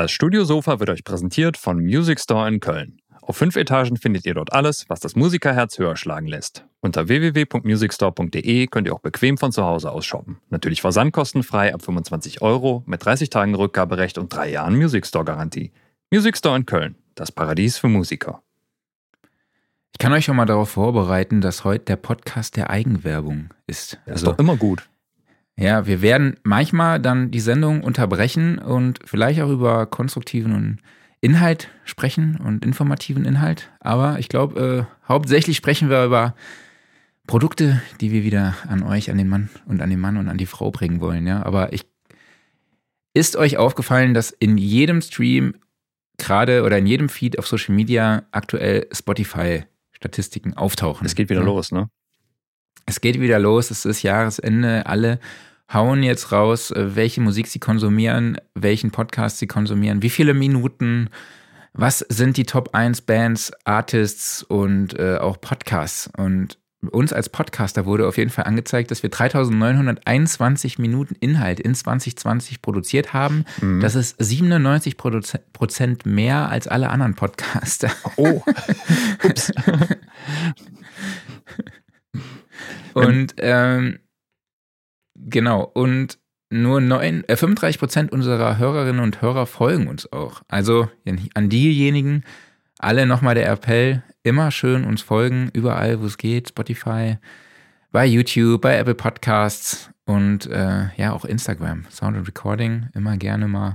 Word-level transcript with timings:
Das 0.00 0.12
Studiosofa 0.12 0.80
wird 0.80 0.88
euch 0.88 1.04
präsentiert 1.04 1.58
von 1.58 1.76
Music 1.76 2.18
Store 2.20 2.48
in 2.48 2.60
Köln. 2.60 3.02
Auf 3.20 3.36
fünf 3.36 3.54
Etagen 3.56 3.98
findet 3.98 4.24
ihr 4.24 4.32
dort 4.32 4.50
alles, 4.50 4.88
was 4.88 4.98
das 4.98 5.14
Musikerherz 5.14 5.78
höher 5.78 5.94
schlagen 5.94 6.26
lässt. 6.26 6.64
Unter 6.80 7.08
www.musicstore.de 7.08 8.66
könnt 8.68 8.86
ihr 8.86 8.94
auch 8.94 9.00
bequem 9.00 9.36
von 9.36 9.52
zu 9.52 9.62
Hause 9.62 9.92
aus 9.92 10.06
shoppen. 10.06 10.38
Natürlich 10.48 10.80
versandkostenfrei 10.80 11.74
ab 11.74 11.82
25 11.82 12.40
Euro 12.40 12.82
mit 12.86 13.04
30 13.04 13.28
Tagen 13.28 13.54
Rückgaberecht 13.54 14.16
und 14.16 14.34
drei 14.34 14.50
Jahren 14.50 14.74
Music 14.74 15.06
Store 15.06 15.26
Garantie. 15.26 15.70
Music 16.10 16.38
Store 16.38 16.56
in 16.56 16.64
Köln, 16.64 16.96
das 17.14 17.30
Paradies 17.30 17.76
für 17.76 17.88
Musiker. 17.88 18.42
Ich 19.92 19.98
kann 19.98 20.14
euch 20.14 20.24
schon 20.24 20.36
mal 20.36 20.46
darauf 20.46 20.70
vorbereiten, 20.70 21.42
dass 21.42 21.64
heute 21.64 21.84
der 21.84 21.96
Podcast 21.96 22.56
der 22.56 22.70
Eigenwerbung 22.70 23.50
ist. 23.66 23.98
Das 24.06 24.22
ist 24.22 24.26
doch 24.26 24.38
immer 24.38 24.56
gut. 24.56 24.88
Ja, 25.60 25.86
wir 25.86 26.00
werden 26.00 26.36
manchmal 26.42 27.00
dann 27.00 27.30
die 27.30 27.38
Sendung 27.38 27.82
unterbrechen 27.82 28.58
und 28.58 28.98
vielleicht 29.04 29.42
auch 29.42 29.50
über 29.50 29.84
konstruktiven 29.84 30.80
Inhalt 31.20 31.68
sprechen 31.84 32.40
und 32.42 32.64
informativen 32.64 33.26
Inhalt. 33.26 33.70
Aber 33.78 34.18
ich 34.18 34.30
glaube, 34.30 34.88
äh, 34.88 35.06
hauptsächlich 35.06 35.58
sprechen 35.58 35.90
wir 35.90 36.06
über 36.06 36.34
Produkte, 37.26 37.82
die 38.00 38.10
wir 38.10 38.24
wieder 38.24 38.56
an 38.68 38.82
euch, 38.82 39.10
an 39.10 39.18
den 39.18 39.28
Mann 39.28 39.50
und 39.66 39.82
an 39.82 39.90
den 39.90 40.00
Mann 40.00 40.16
und 40.16 40.30
an 40.30 40.38
die 40.38 40.46
Frau 40.46 40.70
bringen 40.70 41.02
wollen. 41.02 41.26
Ja, 41.26 41.44
aber 41.44 41.74
ich 41.74 41.84
ist 43.12 43.36
euch 43.36 43.58
aufgefallen, 43.58 44.14
dass 44.14 44.30
in 44.30 44.56
jedem 44.56 45.02
Stream 45.02 45.56
gerade 46.16 46.62
oder 46.62 46.78
in 46.78 46.86
jedem 46.86 47.10
Feed 47.10 47.38
auf 47.38 47.46
Social 47.46 47.74
Media 47.74 48.22
aktuell 48.30 48.86
Spotify-Statistiken 48.92 50.54
auftauchen? 50.54 51.04
Es 51.04 51.14
geht 51.14 51.28
wieder 51.28 51.40
ja. 51.40 51.46
los, 51.46 51.70
ne? 51.70 51.90
Es 52.86 53.02
geht 53.02 53.20
wieder 53.20 53.38
los, 53.38 53.70
es 53.70 53.84
ist 53.84 54.02
Jahresende, 54.02 54.86
alle 54.86 55.20
hauen 55.72 56.02
jetzt 56.02 56.32
raus, 56.32 56.70
äh, 56.70 56.96
welche 56.96 57.20
Musik 57.20 57.46
sie 57.46 57.58
konsumieren, 57.58 58.38
welchen 58.54 58.90
Podcast 58.90 59.38
sie 59.38 59.46
konsumieren, 59.46 60.02
wie 60.02 60.10
viele 60.10 60.34
Minuten, 60.34 61.10
was 61.72 62.00
sind 62.08 62.36
die 62.36 62.44
Top 62.44 62.74
1 62.74 63.02
Bands, 63.02 63.52
Artists 63.64 64.42
und 64.42 64.98
äh, 64.98 65.18
auch 65.18 65.40
Podcasts. 65.40 66.10
Und 66.16 66.58
uns 66.90 67.12
als 67.12 67.28
Podcaster 67.28 67.84
wurde 67.84 68.08
auf 68.08 68.16
jeden 68.16 68.30
Fall 68.30 68.44
angezeigt, 68.44 68.90
dass 68.90 69.02
wir 69.02 69.10
3921 69.10 70.78
Minuten 70.78 71.14
Inhalt 71.20 71.60
in 71.60 71.74
2020 71.74 72.62
produziert 72.62 73.12
haben. 73.12 73.44
Mhm. 73.60 73.80
Das 73.80 73.94
ist 73.94 74.16
97 74.18 74.96
Prozent 74.96 76.06
mehr 76.06 76.48
als 76.48 76.66
alle 76.66 76.88
anderen 76.88 77.14
Podcaster. 77.14 77.90
Oh, 78.16 78.42
ups. 79.22 79.52
und 82.94 83.34
ähm, 83.38 83.98
Genau. 85.28 85.62
Und 85.62 86.18
nur 86.50 86.80
neun, 86.80 87.24
äh, 87.28 87.36
35 87.36 87.78
Prozent 87.78 88.12
unserer 88.12 88.58
Hörerinnen 88.58 89.00
und 89.00 89.22
Hörer 89.22 89.46
folgen 89.46 89.86
uns 89.86 90.12
auch. 90.12 90.42
Also 90.48 90.88
an 91.34 91.48
diejenigen, 91.48 92.24
alle 92.78 93.06
nochmal 93.06 93.36
der 93.36 93.48
Appell, 93.48 94.02
immer 94.24 94.50
schön 94.50 94.84
uns 94.84 95.00
folgen, 95.00 95.50
überall, 95.52 96.00
wo 96.00 96.06
es 96.06 96.18
geht, 96.18 96.48
Spotify, 96.48 97.18
bei 97.92 98.06
YouTube, 98.06 98.60
bei 98.60 98.76
Apple 98.76 98.94
Podcasts 98.94 99.90
und 100.06 100.46
äh, 100.46 100.88
ja, 100.96 101.12
auch 101.12 101.24
Instagram, 101.24 101.84
Sound 101.90 102.16
and 102.16 102.26
Recording, 102.26 102.88
immer 102.94 103.16
gerne 103.16 103.46
mal 103.46 103.74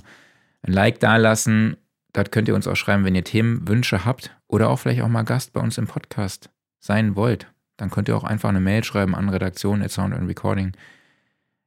ein 0.64 0.74
Like 0.74 1.00
dalassen. 1.00 1.78
Dort 2.12 2.32
könnt 2.32 2.48
ihr 2.48 2.56
uns 2.56 2.68
auch 2.68 2.76
schreiben, 2.76 3.06
wenn 3.06 3.16
ihr 3.16 3.24
Themenwünsche 3.24 4.06
habt 4.06 4.36
oder 4.48 4.70
auch 4.70 4.80
vielleicht 4.80 5.02
auch 5.02 5.08
mal 5.08 5.24
Gast 5.24 5.54
bei 5.54 5.62
uns 5.62 5.78
im 5.78 5.88
Podcast 5.88 6.50
sein 6.80 7.16
wollt. 7.16 7.48
Dann 7.78 7.90
könnt 7.90 8.08
ihr 8.10 8.18
auch 8.18 8.24
einfach 8.24 8.50
eine 8.50 8.62
Mail 8.62 8.84
schreiben 8.84 9.16
an 9.16 9.30
redaktion 9.30 9.82
at 9.82 9.92
sound 9.92 10.14
and 10.14 10.28
recording 10.28 10.74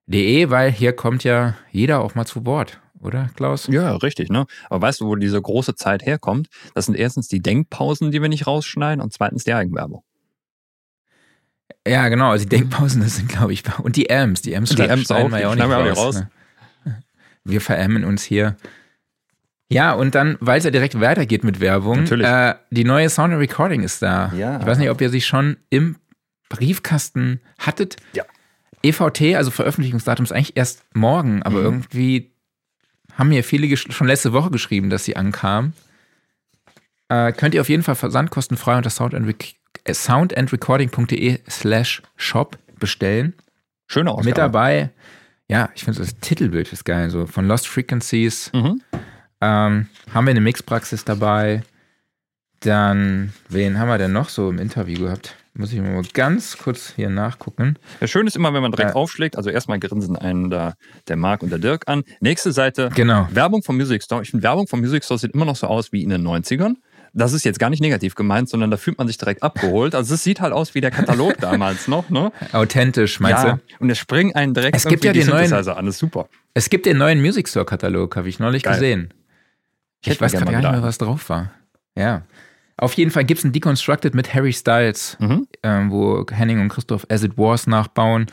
De, 0.09 0.49
weil 0.49 0.73
hier 0.73 0.95
kommt 0.95 1.23
ja 1.23 1.55
jeder 1.71 2.01
auch 2.01 2.15
mal 2.15 2.25
zu 2.25 2.47
Wort, 2.47 2.81
oder 3.01 3.31
Klaus? 3.37 3.67
Ja, 3.69 3.95
richtig, 3.97 4.31
ne? 4.31 4.47
Aber 4.71 4.83
weißt 4.83 5.01
du, 5.01 5.07
wo 5.07 5.17
diese 5.17 5.41
große 5.41 5.75
Zeit 5.75 6.05
herkommt? 6.05 6.49
Das 6.75 6.87
sind 6.87 6.97
erstens 6.97 7.29
die 7.29 7.41
Denkpausen, 7.41 8.11
die 8.11 8.23
wir 8.23 8.29
nicht 8.29 8.47
rausschneiden, 8.47 9.03
und 9.03 9.13
zweitens 9.13 9.45
die 9.45 9.53
Eigenwerbung. 9.53 10.03
Ja, 11.87 12.09
genau, 12.09 12.31
also 12.31 12.45
die 12.45 12.57
Denkpausen, 12.57 13.03
das 13.03 13.17
sind, 13.17 13.29
glaube 13.29 13.53
ich, 13.53 13.63
und 13.83 13.97
die 13.97 14.11
Amps, 14.11 14.43
die 14.43 14.57
Amps, 14.57 14.75
die 14.75 14.89
Amps 14.89 15.11
auch, 15.11 15.31
wir 15.31 15.41
ja 15.41 15.51
auch 15.51 15.55
nicht 15.55 15.65
raus. 15.65 15.99
raus. 15.99 16.25
Ne? 16.85 17.03
Wir 17.45 17.61
verämmen 17.61 18.05
uns 18.05 18.23
hier. 18.23 18.57
Ja, 19.71 19.93
und 19.93 20.15
dann, 20.15 20.39
weil 20.41 20.59
es 20.59 20.65
ja 20.65 20.71
direkt 20.71 20.99
weitergeht 20.99 21.45
mit 21.45 21.61
Werbung, 21.61 22.07
äh, 22.07 22.55
die 22.71 22.85
neue 22.85 23.11
Sound 23.11 23.35
Recording 23.35 23.83
ist 23.83 24.01
da. 24.01 24.33
Ja. 24.35 24.59
Ich 24.59 24.67
weiß 24.67 24.79
nicht, 24.79 24.89
ob 24.89 25.01
ihr 25.03 25.11
sie 25.11 25.21
schon 25.21 25.59
im 25.69 25.97
Briefkasten 26.49 27.41
hattet. 27.59 27.97
Ja. 28.15 28.25
EVT, 28.83 29.37
also 29.37 29.51
Veröffentlichungsdatum, 29.51 30.25
ist 30.25 30.33
eigentlich 30.33 30.57
erst 30.57 30.85
morgen, 30.95 31.43
aber 31.43 31.59
mhm. 31.59 31.65
irgendwie 31.65 32.31
haben 33.15 33.29
mir 33.31 33.43
viele 33.43 33.77
schon 33.77 34.07
letzte 34.07 34.33
Woche 34.33 34.51
geschrieben, 34.51 34.91
dass 34.91 35.05
sie 35.05 35.17
ankam. 35.17 35.73
Äh, 37.09 37.33
könnt 37.33 37.55
ihr 37.55 37.61
auf 37.61 37.69
jeden 37.69 37.83
Fall 37.83 37.97
versandkostenfrei 37.97 38.77
unter 38.77 38.91
soundandrecording.de 38.91 39.93
soundandrecording 39.93 41.39
slash 41.49 42.03
shop 42.17 42.59
bestellen. 42.79 43.35
Schöne 43.87 44.11
Ausgabe. 44.11 44.29
Mit 44.29 44.39
dabei, 44.39 44.91
ja, 45.49 45.71
ich 45.75 45.85
finde 45.85 46.01
das 46.01 46.19
Titelbild 46.21 46.73
ist 46.73 46.85
geil, 46.85 47.11
so 47.11 47.27
von 47.27 47.49
Lost 47.49 47.67
Frequencies. 47.67 48.53
Mhm. 48.53 48.83
Ähm, 49.41 49.87
haben 50.13 50.27
wir 50.27 50.31
eine 50.31 50.41
Mixpraxis 50.41 51.05
dabei. 51.05 51.63
Dann, 52.61 53.33
wen 53.49 53.79
haben 53.79 53.89
wir 53.89 53.99
denn 53.99 54.13
noch 54.13 54.29
so 54.29 54.51
im 54.51 54.59
Interview 54.59 55.05
gehabt? 55.05 55.37
Muss 55.59 55.73
ich 55.73 55.81
mal 55.81 56.01
ganz 56.13 56.57
kurz 56.57 56.93
hier 56.95 57.11
nachgucken. 57.11 57.81
Ja, 58.01 58.07
schön 58.07 58.29
ist 58.29 58.37
immer, 58.37 58.55
wenn 58.55 58.63
man 58.63 58.71
direkt 58.71 58.91
ja. 58.91 58.95
aufschlägt. 58.95 59.37
Also 59.37 59.51
erstmal 59.51 59.81
grinsen 59.81 60.15
einen 60.15 60.51
da 60.51 60.75
der 61.09 61.17
Marc 61.17 61.43
und 61.43 61.51
der 61.51 61.59
Dirk 61.59 61.89
an. 61.89 62.05
Nächste 62.21 62.53
Seite. 62.53 62.91
Genau. 62.95 63.27
Werbung 63.33 63.65
vom 63.65 63.77
Music 63.77 64.05
Store. 64.05 64.23
Ich 64.23 64.31
finde, 64.31 64.45
Werbung 64.45 64.69
vom 64.69 64.79
Music 64.79 65.05
Store 65.05 65.19
sieht 65.19 65.33
immer 65.35 65.45
noch 65.45 65.57
so 65.57 65.67
aus 65.67 65.91
wie 65.91 66.05
in 66.05 66.11
den 66.11 66.25
90ern. 66.25 66.77
Das 67.13 67.33
ist 67.33 67.45
jetzt 67.45 67.59
gar 67.59 67.71
nicht 67.71 67.81
negativ 67.81 68.15
gemeint, 68.15 68.49
sondern 68.49 68.71
da 68.71 68.77
fühlt 68.77 68.99
man 68.99 69.09
sich 69.09 69.19
direkt 69.19 69.43
abgeholt. 69.43 69.97
Also 69.97 70.15
es 70.15 70.23
sieht 70.23 70.41
halt 70.41 70.53
aus 70.53 70.77
wie 70.77 70.81
der 70.81 70.93
Katalog 70.93 71.37
damals 71.41 71.89
noch, 71.89 72.09
ne? 72.09 72.31
Authentisch, 72.53 73.19
meinst 73.19 73.43
ja. 73.43 73.55
du? 73.55 73.61
Und 73.81 73.91
es 73.91 73.99
springen 73.99 74.37
einen 74.37 74.55
direkt 74.55 74.77
es 74.77 74.85
gibt 74.85 75.05
ja 75.05 75.13
die 75.13 75.21
den 75.21 75.31
neuen, 75.31 75.53
an. 75.53 75.87
Das 75.87 75.97
ist 75.97 75.99
super. 75.99 76.29
Es 76.55 76.71
gibt 76.71 76.87
den 76.87 76.99
neuen 76.99 77.21
Music 77.21 77.49
Store 77.49 77.65
Katalog, 77.65 78.15
habe 78.15 78.29
ich 78.29 78.39
neulich 78.39 78.63
Geil. 78.63 78.75
gesehen. 78.75 79.15
Ich, 80.03 80.13
ich 80.13 80.21
weiß 80.21 80.35
gar 80.35 80.45
nicht 80.45 80.63
mehr, 80.63 80.83
was 80.85 80.99
drauf 80.99 81.29
war. 81.29 81.51
Ja. 81.97 82.23
Auf 82.79 82.95
jeden 82.95 83.11
Fall 83.11 83.25
gibt 83.25 83.41
es 83.41 83.45
ein 83.45 83.53
Deconstructed 83.53 84.15
mit 84.15 84.33
Harry 84.35 84.53
Styles, 84.53 85.17
mhm. 85.21 85.47
ähm, 85.63 85.91
wo 85.91 86.25
Henning 86.31 86.61
und 86.61 86.69
Christoph 86.69 87.07
As 87.11 87.25
It 87.25 87.37
Was 87.37 87.67
nachbauen. 87.67 88.27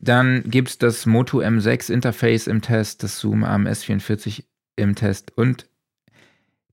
Dann 0.00 0.42
gibt 0.46 0.68
es 0.68 0.78
das 0.78 1.06
Moto 1.06 1.40
M6 1.40 1.92
Interface 1.92 2.48
im 2.48 2.60
Test, 2.60 3.02
das 3.02 3.18
Zoom 3.18 3.44
AMS44 3.44 4.44
im 4.76 4.94
Test 4.94 5.32
und 5.36 5.66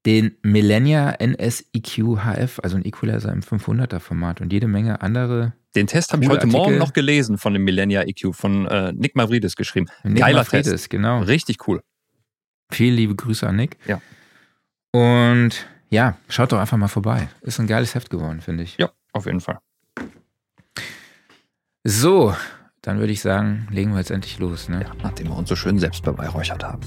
den 0.06 0.38
Millennia 0.44 1.16
NSEQ 1.20 2.18
HF, 2.18 2.60
also 2.62 2.78
ein 2.78 2.86
Equalizer 2.86 3.32
im 3.32 3.42
500er 3.42 4.00
Format 4.00 4.42
und 4.42 4.54
jede 4.54 4.68
Menge 4.68 5.02
andere. 5.02 5.54
Den 5.76 5.88
Test 5.88 6.14
habe 6.14 6.24
ich 6.24 6.30
heute 6.30 6.42
Artikel. 6.42 6.58
Morgen 6.58 6.78
noch 6.78 6.94
gelesen 6.94 7.38
von 7.38 7.54
dem 7.54 7.64
Millennia 7.64 8.04
EQ 8.04 8.34
von 8.34 8.68
äh, 8.68 8.94
Nick 8.94 9.16
Mavridis 9.16 9.56
geschrieben. 9.56 9.88
Nick 10.04 10.20
Geiler 10.20 10.40
Mavridis, 10.40 10.72
Test. 10.72 10.90
genau. 10.90 11.22
Richtig 11.22 11.68
cool. 11.68 11.82
Vielen 12.72 12.96
liebe 12.96 13.16
Grüße 13.16 13.48
an 13.48 13.56
Nick. 13.58 13.78
Ja. 13.88 14.02
Und 14.92 15.68
ja, 15.96 16.18
schaut 16.28 16.52
doch 16.52 16.60
einfach 16.60 16.76
mal 16.76 16.90
vorbei. 16.90 17.30
Ist 17.42 17.58
ein 17.58 17.68
geiles 17.68 17.96
Heft 17.96 18.10
geworden, 18.10 18.42
finde 18.42 18.64
ich. 18.64 18.78
Ja, 18.78 18.92
auf 19.14 19.26
jeden 19.28 19.40
Fall. 19.40 19.60
So, 21.86 22.36
dann 22.82 23.00
würde 23.00 23.14
ich 23.14 23.22
sagen, 23.22 23.68
legen 23.72 23.92
wir 23.92 24.00
jetzt 24.00 24.12
endlich 24.12 24.38
los. 24.40 24.68
Ne? 24.68 24.82
Ja, 24.82 24.92
nachdem 25.02 25.28
wir 25.28 25.38
uns 25.38 25.48
so 25.48 25.56
schön 25.56 25.80
selbst 25.80 26.04
beweihräuchert 26.04 26.66
haben. 26.66 26.82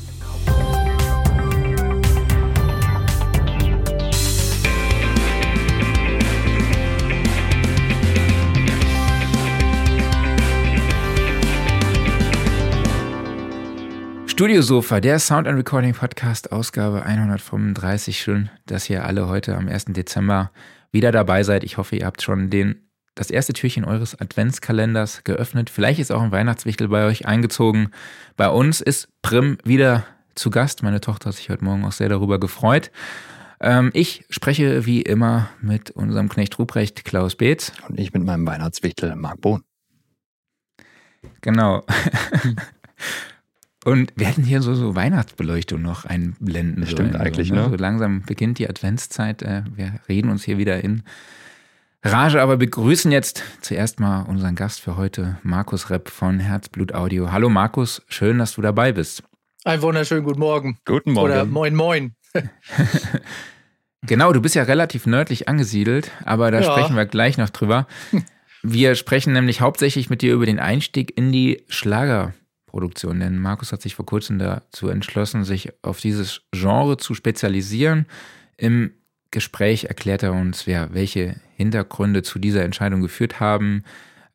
Studiosofa, 14.39 15.01
der 15.01 15.19
Sound 15.19 15.49
and 15.49 15.59
Recording 15.59 15.95
Podcast, 15.95 16.53
Ausgabe 16.53 17.03
135. 17.03 18.21
Schön, 18.21 18.51
dass 18.67 18.89
ihr 18.89 19.05
alle 19.05 19.27
heute 19.27 19.57
am 19.57 19.67
1. 19.67 19.87
Dezember 19.87 20.53
wieder 20.93 21.11
dabei 21.11 21.43
seid. 21.43 21.65
Ich 21.65 21.77
hoffe, 21.77 21.97
ihr 21.97 22.07
habt 22.07 22.23
schon 22.23 22.49
den, 22.49 22.89
das 23.17 23.33
erste 23.33 23.53
Türchen 23.53 23.85
eures 23.85 24.15
Adventskalenders 24.21 25.25
geöffnet. 25.25 25.71
Vielleicht 25.71 25.99
ist 25.99 26.13
auch 26.13 26.23
ein 26.23 26.31
Weihnachtswichtel 26.31 26.87
bei 26.87 27.05
euch 27.07 27.27
eingezogen. 27.27 27.91
Bei 28.37 28.49
uns 28.49 28.81
ist 28.81 29.09
Prim 29.23 29.59
wieder 29.65 30.05
zu 30.37 30.51
Gast. 30.51 30.85
Meine 30.85 31.01
Tochter 31.01 31.31
hat 31.31 31.35
sich 31.35 31.51
heute 31.51 31.65
Morgen 31.65 31.85
auch 31.85 31.91
sehr 31.91 32.09
darüber 32.09 32.39
gefreut. 32.39 32.93
Ähm, 33.59 33.91
ich 33.93 34.25
spreche 34.31 34.87
wie 34.87 35.03
immer 35.03 35.49
mit 35.61 35.91
unserem 35.91 36.29
Knecht 36.29 36.57
Ruprecht 36.61 37.05
Klaus 37.05 37.35
Beetz. 37.35 37.73
Und 37.89 37.99
ich 37.99 38.13
mit 38.13 38.23
meinem 38.23 38.47
Weihnachtswichtel 38.47 39.17
Marc 39.17 39.41
Bohn. 39.41 39.65
Genau. 41.41 41.85
Und 43.85 44.13
wir 44.17 44.27
hätten 44.27 44.43
hier 44.43 44.61
so, 44.61 44.75
so 44.75 44.97
Weihnachtsbeleuchtung 44.97 45.81
noch 45.81 46.05
einblenden 46.05 46.85
Stimmt 46.87 47.13
sollen. 47.13 47.17
eigentlich, 47.17 47.49
so, 47.49 47.55
ne? 47.55 47.69
So 47.71 47.77
langsam 47.77 48.23
beginnt 48.23 48.59
die 48.59 48.69
Adventszeit. 48.69 49.43
Äh, 49.43 49.63
wir 49.75 50.01
reden 50.09 50.31
uns 50.31 50.45
hier 50.45 50.59
wieder 50.59 50.83
in 50.83 51.05
Rage, 52.03 52.41
aber 52.41 52.57
begrüßen 52.57 53.11
jetzt 53.11 53.43
zuerst 53.61 54.01
mal 54.01 54.23
unseren 54.23 54.55
Gast 54.55 54.81
für 54.81 54.97
heute, 54.97 55.39
Markus 55.43 55.91
Repp 55.91 56.09
von 56.11 56.39
Herzblut 56.39 56.95
Audio. 56.95 57.33
Hallo 57.33 57.49
Markus, 57.49 58.03
schön, 58.09 58.39
dass 58.39 58.55
du 58.55 58.63
dabei 58.63 58.93
bist. 58.93 59.23
Einen 59.65 59.83
wunderschönen 59.83 60.25
guten 60.25 60.41
Morgen. 60.41 60.79
Guten 60.85 61.13
Morgen. 61.13 61.33
Oder 61.33 61.45
moin 61.45 61.75
moin. 61.75 62.15
genau, 64.03 64.33
du 64.33 64.41
bist 64.41 64.55
ja 64.55 64.63
relativ 64.63 65.07
nördlich 65.07 65.49
angesiedelt, 65.49 66.13
aber 66.25 66.51
da 66.51 66.61
ja. 66.61 66.71
sprechen 66.71 66.97
wir 66.97 67.07
gleich 67.07 67.39
noch 67.39 67.51
drüber. 67.51 67.87
Wir 68.65 68.97
sprechen 68.97 69.35
nämlich 69.35 69.61
hauptsächlich 69.61 70.11
mit 70.11 70.21
dir 70.21 70.35
über 70.35 70.45
den 70.45 70.59
Einstieg 70.59 71.17
in 71.17 71.31
die 71.31 71.63
Schlagerproduktion, 72.69 73.21
denn 73.21 73.39
Markus 73.39 73.73
hat 73.73 73.83
sich 73.83 73.95
vor 73.95 74.07
kurzem 74.07 74.39
dazu 74.39 74.89
entschlossen, 74.89 75.45
sich 75.45 75.73
auf 75.83 76.01
dieses 76.01 76.43
Genre 76.53 76.97
zu 76.97 77.15
spezialisieren. 77.15 78.07
Im 78.57 78.93
Gespräch 79.31 79.85
erklärt 79.85 80.23
er 80.23 80.33
uns, 80.33 80.67
ja, 80.67 80.89
welche 80.93 81.37
Hintergründe 81.57 82.23
zu 82.23 82.39
dieser 82.39 82.65
Entscheidung 82.65 83.01
geführt 83.01 83.41
haben. 83.41 83.85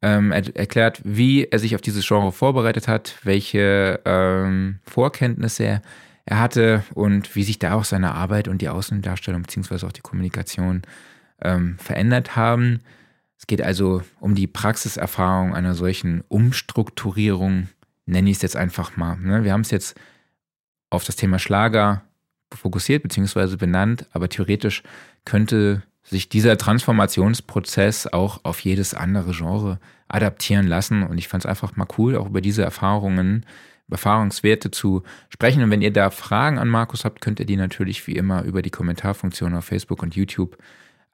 Ähm, 0.02 0.32
er 0.32 0.56
erklärt, 0.56 1.02
wie 1.04 1.46
er 1.46 1.60
sich 1.60 1.76
auf 1.76 1.82
dieses 1.82 2.08
Genre 2.08 2.32
vorbereitet 2.32 2.88
hat, 2.88 3.16
welche 3.24 4.02
ähm, 4.06 4.80
Vorkenntnisse 4.84 5.64
er, 5.64 5.82
er 6.26 6.40
hatte 6.40 6.84
und 6.94 7.36
wie 7.36 7.44
sich 7.44 7.60
da 7.60 7.74
auch 7.74 7.86
seine 7.86 8.14
Arbeit 8.14 8.48
und 8.48 8.62
die 8.62 8.70
Außendarstellung 8.70 9.42
beziehungsweise 9.42 9.86
auch 9.88 9.92
die 9.92 10.02
Kommunikation 10.02 10.84
ähm, 11.42 11.78
verändert 11.80 12.36
haben. 12.36 12.82
Es 13.38 13.48
geht 13.48 13.62
also 13.62 14.02
um 14.22 14.36
die 14.36 14.48
Praxiserfahrung 14.48 15.54
einer 15.54 15.74
solchen 15.74 16.24
Umstrukturierung, 16.30 17.68
nenne 18.06 18.30
ich 18.30 18.38
es 18.38 18.42
jetzt 18.42 18.56
einfach 18.56 18.98
mal. 18.98 19.18
Ne? 19.18 19.44
Wir 19.44 19.54
haben 19.54 19.62
es 19.62 19.72
jetzt 19.72 19.96
auf 20.90 21.04
das 21.04 21.16
Thema 21.16 21.40
Schlager 21.40 22.04
fokussiert 22.54 23.04
bzw. 23.04 23.56
benannt, 23.56 24.06
aber 24.12 24.30
theoretisch 24.30 24.84
könnte 25.26 25.84
sich 26.04 26.30
dieser 26.30 26.58
Transformationsprozess 26.58 28.08
auch 28.08 28.42
auf 28.44 28.60
jedes 28.60 28.94
andere 28.94 29.32
Genre 29.32 29.80
adaptieren 30.08 30.68
lassen. 30.68 31.04
Und 31.04 31.18
ich 31.18 31.28
fand 31.28 31.46
es 31.46 31.50
einfach 31.50 31.76
mal 31.76 31.88
cool, 31.98 32.18
auch 32.18 32.28
über 32.28 32.42
diese 32.42 32.64
Erfahrungen, 32.64 33.46
Erfahrungswerte 33.90 34.72
zu 34.72 35.04
sprechen. 35.30 35.64
Und 35.64 35.72
wenn 35.72 35.82
ihr 35.82 35.94
da 35.94 36.10
Fragen 36.10 36.58
an 36.58 36.68
Markus 36.68 37.06
habt, 37.06 37.22
könnt 37.22 37.40
ihr 37.40 37.46
die 37.46 37.56
natürlich 37.56 38.06
wie 38.08 38.16
immer 38.16 38.44
über 38.44 38.62
die 38.62 38.72
Kommentarfunktion 38.72 39.56
auf 39.56 39.66
Facebook 39.66 40.02
und 40.02 40.16
YouTube 40.16 40.58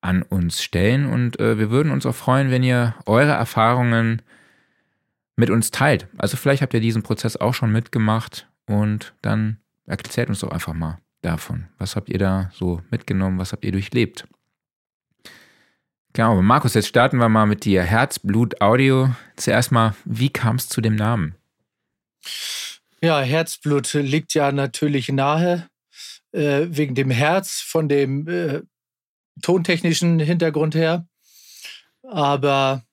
an 0.01 0.23
uns 0.23 0.63
stellen. 0.63 1.05
Und 1.05 1.39
äh, 1.39 1.59
wir 1.59 1.71
würden 1.71 1.91
uns 1.91 2.05
auch 2.05 2.15
freuen, 2.15 2.51
wenn 2.51 2.63
ihr 2.63 2.95
eure 3.05 3.33
Erfahrungen 3.33 4.21
mit 5.39 5.49
uns 5.49 5.71
teilt. 5.71 6.07
Also 6.17 6.37
vielleicht 6.37 6.61
habt 6.61 6.73
ihr 6.73 6.81
diesen 6.81 7.01
Prozess 7.01 7.37
auch 7.37 7.53
schon 7.53 7.71
mitgemacht 7.71 8.47
und 8.67 9.15
dann 9.21 9.57
erzählt 9.85 10.29
uns 10.29 10.39
doch 10.39 10.51
einfach 10.51 10.73
mal 10.73 10.99
davon. 11.21 11.67
Was 11.77 11.95
habt 11.95 12.09
ihr 12.09 12.19
da 12.19 12.51
so 12.53 12.81
mitgenommen? 12.91 13.39
Was 13.39 13.53
habt 13.53 13.63
ihr 13.63 13.71
durchlebt? 13.71 14.27
Genau, 16.11 16.41
Markus, 16.41 16.73
jetzt 16.73 16.87
starten 16.87 17.17
wir 17.17 17.29
mal 17.29 17.45
mit 17.45 17.63
dir. 17.63 17.83
Herzblut 17.83 18.61
Audio. 18.61 19.15
Zuerst 19.37 19.71
mal, 19.71 19.95
wie 20.03 20.29
kam 20.29 20.57
es 20.57 20.67
zu 20.67 20.81
dem 20.81 20.95
Namen? 20.95 21.35
Ja, 23.01 23.21
Herzblut 23.21 23.93
liegt 23.93 24.33
ja 24.33 24.51
natürlich 24.51 25.07
nahe, 25.09 25.69
äh, 26.33 26.65
wegen 26.67 26.95
dem 26.95 27.11
Herz, 27.11 27.61
von 27.61 27.87
dem 27.87 28.27
äh, 28.27 28.61
tontechnischen 29.41 30.19
Hintergrund 30.19 30.75
her. 30.75 31.07
Aber 32.03 32.83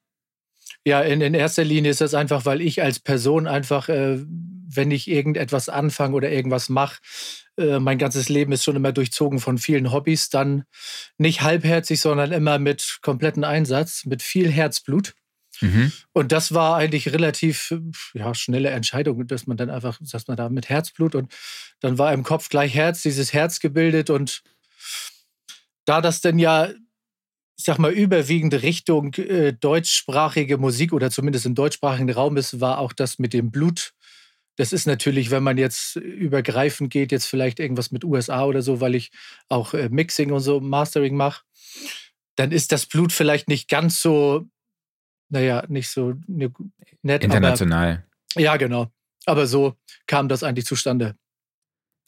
ja, 0.87 1.01
in, 1.01 1.21
in 1.21 1.35
erster 1.35 1.65
Linie 1.65 1.91
ist 1.91 2.01
das 2.01 2.15
einfach, 2.15 2.45
weil 2.45 2.61
ich 2.61 2.81
als 2.81 3.01
Person 3.01 3.49
einfach, 3.49 3.89
äh, 3.89 4.21
wenn 4.21 4.93
ich 4.93 5.11
irgendetwas 5.11 5.69
anfange 5.69 6.15
oder 6.15 6.31
irgendwas 6.31 6.69
mache, 6.69 7.01
äh, 7.59 7.81
mein 7.81 7.99
ganzes 7.99 8.29
Leben 8.29 8.53
ist 8.53 8.63
schon 8.63 8.77
immer 8.77 8.93
durchzogen 8.93 9.41
von 9.41 9.59
vielen 9.59 9.91
Hobbys, 9.91 10.29
dann 10.29 10.63
nicht 11.19 11.43
halbherzig, 11.43 12.01
sondern 12.01 12.31
immer 12.31 12.61
mit 12.61 12.99
kompletten 13.03 13.43
Einsatz, 13.43 14.05
mit 14.05 14.23
viel 14.23 14.49
Herzblut. 14.49 15.15
Mhm. 15.61 15.91
Und 16.13 16.31
das 16.31 16.55
war 16.55 16.77
eigentlich 16.77 17.13
relativ 17.13 17.75
ja, 18.15 18.33
schnelle 18.37 18.71
Entscheidung, 18.71 19.27
dass 19.27 19.49
man 19.49 19.57
dann 19.57 19.71
einfach, 19.71 19.99
dass 20.01 20.29
man 20.29 20.37
da 20.37 20.49
mit 20.51 20.69
Herzblut 20.69 21.17
und 21.17 21.35
dann 21.81 21.99
war 21.99 22.13
im 22.13 22.23
Kopf 22.23 22.49
gleich 22.49 22.77
Herz, 22.77 23.03
dieses 23.03 23.33
Herz 23.33 23.59
gebildet 23.59 24.09
und 24.09 24.45
da 25.85 26.01
das 26.01 26.21
denn 26.21 26.39
ja, 26.39 26.69
ich 27.57 27.65
sag 27.65 27.79
mal, 27.79 27.93
überwiegend 27.93 28.55
Richtung 28.63 29.15
äh, 29.15 29.53
deutschsprachige 29.53 30.59
Musik 30.59 30.93
oder 30.93 31.11
zumindest 31.11 31.47
im 31.47 31.55
deutschsprachigen 31.55 32.11
Raum 32.11 32.37
ist, 32.37 32.61
war 32.61 32.79
auch 32.79 32.93
das 32.93 33.19
mit 33.19 33.33
dem 33.33 33.51
Blut. 33.51 33.93
Das 34.57 34.73
ist 34.73 34.87
natürlich, 34.87 35.31
wenn 35.31 35.43
man 35.43 35.59
jetzt 35.59 35.97
übergreifend 35.97 36.91
geht, 36.91 37.13
jetzt 37.13 37.27
vielleicht 37.27 37.61
irgendwas 37.61 37.91
mit 37.91 38.05
USA 38.05 38.45
oder 38.45 38.63
so, 38.63 38.81
weil 38.81 38.95
ich 38.95 39.11
auch 39.49 39.75
äh, 39.75 39.89
Mixing 39.89 40.33
und 40.33 40.41
so 40.41 40.61
Mastering 40.61 41.17
mache, 41.17 41.43
dann 42.37 42.53
ist 42.53 42.73
das 42.73 42.87
Blut 42.87 43.13
vielleicht 43.13 43.49
nicht 43.49 43.69
ganz 43.69 44.01
so, 44.01 44.47
naja, 45.31 45.65
nicht 45.69 45.89
so 45.89 46.15
ne, 46.27 46.53
nett. 47.03 47.25
International. 47.25 48.05
Aber, 48.35 48.43
ja, 48.43 48.57
genau. 48.57 48.91
Aber 49.25 49.47
so 49.47 49.75
kam 50.07 50.29
das 50.29 50.43
eigentlich 50.43 50.67
zustande. 50.67 51.17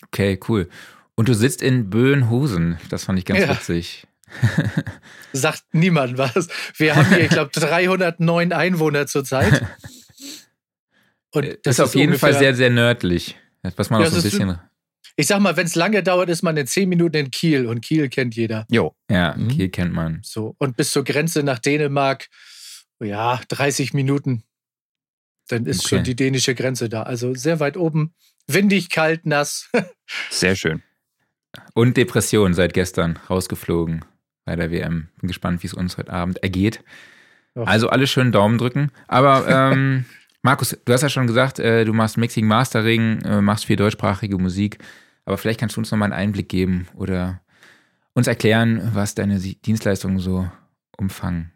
Okay, 0.07 0.39
cool. 0.49 0.69
Und 1.17 1.29
du 1.29 1.35
sitzt 1.35 1.63
in 1.63 1.91
Böhnhusen. 1.91 2.79
Das 2.91 3.05
fand 3.05 3.19
ich 3.19 3.25
ganz 3.25 3.41
ja. 3.41 3.51
witzig. 3.51 4.07
Sagt 5.33 5.65
niemand 5.73 6.19
was. 6.19 6.49
Wir 6.77 6.97
haben 6.97 7.09
hier, 7.09 7.21
ich 7.21 7.31
glaube, 7.31 7.51
309 7.55 8.53
Einwohner 8.53 9.07
zurzeit. 9.07 9.67
Und 11.33 11.45
äh, 11.45 11.59
das 11.63 11.79
ist 11.79 11.81
auf 11.81 11.95
jeden 11.95 12.19
Fall 12.19 12.35
sehr, 12.35 12.55
sehr 12.55 12.71
nördlich. 12.71 13.37
Was 13.77 13.91
man 13.91 14.01
ja, 14.01 14.07
auch 14.07 14.11
so 14.11 14.19
ein 14.19 14.23
bisschen. 14.23 14.59
Ich 15.17 15.27
sag 15.27 15.41
mal, 15.41 15.57
wenn 15.57 15.67
es 15.67 15.75
lange 15.75 16.03
dauert, 16.03 16.29
ist 16.29 16.43
man 16.43 16.57
in 16.57 16.67
10 16.67 16.89
Minuten 16.89 17.17
in 17.17 17.31
Kiel 17.31 17.67
und 17.67 17.81
Kiel 17.81 18.09
kennt 18.09 18.37
jeder. 18.37 18.67
Jo. 18.71 18.95
Ja, 19.11 19.35
mhm. 19.37 19.49
Kiel 19.49 19.69
kennt 19.69 19.93
man. 19.93 20.21
So. 20.23 20.55
Und 20.59 20.77
bis 20.77 20.93
zur 20.93 21.03
Grenze 21.03 21.43
nach 21.43 21.59
Dänemark, 21.59 22.29
ja, 23.01 23.41
30 23.49 23.95
Minuten. 23.95 24.45
Dann 25.49 25.67
ist 25.67 25.81
okay. 25.81 25.89
schon 25.89 26.05
die 26.05 26.15
dänische 26.15 26.55
Grenze 26.55 26.89
da. 26.89 27.03
Also 27.03 27.35
sehr 27.35 27.59
weit 27.59 27.77
oben. 27.77 28.15
Windig, 28.47 28.91
kalt, 28.91 29.27
nass. 29.27 29.71
sehr 30.31 30.55
schön. 30.55 30.83
Und 31.75 31.97
Depression 31.97 32.55
seit 32.55 32.73
gestern 32.73 33.19
rausgeflogen 33.29 34.05
bei 34.49 34.57
der 34.57 34.71
WM. 34.71 35.09
Bin 35.21 35.29
gespannt, 35.29 35.63
wie 35.63 35.67
es 35.67 35.75
uns 35.75 35.99
heute 35.99 36.11
Abend 36.11 36.43
ergeht. 36.43 36.83
Also 37.55 37.91
alle 37.91 38.07
schön 38.07 38.33
Daumen 38.33 38.57
drücken. 38.57 38.91
Aber 39.07 39.47
ähm, 39.47 40.07
Markus, 40.43 40.75
du 40.87 40.93
hast 40.95 41.03
ja 41.03 41.11
schon 41.11 41.27
gesagt, 41.27 41.59
äh, 41.59 41.85
du 41.85 41.93
machst 41.93 42.17
Mixing, 42.17 42.47
Mastering, 42.47 43.21
äh, 43.27 43.43
machst 43.43 43.67
viel 43.67 43.77
deutschsprachige 43.77 44.39
Musik. 44.39 44.79
Aber 45.27 45.37
vielleicht 45.37 45.61
kannst 45.61 45.77
du 45.77 45.81
uns 45.81 45.91
noch 45.91 45.99
mal 45.99 46.07
einen 46.07 46.15
Einblick 46.15 46.49
geben 46.49 46.89
oder 46.95 47.43
uns 48.15 48.27
erklären, 48.27 48.91
was 48.95 49.15
deine 49.15 49.39
Dienstleistungen 49.39 50.19
so 50.19 50.51
umfangen. 50.97 51.53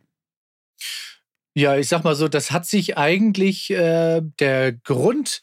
Ja, 1.55 1.79
ich 1.79 1.89
sag 1.89 2.05
mal 2.05 2.15
so, 2.15 2.29
das 2.29 2.51
hat 2.51 2.67
sich 2.67 2.99
eigentlich, 2.99 3.71
äh, 3.71 4.21
der 4.39 4.73
Grund 4.73 5.41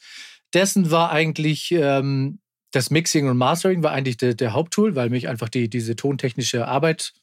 dessen 0.53 0.91
war 0.91 1.11
eigentlich 1.11 1.71
ähm, 1.71 2.41
das 2.71 2.91
Mixing 2.91 3.27
und 3.27 3.37
Mastering 3.37 3.81
war 3.81 3.91
eigentlich 3.91 4.17
der, 4.17 4.35
der 4.35 4.53
Haupttool, 4.53 4.95
weil 4.95 5.09
mich 5.09 5.27
einfach 5.27 5.49
die, 5.49 5.67
diese 5.67 5.95
tontechnische 5.95 6.67
Arbeit, 6.67 7.13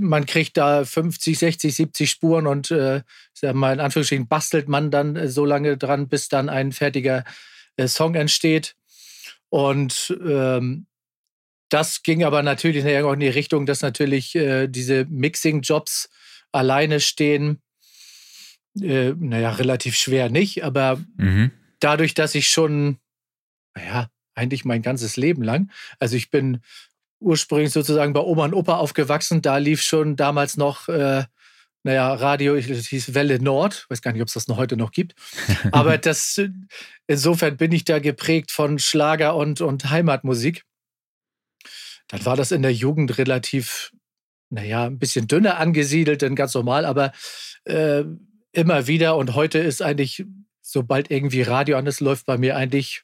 man 0.00 0.26
kriegt 0.26 0.56
da 0.56 0.84
50, 0.84 1.38
60, 1.38 1.74
70 1.74 2.10
Spuren 2.10 2.46
und 2.46 2.70
äh, 2.70 3.02
sag 3.32 3.54
mal 3.54 3.72
in 3.72 3.80
Anführungsstrichen 3.80 4.28
bastelt 4.28 4.68
man 4.68 4.90
dann 4.90 5.16
äh, 5.16 5.28
so 5.28 5.44
lange 5.44 5.76
dran, 5.76 6.08
bis 6.08 6.28
dann 6.28 6.48
ein 6.48 6.72
fertiger 6.72 7.24
äh, 7.76 7.88
Song 7.88 8.14
entsteht. 8.14 8.76
Und 9.48 10.16
ähm, 10.24 10.86
das 11.68 12.02
ging 12.02 12.24
aber 12.24 12.42
natürlich 12.42 12.84
auch 13.02 13.12
in 13.12 13.20
die 13.20 13.28
Richtung, 13.28 13.66
dass 13.66 13.82
natürlich 13.82 14.34
äh, 14.34 14.68
diese 14.68 15.04
Mixing-Jobs 15.06 16.08
alleine 16.52 17.00
stehen. 17.00 17.62
Äh, 18.80 19.14
naja, 19.18 19.52
relativ 19.52 19.96
schwer 19.96 20.28
nicht, 20.28 20.62
aber 20.64 21.02
mhm. 21.16 21.50
dadurch, 21.80 22.14
dass 22.14 22.34
ich 22.34 22.50
schon 22.50 22.98
naja, 23.74 24.08
eigentlich 24.34 24.64
mein 24.64 24.82
ganzes 24.82 25.16
Leben 25.16 25.42
lang. 25.42 25.70
Also 25.98 26.16
ich 26.16 26.30
bin 26.30 26.60
ursprünglich 27.20 27.72
sozusagen 27.72 28.12
bei 28.12 28.20
Oma 28.20 28.44
und 28.44 28.54
Opa 28.54 28.76
aufgewachsen. 28.76 29.42
Da 29.42 29.58
lief 29.58 29.82
schon 29.82 30.16
damals 30.16 30.56
noch, 30.56 30.88
äh, 30.88 31.24
naja, 31.82 32.12
Radio, 32.14 32.56
das 32.56 32.86
hieß 32.86 33.14
Welle 33.14 33.40
Nord. 33.40 33.86
Weiß 33.88 34.02
gar 34.02 34.12
nicht, 34.12 34.22
ob 34.22 34.28
es 34.28 34.34
das 34.34 34.48
noch 34.48 34.56
heute 34.56 34.76
noch 34.76 34.90
gibt. 34.90 35.14
Aber 35.72 35.98
das, 35.98 36.40
insofern 37.06 37.56
bin 37.56 37.72
ich 37.72 37.84
da 37.84 37.98
geprägt 37.98 38.50
von 38.50 38.78
Schlager 38.78 39.36
und, 39.36 39.60
und 39.60 39.90
Heimatmusik. 39.90 40.64
Dann 42.08 42.24
war 42.24 42.36
das 42.36 42.52
in 42.52 42.62
der 42.62 42.72
Jugend 42.72 43.18
relativ, 43.18 43.92
naja, 44.50 44.84
ein 44.86 44.98
bisschen 44.98 45.26
dünner 45.26 45.58
angesiedelt, 45.58 46.22
denn 46.22 46.36
ganz 46.36 46.54
normal, 46.54 46.84
aber 46.84 47.12
äh, 47.64 48.04
immer 48.52 48.86
wieder. 48.86 49.16
Und 49.16 49.34
heute 49.34 49.58
ist 49.58 49.82
eigentlich, 49.82 50.24
sobald 50.62 51.10
irgendwie 51.10 51.42
Radio 51.42 51.76
an 51.76 51.86
ist, 51.86 52.00
läuft 52.00 52.26
bei 52.26 52.38
mir 52.38 52.56
eigentlich 52.56 53.02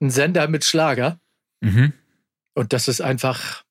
ein 0.00 0.10
Sender 0.10 0.48
mit 0.48 0.64
Schlager. 0.64 1.20
Mhm. 1.60 1.92
Und 2.54 2.72
das 2.72 2.88
ist 2.88 3.00
einfach, 3.00 3.64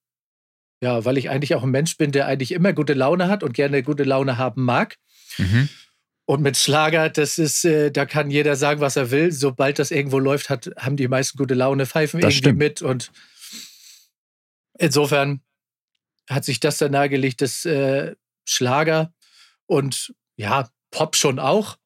ja, 0.82 1.06
weil 1.06 1.18
ich 1.18 1.30
eigentlich 1.30 1.56
auch 1.56 1.64
ein 1.64 1.72
Mensch 1.72 1.98
bin, 1.98 2.12
der 2.12 2.28
eigentlich 2.28 2.52
immer 2.52 2.74
gute 2.74 2.94
Laune 2.94 3.28
hat 3.28 3.44
und 3.44 3.54
gerne 3.54 3.84
gute 3.84 4.04
Laune 4.04 4.38
haben 4.38 4.64
mag. 4.64 4.98
Mhm. 5.38 5.70
Und 6.26 6.42
mit 6.42 6.56
Schlager, 6.58 7.10
das 7.10 7.38
ist, 7.38 7.66
äh, 7.66 7.92
da 7.92 8.06
kann 8.06 8.32
jeder 8.32 8.56
sagen, 8.56 8.80
was 8.80 8.96
er 8.96 9.12
will. 9.12 9.32
Sobald 9.32 9.80
das 9.80 9.92
irgendwo 9.92 10.20
läuft, 10.20 10.50
hat, 10.50 10.70
haben 10.78 10.96
die 10.96 11.08
meisten 11.08 11.38
gute 11.38 11.54
Laune, 11.54 11.86
pfeifen 11.86 12.22
das 12.22 12.34
irgendwie 12.34 12.38
stimmt. 12.38 12.60
mit. 12.60 12.82
Und 12.82 13.12
insofern 14.78 15.42
hat 16.30 16.46
sich 16.46 16.60
das 16.60 16.78
dann 16.78 16.92
nahegelegt, 16.92 17.42
dass 17.42 17.66
äh, 17.66 18.16
Schlager 18.46 19.14
und 19.66 20.14
ja, 20.38 20.70
Pop 20.92 21.16
schon 21.16 21.40
auch, 21.40 21.78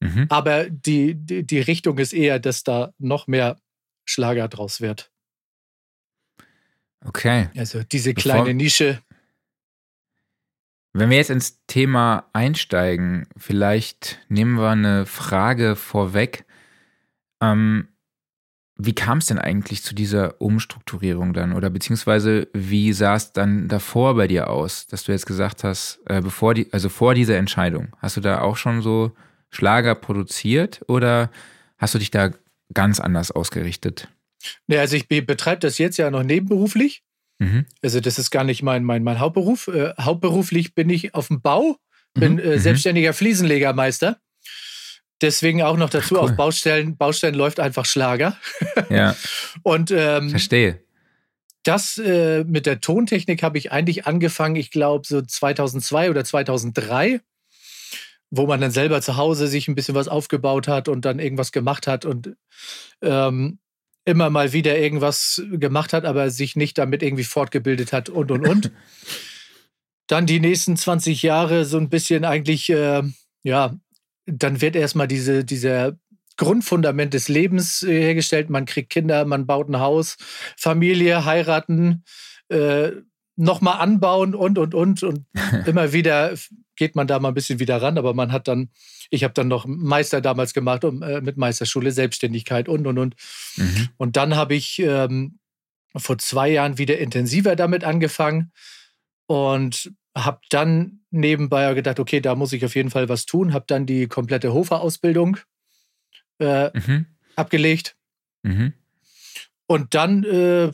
Mhm. 0.00 0.26
Aber 0.30 0.68
die, 0.68 1.14
die, 1.14 1.46
die 1.46 1.60
Richtung 1.60 1.98
ist 1.98 2.12
eher, 2.12 2.38
dass 2.38 2.64
da 2.64 2.92
noch 2.98 3.26
mehr 3.26 3.60
Schlager 4.04 4.48
draus 4.48 4.80
wird. 4.80 5.10
Okay. 7.04 7.48
Also 7.56 7.82
diese 7.82 8.14
kleine 8.14 8.40
Bevor, 8.42 8.54
Nische. 8.54 9.02
Wenn 10.92 11.10
wir 11.10 11.18
jetzt 11.18 11.30
ins 11.30 11.64
Thema 11.66 12.28
einsteigen, 12.32 13.26
vielleicht 13.36 14.18
nehmen 14.28 14.56
wir 14.56 14.70
eine 14.70 15.06
Frage 15.06 15.76
vorweg. 15.76 16.44
Ähm, 17.40 17.88
wie 18.82 18.94
kam 18.94 19.18
es 19.18 19.26
denn 19.26 19.38
eigentlich 19.38 19.82
zu 19.82 19.94
dieser 19.94 20.40
Umstrukturierung 20.40 21.32
dann? 21.32 21.52
Oder 21.52 21.70
beziehungsweise 21.70 22.48
wie 22.54 22.92
sah 22.92 23.14
es 23.14 23.32
dann 23.32 23.68
davor 23.68 24.16
bei 24.16 24.26
dir 24.26 24.48
aus, 24.48 24.86
dass 24.86 25.04
du 25.04 25.12
jetzt 25.12 25.26
gesagt 25.26 25.64
hast, 25.64 26.00
äh, 26.06 26.20
bevor 26.20 26.54
die, 26.54 26.72
also 26.72 26.88
vor 26.88 27.14
dieser 27.14 27.36
Entscheidung, 27.36 27.94
hast 27.98 28.16
du 28.16 28.20
da 28.20 28.40
auch 28.40 28.56
schon 28.56 28.82
so 28.82 29.12
Schlager 29.50 29.94
produziert 29.94 30.80
oder 30.88 31.30
hast 31.76 31.94
du 31.94 31.98
dich 31.98 32.10
da 32.10 32.30
ganz 32.72 33.00
anders 33.00 33.30
ausgerichtet? 33.30 34.08
Nee, 34.66 34.78
also 34.78 34.96
ich 34.96 35.08
betreibe 35.08 35.60
das 35.60 35.78
jetzt 35.78 35.96
ja 35.96 36.10
noch 36.10 36.22
nebenberuflich. 36.22 37.02
Mhm. 37.38 37.66
Also 37.82 38.00
das 38.00 38.18
ist 38.18 38.30
gar 38.30 38.44
nicht 38.44 38.62
mein, 38.62 38.84
mein, 38.84 39.02
mein 39.02 39.18
Hauptberuf. 39.18 39.68
Äh, 39.68 39.94
hauptberuflich 40.00 40.74
bin 40.74 40.90
ich 40.90 41.14
auf 41.14 41.28
dem 41.28 41.40
Bau, 41.40 41.76
bin 42.14 42.34
mhm. 42.34 42.38
äh, 42.38 42.56
mhm. 42.56 42.58
selbstständiger 42.60 43.12
Fliesenlegermeister. 43.12 44.18
Deswegen 45.22 45.62
auch 45.62 45.76
noch 45.76 45.90
dazu, 45.90 46.16
Ach, 46.16 46.22
cool. 46.22 46.30
auf 46.30 46.36
Baustellen, 46.36 46.96
Baustellen 46.96 47.34
läuft 47.34 47.60
einfach 47.60 47.84
Schlager. 47.84 48.36
Ja. 48.88 49.14
Und 49.62 49.90
ähm, 49.90 50.30
verstehe. 50.30 50.82
Das 51.62 51.98
äh, 51.98 52.44
mit 52.44 52.66
der 52.66 52.80
Tontechnik 52.80 53.42
habe 53.42 53.58
ich 53.58 53.70
eigentlich 53.70 54.06
angefangen, 54.06 54.56
ich 54.56 54.70
glaube 54.70 55.06
so 55.06 55.20
2002 55.20 56.10
oder 56.10 56.24
2003, 56.24 57.20
wo 58.30 58.46
man 58.46 58.60
dann 58.60 58.70
selber 58.70 59.02
zu 59.02 59.16
Hause 59.16 59.46
sich 59.46 59.68
ein 59.68 59.74
bisschen 59.74 59.94
was 59.94 60.08
aufgebaut 60.08 60.66
hat 60.66 60.88
und 60.88 61.04
dann 61.04 61.18
irgendwas 61.18 61.52
gemacht 61.52 61.86
hat 61.86 62.04
und 62.04 62.34
ähm, 63.02 63.58
immer 64.04 64.30
mal 64.30 64.52
wieder 64.52 64.78
irgendwas 64.78 65.42
gemacht 65.52 65.92
hat, 65.92 66.04
aber 66.04 66.30
sich 66.30 66.56
nicht 66.56 66.78
damit 66.78 67.02
irgendwie 67.02 67.24
fortgebildet 67.24 67.92
hat 67.92 68.08
und 68.08 68.30
und 68.30 68.46
und. 68.46 68.72
dann 70.10 70.26
die 70.26 70.40
nächsten 70.40 70.76
20 70.76 71.22
Jahre 71.22 71.64
so 71.64 71.78
ein 71.78 71.88
bisschen 71.88 72.24
eigentlich, 72.24 72.68
äh, 72.70 73.02
ja, 73.44 73.76
dann 74.26 74.60
wird 74.60 74.74
erstmal 74.74 75.06
diese, 75.06 75.44
dieser 75.44 75.96
Grundfundament 76.36 77.14
des 77.14 77.28
Lebens 77.28 77.82
äh, 77.82 78.00
hergestellt. 78.00 78.50
Man 78.50 78.64
kriegt 78.64 78.90
Kinder, 78.90 79.24
man 79.24 79.46
baut 79.46 79.68
ein 79.68 79.78
Haus, 79.78 80.16
Familie, 80.56 81.24
heiraten, 81.24 82.04
äh, 82.48 82.90
nochmal 83.36 83.78
anbauen 83.80 84.34
und, 84.34 84.58
und, 84.58 84.74
und. 84.74 85.02
Und 85.02 85.26
immer 85.66 85.92
wieder 85.92 86.34
geht 86.76 86.96
man 86.96 87.06
da 87.06 87.20
mal 87.20 87.28
ein 87.28 87.34
bisschen 87.34 87.60
wieder 87.60 87.80
ran. 87.80 87.96
Aber 87.96 88.12
man 88.12 88.32
hat 88.32 88.48
dann, 88.48 88.70
ich 89.10 89.24
habe 89.24 89.34
dann 89.34 89.48
noch 89.48 89.66
Meister 89.66 90.20
damals 90.20 90.54
gemacht 90.54 90.84
um, 90.84 91.02
äh, 91.02 91.20
mit 91.20 91.36
Meisterschule, 91.36 91.90
Selbstständigkeit 91.90 92.68
und, 92.68 92.86
und, 92.86 92.98
und. 92.98 93.16
Mhm. 93.56 93.88
Und 93.96 94.16
dann 94.16 94.36
habe 94.36 94.54
ich 94.54 94.78
ähm, 94.78 95.38
vor 95.96 96.18
zwei 96.18 96.48
Jahren 96.48 96.78
wieder 96.78 96.98
intensiver 96.98 97.56
damit 97.56 97.84
angefangen 97.84 98.52
und 99.26 99.92
habe 100.16 100.40
dann 100.50 101.00
nebenbei 101.10 101.72
gedacht, 101.74 102.00
okay, 102.00 102.20
da 102.20 102.34
muss 102.34 102.52
ich 102.52 102.64
auf 102.64 102.74
jeden 102.74 102.90
Fall 102.90 103.08
was 103.08 103.26
tun. 103.26 103.52
Habe 103.52 103.64
dann 103.68 103.86
die 103.86 104.06
komplette 104.06 104.52
Hofer-Ausbildung 104.52 105.38
äh, 106.38 106.70
mhm. 106.76 107.06
abgelegt. 107.36 107.96
Mhm. 108.42 108.72
Und 109.70 109.94
dann, 109.94 110.24
äh, 110.24 110.72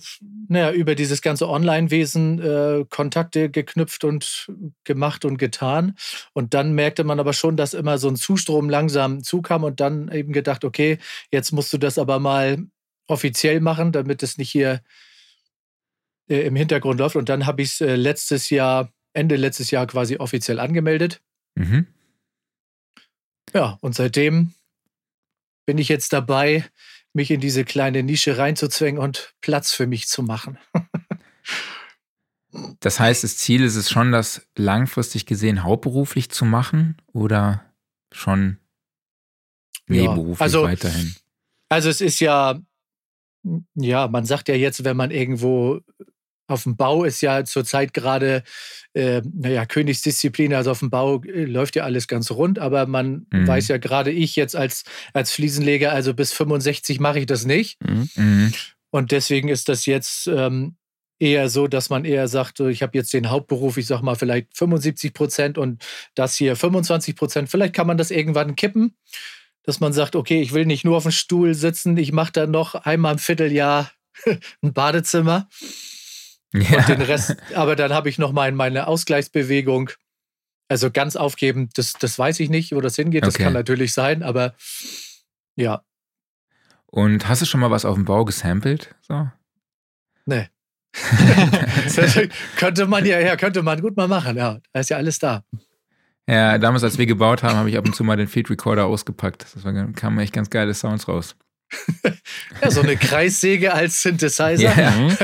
naja, 0.49 0.73
über 0.73 0.95
dieses 0.95 1.21
ganze 1.21 1.51
Online-Wesen 1.51 2.41
äh, 2.41 2.87
Kontakte 2.89 3.51
geknüpft 3.51 4.05
und 4.05 4.51
gemacht 4.85 5.27
und 5.27 5.37
getan. 5.37 5.97
Und 6.33 6.55
dann 6.55 6.73
merkte 6.73 7.05
man 7.05 7.21
aber 7.21 7.35
schon, 7.35 7.59
dass 7.59 7.75
immer 7.75 7.99
so 7.99 8.09
ein 8.09 8.17
Zustrom 8.17 8.71
langsam 8.71 9.23
zukam 9.23 9.65
und 9.65 9.81
dann 9.81 10.11
eben 10.11 10.33
gedacht, 10.33 10.65
okay, 10.65 10.97
jetzt 11.31 11.53
musst 11.53 11.75
du 11.75 11.77
das 11.77 11.99
aber 11.99 12.21
mal 12.21 12.69
offiziell 13.07 13.61
machen, 13.61 13.93
damit 13.93 14.23
es 14.23 14.39
nicht 14.39 14.51
hier 14.51 14.81
äh, 16.31 16.47
im 16.47 16.57
Hintergrund 16.57 16.99
läuft. 16.99 17.17
Und 17.17 17.29
dann 17.29 17.45
habe 17.45 17.61
ich 17.61 17.73
es 17.73 17.83
äh, 17.83 17.97
letztes 17.97 18.49
Jahr 18.49 18.91
Ende 19.13 19.37
letztes 19.37 19.71
Jahr 19.71 19.87
quasi 19.87 20.17
offiziell 20.17 20.59
angemeldet. 20.59 21.21
Mhm. 21.55 21.87
Ja, 23.53 23.77
und 23.83 23.95
seitdem 23.95 24.55
bin 25.67 25.77
ich 25.77 25.91
jetzt 25.91 26.15
dabei, 26.15 26.65
mich 27.17 27.31
in 27.31 27.41
diese 27.41 27.65
kleine 27.65 28.03
Nische 28.03 28.39
reinzuzwängen 28.39 29.01
und 29.01 29.35
Platz 29.41 29.73
für 29.73 29.87
mich 29.87 30.07
zu 30.07 30.23
machen. 30.23 30.59
das 32.81 33.01
heißt, 33.01 33.25
das 33.25 33.39
Ziel 33.39 33.65
ist 33.65 33.75
es 33.75 33.91
schon, 33.91 34.13
das 34.13 34.47
langfristig 34.55 35.27
gesehen 35.27 35.65
hauptberuflich 35.65 36.31
zu 36.31 36.45
machen 36.45 36.97
oder 37.13 37.65
schon 38.13 38.59
nebenberuflich 39.89 40.39
ja, 40.39 40.45
also, 40.45 40.63
weiterhin? 40.63 41.17
Also 41.69 41.89
es 41.89 42.01
ist 42.01 42.21
ja, 42.21 42.61
ja, 43.75 44.09
man 44.09 44.27
sagt 44.27 44.49
ja 44.49 44.55
jetzt, 44.55 44.85
wenn 44.85 44.97
man 44.97 45.11
irgendwo 45.11 45.81
auf 46.47 46.63
dem 46.63 46.77
Bau 46.77 47.05
ist 47.05 47.21
ja 47.21 47.45
zurzeit 47.45 47.93
gerade, 47.93 48.43
äh, 48.95 49.23
naja, 49.35 49.67
Königsdisziplin. 49.67 50.55
Also 50.55 50.71
auf 50.71 50.81
dem 50.81 50.91
Bau 50.91 51.23
äh, 51.25 51.45
läuft 51.45 51.77
ja 51.77 51.85
alles 51.85 52.09
ganz 52.09 52.31
rund, 52.31 52.59
aber 52.59 52.87
man 52.87 53.27
mhm. 53.33 53.47
weiß 53.47 53.69
ja 53.69 53.79
gerade 53.79 54.11
ich 54.11 54.37
jetzt 54.37 54.57
als, 54.57 54.85
als 55.13 55.33
Fliesenleger, 55.33 55.93
also 55.93 56.15
bis 56.15 56.33
65 56.33 57.01
mache 57.01 57.21
ich 57.21 57.27
das 57.27 57.45
nicht. 57.45 57.79
Mhm. 57.83 58.09
mhm. 58.15 58.53
Und 58.91 59.13
deswegen 59.13 59.49
ist 59.49 59.69
das 59.69 59.85
jetzt 59.85 60.27
ähm, 60.27 60.77
eher 61.19 61.49
so, 61.49 61.67
dass 61.67 61.91
man 61.91 62.05
eher 62.05 62.29
sagt, 62.29 62.61
ich 62.61 62.83
habe 62.83 62.97
jetzt 62.97 63.13
den 63.13 63.31
Hauptberuf, 63.31 63.77
ich 63.77 63.87
sag 63.87 64.03
mal 64.03 64.15
vielleicht 64.15 64.57
75 64.57 65.13
Prozent 65.13 65.59
und 65.59 65.85
das 66.15 66.37
hier 66.37 66.57
25 66.57 67.17
Prozent. 67.17 67.49
Vielleicht 67.51 67.75
kann 67.75 67.87
man 67.87 67.99
das 67.99 68.11
irgendwann 68.11 68.57
kippen, 68.57 68.97
dass 69.65 69.81
man 69.81 69.93
sagt, 69.93 70.17
okay, 70.17 70.41
ich 70.41 70.53
will 70.53 70.67
nicht 70.67 70.85
nur 70.85 70.97
auf 70.97 71.03
dem 71.03 71.13
Stuhl 71.13 71.55
sitzen, 71.55 71.97
ich 71.97 72.13
mache 72.13 72.33
dann 72.33 72.51
noch 72.51 72.75
einmal 72.75 73.15
im 73.15 73.19
Vierteljahr 73.19 73.91
ein 74.63 74.73
Badezimmer. 74.73 75.49
Ja. 76.53 76.79
Und 76.79 76.89
den 76.89 77.03
Rest, 77.03 77.37
aber 77.55 77.77
dann 77.77 77.93
habe 77.93 78.09
ich 78.09 78.19
noch 78.19 78.33
mal 78.33 78.51
meine 78.53 78.87
Ausgleichsbewegung. 78.87 79.91
Also 80.69 80.91
ganz 80.91 81.15
aufgeben, 81.15 81.69
das, 81.75 81.93
das 81.93 82.19
weiß 82.19 82.41
ich 82.41 82.51
nicht, 82.51 82.73
wo 82.73 82.81
das 82.81 82.97
hingeht. 82.97 83.25
Das 83.25 83.37
okay. 83.37 83.45
kann 83.45 83.53
natürlich 83.53 83.93
sein, 83.93 84.23
aber 84.23 84.55
ja. 85.55 85.83
Und 86.87 87.29
hast 87.29 87.43
du 87.43 87.47
schon 87.47 87.61
mal 87.61 87.71
was 87.71 87.85
auf 87.85 87.95
dem 87.95 88.05
Bau 88.05 88.25
gesampelt? 88.25 88.95
So? 89.03 89.31
Nee. 90.25 90.49
könnte 92.57 92.87
man 92.87 93.05
ja, 93.05 93.21
ja, 93.21 93.37
könnte 93.37 93.63
man 93.63 93.81
gut 93.81 93.97
mal 93.97 94.09
machen, 94.09 94.37
ja. 94.37 94.59
Da 94.73 94.81
ist 94.81 94.91
ja 94.91 94.97
alles 94.97 95.19
da. 95.19 95.45
Ja, 96.29 96.59
damals, 96.59 96.83
als 96.83 96.99
wir 96.99 97.07
gebaut 97.07 97.45
haben, 97.45 97.57
habe 97.57 97.71
ich 97.71 97.79
ab 97.79 97.85
und 97.85 97.95
zu 97.95 98.03
mal 98.03 98.17
den 98.17 98.27
Field 98.27 98.51
Recorder 98.51 98.87
ausgepackt. 98.87 99.47
Das 99.55 99.65
war, 99.65 99.73
kamen 99.93 100.19
echt 100.19 100.33
ganz 100.33 100.51
geile 100.51 100.75
Sounds 100.75 101.07
raus. 101.07 101.37
ja, 102.63 102.71
so 102.71 102.81
eine 102.81 102.97
Kreissäge 102.97 103.73
als 103.73 104.03
Synthesizer. 104.03 104.77
Yeah. 104.77 105.17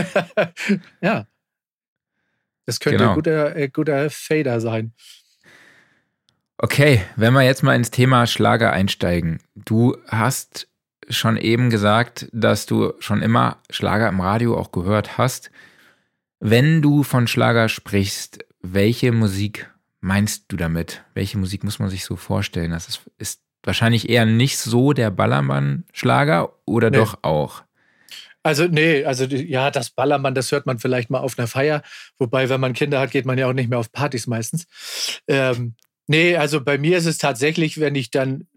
ja. 1.01 1.27
Das 2.67 2.81
könnte 2.81 2.99
genau. 2.99 3.11
ein 3.11 3.15
guter, 3.17 3.57
äh, 3.57 3.69
guter 3.69 4.11
Fader 4.11 4.61
sein. 4.61 4.93
Okay, 6.59 7.03
wenn 7.17 7.33
wir 7.33 7.43
jetzt 7.43 7.63
mal 7.63 7.75
ins 7.75 7.91
Thema 7.91 8.27
Schlager 8.27 8.73
einsteigen. 8.73 9.41
Du 9.55 9.97
hast 10.07 10.69
schon 11.09 11.37
eben 11.37 11.71
gesagt, 11.71 12.29
dass 12.33 12.67
du 12.67 12.93
schon 13.01 13.23
immer 13.23 13.59
Schlager 13.71 14.09
im 14.09 14.21
Radio 14.21 14.57
auch 14.57 14.71
gehört 14.71 15.19
hast. 15.19 15.51
Wenn 16.39 16.81
du 16.81 17.03
von 17.03 17.27
Schlager 17.27 17.69
sprichst, 17.69 18.45
welche 18.61 19.13
Musik 19.13 19.71
meinst 20.01 20.45
du 20.49 20.57
damit? 20.57 21.05
Welche 21.15 21.39
Musik 21.39 21.65
muss 21.65 21.79
man 21.79 21.89
sich 21.89 22.05
so 22.05 22.17
vorstellen? 22.17 22.71
Das 22.71 22.89
ist, 22.89 23.01
ist 23.19 23.41
wahrscheinlich 23.63 24.09
eher 24.09 24.27
nicht 24.27 24.59
so 24.59 24.93
der 24.93 25.11
Ballermann-Schlager 25.11 26.53
oder 26.65 26.91
nee. 26.91 26.97
doch 26.97 27.19
auch? 27.23 27.63
Also, 28.43 28.67
nee, 28.67 29.05
also 29.05 29.25
ja, 29.25 29.71
das 29.71 29.91
Ballermann, 29.91 30.35
das 30.35 30.51
hört 30.51 30.67
man 30.67 30.79
vielleicht 30.79 31.11
mal 31.11 31.21
auf 31.21 31.39
einer 31.39 31.47
Feier. 31.47 31.83
Wobei, 32.19 32.49
wenn 32.49 32.61
man 32.61 32.73
Kinder 32.73 32.99
hat, 32.99 33.13
geht 33.13 33.25
man 33.25 33.39
ja 33.39 33.47
auch 33.47 33.53
nicht 33.53 33.71
mehr 33.71 33.79
auf 33.79 33.93
Partys 33.93 34.27
meistens. 34.27 34.67
Ähm, 35.29 35.75
nee, 36.09 36.37
also 36.37 36.61
bei 36.61 36.77
mir 36.77 36.99
ist 36.99 37.07
es 37.07 37.19
tatsächlich, 37.19 37.79
wenn 37.79 37.95
ich 37.95 38.11
dann, 38.11 38.49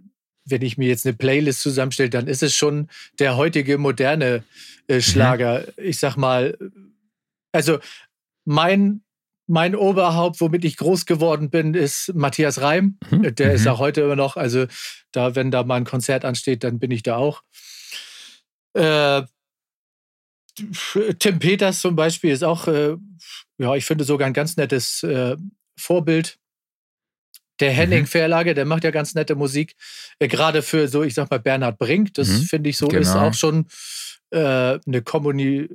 wenn 0.44 0.64
ich 0.64 0.78
mir 0.78 0.88
jetzt 0.88 1.06
eine 1.06 1.16
Playlist 1.16 1.62
zusammenstelle, 1.62 2.10
dann 2.10 2.28
ist 2.28 2.42
es 2.42 2.56
schon 2.56 2.90
der 3.20 3.38
heutige 3.38 3.78
moderne 3.78 4.44
äh, 4.88 4.96
mhm. 4.96 5.02
Schlager. 5.02 5.60
Mhm. 5.60 5.84
Ich 5.84 6.00
sag 6.00 6.18
mal, 6.18 6.58
also 7.52 7.78
mein 8.44 9.02
mein 9.48 9.75
Oberhaupt, 9.75 10.42
womit 10.42 10.66
ich 10.66 10.78
groß 10.78 11.06
geworden 11.06 11.50
bin, 11.50 11.74
ist 11.74 12.14
Matthias 12.16 12.62
Reim. 12.62 12.98
Mhm. 13.12 13.36
Der 13.36 13.50
mhm. 13.50 13.56
ist 13.56 13.68
auch 13.68 13.80
heute 13.80 14.02
immer 14.02 14.16
noch. 14.16 14.38
Also, 14.38 14.66
da, 15.12 15.36
wenn 15.36 15.52
da 15.52 15.64
mal 15.64 15.75
ein 15.75 15.86
Konzert 15.86 16.25
ansteht, 16.25 16.64
dann 16.64 16.80
bin 16.80 16.92
ich 16.92 17.04
da 17.04 17.16
auch. 17.18 17.44
Äh, 18.74 19.24
Tim 21.20 21.40
Peters 21.40 21.82
zum 21.82 21.96
Beispiel 21.96 22.32
ist 22.32 22.44
auch, 22.44 22.68
äh, 22.68 22.96
ja, 23.58 23.75
ich 23.75 23.86
finde 23.86 24.04
sogar 24.04 24.28
ein 24.28 24.34
ganz 24.34 24.58
nettes 24.58 25.04
äh, 25.04 25.36
Vorbild. 25.78 26.38
Der 27.60 27.72
mhm. 27.72 27.75
Henning 27.75 28.02
mhm. 28.02 28.08
Verlage, 28.08 28.54
der 28.54 28.66
macht 28.66 28.84
ja 28.84 28.92
ganz 28.92 29.16
nette 29.16 29.36
Musik. 29.36 29.75
Äh, 30.20 30.28
Gerade 30.28 30.62
für 30.62 30.88
so, 30.88 31.04
ich 31.04 31.14
sag 31.14 31.30
mal, 31.30 31.40
Bernhard 31.40 31.78
Brink, 31.78 32.14
das 32.16 32.28
mhm. 32.28 32.42
finde 32.44 32.70
ich 32.70 32.78
so, 32.78 32.88
genau. 32.88 33.02
ist 33.02 33.16
auch 33.16 33.34
schon 33.34 33.68
äh, 34.32 34.80
eine 34.86 35.02
Kombi, 35.04 35.70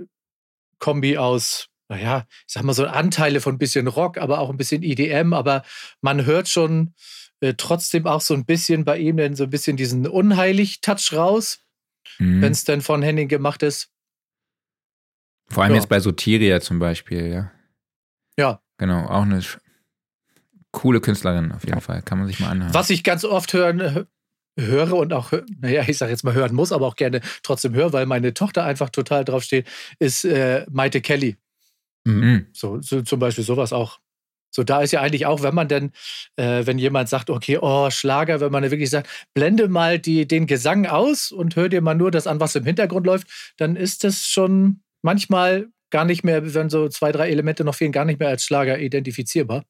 Kombi 0.79 1.17
aus 1.19 1.70
naja, 1.91 2.25
ich 2.47 2.55
sag 2.55 2.63
mal 2.63 2.73
so 2.73 2.87
Anteile 2.87 3.41
von 3.41 3.57
ein 3.57 3.59
bisschen 3.59 3.89
Rock, 3.89 4.17
aber 4.17 4.39
auch 4.39 4.49
ein 4.49 4.57
bisschen 4.57 4.85
EDM, 4.85 5.33
aber 5.33 5.65
man 6.01 6.25
hört 6.25 6.49
schon 6.49 6.95
äh, 7.41 7.55
trotzdem 7.55 8.07
auch 8.07 8.21
so 8.21 8.33
ein 8.33 8.45
bisschen 8.45 8.85
bei 8.85 8.97
ihm 8.99 9.17
dann 9.17 9.35
so 9.35 9.45
ein 9.45 9.51
bisschen 9.51 9.77
diesen 9.77 10.07
Unheilig-Touch 10.07 11.13
raus, 11.15 11.59
mhm. 12.19 12.43
wenn 12.43 12.53
es 12.53 12.65
denn 12.65 12.81
von 12.81 13.03
Henning 13.03 13.27
gemacht 13.27 13.65
ist. 13.65 13.91
Vor 15.49 15.65
allem 15.65 15.73
ja. 15.73 15.79
jetzt 15.79 15.89
bei 15.89 15.99
Sotiria 15.99 16.61
zum 16.61 16.79
Beispiel, 16.79 17.27
ja. 17.27 17.51
Ja. 18.39 18.63
Genau, 18.79 19.07
auch 19.07 19.23
eine 19.23 19.43
coole 20.71 21.01
Künstlerin 21.01 21.51
auf 21.51 21.65
jeden 21.65 21.81
Fall. 21.81 22.03
Kann 22.03 22.19
man 22.19 22.29
sich 22.29 22.39
mal 22.39 22.51
anhören. 22.51 22.73
Was 22.73 22.91
ich 22.91 23.03
ganz 23.03 23.25
oft 23.25 23.53
hören, 23.53 24.07
höre 24.57 24.93
und 24.93 25.13
auch, 25.13 25.33
naja, 25.61 25.83
ich 25.89 25.99
sage 25.99 26.13
jetzt 26.13 26.23
mal 26.23 26.35
hören 26.35 26.55
muss, 26.55 26.71
aber 26.71 26.87
auch 26.87 26.95
gerne 26.95 27.21
trotzdem 27.43 27.75
höre, 27.75 27.93
weil 27.93 28.07
meine 28.07 28.33
Tochter 28.33 28.65
einfach 28.65 28.91
total 28.91 29.25
drauf 29.25 29.43
steht, 29.43 29.67
ist 29.99 30.25
äh, 30.25 30.65
Maite 30.71 31.01
Kelly. 31.01 31.37
Mhm. 32.05 32.47
So, 32.53 32.81
so, 32.81 33.03
zum 33.03 33.19
Beispiel 33.19 33.45
sowas 33.45 33.73
auch. 33.73 34.01
So, 34.53 34.65
da 34.65 34.83
ist 34.83 34.93
ja 34.93 35.01
eigentlich 35.01 35.27
auch, 35.27 35.43
wenn 35.43 35.55
man 35.55 35.69
denn, 35.69 35.93
äh, 36.37 36.67
wenn 36.67 36.79
jemand 36.79 37.09
sagt, 37.09 37.31
okay, 37.31 37.59
oh, 37.61 37.89
Schlager, 37.91 38.41
wenn 38.41 38.51
man 38.51 38.69
wirklich 38.69 38.91
sagt, 38.91 39.09
blende 39.33 39.69
mal 39.69 39.99
die, 39.99 40.27
den 40.27 40.47
Gesang 40.47 40.87
aus 40.87 41.31
und 41.31 41.55
hör 41.55 41.69
dir 41.69 41.83
mal 41.83 41.95
nur 41.95 42.11
das 42.11 42.27
an, 42.27 42.41
was 42.41 42.57
im 42.57 42.65
Hintergrund 42.65 43.07
läuft, 43.07 43.55
dann 43.59 43.77
ist 43.77 44.03
das 44.03 44.27
schon 44.27 44.83
manchmal 45.03 45.69
gar 45.91 46.05
nicht 46.05 46.25
mehr, 46.25 46.55
wenn 46.55 46.71
so 46.71 46.89
zwei, 46.89 47.13
drei 47.13 47.31
Elemente 47.31 47.65
noch 47.65 47.75
fehlen, 47.75 47.93
gar 47.93 48.05
nicht 48.05 48.19
mehr 48.19 48.29
als 48.29 48.45
Schlager 48.45 48.79
identifizierbar. 48.79 49.65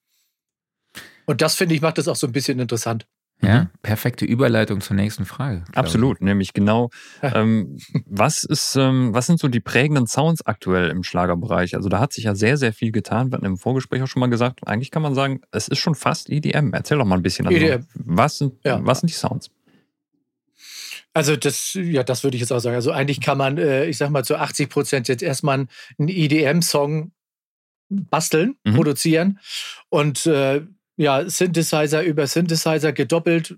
Und 1.27 1.43
das, 1.43 1.55
finde 1.57 1.75
ich, 1.75 1.81
macht 1.83 1.99
das 1.99 2.09
auch 2.09 2.17
so 2.17 2.27
ein 2.27 2.33
bisschen 2.33 2.59
interessant. 2.59 3.07
Ja, 3.43 3.63
mhm. 3.63 3.69
perfekte 3.83 4.25
Überleitung 4.27 4.81
zur 4.81 4.97
nächsten 4.97 5.25
Frage. 5.25 5.65
Absolut, 5.75 6.19
ich. 6.19 6.25
nämlich 6.25 6.53
genau, 6.53 6.91
ähm, 7.23 7.79
was 8.05 8.45
ist, 8.45 8.77
ähm, 8.77 9.15
was 9.15 9.27
sind 9.27 9.41
so 9.41 9.49
die 9.49 9.61
prägenden 9.61 10.07
Sounds 10.07 10.45
aktuell 10.45 10.91
im 10.91 11.03
Schlagerbereich? 11.03 11.75
Also 11.75 11.89
da 11.89 12.01
hat 12.01 12.13
sich 12.13 12.25
ja 12.25 12.35
sehr, 12.35 12.57
sehr 12.59 12.73
viel 12.73 12.93
getan. 12.93 13.31
Wir 13.31 13.37
hatten 13.37 13.47
im 13.47 13.57
Vorgespräch 13.57 14.03
auch 14.03 14.07
schon 14.07 14.21
mal 14.21 14.29
gesagt, 14.29 14.67
eigentlich 14.67 14.91
kann 14.91 15.03
man 15.03 15.15
sagen, 15.15 15.41
es 15.53 15.69
ist 15.69 15.79
schon 15.79 15.95
fast 15.95 16.29
EDM. 16.29 16.73
Erzähl 16.73 16.99
doch 16.99 17.07
mal 17.07 17.17
ein 17.17 17.23
bisschen. 17.23 17.47
Also, 17.47 17.59
EDM. 17.59 17.87
Was 17.95 18.39
sind, 18.39 18.55
ja. 18.65 18.79
was 18.85 19.01
sind 19.01 19.11
die 19.11 19.15
Sounds? 19.15 19.51
Also 21.13 21.37
das, 21.37 21.75
ja, 21.75 22.03
das 22.05 22.23
würde 22.23 22.37
ich 22.37 22.41
jetzt 22.41 22.53
auch 22.53 22.61
sagen. 22.61 22.77
Also 22.77 22.93
eigentlich 22.93 23.21
kann 23.21 23.39
man, 23.39 23.59
äh, 23.59 23.87
ich 23.87 23.97
sag 23.97 24.11
mal, 24.11 24.25
zu 24.25 24.37
80 24.37 24.69
Prozent 24.69 25.09
jetzt 25.09 25.23
erstmal 25.23 25.67
einen 25.99 26.09
EDM-Song 26.09 27.13
basteln, 27.89 28.57
mhm. 28.65 28.75
produzieren 28.75 29.39
und 29.89 30.27
äh, 30.27 30.63
ja, 31.01 31.27
Synthesizer 31.31 32.03
über 32.03 32.27
Synthesizer 32.27 32.93
gedoppelt, 32.93 33.57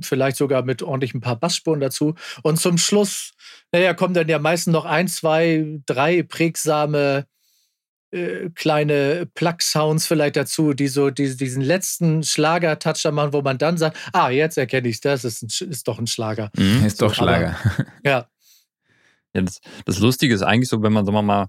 vielleicht 0.00 0.38
sogar 0.38 0.62
mit 0.62 0.82
ordentlich 0.82 1.12
ein 1.12 1.20
paar 1.20 1.36
Bassspuren 1.36 1.80
dazu. 1.80 2.14
Und 2.42 2.58
zum 2.58 2.78
Schluss, 2.78 3.34
naja, 3.72 3.92
kommen 3.92 4.14
dann 4.14 4.26
ja 4.26 4.38
meistens 4.38 4.72
noch 4.72 4.86
ein, 4.86 5.06
zwei, 5.06 5.80
drei 5.84 6.22
prägsame 6.22 7.26
äh, 8.10 8.48
kleine 8.54 9.28
Plug-Sounds 9.34 10.06
vielleicht 10.06 10.36
dazu, 10.36 10.72
die 10.72 10.88
so 10.88 11.10
die, 11.10 11.36
diesen 11.36 11.60
letzten 11.60 12.22
Schlager-Touch 12.22 13.12
machen, 13.12 13.34
wo 13.34 13.42
man 13.42 13.58
dann 13.58 13.76
sagt, 13.76 13.98
ah, 14.14 14.30
jetzt 14.30 14.56
erkenne 14.56 14.88
ich 14.88 15.02
das, 15.02 15.26
ist, 15.26 15.42
ein, 15.42 15.68
ist 15.68 15.88
doch 15.88 15.98
ein 15.98 16.06
Schlager. 16.06 16.50
Mhm, 16.56 16.86
ist 16.86 17.02
doch 17.02 17.12
Schlager. 17.12 17.58
Aber, 17.62 17.86
ja. 18.02 18.30
ja 19.34 19.42
das, 19.42 19.60
das 19.84 19.98
Lustige 19.98 20.34
ist 20.34 20.40
eigentlich 20.40 20.70
so, 20.70 20.82
wenn 20.82 20.94
man, 20.94 21.04
sagen 21.04 21.18
wir 21.18 21.22
mal, 21.22 21.48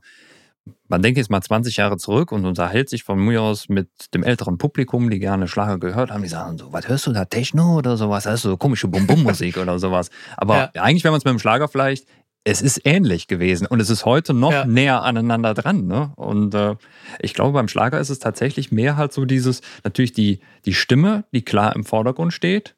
man 0.88 1.02
denkt 1.02 1.18
jetzt 1.18 1.30
mal 1.30 1.42
20 1.42 1.78
Jahre 1.78 1.98
zurück 1.98 2.32
und 2.32 2.46
unterhält 2.46 2.90
sich 2.90 3.04
von 3.04 3.20
mir 3.20 3.42
aus 3.42 3.70
mit 3.70 3.90
dem 4.14 4.24
älteren 4.24 4.58
Publikum, 4.58 5.10
die 5.10 5.20
gerne 5.20 5.48
Schlager 5.48 5.80
gehört 5.80 6.12
haben, 6.12 6.24
die 6.24 6.30
sagen 6.30 6.58
so, 6.58 6.72
was 6.74 6.88
hörst 6.88 7.08
du 7.08 7.14
da, 7.14 7.26
Techno 7.26 7.78
oder 7.78 7.98
sowas? 7.98 8.24
Das 8.24 8.36
ist 8.36 8.42
so 8.42 8.58
komische 8.58 8.88
Bum-Bum-Musik 8.88 9.58
oder 9.58 9.80
sowas. 9.80 10.10
Aber 10.38 10.72
ja. 10.74 10.82
eigentlich, 10.82 11.04
wenn 11.04 11.12
man 11.12 11.20
es 11.20 11.26
mit 11.26 11.34
dem 11.34 11.40
Schlager 11.40 11.68
vielleicht, 11.68 12.06
es 12.44 12.62
ist 12.62 12.82
ähnlich 12.86 13.28
gewesen 13.28 13.68
und 13.68 13.80
es 13.80 13.90
ist 13.90 14.06
heute 14.06 14.34
noch 14.34 14.52
ja. 14.52 14.66
näher 14.66 15.04
aneinander 15.04 15.54
dran. 15.54 15.88
Ne? 15.88 16.12
Und 16.16 16.56
äh, 16.56 16.76
ich 17.20 17.34
glaube, 17.34 17.54
beim 17.54 17.68
Schlager 17.68 18.00
ist 18.00 18.10
es 18.10 18.20
tatsächlich 18.20 18.72
mehr 18.72 18.98
halt 18.98 19.14
so 19.14 19.26
dieses, 19.26 19.62
natürlich 19.84 20.14
die, 20.14 20.40
die 20.66 20.74
Stimme, 20.74 21.26
die 21.34 21.44
klar 21.44 21.76
im 21.76 21.84
Vordergrund 21.84 22.34
steht, 22.34 22.76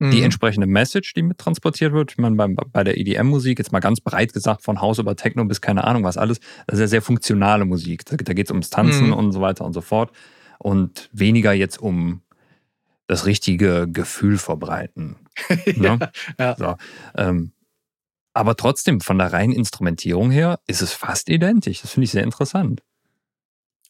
die 0.00 0.18
mhm. 0.18 0.24
entsprechende 0.24 0.66
Message, 0.66 1.14
die 1.14 1.22
mit 1.22 1.38
transportiert 1.38 1.92
wird. 1.92 2.12
Ich 2.12 2.18
meine, 2.18 2.36
bei, 2.36 2.46
bei 2.46 2.84
der 2.84 2.96
EDM-Musik, 2.98 3.58
jetzt 3.58 3.72
mal 3.72 3.80
ganz 3.80 4.00
breit 4.00 4.32
gesagt, 4.32 4.62
von 4.62 4.80
Haus 4.80 4.98
über 4.98 5.16
Techno 5.16 5.44
bis 5.44 5.60
keine 5.60 5.84
Ahnung 5.84 6.04
was 6.04 6.16
alles, 6.16 6.38
das 6.66 6.76
ist 6.76 6.80
ja 6.80 6.86
sehr 6.86 7.02
funktionale 7.02 7.64
Musik. 7.64 8.04
Da, 8.04 8.16
da 8.16 8.32
geht 8.32 8.46
es 8.46 8.50
ums 8.52 8.70
Tanzen 8.70 9.08
mhm. 9.08 9.14
und 9.14 9.32
so 9.32 9.40
weiter 9.40 9.64
und 9.64 9.72
so 9.72 9.80
fort. 9.80 10.12
Und 10.58 11.08
weniger 11.12 11.52
jetzt 11.52 11.80
um 11.80 12.22
das 13.08 13.26
richtige 13.26 13.88
Gefühl 13.90 14.38
verbreiten. 14.38 15.16
ne? 15.76 15.98
ja, 16.38 16.56
So, 16.56 16.76
ähm, 17.16 17.52
aber 18.34 18.54
trotzdem, 18.54 19.00
von 19.00 19.18
der 19.18 19.32
reinen 19.32 19.52
Instrumentierung 19.52 20.30
her, 20.30 20.60
ist 20.68 20.80
es 20.80 20.92
fast 20.92 21.28
identisch. 21.28 21.82
Das 21.82 21.90
finde 21.90 22.04
ich 22.04 22.12
sehr 22.12 22.22
interessant. 22.22 22.82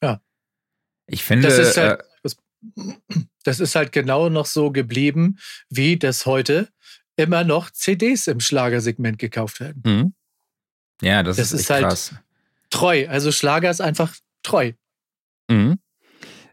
Ja. 0.02 0.22
Ich 1.06 1.22
finde. 1.22 1.48
Das 1.48 1.58
ist 1.58 1.76
halt, 1.76 2.00
äh, 2.00 2.04
das 3.44 3.60
ist 3.60 3.74
halt 3.74 3.92
genau 3.92 4.28
noch 4.28 4.46
so 4.46 4.70
geblieben, 4.70 5.38
wie 5.70 5.96
das 5.96 6.26
heute 6.26 6.68
immer 7.16 7.44
noch 7.44 7.70
CDs 7.70 8.26
im 8.26 8.40
Schlagersegment 8.40 9.18
gekauft 9.18 9.60
werden. 9.60 9.82
Mhm. 9.84 10.14
Ja, 11.02 11.22
das, 11.22 11.36
das 11.36 11.52
ist, 11.52 11.62
ist 11.62 11.70
halt 11.70 11.84
krass. 11.84 12.14
treu. 12.70 13.06
Also 13.08 13.32
Schlager 13.32 13.70
ist 13.70 13.80
einfach 13.80 14.14
treu. 14.42 14.72
Mhm. 15.48 15.78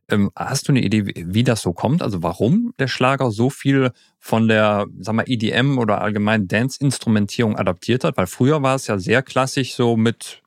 Ähm, 0.07 0.29
hast 0.35 0.67
du 0.67 0.71
eine 0.71 0.81
Idee, 0.83 1.03
wie 1.15 1.43
das 1.43 1.61
so 1.61 1.73
kommt? 1.73 2.03
Also 2.03 2.21
warum 2.21 2.73
der 2.77 2.87
Schlager 2.87 3.31
so 3.31 3.49
viel 3.49 3.91
von 4.19 4.47
der, 4.47 4.85
sag 4.99 5.15
mal, 5.15 5.25
EDM 5.27 5.79
oder 5.79 6.01
allgemein 6.01 6.47
Dance-Instrumentierung 6.47 7.57
adaptiert 7.57 8.03
hat? 8.03 8.15
Weil 8.17 8.27
früher 8.27 8.61
war 8.61 8.75
es 8.75 8.85
ja 8.85 8.99
sehr 8.99 9.23
klassisch 9.23 9.73
so 9.73 9.97
mit 9.97 10.43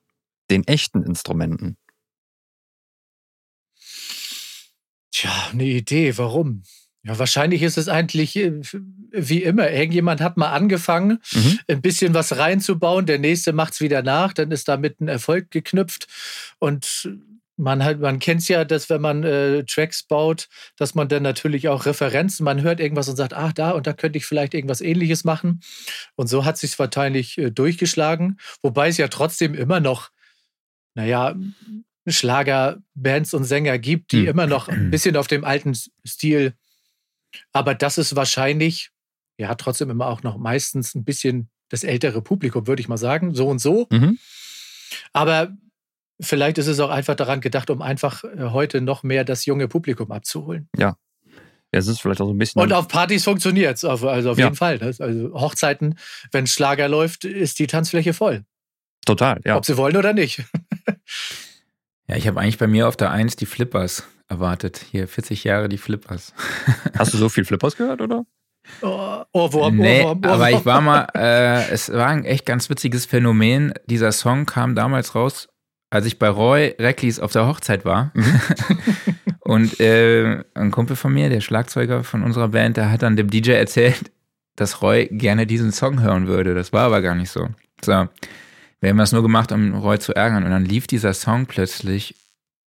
den 0.50 0.66
echten 0.66 1.02
Instrumenten. 1.02 1.76
Tja, 5.10 5.30
eine 5.52 5.64
Idee, 5.64 6.16
warum? 6.18 6.62
Ja, 7.04 7.18
wahrscheinlich 7.18 7.62
ist 7.62 7.78
es 7.78 7.88
eigentlich 7.88 8.36
äh, 8.36 8.60
wie 9.12 9.42
immer. 9.42 9.70
Irgendjemand 9.70 10.20
hat 10.20 10.36
mal 10.36 10.52
angefangen, 10.52 11.20
mhm. 11.32 11.58
ein 11.68 11.80
bisschen 11.80 12.12
was 12.12 12.36
reinzubauen, 12.36 13.06
der 13.06 13.18
nächste 13.18 13.52
macht 13.52 13.74
es 13.74 13.80
wieder 13.80 14.02
nach, 14.02 14.32
dann 14.32 14.50
ist 14.50 14.68
damit 14.68 15.00
ein 15.00 15.08
Erfolg 15.08 15.50
geknüpft. 15.50 16.06
Und 16.58 17.08
man 17.58 17.82
halt, 17.82 18.00
man 18.00 18.18
kennt 18.18 18.42
es 18.42 18.48
ja, 18.48 18.64
dass 18.64 18.88
wenn 18.88 19.00
man 19.00 19.24
äh, 19.24 19.64
Tracks 19.64 20.02
baut, 20.02 20.48
dass 20.76 20.94
man 20.94 21.08
dann 21.08 21.22
natürlich 21.22 21.68
auch 21.68 21.86
Referenzen, 21.86 22.44
man 22.44 22.62
hört 22.62 22.80
irgendwas 22.80 23.08
und 23.08 23.16
sagt, 23.16 23.34
ach, 23.34 23.52
da 23.52 23.72
und 23.72 23.86
da 23.86 23.92
könnte 23.92 24.18
ich 24.18 24.26
vielleicht 24.26 24.54
irgendwas 24.54 24.80
ähnliches 24.80 25.24
machen. 25.24 25.60
Und 26.14 26.28
so 26.28 26.44
hat 26.44 26.54
es 26.54 26.60
sich 26.62 26.78
wahrscheinlich 26.78 27.36
äh, 27.38 27.50
durchgeschlagen, 27.50 28.38
wobei 28.62 28.88
es 28.88 28.96
ja 28.96 29.08
trotzdem 29.08 29.54
immer 29.54 29.80
noch, 29.80 30.10
naja, 30.94 31.36
Schlagerbands 32.10 33.34
und 33.34 33.44
Sänger 33.44 33.78
gibt, 33.78 34.12
die 34.12 34.22
mhm. 34.22 34.28
immer 34.28 34.46
noch 34.46 34.68
ein 34.68 34.90
bisschen 34.90 35.16
auf 35.16 35.26
dem 35.26 35.44
alten 35.44 35.74
Stil. 36.06 36.54
Aber 37.52 37.74
das 37.74 37.98
ist 37.98 38.16
wahrscheinlich, 38.16 38.90
ja, 39.38 39.54
trotzdem 39.54 39.90
immer 39.90 40.06
auch 40.06 40.22
noch 40.22 40.38
meistens 40.38 40.94
ein 40.94 41.04
bisschen 41.04 41.50
das 41.68 41.84
ältere 41.84 42.22
Publikum, 42.22 42.66
würde 42.66 42.80
ich 42.80 42.88
mal 42.88 42.96
sagen, 42.96 43.34
so 43.34 43.48
und 43.48 43.58
so. 43.58 43.86
Mhm. 43.90 44.18
Aber 45.12 45.54
vielleicht 46.20 46.58
ist 46.58 46.66
es 46.66 46.80
auch 46.80 46.90
einfach 46.90 47.14
daran 47.14 47.40
gedacht, 47.40 47.70
um 47.70 47.82
einfach 47.82 48.24
äh, 48.24 48.50
heute 48.50 48.80
noch 48.80 49.02
mehr 49.02 49.24
das 49.24 49.46
junge 49.46 49.68
Publikum 49.68 50.10
abzuholen. 50.10 50.68
Ja. 50.76 50.96
Ja, 51.72 51.80
es 51.80 51.86
ist 51.86 52.00
vielleicht 52.00 52.22
auch 52.22 52.26
so 52.26 52.32
ein 52.32 52.38
bisschen. 52.38 52.62
Und 52.62 52.72
auf 52.72 52.88
Partys 52.88 53.24
funktioniert 53.24 53.76
es, 53.76 53.84
also 53.84 54.08
auf 54.08 54.38
ja. 54.38 54.46
jeden 54.46 54.56
Fall. 54.56 54.78
Ne? 54.78 54.86
Also 54.86 55.34
Hochzeiten, 55.34 55.98
wenn 56.32 56.46
Schlager 56.46 56.88
läuft, 56.88 57.26
ist 57.26 57.58
die 57.58 57.66
Tanzfläche 57.66 58.14
voll. 58.14 58.44
Total, 59.04 59.40
ja. 59.44 59.56
Ob 59.56 59.66
sie 59.66 59.76
wollen 59.76 59.96
oder 59.96 60.14
nicht. 60.14 60.44
Ja, 62.08 62.16
ich 62.16 62.26
habe 62.26 62.40
eigentlich 62.40 62.58
bei 62.58 62.66
mir 62.66 62.88
auf 62.88 62.96
der 62.96 63.10
Eins 63.10 63.36
die 63.36 63.46
Flippers 63.46 64.04
erwartet. 64.28 64.84
Hier 64.90 65.06
40 65.08 65.44
Jahre 65.44 65.68
die 65.68 65.78
Flippers. 65.78 66.32
Hast 66.98 67.12
du 67.12 67.18
so 67.18 67.28
viel 67.28 67.44
Flippers 67.44 67.76
gehört, 67.76 68.00
oder? 68.00 68.24
Oh, 68.82 69.22
Ohrwurm, 69.32 69.76
nee, 69.76 70.02
Ohrwurm, 70.02 70.18
Ohrwurm. 70.18 70.32
aber 70.32 70.50
ich 70.50 70.66
war 70.66 70.80
mal, 70.80 71.06
äh, 71.14 71.70
es 71.70 71.90
war 71.90 72.08
ein 72.08 72.24
echt 72.24 72.44
ganz 72.44 72.68
witziges 72.68 73.06
Phänomen. 73.06 73.72
Dieser 73.86 74.12
Song 74.12 74.44
kam 74.46 74.74
damals 74.74 75.14
raus, 75.14 75.48
als 75.90 76.04
ich 76.06 76.18
bei 76.18 76.28
Roy 76.28 76.74
Recklis 76.78 77.18
auf 77.20 77.32
der 77.32 77.46
Hochzeit 77.46 77.84
war. 77.84 78.10
Mhm. 78.14 78.40
Und 79.40 79.80
äh, 79.80 80.44
ein 80.54 80.70
Kumpel 80.70 80.96
von 80.96 81.12
mir, 81.14 81.30
der 81.30 81.40
Schlagzeuger 81.40 82.04
von 82.04 82.22
unserer 82.22 82.48
Band, 82.48 82.76
der 82.76 82.90
hat 82.90 83.02
dann 83.02 83.16
dem 83.16 83.30
DJ 83.30 83.52
erzählt, 83.52 84.10
dass 84.56 84.82
Roy 84.82 85.08
gerne 85.10 85.46
diesen 85.46 85.72
Song 85.72 86.02
hören 86.02 86.26
würde. 86.26 86.54
Das 86.54 86.72
war 86.72 86.82
aber 86.82 87.00
gar 87.00 87.14
nicht 87.14 87.30
so. 87.30 87.48
So. 87.82 88.08
Wir 88.80 88.90
haben 88.90 88.98
das 88.98 89.12
nur 89.12 89.22
gemacht, 89.22 89.52
um 89.52 89.74
Roy 89.74 89.98
zu 89.98 90.14
ärgern. 90.14 90.44
Und 90.44 90.50
dann 90.50 90.64
lief 90.64 90.86
dieser 90.86 91.14
Song 91.14 91.46
plötzlich 91.46 92.14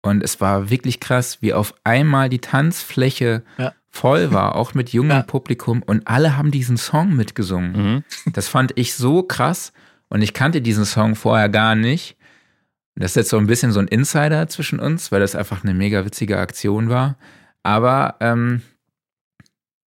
und 0.02 0.24
es 0.24 0.41
war 0.41 0.69
wirklich 0.69 1.00
krass, 1.00 1.41
wie 1.41 1.54
auf 1.54 1.76
einmal 1.84 2.30
die 2.30 2.39
Tanzfläche 2.39 3.43
ja. 3.58 3.74
voll 3.89 4.34
war, 4.34 4.56
auch 4.58 4.74
mit 4.74 4.89
jungem 4.89 5.17
ja. 5.17 5.24
Publikum. 5.24 5.84
Und 5.84 6.08
alle 6.08 6.38
haben 6.38 6.52
diesen 6.52 6.78
Song 6.78 7.15
mitgesungen. 7.15 7.71
Mhm. 8.26 8.32
Das 8.34 8.47
fand 8.47 8.71
ich 8.76 8.95
so 8.95 9.24
krass. 9.24 9.74
Und 10.10 10.21
ich 10.21 10.34
kannte 10.34 10.62
diesen 10.62 10.86
Song 10.86 11.15
vorher 11.15 11.50
gar 11.50 11.76
nicht. 11.76 12.17
Das 12.95 13.12
ist 13.12 13.15
jetzt 13.15 13.30
so 13.30 13.38
ein 13.38 13.47
bisschen 13.47 13.71
so 13.71 13.80
ein 13.80 13.88
Insider 13.88 14.47
zwischen 14.47 14.80
uns, 14.80 15.12
weil 15.12 15.21
das 15.21 15.36
einfach 15.36 15.63
eine 15.63 15.74
mega 15.74 16.04
witzige 16.04 16.38
Aktion 16.39 16.89
war. 16.89 17.17
Aber 17.63 18.15
ähm, 18.19 18.62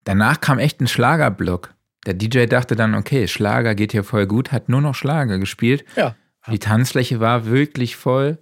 danach 0.04 0.40
kam 0.40 0.58
echt 0.58 0.80
ein 0.80 0.88
Schlagerblock. 0.88 1.72
Der 2.06 2.14
DJ 2.14 2.46
dachte 2.46 2.76
dann, 2.76 2.94
okay, 2.94 3.28
Schlager 3.28 3.74
geht 3.74 3.92
hier 3.92 4.04
voll 4.04 4.26
gut, 4.26 4.52
hat 4.52 4.68
nur 4.68 4.80
noch 4.80 4.94
Schlager 4.94 5.38
gespielt. 5.38 5.84
Ja. 5.96 6.14
Die 6.50 6.58
Tanzfläche 6.58 7.20
war 7.20 7.46
wirklich 7.46 7.96
voll. 7.96 8.38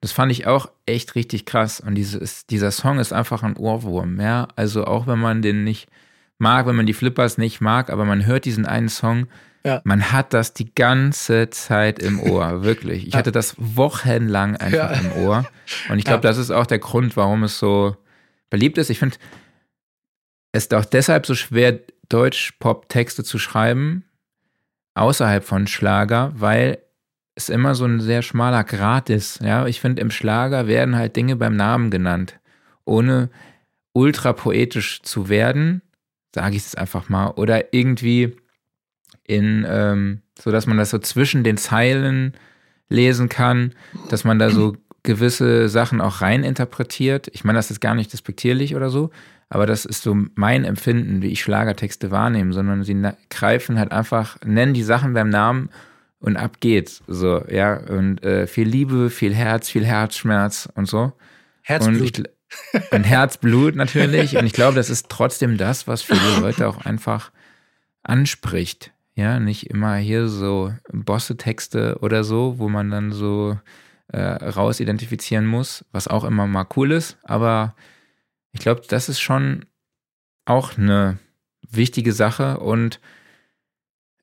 Das 0.00 0.12
fand 0.12 0.30
ich 0.30 0.46
auch 0.46 0.70
echt 0.86 1.14
richtig 1.14 1.46
krass. 1.46 1.80
Und 1.80 1.94
dieses, 1.94 2.46
dieser 2.46 2.70
Song 2.70 2.98
ist 2.98 3.12
einfach 3.12 3.42
ein 3.42 3.56
Ohrwurm, 3.56 4.20
ja. 4.20 4.48
Also 4.54 4.84
auch 4.84 5.06
wenn 5.06 5.18
man 5.18 5.42
den 5.42 5.64
nicht 5.64 5.88
mag, 6.38 6.66
wenn 6.66 6.76
man 6.76 6.86
die 6.86 6.92
Flippers 6.92 7.38
nicht 7.38 7.60
mag, 7.60 7.90
aber 7.90 8.04
man 8.04 8.26
hört 8.26 8.44
diesen 8.44 8.66
einen 8.66 8.88
Song, 8.88 9.26
ja. 9.64 9.80
man 9.84 10.12
hat 10.12 10.34
das 10.34 10.52
die 10.54 10.72
ganze 10.72 11.50
Zeit 11.50 11.98
im 11.98 12.20
Ohr, 12.20 12.62
wirklich. 12.62 13.06
Ich 13.06 13.14
ja. 13.14 13.18
hatte 13.18 13.32
das 13.32 13.54
wochenlang 13.58 14.56
einfach 14.56 14.92
ja. 14.92 15.00
im 15.00 15.24
Ohr. 15.24 15.46
Und 15.88 15.98
ich 15.98 16.04
glaube, 16.04 16.20
das 16.22 16.38
ist 16.38 16.50
auch 16.50 16.66
der 16.66 16.78
Grund, 16.78 17.16
warum 17.16 17.42
es 17.42 17.58
so 17.58 17.96
beliebt 18.50 18.78
ist. 18.78 18.90
Ich 18.90 18.98
finde 18.98 19.16
es 20.52 20.64
ist 20.64 20.74
auch 20.74 20.84
deshalb 20.84 21.26
so 21.26 21.34
schwer, 21.34 21.78
Deutsch-Pop-Texte 22.08 23.24
zu 23.24 23.38
schreiben, 23.38 24.04
außerhalb 24.94 25.44
von 25.44 25.66
Schlager, 25.66 26.32
weil 26.34 26.78
es 27.34 27.48
immer 27.48 27.74
so 27.74 27.84
ein 27.84 28.00
sehr 28.00 28.22
schmaler 28.22 28.64
Grat 28.64 29.10
ist. 29.10 29.40
Ja, 29.40 29.66
ich 29.66 29.80
finde, 29.80 30.02
im 30.02 30.10
Schlager 30.10 30.66
werden 30.66 30.96
halt 30.96 31.16
Dinge 31.16 31.36
beim 31.36 31.56
Namen 31.56 31.90
genannt, 31.90 32.40
ohne 32.84 33.30
ultra 33.92 34.32
poetisch 34.32 35.02
zu 35.02 35.28
werden, 35.28 35.82
sage 36.34 36.56
ich 36.56 36.66
es 36.66 36.74
einfach 36.74 37.08
mal, 37.08 37.30
oder 37.30 37.72
irgendwie 37.72 38.36
in, 39.24 39.64
ähm, 39.68 40.22
so 40.38 40.50
dass 40.50 40.66
man 40.66 40.78
das 40.78 40.90
so 40.90 40.98
zwischen 40.98 41.44
den 41.44 41.56
Zeilen 41.56 42.32
lesen 42.88 43.28
kann, 43.28 43.74
dass 44.08 44.24
man 44.24 44.38
da 44.38 44.50
so 44.50 44.76
gewisse 45.02 45.68
Sachen 45.68 46.00
auch 46.00 46.20
rein 46.20 46.42
interpretiert. 46.42 47.28
Ich 47.32 47.44
meine, 47.44 47.58
das 47.58 47.70
ist 47.70 47.80
gar 47.80 47.94
nicht 47.94 48.12
despektierlich 48.12 48.74
oder 48.74 48.90
so, 48.90 49.10
aber 49.50 49.66
das 49.66 49.84
ist 49.84 50.02
so 50.02 50.16
mein 50.34 50.64
Empfinden, 50.64 51.22
wie 51.22 51.28
ich 51.28 51.42
Schlagertexte 51.42 52.10
wahrnehme, 52.10 52.52
sondern 52.52 52.84
sie 52.84 53.00
greifen 53.30 53.78
halt 53.78 53.92
einfach, 53.92 54.36
nennen 54.44 54.74
die 54.74 54.82
Sachen 54.82 55.14
beim 55.14 55.30
Namen 55.30 55.70
und 56.20 56.36
ab 56.36 56.60
geht's. 56.60 57.02
So, 57.06 57.44
ja, 57.48 57.76
und 57.76 58.22
äh, 58.22 58.46
viel 58.46 58.68
Liebe, 58.68 59.08
viel 59.08 59.34
Herz, 59.34 59.70
viel 59.70 59.86
Herzschmerz 59.86 60.68
und 60.74 60.86
so. 60.86 61.12
Herzblut. 61.62 62.18
Und, 62.18 62.28
ich, 62.72 62.92
und 62.92 63.04
Herzblut 63.04 63.74
natürlich. 63.74 64.36
und 64.36 64.44
ich 64.44 64.52
glaube, 64.52 64.76
das 64.76 64.90
ist 64.90 65.08
trotzdem 65.08 65.56
das, 65.56 65.86
was 65.86 66.02
viele 66.02 66.40
Leute 66.40 66.68
auch 66.68 66.84
einfach 66.84 67.30
anspricht. 68.02 68.92
Ja, 69.14 69.40
nicht 69.40 69.68
immer 69.68 69.96
hier 69.96 70.28
so 70.28 70.72
Bosse-Texte 70.92 71.98
oder 72.00 72.22
so, 72.22 72.58
wo 72.58 72.68
man 72.68 72.90
dann 72.90 73.12
so 73.12 73.58
äh, 74.12 74.20
raus 74.20 74.78
identifizieren 74.78 75.44
muss, 75.44 75.84
was 75.90 76.06
auch 76.06 76.24
immer 76.24 76.46
mal 76.46 76.66
cool 76.76 76.92
ist, 76.92 77.18
aber 77.24 77.74
ich 78.58 78.62
glaube, 78.62 78.82
das 78.88 79.08
ist 79.08 79.20
schon 79.20 79.66
auch 80.44 80.76
eine 80.76 81.18
wichtige 81.70 82.12
Sache 82.12 82.58
und 82.58 82.98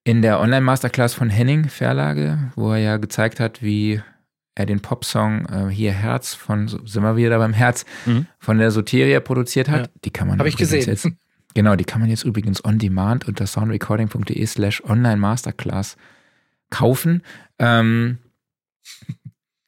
in 0.04 0.22
der 0.22 0.42
Online-Masterclass 0.42 1.14
von 1.14 1.30
Henning 1.30 1.70
Verlage, 1.70 2.52
wo 2.56 2.74
er 2.74 2.80
ja 2.80 2.98
gezeigt 2.98 3.40
hat, 3.40 3.64
wie 3.64 4.02
er 4.54 4.66
den 4.66 4.82
Popsong 4.82 5.46
äh, 5.46 5.70
hier 5.70 5.94
Herz 5.94 6.34
von, 6.34 6.68
sind 6.68 7.02
wir 7.02 7.16
wieder 7.16 7.30
da 7.30 7.38
beim 7.38 7.54
Herz, 7.54 7.86
mhm. 8.06 8.28
von 8.38 8.58
der 8.58 8.72
Soteria 8.72 9.22
produziert 9.22 9.70
hat. 9.70 9.88
Ja. 9.88 9.94
Die 10.04 10.12
kann 10.12 10.28
man 10.28 10.38
Habe 10.40 10.50
ich 10.50 10.58
gesehen. 10.58 10.86
Jetzt, 10.86 11.10
genau, 11.54 11.78
die 11.78 11.86
kann 11.86 12.02
man 12.02 12.10
jetzt 12.10 12.26
übrigens 12.26 12.64
on 12.66 12.78
demand 12.78 13.30
unter 13.30 13.48
soundrecording.de 13.48 14.46
slash 14.46 14.84
online 14.84 15.18
masterclass 15.18 15.96
kaufen. 16.70 17.24
Ähm, 17.58 18.18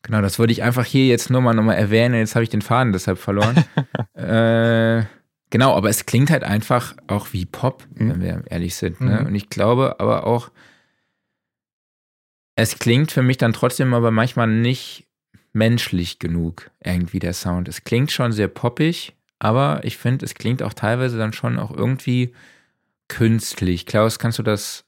Genau, 0.08 0.22
das 0.22 0.40
würde 0.40 0.54
ich 0.54 0.64
einfach 0.64 0.86
hier 0.86 1.06
jetzt 1.06 1.30
nur 1.30 1.42
mal 1.42 1.54
nochmal 1.54 1.76
erwähnen. 1.76 2.16
Jetzt 2.16 2.34
habe 2.34 2.44
ich 2.44 2.50
den 2.50 2.62
Faden 2.62 2.94
deshalb 2.94 3.18
verloren. 3.18 3.66
äh, 4.14 5.04
genau, 5.50 5.76
aber 5.76 5.90
es 5.90 6.06
klingt 6.06 6.30
halt 6.30 6.46
einfach 6.46 6.96
auch 7.08 7.34
wie 7.34 7.46
Pop, 7.46 7.86
mhm. 7.94 8.10
wenn 8.10 8.22
wir 8.22 8.44
ehrlich 8.50 8.76
sind. 8.76 9.02
Ne? 9.02 9.20
Mhm. 9.20 9.26
Und 9.28 9.36
ich 9.36 9.50
glaube 9.50 10.00
aber 10.00 10.26
auch, 10.26 10.50
es 12.56 12.80
klingt 12.80 13.12
für 13.12 13.22
mich 13.22 13.36
dann 13.36 13.52
trotzdem 13.52 13.94
aber 13.94 14.12
manchmal 14.12 14.48
nicht 14.48 15.10
menschlich 15.52 16.20
genug, 16.20 16.72
irgendwie 16.82 17.20
der 17.20 17.34
Sound. 17.34 17.68
Es 17.68 17.84
klingt 17.84 18.10
schon 18.10 18.32
sehr 18.32 18.48
poppig, 18.48 19.14
aber 19.40 19.82
ich 19.84 19.98
finde, 19.98 20.26
es 20.26 20.36
klingt 20.36 20.64
auch 20.64 20.74
teilweise 20.74 21.18
dann 21.18 21.34
schon 21.34 21.60
auch 21.60 21.72
irgendwie 21.72 22.34
künstlich. 23.10 23.86
Klaus, 23.86 24.20
kannst 24.20 24.40
du 24.40 24.44
das 24.44 24.86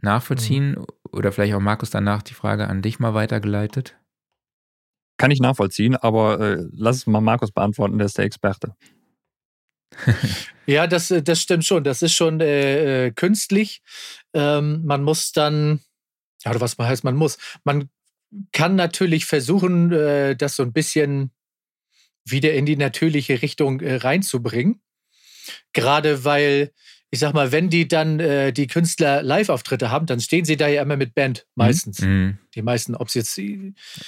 nachvollziehen? 0.00 0.76
Mhm. 0.76 0.86
Oder 1.10 1.32
vielleicht 1.32 1.54
auch 1.54 1.60
Markus 1.60 1.90
danach 1.90 2.22
die 2.22 2.34
Frage 2.34 2.68
an 2.68 2.82
dich 2.82 3.00
mal 3.00 3.14
weitergeleitet? 3.14 3.96
Kann 5.20 5.30
ich 5.30 5.40
nachvollziehen, 5.40 5.96
aber 5.96 6.40
äh, 6.40 6.66
lass 6.72 6.96
es 6.96 7.06
mal 7.06 7.20
Markus 7.20 7.52
beantworten, 7.52 7.98
der 7.98 8.06
ist 8.06 8.16
der 8.16 8.24
Experte. 8.24 8.74
ja, 10.66 10.86
das, 10.86 11.10
äh, 11.10 11.22
das 11.22 11.42
stimmt 11.42 11.66
schon. 11.66 11.84
Das 11.84 12.00
ist 12.00 12.14
schon 12.14 12.40
äh, 12.40 13.08
äh, 13.08 13.10
künstlich. 13.10 13.82
Ähm, 14.32 14.82
man 14.86 15.02
muss 15.02 15.32
dann, 15.32 15.80
oder 16.48 16.62
was 16.62 16.78
heißt, 16.78 17.04
man 17.04 17.16
muss. 17.16 17.36
Man 17.64 17.90
kann 18.52 18.76
natürlich 18.76 19.26
versuchen, 19.26 19.92
äh, 19.92 20.36
das 20.36 20.56
so 20.56 20.62
ein 20.62 20.72
bisschen 20.72 21.32
wieder 22.24 22.54
in 22.54 22.64
die 22.64 22.76
natürliche 22.76 23.42
Richtung 23.42 23.80
äh, 23.80 23.96
reinzubringen. 23.96 24.80
Gerade 25.74 26.24
weil 26.24 26.72
ich 27.10 27.18
sag 27.18 27.34
mal, 27.34 27.50
wenn 27.50 27.70
die 27.70 27.88
dann 27.88 28.20
äh, 28.20 28.52
die 28.52 28.68
Künstler 28.68 29.22
Live-Auftritte 29.22 29.90
haben, 29.90 30.06
dann 30.06 30.20
stehen 30.20 30.44
sie 30.44 30.56
da 30.56 30.68
ja 30.68 30.82
immer 30.82 30.96
mit 30.96 31.14
Band, 31.14 31.46
mhm. 31.54 31.64
meistens. 31.64 32.00
Mhm. 32.00 32.38
Die 32.54 32.62
meisten, 32.62 32.94
ob 32.94 33.08
es 33.08 33.14
jetzt, 33.14 33.38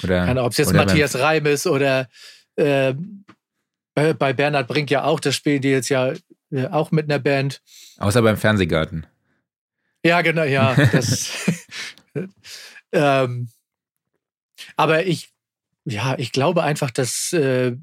oder, 0.02 0.44
ob 0.44 0.52
es 0.52 0.58
jetzt 0.58 0.72
Matthias 0.72 1.18
Reim 1.18 1.46
ist 1.46 1.66
oder 1.66 2.08
äh, 2.56 2.94
bei 3.94 4.32
Bernhard 4.32 4.68
Brink 4.68 4.90
ja 4.90 5.04
auch, 5.04 5.20
das 5.20 5.34
spielen 5.34 5.60
die 5.60 5.68
jetzt 5.68 5.88
ja 5.88 6.12
äh, 6.50 6.66
auch 6.66 6.92
mit 6.92 7.10
einer 7.10 7.18
Band. 7.18 7.60
Außer 7.98 8.22
beim 8.22 8.36
Fernsehgarten. 8.36 9.06
Ja, 10.04 10.22
genau, 10.22 10.44
ja. 10.44 10.74
Das, 10.92 11.32
ähm, 12.92 13.48
aber 14.76 15.06
ich, 15.06 15.30
ja, 15.84 16.16
ich 16.18 16.32
glaube 16.32 16.62
einfach, 16.62 16.90
dass 16.90 17.32
äh, 17.32 17.76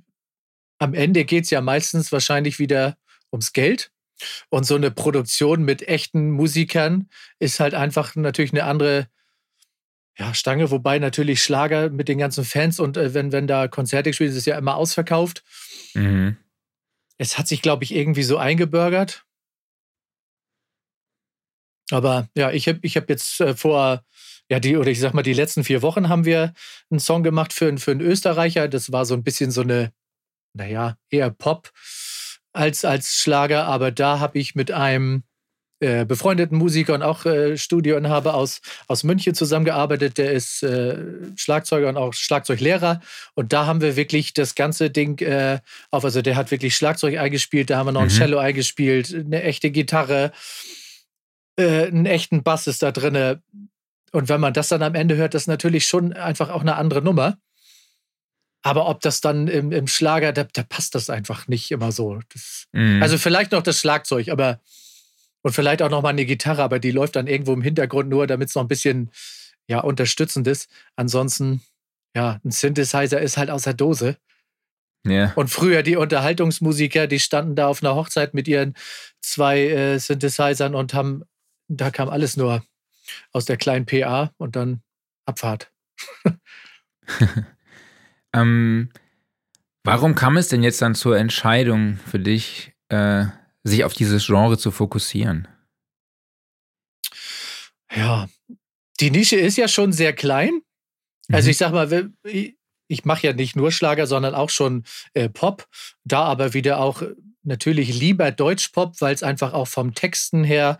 am 0.77 0.93
Ende 0.93 1.25
geht 1.25 1.43
es 1.43 1.49
ja 1.49 1.61
meistens 1.61 2.11
wahrscheinlich 2.11 2.59
wieder 2.59 2.97
ums 3.31 3.53
Geld. 3.53 3.91
Und 4.49 4.65
so 4.65 4.75
eine 4.75 4.91
Produktion 4.91 5.63
mit 5.63 5.87
echten 5.87 6.31
Musikern 6.31 7.09
ist 7.39 7.59
halt 7.59 7.73
einfach 7.73 8.15
natürlich 8.15 8.51
eine 8.53 8.65
andere 8.65 9.07
ja, 10.19 10.33
Stange, 10.33 10.69
wobei 10.69 10.99
natürlich 10.99 11.41
Schlager 11.41 11.89
mit 11.89 12.09
den 12.09 12.17
ganzen 12.17 12.43
Fans 12.43 12.79
und 12.79 12.97
äh, 12.97 13.13
wenn, 13.13 13.31
wenn 13.31 13.47
da 13.47 13.69
Konzerte 13.69 14.09
gespielt 14.09 14.31
ist, 14.31 14.37
ist 14.37 14.45
ja 14.45 14.57
immer 14.57 14.75
ausverkauft. 14.75 15.43
Mhm. 15.93 16.37
Es 17.17 17.37
hat 17.37 17.47
sich, 17.47 17.61
glaube 17.61 17.85
ich, 17.85 17.95
irgendwie 17.95 18.23
so 18.23 18.37
eingebürgert. 18.37 19.25
Aber 21.91 22.29
ja, 22.35 22.51
ich 22.51 22.67
habe 22.67 22.79
ich 22.81 22.97
hab 22.97 23.09
jetzt 23.09 23.39
äh, 23.39 23.55
vor, 23.55 24.03
ja, 24.49 24.59
die, 24.59 24.77
oder 24.77 24.91
ich 24.91 24.99
sag 24.99 25.13
mal, 25.13 25.23
die 25.23 25.33
letzten 25.33 25.63
vier 25.63 25.81
Wochen 25.81 26.09
haben 26.09 26.25
wir 26.25 26.53
einen 26.89 26.99
Song 26.99 27.23
gemacht 27.23 27.53
für, 27.53 27.77
für 27.77 27.91
einen 27.91 28.01
Österreicher. 28.01 28.67
Das 28.67 28.91
war 28.91 29.05
so 29.05 29.13
ein 29.13 29.23
bisschen 29.23 29.51
so 29.51 29.61
eine, 29.61 29.93
naja, 30.53 30.97
eher 31.09 31.29
Pop 31.29 31.71
als, 32.59 32.83
als 32.83 33.15
Schlager, 33.15 33.65
aber 33.65 33.89
da 33.89 34.19
habe 34.19 34.37
ich 34.37 34.53
mit 34.53 34.69
einem 34.69 35.23
äh, 35.79 36.03
befreundeten 36.03 36.57
Musiker 36.57 36.93
und 36.93 37.03
auch 37.03 37.25
äh, 37.25 37.57
Studioinhaber 37.57 38.33
aus, 38.33 38.59
aus 38.89 39.05
München 39.05 39.33
zusammengearbeitet. 39.33 40.17
Der 40.17 40.33
ist 40.33 40.61
äh, 40.61 40.97
Schlagzeuger 41.37 41.87
und 41.87 41.95
auch 41.95 42.13
Schlagzeuglehrer. 42.13 42.99
Und 43.33 43.53
da 43.53 43.65
haben 43.65 43.79
wir 43.79 43.95
wirklich 43.95 44.33
das 44.33 44.55
ganze 44.55 44.89
Ding 44.89 45.21
äh, 45.21 45.59
auf. 45.89 46.03
Also 46.03 46.21
der 46.21 46.35
hat 46.35 46.51
wirklich 46.51 46.75
Schlagzeug 46.75 47.17
eingespielt, 47.17 47.69
da 47.69 47.77
haben 47.77 47.87
wir 47.87 47.91
noch 47.93 48.01
mhm. 48.01 48.07
ein 48.07 48.11
Cello 48.11 48.39
eingespielt, 48.39 49.15
eine 49.15 49.41
echte 49.41 49.71
Gitarre, 49.71 50.33
äh, 51.55 51.87
einen 51.87 52.05
echten 52.05 52.43
Bass 52.43 52.67
ist 52.67 52.83
da 52.83 52.91
drin. 52.91 53.39
Und 54.11 54.27
wenn 54.27 54.41
man 54.41 54.53
das 54.53 54.67
dann 54.67 54.83
am 54.83 54.95
Ende 54.95 55.15
hört, 55.15 55.33
das 55.33 55.43
ist 55.43 55.47
natürlich 55.47 55.85
schon 55.85 56.11
einfach 56.11 56.49
auch 56.49 56.61
eine 56.61 56.75
andere 56.75 57.01
Nummer. 57.01 57.37
Aber 58.61 58.87
ob 58.87 58.99
das 59.01 59.21
dann 59.21 59.47
im, 59.47 59.71
im 59.71 59.87
Schlager, 59.87 60.33
da, 60.33 60.43
da 60.43 60.63
passt 60.63 60.95
das 60.95 61.09
einfach 61.09 61.47
nicht 61.47 61.71
immer 61.71 61.91
so. 61.91 62.19
Das, 62.33 62.65
mhm. 62.73 63.01
Also 63.01 63.17
vielleicht 63.17 63.51
noch 63.51 63.63
das 63.63 63.79
Schlagzeug, 63.79 64.29
aber 64.29 64.59
und 65.41 65.53
vielleicht 65.53 65.81
auch 65.81 65.89
noch 65.89 66.01
mal 66.01 66.09
eine 66.09 66.25
Gitarre, 66.25 66.63
aber 66.63 66.79
die 66.79 66.91
läuft 66.91 67.15
dann 67.15 67.27
irgendwo 67.27 67.53
im 67.53 67.61
Hintergrund 67.61 68.09
nur, 68.09 68.27
damit 68.27 68.49
es 68.49 68.55
noch 68.55 68.63
ein 68.63 68.67
bisschen 68.67 69.11
ja, 69.69 69.79
unterstützend 69.79 70.47
ist. 70.47 70.69
Ansonsten, 70.95 71.61
ja, 72.15 72.41
ein 72.43 72.51
Synthesizer 72.51 73.21
ist 73.21 73.37
halt 73.37 73.49
aus 73.49 73.63
der 73.63 73.73
Dose. 73.73 74.17
Ja. 75.05 75.31
Und 75.35 75.49
früher 75.49 75.81
die 75.81 75.95
Unterhaltungsmusiker, 75.95 77.07
die 77.07 77.19
standen 77.19 77.55
da 77.55 77.67
auf 77.67 77.81
einer 77.81 77.95
Hochzeit 77.95 78.33
mit 78.33 78.49
ihren 78.49 78.73
zwei 79.21 79.67
äh, 79.67 79.97
Synthesizern 79.97 80.75
und 80.75 80.93
haben, 80.93 81.23
da 81.69 81.89
kam 81.89 82.09
alles 82.09 82.35
nur 82.35 82.65
aus 83.31 83.45
der 83.45 83.55
kleinen 83.55 83.85
PA 83.85 84.33
und 84.37 84.57
dann 84.57 84.81
Abfahrt. 85.25 85.71
Ähm, 88.33 88.89
warum 89.83 90.15
kam 90.15 90.37
es 90.37 90.49
denn 90.49 90.63
jetzt 90.63 90.81
dann 90.81 90.95
zur 90.95 91.17
Entscheidung 91.17 91.97
für 91.97 92.19
dich, 92.19 92.73
äh, 92.89 93.25
sich 93.63 93.83
auf 93.83 93.93
dieses 93.93 94.25
Genre 94.25 94.57
zu 94.57 94.71
fokussieren? 94.71 95.47
Ja, 97.93 98.27
die 98.99 99.11
Nische 99.11 99.37
ist 99.37 99.57
ja 99.57 99.67
schon 99.67 99.91
sehr 99.91 100.13
klein. 100.13 100.61
Also 101.31 101.47
mhm. 101.47 101.51
ich 101.51 101.57
sag 101.57 101.71
mal, 101.71 102.11
ich 102.23 103.05
mache 103.05 103.27
ja 103.27 103.33
nicht 103.33 103.55
nur 103.55 103.71
Schlager, 103.71 104.07
sondern 104.07 104.35
auch 104.35 104.49
schon 104.49 104.83
äh, 105.13 105.29
Pop. 105.29 105.67
Da 106.03 106.23
aber 106.23 106.53
wieder 106.53 106.79
auch 106.79 107.03
natürlich 107.43 107.93
lieber 107.93 108.31
Deutschpop, 108.31 108.99
weil 108.99 109.13
es 109.13 109.23
einfach 109.23 109.53
auch 109.53 109.67
vom 109.67 109.93
Texten 109.93 110.43
her 110.43 110.79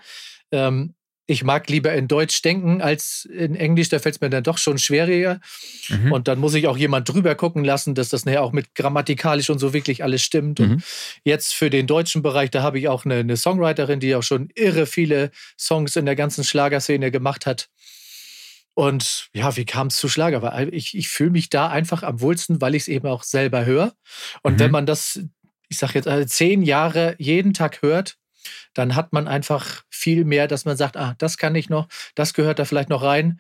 ähm, 0.52 0.96
ich 1.30 1.44
mag 1.44 1.70
lieber 1.70 1.94
in 1.94 2.08
Deutsch 2.08 2.42
denken 2.42 2.82
als 2.82 3.26
in 3.32 3.56
Englisch, 3.56 3.90
da 3.90 4.00
fällt 4.00 4.16
es 4.16 4.22
mir 4.22 4.32
dann 4.32 4.44
doch 4.44 4.58
schon 4.58 4.80
schwieriger. 4.80 5.40
Mhm. 5.88 6.12
Und 6.12 6.28
dann 6.28 6.40
muss 6.40 6.56
ich 6.56 6.68
auch 6.68 6.76
jemand 6.76 7.08
drüber 7.08 7.36
gucken 7.36 7.64
lassen, 7.64 7.94
dass 7.94 8.10
das 8.10 8.26
nachher 8.26 8.42
auch 8.42 8.52
mit 8.52 8.74
grammatikalisch 8.74 9.52
und 9.52 9.60
so 9.60 9.72
wirklich 9.72 10.04
alles 10.04 10.24
stimmt. 10.24 10.58
Mhm. 10.58 10.72
Und 10.72 10.84
jetzt 11.24 11.54
für 11.54 11.70
den 11.70 11.86
deutschen 11.86 12.24
Bereich, 12.24 12.50
da 12.50 12.64
habe 12.64 12.80
ich 12.80 12.88
auch 12.88 13.06
eine, 13.06 13.18
eine 13.18 13.38
Songwriterin, 13.38 14.00
die 14.00 14.16
auch 14.16 14.24
schon 14.24 14.50
irre 14.56 14.88
viele 14.88 15.30
Songs 15.56 15.96
in 15.96 16.08
der 16.08 16.16
ganzen 16.16 16.44
Schlagerszene 16.44 17.12
gemacht 17.12 17.46
hat. 17.46 17.70
Und 18.74 19.30
ja, 19.32 19.56
wie 19.56 19.66
kam 19.66 19.88
es 19.88 19.98
zu 19.98 20.10
Schlager? 20.10 20.42
Weil 20.42 20.74
ich, 20.74 20.98
ich 20.98 21.10
fühle 21.10 21.30
mich 21.30 21.50
da 21.50 21.68
einfach 21.68 22.02
am 22.02 22.22
wohlsten, 22.22 22.60
weil 22.60 22.74
ich 22.74 22.84
es 22.84 22.88
eben 22.88 23.06
auch 23.06 23.22
selber 23.22 23.66
höre. 23.66 23.94
Und 24.42 24.54
mhm. 24.54 24.60
wenn 24.62 24.72
man 24.72 24.88
das, 24.88 25.20
ich 25.68 25.78
sage 25.78 25.94
jetzt, 25.94 26.08
also 26.08 26.26
zehn 26.28 26.64
Jahre 26.64 27.14
jeden 27.20 27.54
Tag 27.54 27.84
hört, 27.84 28.16
dann 28.74 28.96
hat 28.96 29.14
man 29.14 29.28
einfach 29.28 29.84
viel 29.90 30.26
mehr, 30.26 30.48
dass 30.48 30.66
man 30.66 30.78
sagt, 30.78 30.98
ah, 30.98 31.16
das 31.18 31.38
kann 31.38 31.56
ich 31.56 31.70
noch, 31.70 31.88
das 32.16 32.34
gehört 32.34 32.60
da 32.60 32.66
vielleicht 32.66 32.90
noch 32.90 33.04
rein, 33.04 33.40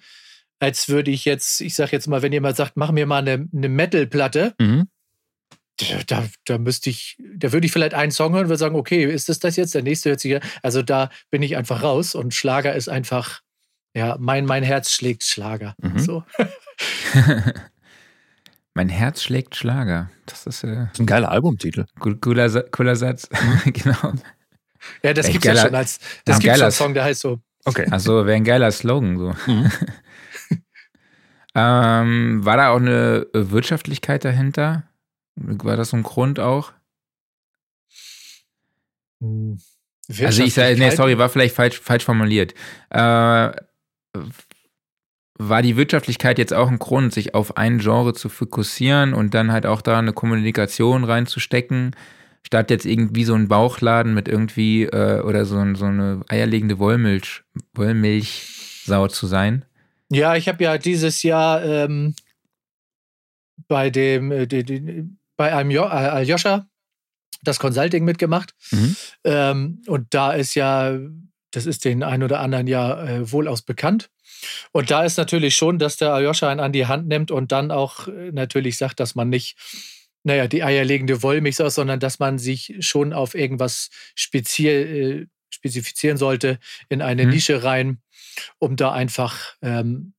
als 0.59 0.89
würde 0.89 1.11
ich 1.11 1.25
jetzt, 1.25 1.61
ich 1.61 1.75
sage 1.75 1.91
jetzt 1.93 2.07
mal, 2.07 2.21
wenn 2.21 2.33
jemand 2.33 2.57
sagt, 2.57 2.75
mach 2.75 2.91
mir 2.91 3.05
mal 3.05 3.19
eine, 3.19 3.47
eine 3.53 3.69
Metal-Platte, 3.69 4.53
mhm. 4.59 4.87
da, 6.07 6.25
da 6.45 6.57
müsste 6.57 6.89
ich, 6.89 7.17
da 7.35 7.51
würde 7.51 7.65
ich 7.65 7.71
vielleicht 7.71 7.93
einen 7.93 8.11
Song 8.11 8.33
hören 8.33 8.43
und 8.43 8.49
würde 8.49 8.59
sagen, 8.59 8.75
okay, 8.75 9.05
ist 9.05 9.29
das 9.29 9.39
das 9.39 9.55
jetzt? 9.55 9.73
Der 9.73 9.83
nächste 9.83 10.09
hört 10.09 10.19
sich, 10.19 10.39
also 10.61 10.81
da 10.81 11.09
bin 11.29 11.41
ich 11.41 11.55
einfach 11.55 11.81
raus 11.81 12.13
und 12.13 12.33
Schlager 12.33 12.75
ist 12.75 12.89
einfach, 12.89 13.41
ja, 13.95 14.17
mein, 14.19 14.45
mein 14.45 14.63
Herz 14.63 14.91
schlägt 14.91 15.23
Schlager. 15.23 15.75
Mhm. 15.81 15.99
So. 15.99 16.23
mein 18.73 18.89
Herz 18.89 19.23
schlägt 19.23 19.55
Schlager. 19.55 20.11
Das 20.25 20.45
ist, 20.45 20.63
äh, 20.63 20.75
das 20.75 20.93
ist 20.93 20.99
ein 20.99 21.05
geiler 21.05 21.31
Albumtitel. 21.31 21.85
Cooler, 21.99 22.63
cooler 22.63 22.95
Satz. 22.95 23.29
Mhm. 23.31 23.73
genau. 23.73 24.13
Ja, 25.03 25.13
das 25.13 25.27
gibt 25.27 25.45
es 25.45 25.55
ja 25.55 25.65
schon 25.65 25.75
als 25.75 25.99
das 26.25 26.37
ah, 26.37 26.39
gibt 26.39 26.57
schon 26.57 26.71
Song, 26.71 26.93
der 26.93 27.03
heißt 27.03 27.21
so. 27.21 27.39
Okay. 27.65 27.87
Also 27.91 28.25
wäre 28.25 28.35
ein 28.35 28.43
geiler 28.43 28.71
Slogan 28.71 29.17
so. 29.17 29.33
Mhm. 29.51 29.71
ähm, 31.55 32.45
war 32.45 32.57
da 32.57 32.69
auch 32.69 32.77
eine 32.77 33.27
Wirtschaftlichkeit 33.33 34.25
dahinter? 34.25 34.83
War 35.35 35.77
das 35.77 35.89
so 35.89 35.97
ein 35.97 36.03
Grund 36.03 36.39
auch? 36.39 36.73
Hm, 39.21 39.59
also 40.23 40.43
ich 40.43 40.53
sage, 40.53 40.77
nee, 40.77 40.89
sorry, 40.91 41.17
war 41.17 41.29
vielleicht 41.29 41.55
falsch, 41.55 41.79
falsch 41.79 42.03
formuliert. 42.03 42.53
Äh, 42.89 43.51
war 45.41 45.61
die 45.61 45.77
Wirtschaftlichkeit 45.77 46.37
jetzt 46.37 46.53
auch 46.53 46.67
ein 46.67 46.79
Grund, 46.79 47.13
sich 47.13 47.33
auf 47.33 47.57
ein 47.57 47.79
Genre 47.79 48.13
zu 48.13 48.27
fokussieren 48.27 49.13
und 49.13 49.33
dann 49.33 49.51
halt 49.51 49.65
auch 49.65 49.81
da 49.81 49.99
eine 49.99 50.13
Kommunikation 50.13 51.03
reinzustecken? 51.03 51.95
Statt 52.45 52.71
jetzt 52.71 52.85
irgendwie 52.85 53.23
so 53.23 53.33
ein 53.33 53.47
Bauchladen 53.47 54.13
mit 54.13 54.27
irgendwie 54.27 54.83
äh, 54.83 55.21
oder 55.21 55.45
so, 55.45 55.55
so 55.75 55.85
eine 55.85 56.21
eierlegende 56.29 56.79
Wollmilch, 56.79 57.43
Wollmilchsau 57.73 59.07
zu 59.07 59.27
sein? 59.27 59.65
Ja, 60.09 60.35
ich 60.35 60.47
habe 60.47 60.63
ja 60.63 60.77
dieses 60.77 61.21
Jahr 61.23 61.63
ähm, 61.63 62.15
bei 63.67 63.89
dem 63.89 64.31
äh, 64.31 64.47
die, 64.47 64.63
die, 64.63 65.09
bei 65.37 65.55
einem 65.55 65.71
jo 65.71 65.83
äh, 65.83 65.87
Aljoscha 65.87 66.65
das 67.43 67.59
Consulting 67.59 68.03
mitgemacht. 68.03 68.53
Mhm. 68.71 68.95
Ähm, 69.23 69.81
und 69.87 70.13
da 70.13 70.33
ist 70.33 70.55
ja, 70.55 70.97
das 71.51 71.65
ist 71.65 71.85
den 71.85 72.03
einen 72.03 72.23
oder 72.23 72.39
anderen 72.39 72.67
ja 72.67 73.01
äh, 73.03 73.31
wohlaus 73.31 73.61
bekannt. 73.61 74.09
Und 74.71 74.91
da 74.91 75.03
ist 75.03 75.17
natürlich 75.17 75.55
schon, 75.55 75.79
dass 75.79 75.97
der 75.97 76.13
Aljoscha 76.13 76.49
einen 76.49 76.59
an 76.59 76.71
die 76.71 76.87
Hand 76.87 77.07
nimmt 77.07 77.31
und 77.31 77.51
dann 77.51 77.71
auch 77.71 78.07
äh, 78.07 78.31
natürlich 78.31 78.77
sagt, 78.77 78.99
dass 78.99 79.15
man 79.15 79.29
nicht 79.29 79.57
naja, 80.23 80.47
die 80.47 80.63
eierlegende 80.63 81.23
Wollmilchsau, 81.23 81.69
sondern 81.69 81.99
dass 81.99 82.19
man 82.19 82.39
sich 82.39 82.75
schon 82.79 83.13
auf 83.13 83.35
irgendwas 83.35 83.89
speziell, 84.15 85.21
äh, 85.21 85.27
spezifizieren 85.49 86.17
sollte, 86.17 86.59
in 86.89 87.01
eine 87.01 87.25
mhm. 87.25 87.31
Nische 87.31 87.63
rein, 87.63 88.01
um 88.59 88.75
da 88.75 88.91
einfach 88.91 89.55
ähm, 89.61 90.13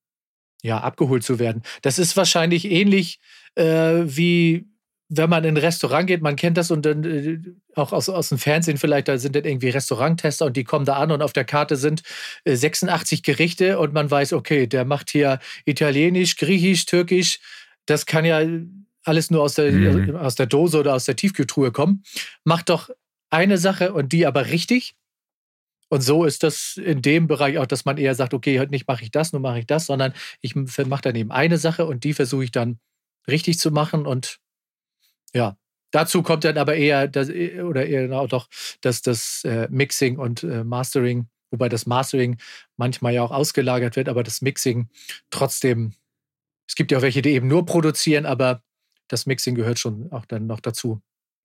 ja, 0.62 0.78
abgeholt 0.78 1.22
zu 1.22 1.38
werden. 1.38 1.62
Das 1.82 1.98
ist 1.98 2.16
wahrscheinlich 2.16 2.70
ähnlich 2.70 3.20
äh, 3.54 4.02
wie 4.04 4.70
wenn 5.10 5.28
man 5.28 5.42
in 5.42 5.54
ein 5.54 5.56
Restaurant 5.56 6.06
geht, 6.06 6.22
man 6.22 6.36
kennt 6.36 6.56
das 6.56 6.70
und 6.70 6.86
dann 6.86 7.04
äh, 7.04 7.38
auch 7.74 7.92
aus, 7.92 8.08
aus 8.08 8.28
dem 8.28 8.38
Fernsehen 8.38 8.78
vielleicht, 8.78 9.08
da 9.08 9.18
sind 9.18 9.34
dann 9.34 9.44
irgendwie 9.44 9.68
Restauranttester 9.68 10.46
und 10.46 10.56
die 10.56 10.62
kommen 10.62 10.84
da 10.84 10.94
an 10.94 11.10
und 11.10 11.20
auf 11.20 11.32
der 11.32 11.44
Karte 11.44 11.74
sind 11.76 12.02
äh, 12.44 12.54
86 12.54 13.24
Gerichte 13.24 13.78
und 13.80 13.92
man 13.92 14.08
weiß, 14.08 14.32
okay, 14.32 14.68
der 14.68 14.84
macht 14.84 15.10
hier 15.10 15.40
Italienisch, 15.64 16.36
Griechisch, 16.36 16.86
Türkisch. 16.86 17.40
Das 17.86 18.06
kann 18.06 18.24
ja 18.24 18.40
alles 19.11 19.31
nur 19.31 19.42
aus 19.42 19.55
der, 19.55 19.73
mhm. 19.73 20.16
aus 20.16 20.37
der 20.37 20.46
Dose 20.46 20.79
oder 20.79 20.94
aus 20.94 21.05
der 21.05 21.16
Tiefkühltruhe 21.16 21.73
kommen. 21.73 22.05
Mach 22.44 22.62
doch 22.62 22.88
eine 23.29 23.59
Sache 23.59 23.92
und 23.92 24.12
die 24.12 24.25
aber 24.27 24.46
richtig. 24.46 24.94
Und 25.88 26.03
so 26.03 26.25
ist 26.25 26.44
das 26.44 26.77
in 26.77 27.03
dem 27.03 27.27
Bereich 27.27 27.59
auch, 27.59 27.66
dass 27.66 27.85
man 27.85 27.99
eher 27.99 28.14
sagt, 28.14 28.33
okay, 28.33 28.61
heute 28.61 28.70
nicht 28.70 28.87
mache 28.87 29.03
ich 29.03 29.11
das, 29.11 29.33
nur 29.33 29.42
mache 29.42 29.59
ich 29.59 29.66
das, 29.66 29.87
sondern 29.87 30.14
ich 30.40 30.55
mache 30.55 31.03
dann 31.03 31.16
eben 31.16 31.33
eine 31.33 31.59
Sache 31.59 31.85
und 31.85 32.05
die 32.05 32.14
versuche 32.14 32.44
ich 32.44 32.53
dann 32.53 32.79
richtig 33.27 33.59
zu 33.59 33.73
machen. 33.73 34.07
Und 34.07 34.38
ja, 35.35 35.57
dazu 35.90 36.23
kommt 36.23 36.44
dann 36.44 36.59
aber 36.59 36.77
eher, 36.77 37.09
das, 37.09 37.29
oder 37.29 37.87
eher 37.87 38.12
auch 38.12 38.29
doch, 38.29 38.49
dass 38.81 39.03
das 39.03 39.42
äh, 39.44 39.66
Mixing 39.68 40.18
und 40.18 40.44
äh, 40.44 40.62
Mastering, 40.62 41.29
wobei 41.51 41.68
das 41.68 41.87
Mastering 41.87 42.38
manchmal 42.77 43.12
ja 43.12 43.25
auch 43.25 43.33
ausgelagert 43.33 43.96
wird, 43.96 44.09
aber 44.09 44.23
das 44.23 44.42
Mixing 44.42 44.88
trotzdem, 45.31 45.94
es 46.68 46.77
gibt 46.77 46.92
ja 46.92 46.99
auch 46.99 47.03
welche, 47.03 47.20
die 47.20 47.31
eben 47.31 47.49
nur 47.49 47.66
produzieren, 47.66 48.27
aber 48.27 48.62
das 49.12 49.27
Mixing 49.27 49.55
gehört 49.55 49.79
schon 49.79 50.11
auch 50.12 50.25
dann 50.25 50.46
noch 50.46 50.61
dazu. 50.61 51.01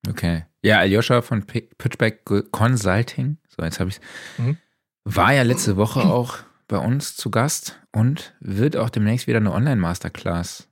Okay. 0.08 0.46
Ja, 0.62 0.80
Aljoscha 0.80 1.22
von 1.22 1.46
Pitchback 1.46 2.24
Consulting, 2.52 3.38
so 3.48 3.64
jetzt 3.64 3.80
habe 3.80 3.90
ich 3.90 4.00
mhm. 4.38 4.58
war 5.04 5.34
ja 5.34 5.42
letzte 5.44 5.78
Woche 5.78 6.02
auch 6.02 6.38
bei 6.68 6.78
uns 6.78 7.16
zu 7.16 7.30
Gast 7.30 7.80
und 7.92 8.36
wird 8.40 8.78
auch 8.78 8.90
demnächst 8.90 9.28
wieder 9.28 9.38
eine 9.38 9.52
Online-Masterclass 9.52 10.68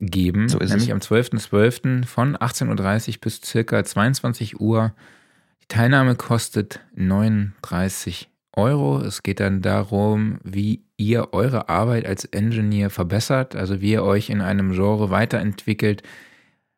geben. 0.00 0.48
So 0.48 0.58
nämlich 0.58 0.88
es. 0.88 0.90
am 0.90 0.98
12.12. 0.98 1.48
.12. 1.48 2.06
von 2.06 2.36
18.30 2.36 3.08
Uhr 3.08 3.20
bis 3.20 3.40
circa 3.42 3.84
22 3.84 4.60
Uhr. 4.60 4.94
Die 5.62 5.68
Teilnahme 5.68 6.16
kostet 6.16 6.80
39 6.94 8.29
Euro. 8.54 9.00
Es 9.00 9.22
geht 9.22 9.40
dann 9.40 9.62
darum, 9.62 10.38
wie 10.42 10.84
ihr 10.96 11.32
eure 11.32 11.68
Arbeit 11.68 12.06
als 12.06 12.24
Engineer 12.24 12.90
verbessert, 12.90 13.54
also 13.56 13.80
wie 13.80 13.92
ihr 13.92 14.02
euch 14.02 14.30
in 14.30 14.40
einem 14.40 14.72
Genre 14.72 15.10
weiterentwickelt, 15.10 16.02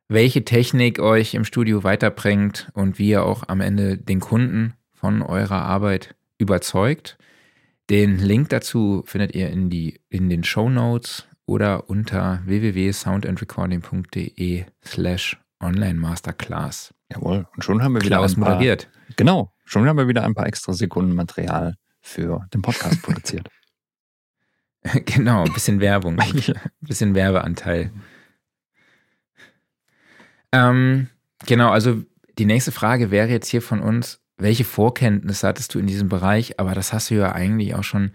welche 0.08 0.44
Technik 0.44 0.98
euch 0.98 1.34
im 1.34 1.44
Studio 1.44 1.84
weiterbringt 1.84 2.70
und 2.74 2.98
wie 2.98 3.10
ihr 3.10 3.24
auch 3.24 3.44
am 3.48 3.60
Ende 3.60 3.96
den 3.96 4.18
Kunden 4.20 4.74
von 4.92 5.22
eurer 5.22 5.62
Arbeit 5.62 6.16
überzeugt. 6.38 7.16
Den 7.90 8.18
Link 8.18 8.50
dazu 8.50 9.02
findet 9.06 9.34
ihr 9.34 9.50
in, 9.50 9.70
die, 9.70 10.00
in 10.08 10.28
den 10.28 10.44
Show 10.44 10.68
Notes 10.68 11.26
oder 11.46 11.90
unter 11.90 12.42
www.soundandrecording.de 12.44 14.66
slash 14.84 15.36
online 15.60 15.94
masterclass. 15.94 16.94
Jawohl, 17.12 17.48
und 17.54 17.64
schon 17.64 17.82
haben 17.82 17.94
wir 17.94 18.02
wieder 18.02 18.18
Klaus 18.18 18.36
ein 18.36 18.42
paar, 18.42 18.54
moderiert. 18.54 18.88
Genau, 19.16 19.51
schon 19.72 19.88
haben 19.88 19.96
wir 19.96 20.08
wieder 20.08 20.24
ein 20.24 20.34
paar 20.34 20.46
extra 20.46 20.72
Sekunden 20.72 21.14
Material 21.14 21.74
für 22.00 22.46
den 22.52 22.62
Podcast 22.62 23.02
produziert. 23.02 23.48
genau, 25.06 25.44
ein 25.44 25.52
bisschen 25.52 25.80
Werbung, 25.80 26.18
ein 26.20 26.62
bisschen 26.80 27.14
Werbeanteil. 27.14 27.90
Ähm, 30.52 31.08
genau, 31.46 31.70
also 31.70 32.02
die 32.38 32.44
nächste 32.44 32.72
Frage 32.72 33.10
wäre 33.10 33.28
jetzt 33.28 33.48
hier 33.48 33.62
von 33.62 33.80
uns, 33.80 34.20
welche 34.36 34.64
Vorkenntnisse 34.64 35.46
hattest 35.46 35.74
du 35.74 35.78
in 35.78 35.86
diesem 35.86 36.08
Bereich? 36.08 36.58
Aber 36.58 36.74
das 36.74 36.92
hast 36.92 37.10
du 37.10 37.14
ja 37.14 37.32
eigentlich 37.32 37.74
auch 37.74 37.84
schon 37.84 38.12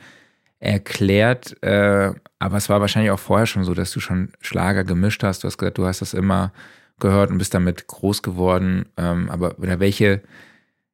erklärt. 0.59 1.61
Äh, 1.63 2.13
aber 2.39 2.57
es 2.57 2.69
war 2.69 2.81
wahrscheinlich 2.81 3.11
auch 3.11 3.19
vorher 3.19 3.45
schon 3.45 3.63
so, 3.63 3.73
dass 3.73 3.91
du 3.91 3.99
schon 3.99 4.33
Schlager 4.41 4.83
gemischt 4.83 5.23
hast. 5.23 5.43
Du 5.43 5.47
hast 5.47 5.57
gesagt, 5.57 5.77
du 5.77 5.85
hast 5.85 6.01
das 6.01 6.13
immer 6.13 6.51
gehört 6.99 7.31
und 7.31 7.37
bist 7.37 7.53
damit 7.53 7.87
groß 7.87 8.23
geworden. 8.23 8.89
Ähm, 8.97 9.29
aber 9.29 9.57
oder 9.59 9.79
welche, 9.79 10.21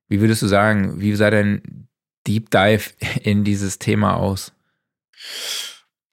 wie 0.08 0.22
würdest 0.22 0.42
du 0.42 0.48
sagen, 0.48 1.00
wie 1.00 1.16
sah 1.16 1.30
dein 1.30 1.88
Deep 2.28 2.50
Dive 2.50 2.92
in 3.24 3.44
dieses 3.44 3.80
Thema 3.80 4.16
aus? 4.16 4.54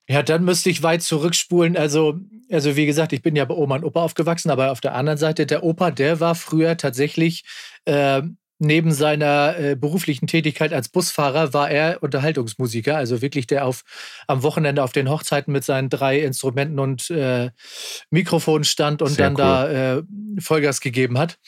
Ja, 0.08 0.24
dann 0.24 0.44
müsste 0.44 0.70
ich 0.70 0.82
weit 0.82 1.02
zurückspulen. 1.02 1.76
Also, 1.76 2.18
also 2.50 2.74
wie 2.74 2.86
gesagt, 2.86 3.12
ich 3.12 3.22
bin 3.22 3.36
ja 3.36 3.44
bei 3.44 3.54
Oma 3.54 3.76
und 3.76 3.84
Opa 3.84 4.02
aufgewachsen, 4.02 4.50
aber 4.50 4.72
auf 4.72 4.80
der 4.80 4.94
anderen 4.94 5.18
Seite, 5.18 5.46
der 5.46 5.62
Opa, 5.62 5.92
der 5.92 6.18
war 6.18 6.34
früher 6.34 6.76
tatsächlich 6.76 7.44
äh, 7.84 8.22
neben 8.60 8.92
seiner 8.92 9.58
äh, 9.58 9.74
beruflichen 9.74 10.26
Tätigkeit 10.26 10.72
als 10.72 10.88
Busfahrer 10.88 11.54
war 11.54 11.70
er 11.70 12.02
Unterhaltungsmusiker, 12.02 12.96
also 12.96 13.22
wirklich 13.22 13.46
der 13.46 13.66
auf 13.66 13.82
am 14.26 14.42
Wochenende 14.42 14.82
auf 14.82 14.92
den 14.92 15.08
Hochzeiten 15.08 15.52
mit 15.52 15.64
seinen 15.64 15.88
drei 15.88 16.20
Instrumenten 16.20 16.78
und 16.78 17.10
äh, 17.10 17.50
Mikrofon 18.10 18.64
stand 18.64 19.02
und 19.02 19.12
Sehr 19.12 19.30
dann 19.30 19.32
cool. 19.32 19.38
da 19.38 19.96
äh, 19.96 20.02
Vollgas 20.38 20.80
gegeben 20.80 21.18
hat. 21.18 21.38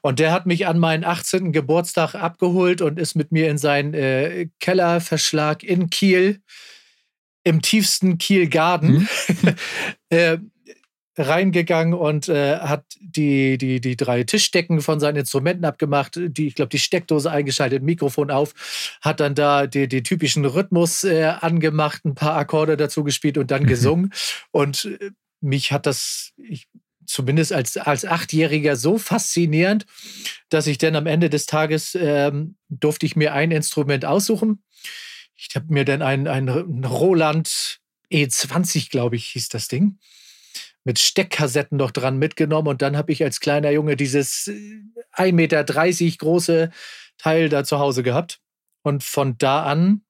Und 0.00 0.18
der 0.18 0.32
hat 0.32 0.46
mich 0.46 0.66
an 0.66 0.78
meinen 0.78 1.04
18. 1.04 1.52
Geburtstag 1.52 2.14
abgeholt 2.14 2.80
und 2.80 2.98
ist 2.98 3.14
mit 3.14 3.32
mir 3.32 3.50
in 3.50 3.58
seinen 3.58 3.92
äh, 3.94 4.48
Kellerverschlag 4.58 5.62
in 5.62 5.90
Kiel 5.90 6.40
im 7.44 7.60
tiefsten 7.60 8.18
Kiel 8.18 8.48
Garden. 8.48 9.08
Mhm. 9.42 9.54
äh, 10.08 10.38
reingegangen 11.16 11.94
und 11.94 12.28
äh, 12.28 12.58
hat 12.58 12.84
die, 13.00 13.58
die, 13.58 13.80
die 13.80 13.96
drei 13.96 14.24
Tischdecken 14.24 14.80
von 14.80 14.98
seinen 14.98 15.16
Instrumenten 15.16 15.64
abgemacht, 15.64 16.18
die, 16.18 16.46
ich 16.46 16.54
glaube, 16.54 16.70
die 16.70 16.78
Steckdose 16.78 17.30
eingeschaltet, 17.30 17.82
Mikrofon 17.82 18.30
auf, 18.30 18.54
hat 19.02 19.20
dann 19.20 19.34
da 19.34 19.66
die, 19.66 19.88
die 19.88 20.02
typischen 20.02 20.44
Rhythmus 20.44 21.04
äh, 21.04 21.24
angemacht, 21.40 22.04
ein 22.04 22.14
paar 22.14 22.36
Akkorde 22.36 22.76
dazu 22.76 23.04
gespielt 23.04 23.36
und 23.36 23.50
dann 23.50 23.66
gesungen. 23.66 24.12
und 24.50 24.86
äh, 24.86 25.10
mich 25.40 25.72
hat 25.72 25.86
das, 25.86 26.32
ich, 26.36 26.68
zumindest 27.04 27.52
als, 27.52 27.76
als 27.76 28.04
Achtjähriger 28.04 28.76
so 28.76 28.96
faszinierend, 28.96 29.86
dass 30.48 30.66
ich 30.66 30.78
dann 30.78 30.96
am 30.96 31.06
Ende 31.06 31.28
des 31.28 31.46
Tages 31.46 31.96
ähm, 32.00 32.56
durfte 32.68 33.06
ich 33.06 33.16
mir 33.16 33.34
ein 33.34 33.50
Instrument 33.50 34.04
aussuchen. 34.04 34.62
Ich 35.34 35.48
habe 35.56 35.66
mir 35.68 35.84
dann 35.84 36.00
ein, 36.00 36.28
ein 36.28 36.48
Roland 36.48 37.80
E20, 38.12 38.90
glaube 38.90 39.16
ich, 39.16 39.26
hieß 39.26 39.48
das 39.48 39.68
Ding 39.68 39.98
mit 40.84 40.98
Steckkassetten 40.98 41.78
noch 41.78 41.90
dran 41.90 42.18
mitgenommen 42.18 42.68
und 42.68 42.82
dann 42.82 42.96
habe 42.96 43.12
ich 43.12 43.22
als 43.22 43.40
kleiner 43.40 43.70
Junge 43.70 43.96
dieses 43.96 44.50
1,30 45.16 45.26
äh, 45.26 45.32
Meter 45.32 45.64
große 45.64 46.70
Teil 47.18 47.48
da 47.48 47.64
zu 47.64 47.78
Hause 47.78 48.02
gehabt. 48.02 48.40
Und 48.82 49.04
von 49.04 49.38
da 49.38 49.62
an 49.62 50.02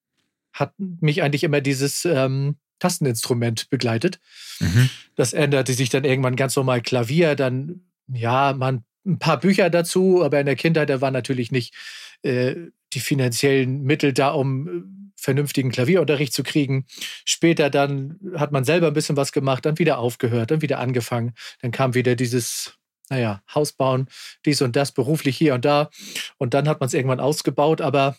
hat 0.52 0.72
mich 0.78 1.22
eigentlich 1.22 1.44
immer 1.44 1.60
dieses 1.60 2.04
ähm, 2.04 2.56
Tasteninstrument 2.78 3.68
begleitet. 3.70 4.18
Mhm. 4.60 4.88
Das 5.14 5.32
änderte 5.34 5.74
sich 5.74 5.90
dann 5.90 6.04
irgendwann 6.04 6.36
ganz 6.36 6.56
normal 6.56 6.80
Klavier, 6.80 7.34
dann 7.34 7.82
ja, 8.08 8.54
man 8.54 8.84
ein 9.04 9.18
paar 9.18 9.40
Bücher 9.40 9.70
dazu, 9.70 10.24
aber 10.24 10.40
in 10.40 10.46
der 10.46 10.56
Kindheit, 10.56 10.90
da 10.90 11.00
war 11.00 11.10
natürlich 11.10 11.50
nicht 11.50 11.74
äh, 12.22 12.54
die 12.92 13.00
finanziellen 13.00 13.82
Mittel 13.82 14.12
da, 14.12 14.30
um 14.30 14.68
äh, 14.68 14.82
vernünftigen 15.16 15.70
Klavierunterricht 15.70 16.32
zu 16.32 16.42
kriegen. 16.42 16.86
Später 17.24 17.70
dann 17.70 18.18
hat 18.36 18.50
man 18.52 18.64
selber 18.64 18.88
ein 18.88 18.92
bisschen 18.92 19.16
was 19.16 19.32
gemacht, 19.32 19.64
dann 19.64 19.78
wieder 19.78 19.98
aufgehört, 19.98 20.50
dann 20.50 20.62
wieder 20.62 20.80
angefangen. 20.80 21.34
Dann 21.60 21.70
kam 21.70 21.94
wieder 21.94 22.16
dieses, 22.16 22.76
naja, 23.08 23.42
Haus 23.54 23.72
bauen, 23.72 24.08
dies 24.44 24.62
und 24.62 24.74
das, 24.74 24.92
beruflich 24.92 25.36
hier 25.36 25.54
und 25.54 25.64
da. 25.64 25.90
Und 26.38 26.54
dann 26.54 26.68
hat 26.68 26.80
man 26.80 26.88
es 26.88 26.94
irgendwann 26.94 27.20
ausgebaut, 27.20 27.80
aber 27.80 28.16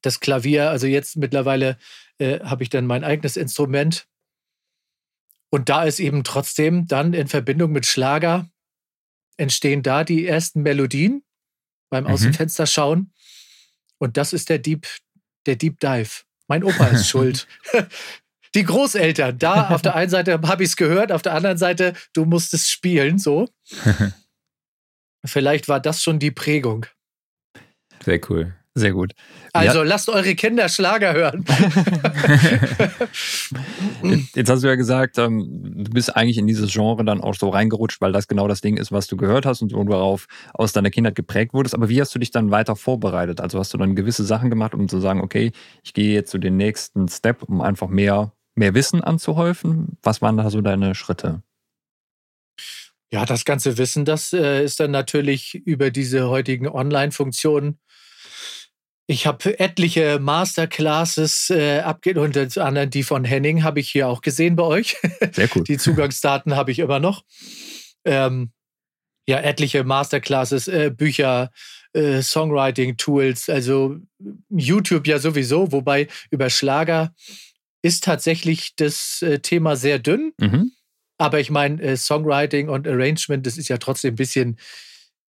das 0.00 0.20
Klavier, 0.20 0.70
also 0.70 0.86
jetzt 0.86 1.16
mittlerweile 1.16 1.76
äh, 2.18 2.40
habe 2.40 2.62
ich 2.62 2.70
dann 2.70 2.86
mein 2.86 3.04
eigenes 3.04 3.36
Instrument. 3.36 4.06
Und 5.50 5.68
da 5.68 5.84
ist 5.84 6.00
eben 6.00 6.24
trotzdem 6.24 6.86
dann 6.86 7.12
in 7.12 7.28
Verbindung 7.28 7.72
mit 7.72 7.84
Schlager 7.84 8.48
entstehen 9.36 9.82
da 9.82 10.04
die 10.04 10.26
ersten 10.26 10.62
Melodien 10.62 11.24
beim 11.90 12.04
mhm. 12.04 12.10
Aus 12.10 12.22
dem 12.22 12.32
Fenster 12.32 12.66
schauen. 12.66 13.12
Und 14.02 14.16
das 14.16 14.32
ist 14.32 14.48
der 14.48 14.58
Deep, 14.58 14.88
der 15.46 15.54
Deep 15.54 15.78
Dive. 15.78 16.24
Mein 16.48 16.64
Opa 16.64 16.88
ist 16.88 17.08
schuld. 17.08 17.46
Die 18.56 18.64
Großeltern, 18.64 19.38
da 19.38 19.68
auf 19.68 19.80
der 19.80 19.94
einen 19.94 20.10
Seite 20.10 20.40
habe 20.42 20.64
ich 20.64 20.70
es 20.70 20.76
gehört, 20.76 21.12
auf 21.12 21.22
der 21.22 21.34
anderen 21.34 21.56
Seite, 21.56 21.92
du 22.12 22.24
musst 22.24 22.52
es 22.52 22.68
spielen, 22.68 23.20
so. 23.20 23.48
Vielleicht 25.24 25.68
war 25.68 25.78
das 25.78 26.02
schon 26.02 26.18
die 26.18 26.32
Prägung. 26.32 26.86
Sehr 28.04 28.20
cool. 28.28 28.56
Sehr 28.74 28.92
gut. 28.92 29.12
Also 29.52 29.80
ja. 29.80 29.84
lasst 29.84 30.08
eure 30.08 30.34
Kinder 30.34 30.66
Schlager 30.70 31.12
hören. 31.12 31.44
Jetzt 34.34 34.48
hast 34.48 34.62
du 34.62 34.68
ja 34.68 34.76
gesagt, 34.76 35.18
ähm, 35.18 35.84
du 35.84 35.90
bist 35.90 36.16
eigentlich 36.16 36.38
in 36.38 36.46
dieses 36.46 36.72
Genre 36.72 37.04
dann 37.04 37.20
auch 37.20 37.34
so 37.34 37.50
reingerutscht, 37.50 38.00
weil 38.00 38.12
das 38.12 38.28
genau 38.28 38.48
das 38.48 38.62
Ding 38.62 38.78
ist, 38.78 38.90
was 38.90 39.08
du 39.08 39.18
gehört 39.18 39.44
hast 39.44 39.60
und 39.60 39.74
worauf 39.74 40.26
aus 40.54 40.72
deiner 40.72 40.88
Kindheit 40.88 41.14
geprägt 41.14 41.52
wurdest. 41.52 41.74
Aber 41.74 41.90
wie 41.90 42.00
hast 42.00 42.14
du 42.14 42.18
dich 42.18 42.30
dann 42.30 42.50
weiter 42.50 42.74
vorbereitet? 42.74 43.42
Also 43.42 43.58
hast 43.58 43.74
du 43.74 43.78
dann 43.78 43.94
gewisse 43.94 44.24
Sachen 44.24 44.48
gemacht, 44.48 44.72
um 44.72 44.88
zu 44.88 45.00
sagen, 45.00 45.20
okay, 45.20 45.52
ich 45.84 45.92
gehe 45.92 46.14
jetzt 46.14 46.30
zu 46.30 46.38
den 46.38 46.56
nächsten 46.56 47.08
Step, 47.08 47.42
um 47.42 47.60
einfach 47.60 47.88
mehr, 47.88 48.32
mehr 48.54 48.72
Wissen 48.72 49.02
anzuhäufen? 49.02 49.98
Was 50.02 50.22
waren 50.22 50.38
da 50.38 50.48
so 50.48 50.62
deine 50.62 50.94
Schritte? 50.94 51.42
Ja, 53.12 53.26
das 53.26 53.44
ganze 53.44 53.76
Wissen, 53.76 54.06
das 54.06 54.32
äh, 54.32 54.64
ist 54.64 54.80
dann 54.80 54.90
natürlich 54.90 55.56
über 55.66 55.90
diese 55.90 56.30
heutigen 56.30 56.66
Online-Funktionen 56.66 57.78
ich 59.12 59.26
habe 59.26 59.58
etliche 59.58 60.18
Masterclasses 60.18 61.50
äh, 61.50 61.80
abgeht 61.80 62.16
unter 62.16 62.48
anderem 62.64 62.90
die 62.90 63.02
von 63.02 63.24
Henning 63.24 63.62
habe 63.62 63.80
ich 63.80 63.90
hier 63.90 64.08
auch 64.08 64.22
gesehen 64.22 64.56
bei 64.56 64.64
euch. 64.64 64.96
Sehr 65.32 65.48
gut. 65.48 65.68
Die 65.68 65.78
Zugangsdaten 65.78 66.56
habe 66.56 66.72
ich 66.72 66.78
immer 66.78 66.98
noch. 66.98 67.22
Ähm, 68.04 68.52
ja, 69.28 69.38
etliche 69.38 69.84
Masterclasses, 69.84 70.66
äh, 70.66 70.90
Bücher, 70.90 71.52
äh, 71.92 72.22
Songwriting-Tools, 72.22 73.48
also 73.50 73.98
YouTube 74.48 75.06
ja 75.06 75.18
sowieso, 75.18 75.70
wobei 75.70 76.08
über 76.30 76.50
Schlager 76.50 77.14
ist 77.82 78.04
tatsächlich 78.04 78.74
das 78.76 79.22
äh, 79.22 79.40
Thema 79.40 79.76
sehr 79.76 79.98
dünn. 79.98 80.32
Mhm. 80.38 80.72
Aber 81.18 81.38
ich 81.38 81.50
meine, 81.50 81.80
äh, 81.82 81.96
Songwriting 81.96 82.68
und 82.68 82.88
Arrangement, 82.88 83.46
das 83.46 83.58
ist 83.58 83.68
ja 83.68 83.78
trotzdem 83.78 84.14
ein 84.14 84.16
bisschen 84.16 84.58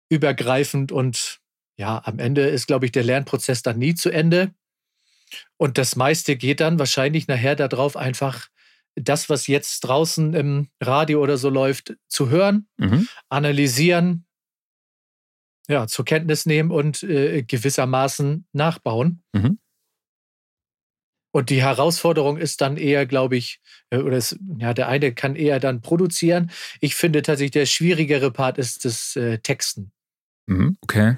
übergreifend 0.09 0.91
und 0.91 1.39
ja, 1.77 2.01
am 2.05 2.19
Ende 2.19 2.47
ist, 2.47 2.67
glaube 2.67 2.85
ich, 2.85 2.91
der 2.91 3.03
Lernprozess 3.03 3.61
dann 3.61 3.77
nie 3.77 3.95
zu 3.95 4.09
Ende. 4.09 4.53
Und 5.57 5.77
das 5.77 5.95
meiste 5.95 6.35
geht 6.35 6.59
dann 6.59 6.79
wahrscheinlich 6.79 7.27
nachher 7.27 7.55
darauf, 7.55 7.97
einfach 7.97 8.47
das, 8.95 9.29
was 9.29 9.47
jetzt 9.47 9.81
draußen 9.81 10.33
im 10.33 10.69
Radio 10.81 11.21
oder 11.21 11.37
so 11.37 11.49
läuft, 11.49 11.95
zu 12.07 12.29
hören, 12.29 12.67
mhm. 12.77 13.07
analysieren, 13.29 14.25
ja, 15.67 15.87
zur 15.87 16.05
Kenntnis 16.05 16.45
nehmen 16.45 16.71
und 16.71 17.03
äh, 17.03 17.43
gewissermaßen 17.43 18.47
nachbauen. 18.53 19.23
Mhm. 19.33 19.59
Und 21.33 21.49
die 21.49 21.61
Herausforderung 21.61 22.37
ist 22.37 22.61
dann 22.61 22.77
eher, 22.77 23.05
glaube 23.05 23.35
ich, 23.35 23.59
äh, 23.89 23.97
oder 23.97 24.15
es, 24.15 24.39
ja, 24.57 24.73
der 24.73 24.87
eine 24.87 25.13
kann 25.13 25.35
eher 25.35 25.59
dann 25.59 25.81
produzieren. 25.81 26.51
Ich 26.79 26.95
finde 26.95 27.21
tatsächlich, 27.23 27.51
der 27.51 27.65
schwierigere 27.65 28.31
Part 28.31 28.57
ist 28.57 28.85
das 28.85 29.17
äh, 29.17 29.39
Texten. 29.39 29.91
Mhm. 30.45 30.77
Okay. 30.81 31.17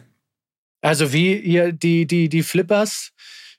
Also 0.82 1.14
wie 1.14 1.36
ihr 1.36 1.72
die, 1.72 2.06
die, 2.06 2.30
die 2.30 2.44
Flippers, 2.44 3.12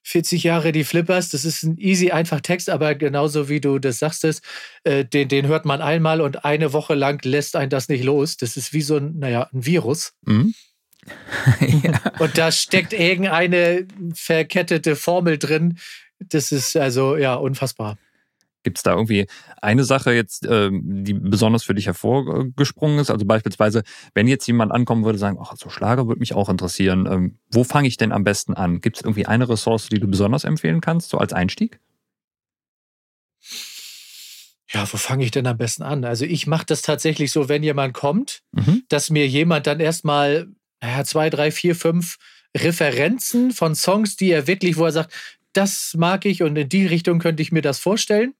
40 0.02 0.44
Jahre 0.44 0.72
die 0.72 0.84
Flippers, 0.84 1.28
das 1.30 1.44
ist 1.44 1.62
ein 1.62 1.76
easy, 1.78 2.10
einfach 2.10 2.40
Text, 2.40 2.70
aber 2.70 2.94
genauso 2.94 3.48
wie 3.48 3.60
du 3.60 3.78
das 3.78 3.98
sagst, 3.98 4.24
äh, 4.84 5.04
den, 5.04 5.28
den 5.28 5.46
hört 5.46 5.64
man 5.64 5.82
einmal 5.82 6.20
und 6.20 6.44
eine 6.44 6.72
Woche 6.72 6.94
lang 6.94 7.22
lässt 7.24 7.56
einen 7.56 7.70
das 7.70 7.88
nicht 7.88 8.04
los. 8.04 8.36
Das 8.36 8.56
ist 8.56 8.72
wie 8.72 8.82
so 8.82 8.96
ein, 8.96 9.18
naja, 9.18 9.48
ein 9.52 9.66
Virus. 9.66 10.12
Mhm. 10.24 10.54
ja. 11.82 12.00
Und 12.18 12.38
da 12.38 12.50
steckt 12.52 12.92
irgendeine 12.92 13.86
verkettete 14.14 14.96
Formel 14.96 15.38
drin. 15.38 15.78
Das 16.18 16.52
ist 16.52 16.76
also 16.76 17.16
ja 17.16 17.34
unfassbar. 17.34 17.98
Gibt 18.64 18.78
es 18.78 18.82
da 18.82 18.92
irgendwie 18.92 19.26
eine 19.62 19.84
Sache 19.84 20.12
jetzt, 20.12 20.46
ähm, 20.48 21.04
die 21.04 21.14
besonders 21.14 21.62
für 21.62 21.74
dich 21.74 21.86
hervorgesprungen 21.86 22.98
ist? 22.98 23.10
Also 23.10 23.24
beispielsweise, 23.24 23.82
wenn 24.14 24.26
jetzt 24.26 24.46
jemand 24.46 24.72
ankommen 24.72 25.04
würde, 25.04 25.18
sagen, 25.18 25.38
ach, 25.40 25.54
so 25.56 25.70
Schlager 25.70 26.08
würde 26.08 26.18
mich 26.18 26.34
auch 26.34 26.48
interessieren. 26.48 27.06
Ähm, 27.10 27.38
wo 27.50 27.64
fange 27.64 27.88
ich 27.88 27.96
denn 27.96 28.12
am 28.12 28.24
besten 28.24 28.54
an? 28.54 28.80
Gibt 28.80 28.96
es 28.96 29.02
irgendwie 29.02 29.26
eine 29.26 29.48
Ressource, 29.48 29.88
die 29.88 30.00
du 30.00 30.08
besonders 30.08 30.44
empfehlen 30.44 30.80
kannst, 30.80 31.10
so 31.10 31.18
als 31.18 31.32
Einstieg? 31.32 31.78
Ja, 34.70 34.86
wo 34.92 34.96
fange 34.98 35.24
ich 35.24 35.30
denn 35.30 35.46
am 35.46 35.56
besten 35.56 35.82
an? 35.82 36.04
Also 36.04 36.24
ich 36.24 36.46
mache 36.46 36.66
das 36.66 36.82
tatsächlich 36.82 37.32
so, 37.32 37.48
wenn 37.48 37.62
jemand 37.62 37.94
kommt, 37.94 38.42
mhm. 38.52 38.82
dass 38.88 39.08
mir 39.08 39.26
jemand 39.26 39.66
dann 39.66 39.80
erstmal 39.80 40.48
naja, 40.82 41.04
zwei, 41.04 41.30
drei, 41.30 41.50
vier, 41.50 41.74
fünf 41.74 42.18
Referenzen 42.56 43.52
von 43.52 43.74
Songs, 43.74 44.16
die 44.16 44.30
er 44.30 44.46
wirklich, 44.46 44.76
wo 44.76 44.84
er 44.84 44.92
sagt, 44.92 45.12
das 45.52 45.94
mag 45.96 46.24
ich 46.24 46.42
und 46.42 46.56
in 46.56 46.68
die 46.68 46.86
Richtung 46.86 47.18
könnte 47.18 47.42
ich 47.42 47.52
mir 47.52 47.62
das 47.62 47.78
vorstellen 47.78 48.34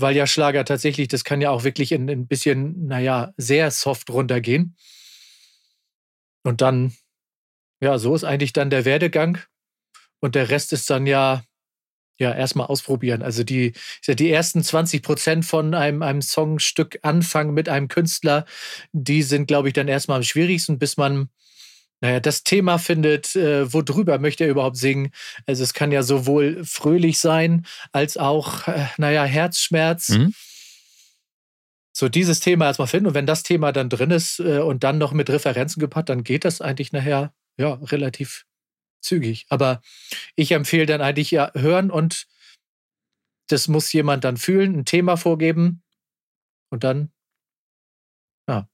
weil 0.00 0.16
ja 0.16 0.26
Schlager 0.26 0.64
tatsächlich, 0.64 1.08
das 1.08 1.24
kann 1.24 1.40
ja 1.40 1.50
auch 1.50 1.64
wirklich 1.64 1.92
in, 1.92 2.08
in 2.08 2.20
ein 2.20 2.26
bisschen, 2.26 2.86
naja, 2.86 3.32
sehr 3.36 3.70
soft 3.70 4.10
runtergehen. 4.10 4.76
Und 6.42 6.60
dann, 6.60 6.94
ja, 7.80 7.98
so 7.98 8.14
ist 8.14 8.24
eigentlich 8.24 8.52
dann 8.52 8.70
der 8.70 8.84
Werdegang. 8.84 9.38
Und 10.20 10.34
der 10.34 10.50
Rest 10.50 10.72
ist 10.72 10.88
dann 10.90 11.06
ja, 11.06 11.42
ja, 12.18 12.34
erstmal 12.34 12.66
ausprobieren. 12.66 13.22
Also 13.22 13.44
die, 13.44 13.72
die 14.06 14.30
ersten 14.30 14.62
20 14.62 15.02
Prozent 15.02 15.44
von 15.46 15.74
einem, 15.74 16.02
einem 16.02 16.22
Songstück 16.22 16.98
anfangen 17.02 17.54
mit 17.54 17.68
einem 17.68 17.88
Künstler, 17.88 18.44
die 18.92 19.22
sind, 19.22 19.46
glaube 19.46 19.68
ich, 19.68 19.74
dann 19.74 19.88
erstmal 19.88 20.18
am 20.18 20.22
schwierigsten, 20.22 20.78
bis 20.78 20.98
man 20.98 21.30
naja, 22.00 22.20
das 22.20 22.44
Thema 22.44 22.78
findet, 22.78 23.36
äh, 23.36 23.72
worüber 23.72 24.18
möchte 24.18 24.44
er 24.44 24.50
überhaupt 24.50 24.76
singen. 24.76 25.12
Also 25.46 25.62
es 25.62 25.74
kann 25.74 25.92
ja 25.92 26.02
sowohl 26.02 26.64
fröhlich 26.64 27.18
sein, 27.18 27.66
als 27.92 28.16
auch, 28.16 28.68
äh, 28.68 28.86
naja, 28.96 29.24
Herzschmerz. 29.24 30.08
Mhm. 30.10 30.34
So 31.92 32.08
dieses 32.08 32.40
Thema 32.40 32.66
erstmal 32.66 32.88
finden. 32.88 33.08
Und 33.08 33.14
wenn 33.14 33.26
das 33.26 33.42
Thema 33.42 33.72
dann 33.72 33.90
drin 33.90 34.10
ist 34.10 34.40
äh, 34.40 34.60
und 34.60 34.82
dann 34.82 34.96
noch 34.96 35.12
mit 35.12 35.28
Referenzen 35.28 35.80
gepackt, 35.80 36.08
dann 36.08 36.24
geht 36.24 36.46
das 36.46 36.62
eigentlich 36.62 36.92
nachher 36.92 37.34
ja 37.58 37.74
relativ 37.74 38.46
zügig. 39.02 39.44
Aber 39.50 39.82
ich 40.36 40.52
empfehle 40.52 40.86
dann 40.86 41.02
eigentlich 41.02 41.30
ja 41.30 41.50
hören 41.54 41.90
und 41.90 42.26
das 43.48 43.68
muss 43.68 43.92
jemand 43.92 44.24
dann 44.24 44.38
fühlen, 44.38 44.78
ein 44.78 44.84
Thema 44.84 45.16
vorgeben 45.16 45.82
und 46.70 46.84
dann, 46.84 47.12
ja. 48.48 48.68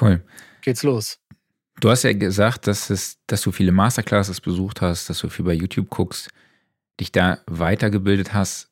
Cool. 0.00 0.24
Geht's 0.60 0.82
los. 0.82 1.23
Du 1.80 1.90
hast 1.90 2.02
ja 2.04 2.12
gesagt, 2.12 2.66
dass, 2.66 2.90
es, 2.90 3.18
dass 3.26 3.42
du 3.42 3.52
viele 3.52 3.72
Masterclasses 3.72 4.40
besucht 4.40 4.80
hast, 4.80 5.10
dass 5.10 5.18
du 5.18 5.28
viel 5.28 5.44
bei 5.44 5.54
YouTube 5.54 5.90
guckst, 5.90 6.30
dich 7.00 7.12
da 7.12 7.38
weitergebildet 7.46 8.32
hast. 8.32 8.70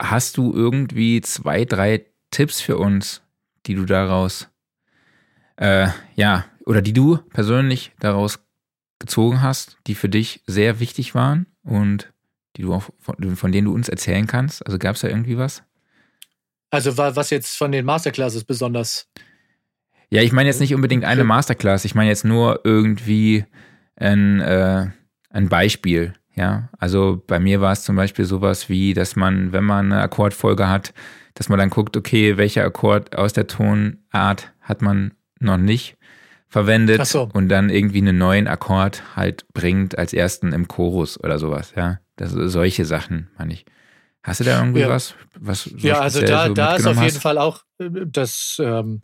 Hast 0.00 0.36
du 0.36 0.52
irgendwie 0.52 1.20
zwei, 1.20 1.64
drei 1.64 2.06
Tipps 2.30 2.60
für 2.60 2.78
uns, 2.78 3.22
die 3.66 3.74
du 3.74 3.84
daraus, 3.84 4.48
äh, 5.56 5.88
ja, 6.14 6.46
oder 6.64 6.82
die 6.82 6.92
du 6.92 7.18
persönlich 7.18 7.92
daraus 8.00 8.40
gezogen 8.98 9.42
hast, 9.42 9.78
die 9.86 9.94
für 9.94 10.08
dich 10.08 10.42
sehr 10.46 10.80
wichtig 10.80 11.14
waren 11.14 11.46
und 11.62 12.12
die 12.56 12.62
du 12.62 12.74
auch, 12.74 12.90
von, 12.98 13.36
von 13.36 13.52
denen 13.52 13.66
du 13.66 13.74
uns 13.74 13.88
erzählen 13.88 14.26
kannst? 14.26 14.64
Also 14.66 14.78
gab 14.78 14.96
es 14.96 15.02
da 15.02 15.08
irgendwie 15.08 15.36
was? 15.36 15.62
Also 16.70 16.96
was 16.96 17.30
jetzt 17.30 17.56
von 17.56 17.72
den 17.72 17.84
Masterclasses 17.84 18.44
besonders? 18.44 19.08
Ja, 20.10 20.22
ich 20.22 20.32
meine 20.32 20.48
jetzt 20.48 20.60
nicht 20.60 20.74
unbedingt 20.74 21.04
eine 21.04 21.24
Masterclass, 21.24 21.84
ich 21.84 21.94
meine 21.94 22.10
jetzt 22.10 22.24
nur 22.24 22.60
irgendwie 22.64 23.44
ein, 23.96 24.40
äh, 24.40 24.86
ein 25.30 25.48
Beispiel. 25.48 26.14
Ja, 26.34 26.68
also 26.78 27.22
bei 27.26 27.40
mir 27.40 27.60
war 27.60 27.72
es 27.72 27.82
zum 27.82 27.96
Beispiel 27.96 28.26
sowas 28.26 28.68
wie, 28.68 28.92
dass 28.92 29.16
man, 29.16 29.52
wenn 29.52 29.64
man 29.64 29.90
eine 29.90 30.02
Akkordfolge 30.02 30.68
hat, 30.68 30.92
dass 31.34 31.48
man 31.48 31.58
dann 31.58 31.70
guckt, 31.70 31.96
okay, 31.96 32.36
welcher 32.36 32.64
Akkord 32.64 33.16
aus 33.16 33.32
der 33.32 33.46
Tonart 33.46 34.52
hat 34.60 34.82
man 34.82 35.12
noch 35.40 35.56
nicht 35.56 35.96
verwendet 36.48 37.04
so. 37.06 37.28
und 37.32 37.48
dann 37.48 37.70
irgendwie 37.70 37.98
einen 37.98 38.18
neuen 38.18 38.48
Akkord 38.48 39.02
halt 39.16 39.46
bringt 39.52 39.98
als 39.98 40.12
ersten 40.12 40.52
im 40.52 40.68
Chorus 40.68 41.22
oder 41.22 41.38
sowas, 41.38 41.72
ja. 41.76 41.98
Das, 42.16 42.32
solche 42.32 42.86
Sachen, 42.86 43.28
meine 43.36 43.52
ich. 43.52 43.66
Hast 44.22 44.40
du 44.40 44.44
da 44.44 44.58
irgendwie 44.58 44.80
ja. 44.80 44.88
was, 44.88 45.14
was 45.38 45.64
so 45.64 45.76
Ja, 45.86 46.00
also 46.00 46.20
da, 46.20 46.48
so 46.48 46.54
da 46.54 46.76
ist 46.76 46.86
auf 46.86 47.00
jeden 47.02 47.20
Fall 47.20 47.38
auch 47.38 47.62
äh, 47.78 47.90
das, 48.06 48.56
ähm, 48.58 49.02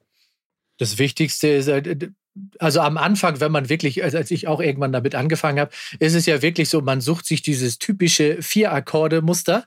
das 0.79 0.99
Wichtigste 0.99 1.49
ist, 1.49 1.69
äh, 1.69 2.11
also 2.59 2.81
am 2.81 2.97
Anfang, 2.97 3.41
wenn 3.41 3.53
man 3.53 3.69
wirklich, 3.69 4.03
als 4.03 4.31
ich 4.31 4.49
auch 4.49 4.61
irgendwann 4.61 4.93
damit 4.93 5.15
angefangen 5.15 5.61
habe, 5.61 5.71
ist 5.99 6.15
es 6.15 6.27
ja 6.27 6.41
wirklich 6.43 6.69
so, 6.69 6.81
man 6.81 7.01
sucht 7.01 7.27
sich 7.27 7.43
dieses 7.43 7.79
typische 7.79 8.41
Vier-Akkorde-Muster 8.41 9.67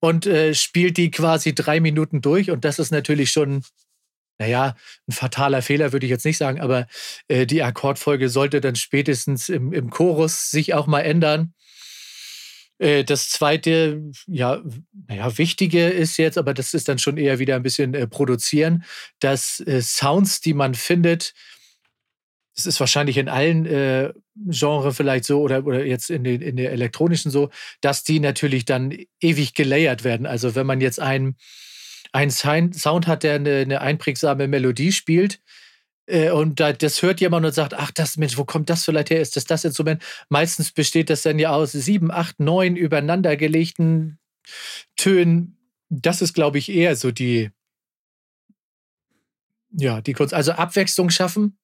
und 0.00 0.26
äh, 0.26 0.54
spielt 0.54 0.96
die 0.96 1.10
quasi 1.10 1.54
drei 1.54 1.80
Minuten 1.80 2.20
durch. 2.20 2.50
Und 2.50 2.64
das 2.64 2.78
ist 2.78 2.92
natürlich 2.92 3.30
schon, 3.30 3.62
naja, 4.38 4.76
ein 5.08 5.12
fataler 5.12 5.62
Fehler, 5.62 5.92
würde 5.92 6.06
ich 6.06 6.10
jetzt 6.10 6.24
nicht 6.24 6.38
sagen, 6.38 6.60
aber 6.60 6.86
äh, 7.28 7.46
die 7.46 7.62
Akkordfolge 7.62 8.28
sollte 8.28 8.60
dann 8.60 8.76
spätestens 8.76 9.48
im, 9.48 9.72
im 9.72 9.90
Chorus 9.90 10.50
sich 10.50 10.74
auch 10.74 10.86
mal 10.86 11.00
ändern. 11.00 11.54
Äh, 12.82 13.04
das 13.04 13.30
zweite, 13.30 14.02
ja, 14.26 14.60
naja, 15.06 15.38
wichtige 15.38 15.88
ist 15.88 16.16
jetzt, 16.16 16.36
aber 16.36 16.52
das 16.52 16.74
ist 16.74 16.88
dann 16.88 16.98
schon 16.98 17.16
eher 17.16 17.38
wieder 17.38 17.54
ein 17.54 17.62
bisschen 17.62 17.94
äh, 17.94 18.08
produzieren, 18.08 18.84
dass 19.20 19.60
äh, 19.60 19.80
Sounds, 19.80 20.40
die 20.40 20.52
man 20.52 20.74
findet, 20.74 21.32
das 22.56 22.66
ist 22.66 22.80
wahrscheinlich 22.80 23.18
in 23.18 23.28
allen 23.28 23.66
äh, 23.66 24.12
Genres 24.34 24.96
vielleicht 24.96 25.24
so 25.24 25.40
oder, 25.40 25.64
oder 25.64 25.86
jetzt 25.86 26.10
in, 26.10 26.24
den, 26.24 26.42
in 26.42 26.56
der 26.56 26.72
elektronischen 26.72 27.30
so, 27.30 27.50
dass 27.80 28.02
die 28.02 28.18
natürlich 28.18 28.64
dann 28.64 28.92
ewig 29.20 29.54
gelayert 29.54 30.02
werden. 30.02 30.26
Also 30.26 30.56
wenn 30.56 30.66
man 30.66 30.80
jetzt 30.80 30.98
einen, 30.98 31.36
einen 32.12 32.30
Sound 32.30 33.06
hat, 33.06 33.22
der 33.22 33.36
eine, 33.36 33.58
eine 33.58 33.80
einprägsame 33.80 34.48
Melodie 34.48 34.92
spielt, 34.92 35.40
und 36.08 36.58
da, 36.58 36.72
das 36.72 37.00
hört 37.02 37.20
jemand 37.20 37.46
und 37.46 37.52
sagt, 37.52 37.74
ach, 37.74 37.92
das 37.92 38.16
Mensch, 38.16 38.36
wo 38.36 38.44
kommt 38.44 38.68
das 38.68 38.84
vielleicht 38.84 39.10
her? 39.10 39.20
Ist 39.20 39.36
das 39.36 39.44
das 39.44 39.64
Instrument? 39.64 40.02
Meistens 40.28 40.72
besteht 40.72 41.10
das 41.10 41.22
dann 41.22 41.38
ja 41.38 41.50
aus 41.50 41.72
sieben, 41.72 42.10
acht, 42.10 42.40
neun 42.40 42.74
übereinandergelegten 42.74 44.18
Tönen. 44.96 45.58
Das 45.88 46.20
ist, 46.20 46.34
glaube 46.34 46.58
ich, 46.58 46.70
eher 46.70 46.96
so 46.96 47.12
die, 47.12 47.50
ja, 49.70 50.00
die 50.00 50.12
Kunst. 50.12 50.34
Also 50.34 50.52
Abwechslung 50.52 51.10
schaffen 51.10 51.58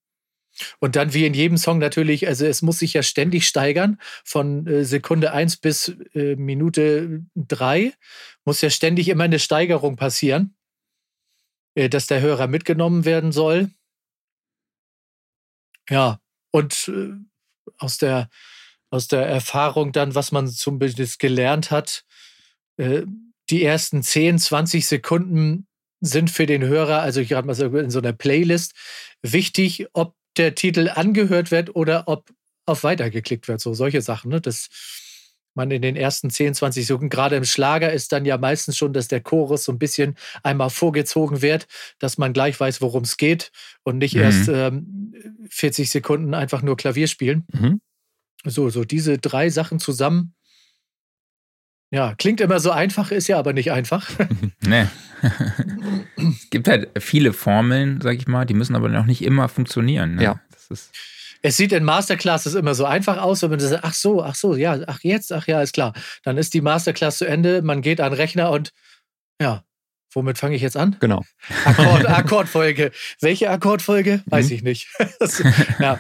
und 0.81 0.97
dann 0.97 1.15
wie 1.15 1.27
in 1.27 1.35
jedem 1.35 1.57
Song 1.57 1.79
natürlich, 1.79 2.27
also 2.27 2.47
es 2.47 2.63
muss 2.63 2.79
sich 2.79 2.95
ja 2.95 3.03
ständig 3.03 3.47
steigern, 3.47 3.99
von 4.25 4.67
äh, 4.67 4.85
Sekunde 4.85 5.33
1 5.33 5.59
bis 5.59 5.95
äh, 6.15 6.37
Minute 6.37 7.23
3 7.37 7.93
muss 8.45 8.61
ja 8.61 8.71
ständig 8.71 9.09
immer 9.09 9.25
eine 9.25 9.39
Steigerung 9.39 9.97
passieren, 9.97 10.57
äh, 11.75 11.89
dass 11.89 12.07
der 12.07 12.21
Hörer 12.21 12.47
mitgenommen 12.47 13.05
werden 13.05 13.33
soll. 13.33 13.71
Ja, 15.91 16.21
und 16.51 16.89
äh, 16.89 17.13
aus, 17.79 17.99
der, 17.99 18.29
aus 18.91 19.09
der 19.09 19.27
Erfahrung 19.27 19.93
dann, 19.93 20.15
was 20.15 20.33
man 20.33 20.49
zum 20.49 20.79
Beispiel 20.79 21.09
gelernt 21.19 21.71
hat, 21.71 22.05
äh, 22.77 23.03
die 23.51 23.65
ersten 23.65 24.03
10, 24.03 24.39
20 24.39 24.87
Sekunden 24.87 25.67
sind 26.01 26.31
für 26.31 26.47
den 26.47 26.63
Hörer, 26.63 27.01
also 27.01 27.21
ich 27.21 27.29
gerade 27.29 27.47
mal 27.47 27.55
so 27.55 27.67
in 27.67 27.91
so 27.91 27.99
einer 27.99 28.13
Playlist, 28.13 28.75
wichtig, 29.23 29.87
ob 29.95 30.15
der 30.37 30.55
Titel 30.55 30.89
angehört 30.89 31.51
wird 31.51 31.75
oder 31.75 32.07
ob 32.07 32.31
auf 32.67 32.85
Weiter 32.85 33.11
geklickt 33.11 33.49
wird. 33.49 33.61
So 33.61 33.75
solche 33.75 34.03
Sachen, 34.03 34.31
ne? 34.31 34.41
dass 34.41 34.69
man 35.59 35.71
in 35.71 35.83
den 35.83 35.97
ersten 35.97 36.31
10, 36.31 36.55
20 36.55 36.87
Sekunden, 36.87 37.11
gerade 37.11 37.37
im 37.37 37.45
Schlager 37.45 37.93
ist 37.93 38.13
dann 38.13 38.25
ja 38.25 38.39
meistens 38.39 38.79
schon, 38.79 38.95
dass 38.95 39.09
der 39.09 39.21
Chorus 39.21 39.65
so 39.65 39.73
ein 39.73 39.79
bisschen 39.79 40.17
einmal 40.43 40.71
vorgezogen 40.71 41.43
wird, 41.43 41.67
dass 41.99 42.17
man 42.17 42.33
gleich 42.33 42.59
weiß, 42.59 42.81
worum 42.81 43.03
es 43.03 43.19
geht 43.19 43.53
und 43.83 43.99
nicht 43.99 44.15
mhm. 44.15 44.23
erst 44.23 44.49
ähm, 44.49 45.13
40 45.51 45.91
Sekunden 45.91 46.33
einfach 46.33 46.63
nur 46.63 46.79
Klavier 46.79 47.09
spielen. 47.09 47.45
Mhm. 47.53 47.83
So, 48.45 48.71
so 48.71 48.85
diese 48.85 49.19
drei 49.19 49.51
Sachen 49.51 49.79
zusammen. 49.81 50.33
Ja, 51.91 52.15
klingt 52.15 52.41
immer 52.41 52.61
so 52.61 52.71
einfach, 52.71 53.11
ist 53.11 53.29
ja 53.29 53.39
aber 53.39 53.53
nicht 53.53 53.73
einfach. 53.73 54.09
nee. 54.61 54.87
es 56.17 56.51
gibt 56.51 56.69
halt 56.69 56.89
viele 56.99 57.33
Formeln, 57.33 58.01
sag 58.01 58.17
ich 58.17 58.27
mal, 58.27 58.45
die 58.45 58.55
müssen 58.55 58.77
aber 58.77 58.89
noch 58.89 59.07
nicht 59.07 59.23
immer 59.23 59.49
funktionieren. 59.49 60.15
Ne? 60.15 60.23
Ja. 60.23 60.41
Es 61.43 61.57
sieht 61.57 61.73
in 61.73 61.85
Masterclasses 61.85 62.55
immer 62.55 62.75
so 62.75 62.85
einfach 62.85 63.19
aus, 63.19 63.43
wenn 63.43 63.51
man 63.51 63.61
sagt, 63.61 63.85
ach 63.85 63.95
so, 63.95 64.23
ach 64.23 64.35
so, 64.35 64.57
ja, 64.57 64.79
ach 64.87 65.01
jetzt, 65.03 65.33
ach 65.33 65.47
ja, 65.47 65.63
ist 65.63 65.75
klar. 65.75 65.93
Dann 66.25 66.37
ist 66.37 66.55
die 66.55 66.61
Masterclass 66.61 67.19
zu 67.19 67.27
Ende, 67.27 67.63
man 67.63 67.83
geht 67.83 68.01
an 68.01 68.13
den 68.13 68.17
Rechner 68.17 68.51
und 68.51 68.73
ja, 69.41 69.63
womit 70.13 70.39
fange 70.39 70.57
ich 70.57 70.63
jetzt 70.63 70.77
an? 70.77 70.97
Genau. 71.01 71.25
Akkord, 71.65 72.07
Akkordfolge. 72.09 72.91
Welche 73.21 73.51
Akkordfolge? 73.51 74.23
Weiß 74.27 74.49
mhm. 74.49 74.55
ich 74.55 74.63
nicht. 74.63 74.89
ja. 75.79 75.99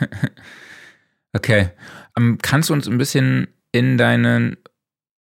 Okay. 1.33 1.71
Um, 2.17 2.31
ähm, 2.31 2.39
kannst 2.43 2.71
du 2.71 2.75
uns 2.75 2.89
ein 2.89 2.99
bisschen 2.99 3.49
in 3.71 3.97
deinen 3.97 4.57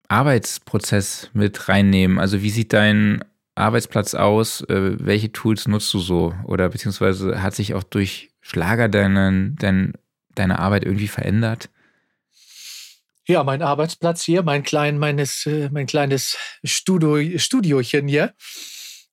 Arbeitsprozess 0.07 1.31
mit 1.33 1.67
reinnehmen? 1.67 2.19
Also 2.19 2.41
wie 2.43 2.51
sieht 2.51 2.73
dein 2.73 3.23
Arbeitsplatz 3.55 4.13
aus? 4.13 4.61
Äh, 4.61 4.97
welche 4.99 5.31
Tools 5.31 5.67
nutzt 5.67 5.93
du 5.93 5.99
so? 5.99 6.35
Oder 6.43 6.69
beziehungsweise 6.69 7.41
hat 7.41 7.55
sich 7.55 7.73
auch 7.73 7.83
durch 7.83 8.29
Schlager 8.47 8.89
deinen, 8.89 9.55
dein, 9.55 9.93
deine 10.35 10.59
Arbeit 10.59 10.83
irgendwie 10.83 11.07
verändert? 11.07 11.69
Ja, 13.27 13.43
mein 13.43 13.63
Arbeitsplatz 13.63 14.21
hier, 14.21 14.43
mein, 14.43 14.61
klein, 14.61 14.99
meines, 14.99 15.47
äh, 15.47 15.69
mein 15.71 15.87
kleines 15.87 16.37
Studio, 16.63 17.39
Studiochen 17.39 18.07
hier. 18.07 18.35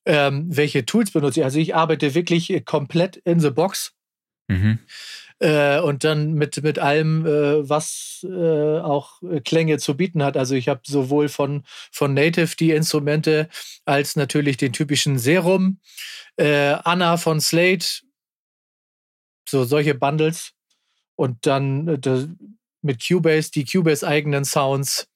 Ähm, 0.04 0.54
welche 0.54 0.84
Tools 0.84 1.12
benutze 1.12 1.40
ich? 1.40 1.44
Also 1.44 1.58
ich 1.58 1.74
arbeite 1.74 2.14
wirklich 2.14 2.62
komplett 2.66 3.16
in 3.16 3.40
the 3.40 3.48
box. 3.48 3.94
Mhm. 4.48 4.80
Äh, 5.38 5.80
und 5.80 6.04
dann 6.04 6.34
mit, 6.34 6.62
mit 6.62 6.78
allem, 6.78 7.24
äh, 7.24 7.66
was 7.66 8.26
äh, 8.28 8.80
auch 8.80 9.22
Klänge 9.46 9.78
zu 9.78 9.96
bieten 9.96 10.22
hat. 10.22 10.36
Also 10.36 10.54
ich 10.54 10.68
habe 10.68 10.82
sowohl 10.84 11.30
von, 11.30 11.62
von 11.90 12.12
Native 12.12 12.54
die 12.56 12.72
Instrumente 12.72 13.48
als 13.86 14.14
natürlich 14.14 14.58
den 14.58 14.74
typischen 14.74 15.18
Serum, 15.18 15.78
Anna 16.38 17.18
von 17.18 17.40
Slate, 17.40 17.86
so 19.52 19.64
solche 19.64 19.94
Bundles 19.94 20.52
und 21.14 21.46
dann 21.46 21.86
äh, 21.88 22.26
mit 22.80 23.06
Cubase 23.06 23.52
die 23.52 23.64
Cubase 23.64 24.06
eigenen 24.06 24.44
Sounds. 24.44 25.06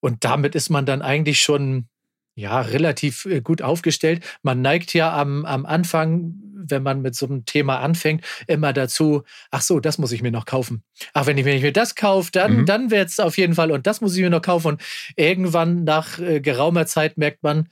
Und 0.00 0.22
damit 0.22 0.54
ist 0.54 0.70
man 0.70 0.86
dann 0.86 1.02
eigentlich 1.02 1.40
schon 1.40 1.88
ja, 2.36 2.60
relativ 2.60 3.24
äh, 3.24 3.40
gut 3.40 3.62
aufgestellt. 3.62 4.24
Man 4.42 4.62
neigt 4.62 4.94
ja 4.94 5.12
am, 5.12 5.44
am 5.44 5.66
Anfang, 5.66 6.34
wenn 6.54 6.84
man 6.84 7.02
mit 7.02 7.16
so 7.16 7.26
einem 7.26 7.46
Thema 7.46 7.80
anfängt, 7.80 8.24
immer 8.46 8.72
dazu, 8.72 9.24
ach 9.50 9.62
so, 9.62 9.80
das 9.80 9.98
muss 9.98 10.12
ich 10.12 10.22
mir 10.22 10.30
noch 10.30 10.44
kaufen. 10.44 10.84
Ach, 11.14 11.26
wenn 11.26 11.36
ich, 11.36 11.44
wenn 11.44 11.56
ich 11.56 11.62
mir 11.62 11.72
das 11.72 11.96
kaufe, 11.96 12.30
dann, 12.30 12.58
mhm. 12.58 12.66
dann 12.66 12.90
wird 12.92 13.08
es 13.08 13.18
auf 13.18 13.38
jeden 13.38 13.54
Fall 13.54 13.72
und 13.72 13.88
das 13.88 14.00
muss 14.00 14.14
ich 14.14 14.22
mir 14.22 14.30
noch 14.30 14.42
kaufen. 14.42 14.68
Und 14.68 14.82
irgendwann 15.16 15.82
nach 15.82 16.20
äh, 16.20 16.40
geraumer 16.40 16.86
Zeit 16.86 17.18
merkt 17.18 17.42
man, 17.42 17.68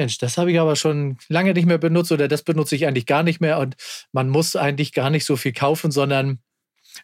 Mensch, 0.00 0.16
das 0.16 0.38
habe 0.38 0.50
ich 0.50 0.58
aber 0.58 0.76
schon 0.76 1.18
lange 1.28 1.52
nicht 1.52 1.66
mehr 1.66 1.76
benutzt 1.76 2.10
oder 2.10 2.26
das 2.26 2.42
benutze 2.42 2.74
ich 2.74 2.86
eigentlich 2.86 3.04
gar 3.04 3.22
nicht 3.22 3.38
mehr 3.38 3.58
und 3.58 3.76
man 4.12 4.30
muss 4.30 4.56
eigentlich 4.56 4.94
gar 4.94 5.10
nicht 5.10 5.26
so 5.26 5.36
viel 5.36 5.52
kaufen, 5.52 5.90
sondern 5.90 6.38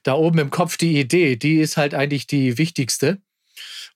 da 0.03 0.15
oben 0.15 0.39
im 0.39 0.49
Kopf 0.49 0.79
die 0.79 0.99
Idee, 0.99 1.37
die 1.37 1.61
ist 1.61 1.77
halt 1.77 1.95
eigentlich 1.95 2.27
die 2.27 2.57
wichtigste. 2.57 3.19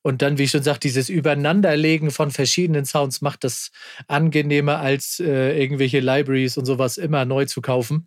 Und 0.02 0.20
dann, 0.20 0.36
wie 0.36 0.44
ich 0.44 0.50
schon 0.50 0.62
sagte, 0.62 0.88
dieses 0.88 1.08
Übereinanderlegen 1.08 2.10
von 2.10 2.30
verschiedenen 2.30 2.84
Sounds 2.84 3.22
macht 3.22 3.42
das 3.44 3.70
angenehmer, 4.06 4.80
als 4.80 5.18
äh, 5.18 5.58
irgendwelche 5.58 6.00
Libraries 6.00 6.58
und 6.58 6.66
sowas 6.66 6.98
immer 6.98 7.24
neu 7.24 7.46
zu 7.46 7.62
kaufen. 7.62 8.06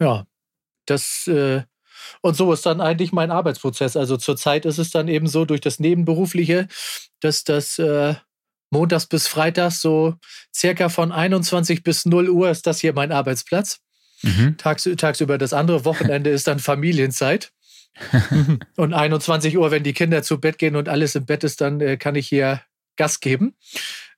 Ja, 0.00 0.26
das 0.86 1.28
äh, 1.28 1.62
und 2.22 2.36
so 2.36 2.52
ist 2.52 2.66
dann 2.66 2.80
eigentlich 2.80 3.12
mein 3.12 3.30
Arbeitsprozess. 3.30 3.96
Also 3.96 4.16
zurzeit 4.16 4.66
ist 4.66 4.78
es 4.78 4.90
dann 4.90 5.08
eben 5.08 5.28
so 5.28 5.44
durch 5.44 5.60
das 5.60 5.78
Nebenberufliche, 5.78 6.68
dass 7.20 7.44
das 7.44 7.78
äh, 7.78 8.14
montags 8.70 9.06
bis 9.06 9.26
freitags 9.26 9.80
so 9.80 10.14
circa 10.54 10.88
von 10.88 11.12
21 11.12 11.82
bis 11.82 12.06
0 12.06 12.28
Uhr 12.28 12.50
ist 12.50 12.66
das 12.66 12.80
hier 12.80 12.92
mein 12.92 13.12
Arbeitsplatz. 13.12 13.80
Mhm. 14.22 14.56
Tags, 14.58 14.88
tagsüber 14.96 15.38
das 15.38 15.52
andere 15.52 15.84
Wochenende 15.84 16.30
ist 16.30 16.46
dann 16.46 16.58
Familienzeit. 16.58 17.52
und 18.76 18.94
21 18.94 19.56
Uhr, 19.56 19.70
wenn 19.70 19.82
die 19.82 19.92
Kinder 19.92 20.22
zu 20.22 20.40
Bett 20.40 20.58
gehen 20.58 20.76
und 20.76 20.88
alles 20.88 21.14
im 21.14 21.26
Bett 21.26 21.44
ist, 21.44 21.60
dann 21.60 21.80
äh, 21.80 21.96
kann 21.96 22.14
ich 22.14 22.28
hier 22.28 22.62
Gas 22.96 23.20
geben. 23.20 23.56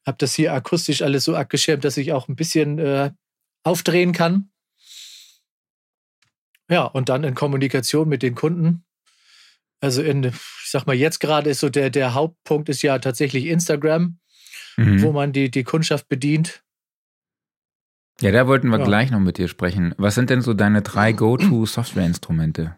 habe 0.07 0.19
das 0.19 0.35
hier 0.35 0.53
akustisch 0.53 1.03
alles 1.03 1.25
so 1.25 1.35
abgeschirmt, 1.35 1.85
dass 1.85 1.97
ich 1.97 2.13
auch 2.13 2.29
ein 2.29 2.37
bisschen 2.37 2.79
äh, 2.79 3.11
aufdrehen 3.63 4.13
kann. 4.13 4.51
Ja, 6.69 6.85
und 6.85 7.09
dann 7.09 7.25
in 7.25 7.35
Kommunikation 7.35 8.09
mit 8.09 8.23
den 8.23 8.35
Kunden. 8.35 8.85
Also 9.81 10.03
in, 10.03 10.25
ich 10.25 10.71
sag 10.71 10.87
mal, 10.87 10.95
jetzt 10.95 11.19
gerade 11.19 11.51
ist 11.51 11.61
so 11.61 11.69
der, 11.69 11.91
der 11.91 12.15
Hauptpunkt 12.15 12.69
ist 12.69 12.83
ja 12.83 12.99
tatsächlich 12.99 13.47
Instagram, 13.47 14.19
mhm. 14.77 15.03
wo 15.03 15.13
man 15.13 15.33
die, 15.33 15.51
die 15.51 15.65
Kundschaft 15.65 16.09
bedient. 16.09 16.63
Ja, 18.21 18.33
da 18.33 18.47
wollten 18.47 18.69
wir 18.69 18.79
ja. 18.79 18.85
gleich 18.85 19.11
noch 19.11 19.21
mit 19.21 19.39
dir 19.39 19.49
sprechen. 19.49 19.95
Was 19.97 20.15
sind 20.15 20.31
denn 20.31 20.43
so 20.43 20.53
deine 20.53 20.83
drei 20.83 21.13
Go-To-Software-Instrumente? 21.13 22.77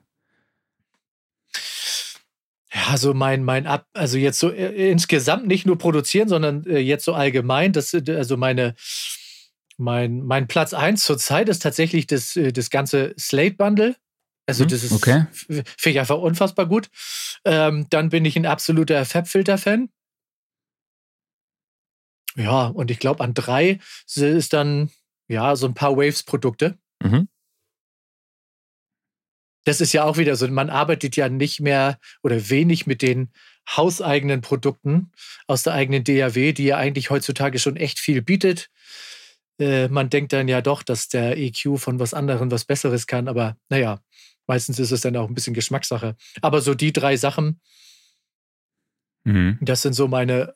Ja, 2.75 2.97
so 2.97 3.13
mein, 3.13 3.45
mein 3.45 3.67
Ab, 3.67 3.87
also 3.93 4.17
jetzt 4.17 4.39
so 4.39 4.51
äh, 4.51 4.91
insgesamt 4.91 5.47
nicht 5.47 5.67
nur 5.67 5.77
produzieren, 5.77 6.29
sondern 6.29 6.65
äh, 6.65 6.79
jetzt 6.79 7.05
so 7.05 7.13
allgemein. 7.13 7.73
Das, 7.73 7.95
also 7.95 8.37
meine, 8.37 8.75
mein, 9.77 10.23
mein 10.23 10.47
Platz 10.47 10.73
1 10.73 11.05
zurzeit 11.05 11.49
ist 11.49 11.63
tatsächlich 11.63 12.07
das, 12.07 12.37
äh, 12.37 12.53
das 12.53 12.71
ganze 12.71 13.15
Slate-Bundle. 13.19 13.97
Also, 14.47 14.65
hm, 14.65 14.71
das 14.71 14.85
ist, 14.85 14.93
okay. 14.93 15.27
finde 15.33 15.65
ich 15.85 16.01
einfach 16.01 16.19
unfassbar 16.19 16.67
gut. 16.67 16.89
Ähm, 17.45 17.87
dann 17.91 18.09
bin 18.09 18.25
ich 18.25 18.37
ein 18.37 18.47
absoluter 18.47 19.05
Fabfilter-Fan. 19.05 19.89
Ja, 22.37 22.67
und 22.67 22.91
ich 22.91 22.99
glaube, 22.99 23.23
an 23.23 23.35
drei 23.35 23.79
ist 24.15 24.53
dann, 24.53 24.91
ja, 25.29 25.55
so 25.57 25.67
ein 25.67 25.75
paar 25.75 25.97
Waves-Produkte. 25.97 26.79
Mhm. 27.03 27.29
Das 29.65 29.81
ist 29.81 29.93
ja 29.93 30.05
auch 30.05 30.17
wieder 30.17 30.35
so, 30.37 30.49
man 30.49 30.71
arbeitet 30.71 31.15
ja 31.17 31.29
nicht 31.29 31.61
mehr 31.61 31.99
oder 32.23 32.49
wenig 32.51 32.87
mit 32.87 33.01
den 33.03 33.31
hauseigenen 33.69 34.41
Produkten 34.41 35.13
aus 35.47 35.63
der 35.63 35.75
eigenen 35.75 36.03
DAW, 36.03 36.53
die 36.53 36.65
ja 36.65 36.79
eigentlich 36.79 37.11
heutzutage 37.11 37.59
schon 37.59 37.77
echt 37.77 38.01
viel 38.01 38.23
bietet. 38.23 38.71
Äh, 39.61 39.89
man 39.89 40.11
denkt 40.11 40.33
dann 40.33 40.49
ja 40.49 40.61
doch, 40.61 40.83
dass 40.83 41.09
der 41.09 41.37
EQ 41.39 41.79
von 41.79 42.01
was 42.01 42.15
anderem 42.15 42.51
was 42.51 42.65
Besseres 42.65 43.07
kann, 43.07 43.29
aber 43.29 43.57
naja, 43.69 44.01
meistens 44.47 44.79
ist 44.79 44.91
es 44.91 45.03
dann 45.03 45.17
auch 45.17 45.29
ein 45.29 45.35
bisschen 45.35 45.55
Geschmackssache. 45.55 46.17
Aber 46.41 46.61
so 46.61 46.75
die 46.75 46.93
drei 46.93 47.17
Sachen, 47.17 47.61
mhm. 49.25 49.59
das 49.61 49.83
sind 49.83 49.93
so 49.93 50.09
meine 50.09 50.55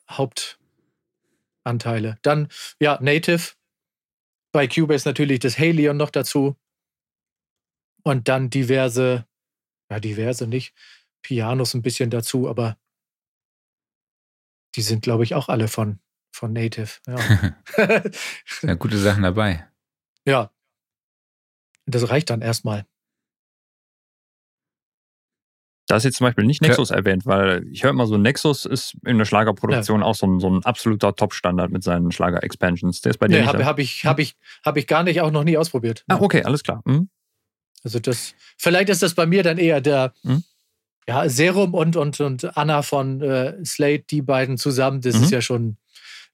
Hauptanteile. 1.67 2.17
Dann, 2.21 2.47
ja, 2.79 2.97
Native. 3.01 3.53
Bei 4.53 4.67
Cubase 4.67 5.07
natürlich 5.07 5.39
das 5.39 5.59
Halion 5.59 5.97
noch 5.97 6.09
dazu. 6.09 6.55
Und 8.03 8.27
dann 8.27 8.49
diverse, 8.49 9.27
ja, 9.91 9.99
diverse 9.99 10.47
nicht, 10.47 10.73
Pianos 11.21 11.73
ein 11.73 11.81
bisschen 11.81 12.09
dazu, 12.09 12.47
aber 12.47 12.77
die 14.75 14.81
sind, 14.81 15.01
glaube 15.01 15.23
ich, 15.23 15.35
auch 15.35 15.49
alle 15.49 15.67
von 15.67 15.99
von 16.31 16.53
Native. 16.53 16.99
Ja. 17.07 17.55
ja, 18.61 18.73
gute 18.75 18.99
Sachen 18.99 19.23
dabei. 19.23 19.67
Ja. 20.25 20.53
Das 21.87 22.09
reicht 22.09 22.29
dann 22.29 22.41
erstmal. 22.41 22.85
Da 25.87 25.95
ist 25.95 26.03
jetzt 26.03 26.17
zum 26.17 26.25
Beispiel 26.25 26.45
nicht 26.45 26.61
Nexus 26.61 26.89
ja. 26.89 26.97
erwähnt, 26.97 27.25
weil 27.25 27.65
ich 27.71 27.83
höre 27.83 27.91
immer 27.91 28.07
so, 28.07 28.17
Nexus 28.17 28.65
ist 28.65 28.95
in 29.05 29.17
der 29.17 29.25
Schlagerproduktion 29.25 30.01
ja. 30.01 30.05
auch 30.05 30.15
so 30.15 30.27
ein, 30.27 30.39
so 30.39 30.49
ein 30.49 30.63
absoluter 30.65 31.15
Top-Standard 31.15 31.71
mit 31.71 31.83
seinen 31.83 32.11
Schlager-Expansions. 32.11 33.01
Der 33.01 33.11
ist 33.11 33.17
bei 33.17 33.27
dir 33.27 33.37
nee, 33.37 33.41
nicht. 33.41 33.47
Habe 33.47 33.65
hab 33.65 33.79
ich, 33.79 34.05
hab 34.05 34.19
ich, 34.19 34.35
hab 34.63 34.77
ich 34.77 34.85
gar 34.85 35.03
nicht, 35.03 35.21
auch 35.21 35.31
noch 35.31 35.43
nie 35.43 35.57
ausprobiert. 35.57 36.03
Ah, 36.07 36.17
okay, 36.19 36.43
alles 36.43 36.63
klar. 36.63 36.81
Mhm. 36.85 37.09
Also 37.83 37.99
das, 37.99 38.35
vielleicht 38.57 38.89
ist 38.89 39.01
das 39.01 39.13
bei 39.13 39.25
mir 39.25 39.43
dann 39.43 39.57
eher 39.57 39.79
der, 39.79 40.13
mhm. 40.23 40.43
ja, 41.07 41.29
Serum 41.29 41.73
und, 41.73 41.95
und, 41.95 42.19
und 42.19 42.57
Anna 42.57 42.81
von 42.81 43.21
äh, 43.21 43.53
Slate, 43.63 44.03
die 44.09 44.21
beiden 44.21 44.57
zusammen, 44.57 45.01
das 45.01 45.15
mhm. 45.15 45.23
ist 45.23 45.31
ja 45.31 45.41
schon 45.41 45.77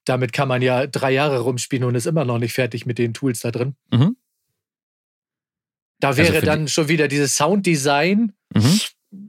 damit 0.06 0.34
kann 0.34 0.47
man 0.47 0.62
ja 0.62 0.88
drei 0.88 1.12
Jahre 1.12 1.39
rumspielen 1.39 1.86
und 1.86 1.95
ist 1.95 2.08
immer 2.08 2.26
noch 2.26 2.39
nicht 2.39 2.54
fertig 2.54 2.86
mit 2.86 2.97
den 2.97 3.14
Tools 3.14 3.39
da 3.39 3.51
drin. 3.51 3.76
Mhm. 3.91 4.18
Da 5.99 6.10
also 6.10 6.22
wäre 6.22 6.34
also 6.34 6.45
dann 6.45 6.68
schon 6.68 6.89
wieder 6.89 7.08
dieses 7.08 7.36
Sounddesign, 7.38 8.34
mhm. 8.54 8.80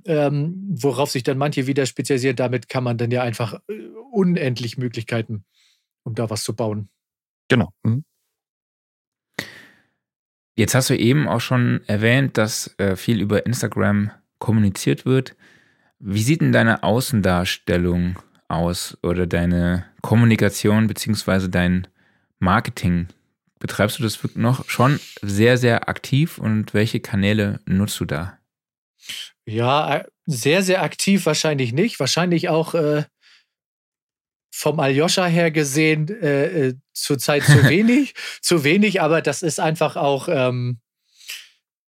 Ähm, 0.05 0.65
worauf 0.69 1.11
sich 1.11 1.23
dann 1.23 1.39
manche 1.39 1.67
wieder 1.67 1.87
spezialisieren. 1.87 2.37
Damit 2.37 2.69
kann 2.69 2.85
man 2.85 2.99
dann 2.99 3.11
ja 3.11 3.23
einfach 3.23 3.55
äh, 3.69 3.75
unendlich 4.13 4.79
Möglichkeiten, 4.79 5.45
um 6.05 6.15
da 6.15 6.31
was 6.31 6.45
zu 6.45 6.55
bauen. 6.55 6.89
Genau. 7.49 7.73
Mhm. 7.83 8.05
Jetzt 10.57 10.75
hast 10.75 10.91
du 10.91 10.97
eben 10.97 11.27
auch 11.27 11.41
schon 11.41 11.81
erwähnt, 11.87 12.39
dass 12.39 12.79
äh, 12.79 12.97
viel 12.97 13.21
über 13.21 13.45
Instagram 13.45 14.13
kommuniziert 14.39 15.05
wird. 15.05 15.37
Wie 15.99 16.23
sieht 16.23 16.43
denn 16.43 16.53
deine 16.53 16.83
Außendarstellung 16.83 18.19
aus 18.47 18.97
oder 19.03 19.27
deine 19.27 19.87
Kommunikation 20.01 20.87
beziehungsweise 20.87 21.49
dein 21.49 21.89
Marketing? 22.39 23.09
Betreibst 23.59 23.99
du 23.99 24.03
das 24.03 24.19
noch 24.37 24.69
schon 24.69 25.01
sehr, 25.23 25.57
sehr 25.57 25.89
aktiv 25.89 26.39
und 26.39 26.75
welche 26.75 27.01
Kanäle 27.01 27.61
nutzt 27.67 27.99
du 27.99 28.05
da? 28.05 28.39
Ja, 29.47 29.97
äh, 29.97 30.05
sehr, 30.27 30.63
sehr 30.63 30.83
aktiv 30.83 31.27
wahrscheinlich 31.27 31.73
nicht. 31.73 32.01
Wahrscheinlich 32.01 32.49
auch 32.49 32.75
äh, 32.75 33.05
vom 34.53 34.81
Aljoscha 34.81 35.27
her 35.27 35.51
gesehen 35.51 36.09
äh, 36.09 36.69
äh 36.69 36.75
zurzeit 36.93 37.45
zu 37.45 37.65
wenig. 37.69 38.15
zu 38.41 38.65
wenig, 38.65 39.01
aber 39.01 39.21
das 39.21 39.43
ist 39.43 39.61
einfach 39.61 39.97
auch 39.97 40.29
ähm, 40.29 40.79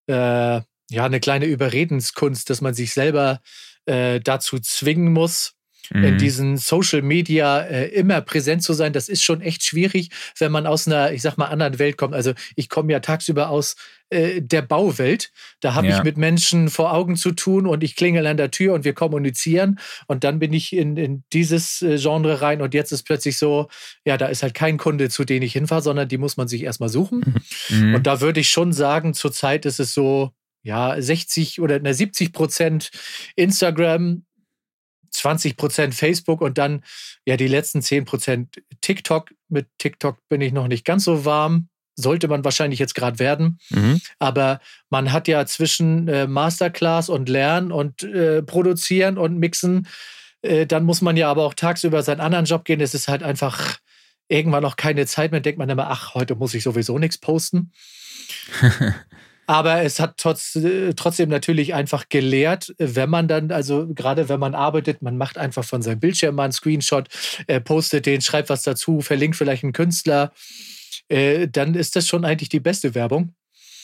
äh, 0.06 0.12
ja 0.12 1.04
eine 1.04 1.20
kleine 1.20 1.46
Überredenskunst, 1.46 2.50
dass 2.50 2.60
man 2.60 2.74
sich 2.74 2.92
selber 2.92 3.40
äh, 3.86 4.20
dazu 4.20 4.58
zwingen 4.58 5.12
muss, 5.12 5.54
mhm. 5.90 6.04
in 6.04 6.18
diesen 6.18 6.56
Social 6.58 7.02
Media 7.02 7.60
immer 7.60 8.20
präsent 8.20 8.62
zu 8.62 8.74
sein, 8.74 8.92
das 8.92 9.08
ist 9.08 9.22
schon 9.22 9.40
echt 9.40 9.62
schwierig, 9.62 10.10
wenn 10.38 10.52
man 10.52 10.66
aus 10.66 10.86
einer, 10.86 11.12
ich 11.12 11.22
sag 11.22 11.38
mal, 11.38 11.46
anderen 11.46 11.78
Welt 11.78 11.96
kommt. 11.96 12.14
Also 12.14 12.34
ich 12.56 12.68
komme 12.68 12.92
ja 12.92 13.00
tagsüber 13.00 13.48
aus 13.48 13.76
äh, 14.10 14.42
der 14.42 14.62
Bauwelt. 14.62 15.30
Da 15.60 15.74
habe 15.74 15.88
ja. 15.88 15.98
ich 15.98 16.04
mit 16.04 16.16
Menschen 16.16 16.68
vor 16.68 16.92
Augen 16.92 17.16
zu 17.16 17.30
tun 17.32 17.66
und 17.66 17.82
ich 17.84 17.96
klingel 17.96 18.26
an 18.26 18.36
der 18.36 18.50
Tür 18.50 18.74
und 18.74 18.84
wir 18.84 18.92
kommunizieren. 18.92 19.78
Und 20.06 20.24
dann 20.24 20.38
bin 20.38 20.52
ich 20.52 20.72
in, 20.72 20.96
in 20.96 21.22
dieses 21.32 21.80
äh, 21.82 21.96
Genre 21.96 22.42
rein 22.42 22.60
und 22.60 22.74
jetzt 22.74 22.92
ist 22.92 23.04
plötzlich 23.04 23.36
so, 23.38 23.68
ja, 24.04 24.16
da 24.16 24.26
ist 24.26 24.42
halt 24.42 24.54
kein 24.54 24.78
Kunde, 24.78 25.08
zu 25.08 25.24
dem 25.24 25.42
ich 25.42 25.52
hinfahre, 25.52 25.82
sondern 25.82 26.08
die 26.08 26.18
muss 26.18 26.36
man 26.36 26.48
sich 26.48 26.62
erstmal 26.62 26.88
suchen. 26.88 27.34
Mhm. 27.68 27.94
Und 27.94 28.06
da 28.06 28.20
würde 28.20 28.40
ich 28.40 28.50
schon 28.50 28.72
sagen, 28.72 29.14
zurzeit 29.14 29.64
ist 29.64 29.80
es 29.80 29.94
so, 29.94 30.32
ja, 30.62 31.00
60 31.00 31.60
oder 31.60 31.80
70 31.94 32.32
Prozent 32.32 32.90
Instagram, 33.36 34.24
20 35.10 35.56
Prozent 35.56 35.94
Facebook 35.94 36.40
und 36.40 36.58
dann 36.58 36.82
ja 37.24 37.36
die 37.36 37.48
letzten 37.48 37.82
10 37.82 38.04
Prozent 38.04 38.62
TikTok. 38.80 39.32
Mit 39.48 39.68
TikTok 39.78 40.18
bin 40.28 40.40
ich 40.40 40.52
noch 40.52 40.68
nicht 40.68 40.84
ganz 40.84 41.04
so 41.04 41.24
warm. 41.24 41.68
Sollte 41.96 42.28
man 42.28 42.44
wahrscheinlich 42.44 42.78
jetzt 42.78 42.94
gerade 42.94 43.18
werden. 43.18 43.58
Mhm. 43.70 44.00
Aber 44.18 44.60
man 44.88 45.12
hat 45.12 45.28
ja 45.28 45.44
zwischen 45.46 46.08
äh, 46.08 46.26
Masterclass 46.26 47.08
und 47.08 47.28
Lernen 47.28 47.72
und 47.72 48.02
äh, 48.02 48.42
Produzieren 48.42 49.18
und 49.18 49.38
Mixen, 49.38 49.86
äh, 50.42 50.66
dann 50.66 50.84
muss 50.84 51.02
man 51.02 51.16
ja 51.16 51.30
aber 51.30 51.44
auch 51.44 51.54
tagsüber 51.54 52.02
seinen 52.02 52.20
anderen 52.20 52.46
Job 52.46 52.64
gehen. 52.64 52.80
Es 52.80 52.94
ist 52.94 53.08
halt 53.08 53.22
einfach 53.22 53.78
irgendwann 54.28 54.62
noch 54.62 54.76
keine 54.76 55.06
Zeit 55.06 55.32
mehr. 55.32 55.40
Denkt 55.40 55.58
man 55.58 55.68
immer, 55.68 55.90
ach, 55.90 56.14
heute 56.14 56.36
muss 56.36 56.54
ich 56.54 56.62
sowieso 56.62 56.98
nichts 56.98 57.18
posten. 57.18 57.72
Aber 59.50 59.82
es 59.82 59.98
hat 59.98 60.14
trotz, 60.16 60.54
äh, 60.54 60.94
trotzdem 60.94 61.28
natürlich 61.28 61.74
einfach 61.74 62.08
gelehrt, 62.08 62.72
wenn 62.78 63.10
man 63.10 63.26
dann, 63.26 63.50
also 63.50 63.88
gerade 63.92 64.28
wenn 64.28 64.38
man 64.38 64.54
arbeitet, 64.54 65.02
man 65.02 65.16
macht 65.16 65.38
einfach 65.38 65.64
von 65.64 65.82
seinem 65.82 65.98
Bildschirm 65.98 66.36
mal 66.36 66.44
einen 66.44 66.52
Screenshot, 66.52 67.08
äh, 67.48 67.60
postet 67.60 68.06
den, 68.06 68.20
schreibt 68.20 68.48
was 68.48 68.62
dazu, 68.62 69.00
verlinkt 69.00 69.34
vielleicht 69.34 69.64
einen 69.64 69.72
Künstler, 69.72 70.30
äh, 71.10 71.48
dann 71.48 71.74
ist 71.74 71.96
das 71.96 72.08
schon 72.08 72.24
eigentlich 72.24 72.48
die 72.48 72.60
beste 72.60 72.94
Werbung. 72.94 73.34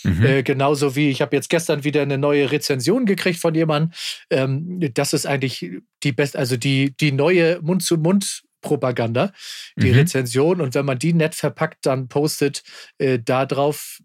Mhm. 0.02 0.24
Äh, 0.24 0.42
genauso 0.42 0.96
wie 0.96 1.10
ich 1.10 1.20
habe 1.20 1.34
jetzt 1.36 1.50
gestern 1.50 1.84
wieder 1.84 2.02
eine 2.02 2.18
neue 2.18 2.50
Rezension 2.50 3.06
gekriegt 3.06 3.40
von 3.40 3.54
jemandem. 3.54 3.92
Ähm, 4.30 4.80
das 4.94 5.12
ist 5.12 5.26
eigentlich 5.26 5.70
die 6.02 6.12
beste, 6.12 6.38
also 6.38 6.56
die, 6.56 6.96
die 6.96 7.12
neue 7.12 7.60
Mund-zu-Mund- 7.62 8.42
Propaganda, 8.62 9.32
die 9.76 9.90
mhm. 9.90 9.98
Rezension. 9.98 10.60
Und 10.60 10.74
wenn 10.74 10.86
man 10.86 10.98
die 10.98 11.12
nett 11.12 11.36
verpackt 11.36 11.86
dann 11.86 12.08
postet, 12.08 12.64
äh, 12.98 13.20
darauf 13.20 14.00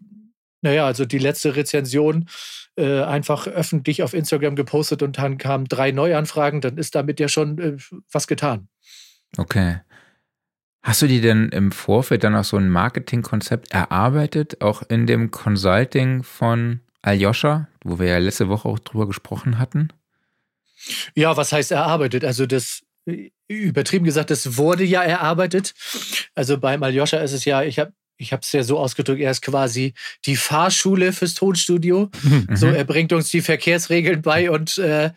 naja, 0.62 0.86
also 0.86 1.04
die 1.04 1.18
letzte 1.18 1.56
Rezension 1.56 2.28
äh, 2.76 3.02
einfach 3.02 3.46
öffentlich 3.48 4.02
auf 4.02 4.14
Instagram 4.14 4.54
gepostet 4.56 5.02
und 5.02 5.18
dann 5.18 5.36
kamen 5.36 5.66
drei 5.66 5.90
Neuanfragen, 5.90 6.60
dann 6.60 6.78
ist 6.78 6.94
damit 6.94 7.20
ja 7.20 7.28
schon 7.28 7.58
äh, 7.58 7.76
was 8.10 8.26
getan. 8.26 8.68
Okay. 9.36 9.80
Hast 10.82 11.02
du 11.02 11.06
dir 11.06 11.20
denn 11.20 11.48
im 11.50 11.70
Vorfeld 11.70 12.24
dann 12.24 12.34
auch 12.34 12.44
so 12.44 12.56
ein 12.56 12.68
Marketingkonzept 12.68 13.70
erarbeitet, 13.72 14.60
auch 14.60 14.82
in 14.88 15.06
dem 15.06 15.30
Consulting 15.30 16.24
von 16.24 16.80
Aljoscha, 17.02 17.68
wo 17.84 17.98
wir 17.98 18.06
ja 18.06 18.18
letzte 18.18 18.48
Woche 18.48 18.68
auch 18.68 18.78
drüber 18.80 19.06
gesprochen 19.06 19.58
hatten? 19.58 19.88
Ja, 21.14 21.36
was 21.36 21.52
heißt 21.52 21.70
erarbeitet? 21.70 22.24
Also 22.24 22.46
das 22.46 22.82
übertrieben 23.48 24.04
gesagt, 24.04 24.30
das 24.30 24.56
wurde 24.56 24.84
ja 24.84 25.02
erarbeitet. 25.02 25.74
Also 26.34 26.58
beim 26.58 26.82
Aljoscha 26.82 27.18
ist 27.18 27.32
es 27.32 27.44
ja, 27.44 27.62
ich 27.62 27.78
habe 27.78 27.92
ich 28.16 28.32
habe 28.32 28.42
es 28.42 28.52
ja 28.52 28.62
so 28.62 28.78
ausgedrückt, 28.78 29.20
er 29.20 29.32
ist 29.32 29.42
quasi 29.42 29.94
die 30.26 30.36
Fahrschule 30.36 31.12
fürs 31.12 31.34
Tonstudio. 31.34 32.10
Mhm. 32.22 32.56
So, 32.56 32.66
er 32.68 32.84
bringt 32.84 33.12
uns 33.12 33.30
die 33.30 33.40
Verkehrsregeln 33.40 34.22
bei 34.22 34.50
und 34.50 34.78
äh, 34.78 35.10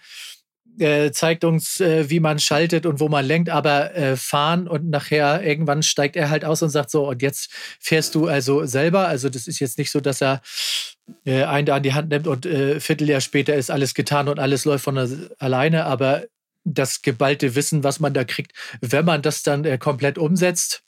äh, 0.79 1.11
zeigt 1.11 1.43
uns, 1.43 1.79
äh, 1.79 2.09
wie 2.09 2.19
man 2.19 2.39
schaltet 2.39 2.85
und 2.85 2.99
wo 2.99 3.09
man 3.09 3.25
lenkt, 3.25 3.49
aber 3.49 3.95
äh, 3.95 4.15
fahren 4.15 4.67
und 4.67 4.89
nachher 4.89 5.43
irgendwann 5.43 5.83
steigt 5.83 6.15
er 6.15 6.29
halt 6.29 6.45
aus 6.45 6.61
und 6.61 6.69
sagt 6.69 6.91
so, 6.91 7.09
und 7.09 7.21
jetzt 7.21 7.49
fährst 7.79 8.15
du 8.15 8.27
also 8.27 8.65
selber. 8.65 9.07
Also 9.07 9.29
das 9.29 9.47
ist 9.47 9.59
jetzt 9.59 9.77
nicht 9.77 9.91
so, 9.91 9.99
dass 9.99 10.21
er 10.21 10.41
äh, 11.25 11.43
einen 11.43 11.65
da 11.65 11.75
an 11.75 11.83
die 11.83 11.93
Hand 11.93 12.09
nimmt 12.09 12.27
und 12.27 12.45
äh, 12.45 12.79
Vierteljahr 12.79 13.21
später 13.21 13.55
ist 13.55 13.71
alles 13.71 13.93
getan 13.93 14.27
und 14.27 14.39
alles 14.39 14.65
läuft 14.65 14.83
von 14.83 15.29
alleine, 15.39 15.85
aber 15.85 16.25
das 16.63 17.01
geballte 17.01 17.55
Wissen, 17.55 17.83
was 17.83 17.99
man 17.99 18.13
da 18.13 18.23
kriegt, 18.23 18.53
wenn 18.81 19.05
man 19.05 19.21
das 19.21 19.43
dann 19.43 19.65
äh, 19.65 19.77
komplett 19.77 20.17
umsetzt, 20.17 20.83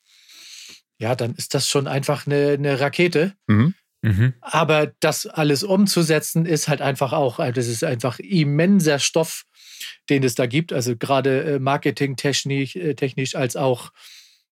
ja, 0.98 1.14
dann 1.14 1.34
ist 1.34 1.54
das 1.54 1.68
schon 1.68 1.86
einfach 1.86 2.26
eine, 2.26 2.52
eine 2.52 2.80
Rakete. 2.80 3.34
Mhm. 3.46 3.74
Mhm. 4.02 4.34
Aber 4.40 4.92
das 5.00 5.26
alles 5.26 5.64
umzusetzen, 5.64 6.46
ist 6.46 6.68
halt 6.68 6.82
einfach 6.82 7.12
auch, 7.12 7.38
also 7.38 7.52
das 7.52 7.66
ist 7.66 7.84
einfach 7.84 8.18
immenser 8.18 8.98
Stoff, 8.98 9.44
den 10.08 10.24
es 10.24 10.34
da 10.34 10.46
gibt. 10.46 10.72
Also 10.72 10.96
gerade 10.96 11.42
äh, 11.44 11.58
marketingtechnisch 11.58 12.76
äh, 12.76 12.94
technisch 12.94 13.34
als 13.34 13.56
auch 13.56 13.90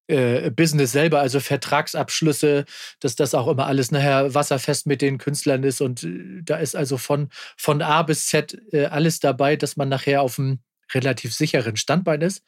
äh, 0.08 0.50
Business 0.50 0.92
selber, 0.92 1.20
also 1.20 1.40
Vertragsabschlüsse, 1.40 2.64
dass 3.00 3.16
das 3.16 3.34
auch 3.34 3.48
immer 3.48 3.66
alles 3.66 3.90
nachher 3.90 4.34
wasserfest 4.34 4.86
mit 4.86 5.02
den 5.02 5.18
Künstlern 5.18 5.62
ist. 5.64 5.80
Und 5.80 6.06
da 6.44 6.56
ist 6.56 6.76
also 6.76 6.96
von, 6.96 7.28
von 7.56 7.82
A 7.82 8.02
bis 8.02 8.26
Z 8.26 8.56
alles 8.90 9.18
dabei, 9.18 9.56
dass 9.56 9.76
man 9.76 9.88
nachher 9.88 10.22
auf 10.22 10.38
einem 10.38 10.60
relativ 10.94 11.34
sicheren 11.34 11.76
Standbein 11.76 12.20
ist. 12.20 12.44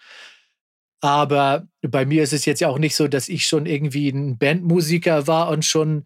Aber 1.01 1.69
bei 1.83 2.05
mir 2.07 2.23
ist 2.23 2.33
es 2.33 2.45
jetzt 2.45 2.61
ja 2.61 2.69
auch 2.69 2.79
nicht 2.79 2.97
so, 2.97 3.07
dass 3.07 3.29
ich 3.29 3.47
schon 3.47 3.67
irgendwie 3.67 4.09
ein 4.09 4.37
Bandmusiker 4.39 5.27
war 5.27 5.49
und 5.49 5.65
schon 5.65 6.05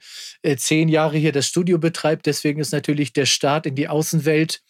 zehn 0.56 0.88
Jahre 0.88 1.16
hier 1.16 1.32
das 1.32 1.46
Studio 1.46 1.78
betreibt. 1.78 2.26
Deswegen 2.26 2.60
ist 2.60 2.72
natürlich 2.72 3.12
der 3.12 3.26
Start 3.26 3.66
in 3.66 3.74
die 3.74 3.88
Außenwelt 3.88 4.62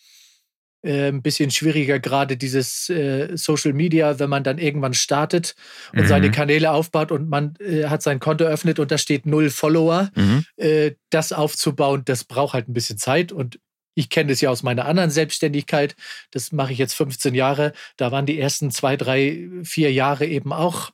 äh, 0.82 1.08
ein 1.08 1.22
bisschen 1.22 1.50
schwieriger, 1.50 1.98
gerade 1.98 2.36
dieses 2.36 2.88
äh, 2.88 3.36
Social 3.36 3.72
Media, 3.72 4.18
wenn 4.18 4.30
man 4.30 4.44
dann 4.44 4.58
irgendwann 4.58 4.94
startet 4.94 5.54
und 5.92 6.02
mhm. 6.02 6.06
seine 6.06 6.30
Kanäle 6.30 6.70
aufbaut 6.72 7.12
und 7.12 7.28
man 7.28 7.54
äh, 7.60 7.84
hat 7.84 8.02
sein 8.02 8.20
Konto 8.20 8.44
öffnet 8.44 8.78
und 8.78 8.90
da 8.90 8.98
steht 8.98 9.26
null 9.26 9.50
Follower. 9.50 10.10
Mhm. 10.14 10.44
Äh, 10.56 10.92
das 11.10 11.32
aufzubauen, 11.32 12.02
das 12.04 12.24
braucht 12.24 12.54
halt 12.54 12.68
ein 12.68 12.74
bisschen 12.74 12.98
Zeit 12.98 13.32
und 13.32 13.58
ich 13.94 14.08
kenne 14.08 14.30
das 14.30 14.40
ja 14.40 14.50
aus 14.50 14.62
meiner 14.62 14.86
anderen 14.86 15.10
Selbstständigkeit. 15.10 15.94
Das 16.30 16.52
mache 16.52 16.72
ich 16.72 16.78
jetzt 16.78 16.94
15 16.94 17.34
Jahre. 17.34 17.72
Da 17.96 18.10
waren 18.10 18.26
die 18.26 18.38
ersten 18.38 18.70
zwei, 18.70 18.96
drei, 18.96 19.48
vier 19.64 19.92
Jahre 19.92 20.26
eben 20.26 20.52
auch, 20.52 20.90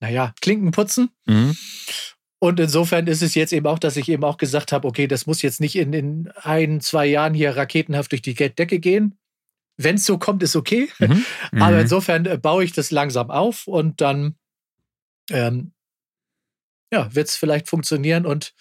naja, 0.00 0.32
Klinken 0.40 0.70
putzen. 0.70 1.10
Mhm. 1.26 1.56
Und 2.38 2.60
insofern 2.60 3.06
ist 3.06 3.22
es 3.22 3.34
jetzt 3.34 3.52
eben 3.52 3.66
auch, 3.66 3.78
dass 3.78 3.96
ich 3.96 4.08
eben 4.08 4.24
auch 4.24 4.36
gesagt 4.36 4.72
habe, 4.72 4.86
okay, 4.86 5.06
das 5.06 5.26
muss 5.26 5.42
jetzt 5.42 5.60
nicht 5.60 5.76
in, 5.76 5.92
in 5.92 6.30
ein, 6.42 6.80
zwei 6.80 7.06
Jahren 7.06 7.34
hier 7.34 7.56
raketenhaft 7.56 8.12
durch 8.12 8.22
die 8.22 8.34
Decke 8.34 8.78
gehen. 8.78 9.18
Wenn 9.76 9.96
es 9.96 10.04
so 10.04 10.18
kommt, 10.18 10.42
ist 10.42 10.56
okay. 10.56 10.88
Mhm. 10.98 11.24
Aber 11.60 11.76
mhm. 11.76 11.80
insofern 11.80 12.26
äh, 12.26 12.38
baue 12.38 12.64
ich 12.64 12.72
das 12.72 12.90
langsam 12.90 13.30
auf 13.30 13.66
und 13.66 14.00
dann 14.00 14.36
ähm, 15.30 15.72
ja, 16.92 17.14
wird 17.14 17.28
es 17.28 17.36
vielleicht 17.36 17.68
funktionieren 17.68 18.26
und 18.26 18.54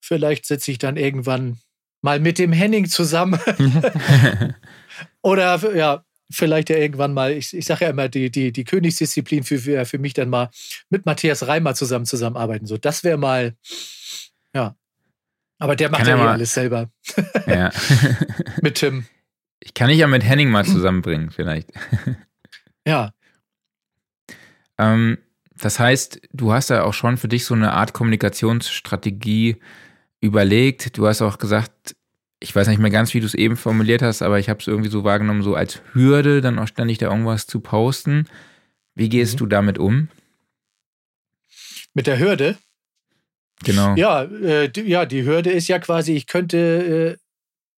vielleicht 0.00 0.46
sitze 0.46 0.70
ich 0.70 0.78
dann 0.78 0.96
irgendwann 0.96 1.58
mal 2.00 2.20
mit 2.20 2.38
dem 2.38 2.52
Henning 2.52 2.88
zusammen. 2.88 3.38
Oder 5.22 5.74
ja, 5.76 6.04
vielleicht 6.30 6.70
ja 6.70 6.76
irgendwann 6.76 7.14
mal, 7.14 7.32
ich, 7.32 7.54
ich 7.54 7.64
sage 7.64 7.84
ja 7.84 7.90
immer, 7.90 8.08
die, 8.08 8.30
die, 8.30 8.52
die 8.52 8.64
Königsdisziplin 8.64 9.44
für, 9.44 9.58
für, 9.58 9.84
für 9.84 9.98
mich 9.98 10.14
dann 10.14 10.30
mal 10.30 10.50
mit 10.90 11.06
Matthias 11.06 11.46
Reimer 11.46 11.74
zusammen 11.74 12.06
zusammenarbeiten. 12.06 12.66
So, 12.66 12.76
das 12.76 13.04
wäre 13.04 13.18
mal, 13.18 13.54
ja. 14.54 14.76
Aber 15.60 15.74
der 15.74 15.90
macht 15.90 16.06
ja, 16.06 16.16
ja 16.16 16.24
eh 16.24 16.28
alles 16.28 16.54
selber. 16.54 16.90
Ja. 17.46 17.72
mit 18.62 18.76
Tim. 18.76 19.06
Ich 19.60 19.74
kann 19.74 19.88
dich 19.88 19.98
ja 19.98 20.06
mit 20.06 20.24
Henning 20.24 20.50
mal 20.50 20.64
zusammenbringen, 20.64 21.30
vielleicht. 21.30 21.70
ja. 22.86 23.12
Ähm, 24.78 25.18
das 25.56 25.78
heißt, 25.78 26.20
du 26.32 26.52
hast 26.52 26.70
ja 26.70 26.84
auch 26.84 26.94
schon 26.94 27.16
für 27.16 27.28
dich 27.28 27.44
so 27.44 27.54
eine 27.54 27.72
Art 27.72 27.92
Kommunikationsstrategie 27.92 29.56
überlegt. 30.20 30.96
Du 30.96 31.06
hast 31.06 31.22
auch 31.22 31.38
gesagt, 31.38 31.96
ich 32.40 32.54
weiß 32.54 32.68
nicht 32.68 32.78
mehr 32.78 32.90
ganz, 32.90 33.12
wie 33.14 33.20
du 33.20 33.26
es 33.26 33.34
eben 33.34 33.56
formuliert 33.56 34.02
hast, 34.02 34.22
aber 34.22 34.38
ich 34.38 34.48
habe 34.48 34.60
es 34.60 34.68
irgendwie 34.68 34.90
so 34.90 35.02
wahrgenommen, 35.02 35.42
so 35.42 35.54
als 35.54 35.82
Hürde, 35.92 36.40
dann 36.40 36.58
auch 36.58 36.68
ständig 36.68 36.98
da 36.98 37.10
irgendwas 37.10 37.46
zu 37.46 37.60
posten. 37.60 38.28
Wie 38.94 39.08
gehst 39.08 39.34
mhm. 39.34 39.38
du 39.38 39.46
damit 39.46 39.78
um? 39.78 40.08
Mit 41.94 42.06
der 42.06 42.18
Hürde? 42.18 42.56
Genau. 43.64 43.96
Ja, 43.96 44.22
äh, 44.22 44.70
ja, 44.82 45.04
die 45.04 45.24
Hürde 45.24 45.50
ist 45.50 45.66
ja 45.66 45.80
quasi, 45.80 46.12
ich 46.12 46.26
könnte 46.26 47.18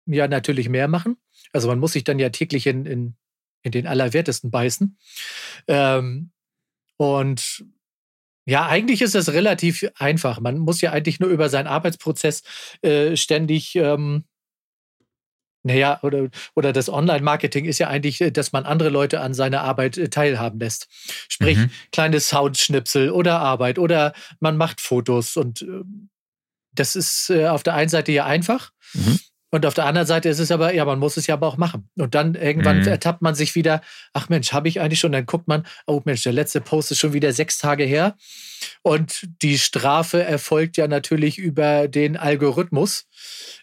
äh, 0.08 0.14
ja 0.14 0.28
natürlich 0.28 0.68
mehr 0.68 0.90
machen. 0.90 1.16
Also 1.54 1.68
man 1.68 1.80
muss 1.80 1.94
sich 1.94 2.04
dann 2.04 2.20
ja 2.20 2.30
täglich 2.30 2.68
in, 2.68 2.86
in, 2.86 3.16
in 3.64 3.72
den 3.72 3.88
Allerwertesten 3.88 4.52
beißen. 4.52 4.98
Ähm, 5.68 6.32
und 6.98 7.66
ja, 8.46 8.68
eigentlich 8.68 9.02
ist 9.02 9.16
es 9.16 9.32
relativ 9.32 9.86
einfach. 9.96 10.40
Man 10.40 10.58
muss 10.58 10.82
ja 10.82 10.92
eigentlich 10.92 11.20
nur 11.20 11.30
über 11.30 11.50
seinen 11.50 11.68
Arbeitsprozess 11.68 12.42
äh, 12.82 13.16
ständig, 13.16 13.76
ähm, 13.76 14.26
naja, 15.62 16.00
oder, 16.04 16.30
oder 16.56 16.74
das 16.74 16.90
Online-Marketing 16.90 17.66
ist 17.66 17.80
ja 17.80 17.90
eigentlich, 17.90 18.22
äh, 18.22 18.32
dass 18.32 18.52
man 18.52 18.66
andere 18.66 18.90
Leute 18.90 19.22
an 19.22 19.34
seiner 19.34 19.62
Arbeit 19.62 19.98
äh, 19.98 20.10
teilhaben 20.10 20.60
lässt. 20.60 20.88
Sprich, 21.28 21.58
mhm. 21.58 21.70
kleine 21.92 22.20
Soundschnipsel 22.20 23.12
oder 23.12 23.40
Arbeit 23.40 23.78
oder 23.78 24.14
man 24.40 24.58
macht 24.58 24.82
Fotos 24.82 25.38
und 25.38 25.62
äh, 25.62 25.84
das 26.72 26.96
ist 26.96 27.30
äh, 27.30 27.48
auf 27.48 27.64
der 27.64 27.76
einen 27.76 27.90
Seite 27.90 28.12
ja 28.12 28.26
einfach. 28.26 28.72
Mhm. 28.94 29.20
Und 29.52 29.66
auf 29.66 29.74
der 29.74 29.86
anderen 29.86 30.08
Seite 30.08 30.30
ist 30.30 30.40
es 30.40 30.52
aber, 30.52 30.74
ja, 30.74 30.86
man 30.86 31.00
muss 31.00 31.18
es 31.18 31.26
ja 31.26 31.34
aber 31.34 31.48
auch 31.48 31.58
machen. 31.58 31.90
Und 31.98 32.14
dann 32.14 32.36
irgendwann 32.36 32.82
mhm. 32.82 32.88
ertappt 32.88 33.22
man 33.22 33.34
sich 33.34 33.56
wieder, 33.56 33.82
ach 34.14 34.30
Mensch, 34.30 34.54
habe 34.54 34.68
ich 34.68 34.80
eigentlich 34.80 35.00
schon? 35.00 35.12
Dann 35.12 35.26
guckt 35.26 35.48
man, 35.48 35.66
oh 35.88 36.02
Mensch, 36.06 36.22
der 36.22 36.34
letzte 36.34 36.62
Post 36.62 36.92
ist 36.92 37.00
schon 37.00 37.14
wieder 37.14 37.34
sechs 37.34 37.58
Tage 37.58 37.84
her. 37.84 38.16
Und 38.84 39.28
die 39.42 39.58
Strafe 39.58 40.24
erfolgt 40.24 40.78
ja 40.78 40.88
natürlich 40.88 41.40
über 41.40 41.88
den 41.88 42.16
Algorithmus 42.16 43.08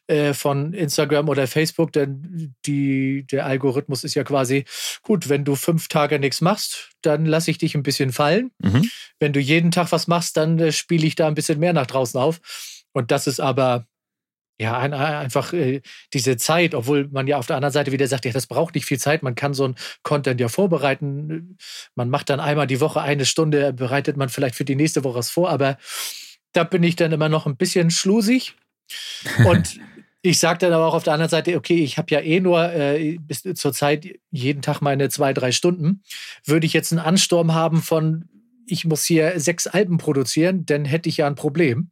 äh, 0.09 0.34
von 0.34 0.72
Instagram 0.72 1.28
oder 1.28 1.47
Facebook, 1.47 1.93
denn 1.93 2.55
die, 2.66 3.24
der 3.30 3.47
Algorithmus 3.47 4.03
ist 4.03 4.14
ja 4.14 4.24
quasi, 4.24 4.64
gut, 5.03 5.28
wenn 5.28 5.45
du 5.45 5.55
fünf 5.55 5.89
Tage 5.89 6.18
nichts 6.18 6.41
machst, 6.41 6.91
dann 7.03 7.26
lasse 7.26 7.51
ich 7.51 7.59
dich 7.59 7.74
ein 7.74 7.82
bisschen 7.84 8.12
fallen. 8.12 8.51
Mhm. 8.61 8.91
Wenn 9.20 9.32
du 9.32 9.41
jeden 9.41 9.70
Tag 9.70 9.93
was 9.93 10.09
machst, 10.09 10.37
dann 10.37 10.59
äh, 10.59 10.72
spiele 10.72 11.07
ich 11.07 11.14
da 11.14 11.28
ein 11.28 11.34
bisschen 11.34 11.61
mehr 11.61 11.72
nach 11.72 11.87
draußen 11.87 12.20
auf. 12.20 12.41
Und 12.93 13.11
das 13.11 13.26
ist 13.26 13.41
aber 13.41 13.87
ja, 14.59 14.78
ein, 14.78 14.94
einfach 14.94 15.52
äh, 15.52 15.82
diese 16.14 16.36
Zeit, 16.36 16.74
obwohl 16.74 17.09
man 17.09 17.26
ja 17.26 17.36
auf 17.36 17.46
der 17.46 17.57
anderen 17.57 17.72
Seite 17.72 17.92
wieder 17.92 18.07
sagt, 18.07 18.24
ja, 18.24 18.32
das 18.32 18.46
braucht 18.46 18.74
nicht 18.74 18.86
viel 18.86 18.98
Zeit, 18.98 19.22
man 19.22 19.34
kann 19.34 19.52
so 19.52 19.68
ein 19.68 19.74
Content 20.02 20.40
ja 20.40 20.48
vorbereiten. 20.48 21.59
Man 21.94 22.09
macht 22.09 22.30
dann 22.30 22.40
einmal 22.40 22.66
die 22.66 22.80
Woche 22.80 23.02
eine 23.02 23.26
Stunde, 23.26 23.72
bereitet 23.72 24.16
man 24.16 24.28
vielleicht 24.28 24.54
für 24.54 24.64
die 24.64 24.76
nächste 24.76 25.04
Woche 25.04 25.18
was 25.18 25.30
vor, 25.30 25.50
aber 25.50 25.76
da 26.52 26.64
bin 26.64 26.82
ich 26.82 26.96
dann 26.96 27.12
immer 27.12 27.28
noch 27.28 27.46
ein 27.46 27.57
bisschen 27.57 27.90
schlusig. 27.90 28.57
Und 29.46 29.78
ich 30.22 30.38
sage 30.38 30.59
dann 30.61 30.72
aber 30.72 30.86
auch 30.86 30.94
auf 30.94 31.04
der 31.04 31.12
anderen 31.12 31.30
Seite, 31.30 31.57
okay, 31.57 31.82
ich 31.84 31.98
habe 31.98 32.14
ja 32.14 32.20
eh 32.20 32.40
nur 32.40 32.72
äh, 32.72 33.18
bis 33.20 33.42
zur 33.42 33.72
Zeit 33.74 34.07
jeden 34.30 34.62
Tag 34.62 34.80
meine 34.80 35.11
zwei, 35.11 35.34
drei 35.34 35.52
Stunden. 35.52 36.02
Würde 36.44 36.66
ich 36.66 36.72
jetzt 36.72 36.92
einen 36.92 37.00
Ansturm 37.00 37.52
haben 37.52 37.82
von, 37.82 38.28
ich 38.66 38.86
muss 38.86 39.04
hier 39.04 39.38
sechs 39.38 39.66
Alben 39.66 39.98
produzieren, 39.98 40.64
dann 40.64 40.86
hätte 40.86 41.11
ich 41.11 41.18
ja 41.18 41.26
ein 41.26 41.34
Problem. 41.34 41.90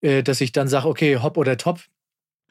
Äh, 0.00 0.22
dass 0.22 0.40
ich 0.40 0.52
dann 0.52 0.68
sage, 0.68 0.88
okay, 0.88 1.16
hopp 1.16 1.36
oder 1.36 1.56
top. 1.56 1.80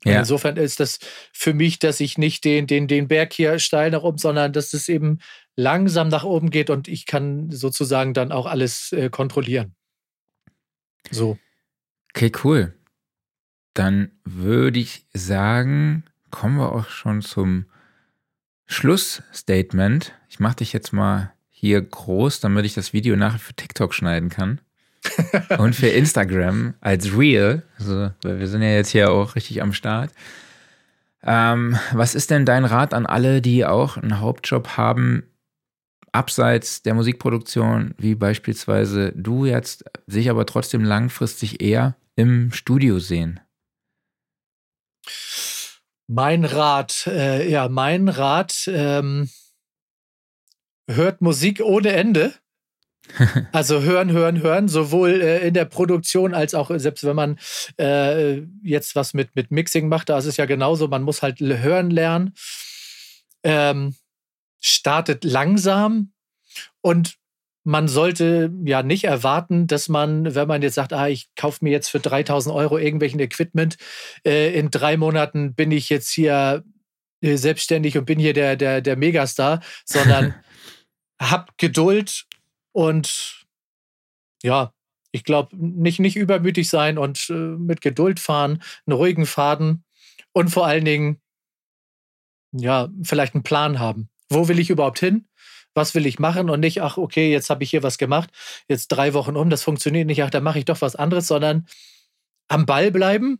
Ja. 0.04 0.20
Insofern 0.20 0.58
ist 0.58 0.80
das 0.80 1.00
für 1.34 1.54
mich, 1.54 1.80
dass 1.80 2.00
ich 2.00 2.18
nicht 2.18 2.44
den, 2.46 2.68
den, 2.68 2.88
den 2.88 3.08
Berg 3.08 3.34
hier 3.34 3.58
steil 3.60 3.92
nach 3.92 4.04
oben, 4.04 4.18
sondern 4.18 4.54
dass 4.54 4.74
es 4.74 4.90
eben 4.90 5.20
langsam 5.56 6.10
nach 6.10 6.24
oben 6.24 6.52
geht 6.52 6.70
und 6.70 6.88
ich 6.88 7.06
kann 7.06 7.50
sozusagen 7.50 8.14
dann 8.14 8.32
auch 8.32 8.46
alles 8.46 8.92
äh, 8.92 9.10
kontrollieren. 9.10 9.76
So. 11.10 11.38
Okay, 12.14 12.32
cool. 12.44 12.74
Dann 13.74 14.12
würde 14.24 14.80
ich 14.80 15.06
sagen, 15.14 16.04
kommen 16.30 16.58
wir 16.58 16.72
auch 16.74 16.90
schon 16.90 17.22
zum 17.22 17.66
Schlussstatement. 18.66 20.14
Ich 20.30 20.40
mache 20.40 20.58
dich 20.58 20.74
jetzt 20.74 20.94
mal 20.94 21.34
hier 21.50 21.82
groß, 21.82 22.40
damit 22.40 22.66
ich 22.66 22.76
das 22.76 22.94
Video 22.94 23.16
nachher 23.16 23.40
für 23.40 23.54
TikTok 23.54 23.94
schneiden 23.94 24.30
kann 24.30 24.62
und 25.58 25.76
für 25.76 25.88
Instagram 25.88 26.74
als 26.82 27.18
Real. 27.18 27.64
Also, 27.78 28.12
wir 28.24 28.48
sind 28.48 28.62
ja 28.62 28.70
jetzt 28.70 28.90
hier 28.90 29.12
auch 29.12 29.36
richtig 29.36 29.62
am 29.62 29.74
Start. 29.74 30.12
Ähm, 31.24 31.78
was 31.92 32.16
ist 32.16 32.30
denn 32.32 32.46
dein 32.46 32.66
Rat 32.66 32.94
an 32.94 33.06
alle, 33.06 33.42
die 33.42 33.66
auch 33.66 33.98
einen 33.98 34.20
Hauptjob 34.20 34.78
haben, 34.78 35.24
abseits 36.12 36.82
der 36.82 36.94
Musikproduktion, 36.94 37.94
wie 37.98 38.16
beispielsweise 38.16 39.12
du 39.16 39.46
jetzt, 39.46 39.84
sich 40.08 40.30
aber 40.30 40.46
trotzdem 40.46 40.84
langfristig 40.84 41.62
eher 41.62 41.96
im 42.16 42.52
Studio 42.52 43.00
sehen? 43.00 43.40
Mein 46.08 46.46
Rat, 46.46 47.08
äh, 47.08 47.50
ja, 47.50 47.68
mein 47.68 48.08
Rat, 48.08 48.68
ähm, 48.68 49.30
hört 50.90 51.22
Musik 51.22 51.62
ohne 51.62 51.92
Ende. 51.92 52.34
Also 53.52 53.82
hören, 53.82 54.12
hören, 54.12 54.42
hören, 54.42 54.68
sowohl 54.68 55.22
äh, 55.22 55.48
in 55.48 55.54
der 55.54 55.66
Produktion 55.66 56.34
als 56.34 56.54
auch 56.54 56.70
äh, 56.72 56.80
selbst 56.80 57.04
wenn 57.04 57.16
man 57.16 57.40
äh, 57.80 58.42
jetzt 58.64 58.96
was 58.96 59.14
mit, 59.14 59.36
mit 59.36 59.52
Mixing 59.52 59.88
macht, 59.88 60.10
da 60.10 60.18
ist 60.18 60.26
es 60.26 60.38
ja 60.38 60.46
genauso, 60.46 60.88
man 60.88 61.04
muss 61.04 61.22
halt 61.22 61.40
hören 61.40 61.90
lernen. 61.90 62.34
Ähm, 63.44 63.96
startet 64.60 65.24
langsam 65.24 66.12
und 66.82 67.18
man 67.64 67.90
sollte 67.90 68.50
ja 68.64 68.82
nicht 68.82 69.04
erwarten, 69.04 69.68
dass 69.68 69.90
man, 69.90 70.34
wenn 70.36 70.48
man 70.48 70.62
jetzt 70.62 70.76
sagt, 70.76 70.94
ah, 70.94 71.10
ich 71.10 71.28
kaufe 71.36 71.66
mir 71.66 71.72
jetzt 71.72 71.90
für 71.90 72.00
3000 72.00 72.56
Euro 72.56 72.78
irgendwelchen 72.78 73.20
Equipment, 73.20 73.76
äh, 74.26 74.58
in 74.58 74.72
drei 74.72 74.96
Monaten 74.96 75.54
bin 75.54 75.72
ich 75.72 75.90
jetzt 75.90 76.10
hier 76.10 76.64
äh, 77.22 77.36
selbstständig 77.36 77.98
und 77.98 78.06
bin 78.06 78.20
hier 78.20 78.34
der, 78.34 78.56
der, 78.56 78.80
der 78.80 78.96
Megastar, 78.96 79.60
sondern 79.84 80.34
hab 81.22 81.58
Geduld 81.58 82.26
und 82.78 83.48
ja, 84.44 84.72
ich 85.12 85.24
glaube, 85.24 85.50
nicht, 85.58 86.00
nicht 86.00 86.16
übermütig 86.16 86.70
sein 86.70 87.00
und 87.00 87.28
äh, 87.32 87.34
mit 87.34 87.82
Geduld 87.82 88.20
fahren, 88.20 88.62
einen 88.86 88.96
ruhigen 88.96 89.26
Faden 89.26 89.84
und 90.32 90.50
vor 90.50 90.68
allen 90.68 90.86
Dingen, 90.86 91.20
ja, 92.52 92.90
vielleicht 93.02 93.34
einen 93.34 93.42
Plan 93.42 93.80
haben. 93.80 94.10
Wo 94.30 94.48
will 94.48 94.60
ich 94.60 94.70
überhaupt 94.70 95.00
hin? 95.00 95.28
was 95.74 95.94
will 95.94 96.08
ich 96.08 96.18
machen 96.18 96.50
und 96.50 96.60
nicht, 96.60 96.82
ach, 96.82 96.98
okay, 96.98 97.32
jetzt 97.32 97.52
habe 97.52 97.64
ich 97.64 97.70
hier 97.70 97.84
was 97.84 98.00
gemacht, 98.00 98.32
jetzt 98.68 98.88
drei 98.88 99.14
Wochen 99.14 99.36
um, 99.36 99.52
das 99.52 99.62
funktioniert 99.62 100.08
nicht, 100.08 100.24
ach, 100.24 100.32
dann 100.32 100.44
mache 100.44 100.58
ich 100.58 100.66
doch 100.66 100.82
was 100.82 100.96
anderes, 100.96 101.28
sondern 101.28 101.68
am 102.48 102.66
Ball 102.66 102.90
bleiben. 102.90 103.40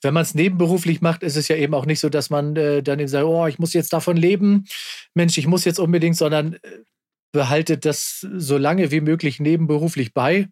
Wenn 0.00 0.12
man 0.12 0.24
es 0.24 0.34
nebenberuflich 0.34 1.02
macht, 1.02 1.22
ist 1.22 1.36
es 1.36 1.46
ja 1.46 1.54
eben 1.54 1.72
auch 1.72 1.86
nicht 1.86 2.00
so, 2.00 2.08
dass 2.08 2.30
man 2.30 2.56
äh, 2.56 2.82
dann 2.82 2.98
eben 2.98 3.08
sagt, 3.08 3.24
oh, 3.24 3.46
ich 3.46 3.60
muss 3.60 3.74
jetzt 3.74 3.92
davon 3.92 4.16
leben, 4.16 4.64
Mensch, 5.14 5.38
ich 5.38 5.46
muss 5.46 5.64
jetzt 5.64 5.78
unbedingt, 5.78 6.16
sondern 6.16 6.54
äh, 6.54 6.58
behaltet 7.32 7.84
das 7.84 8.20
so 8.20 8.58
lange 8.58 8.90
wie 8.90 9.00
möglich 9.00 9.40
nebenberuflich 9.40 10.14
bei. 10.14 10.48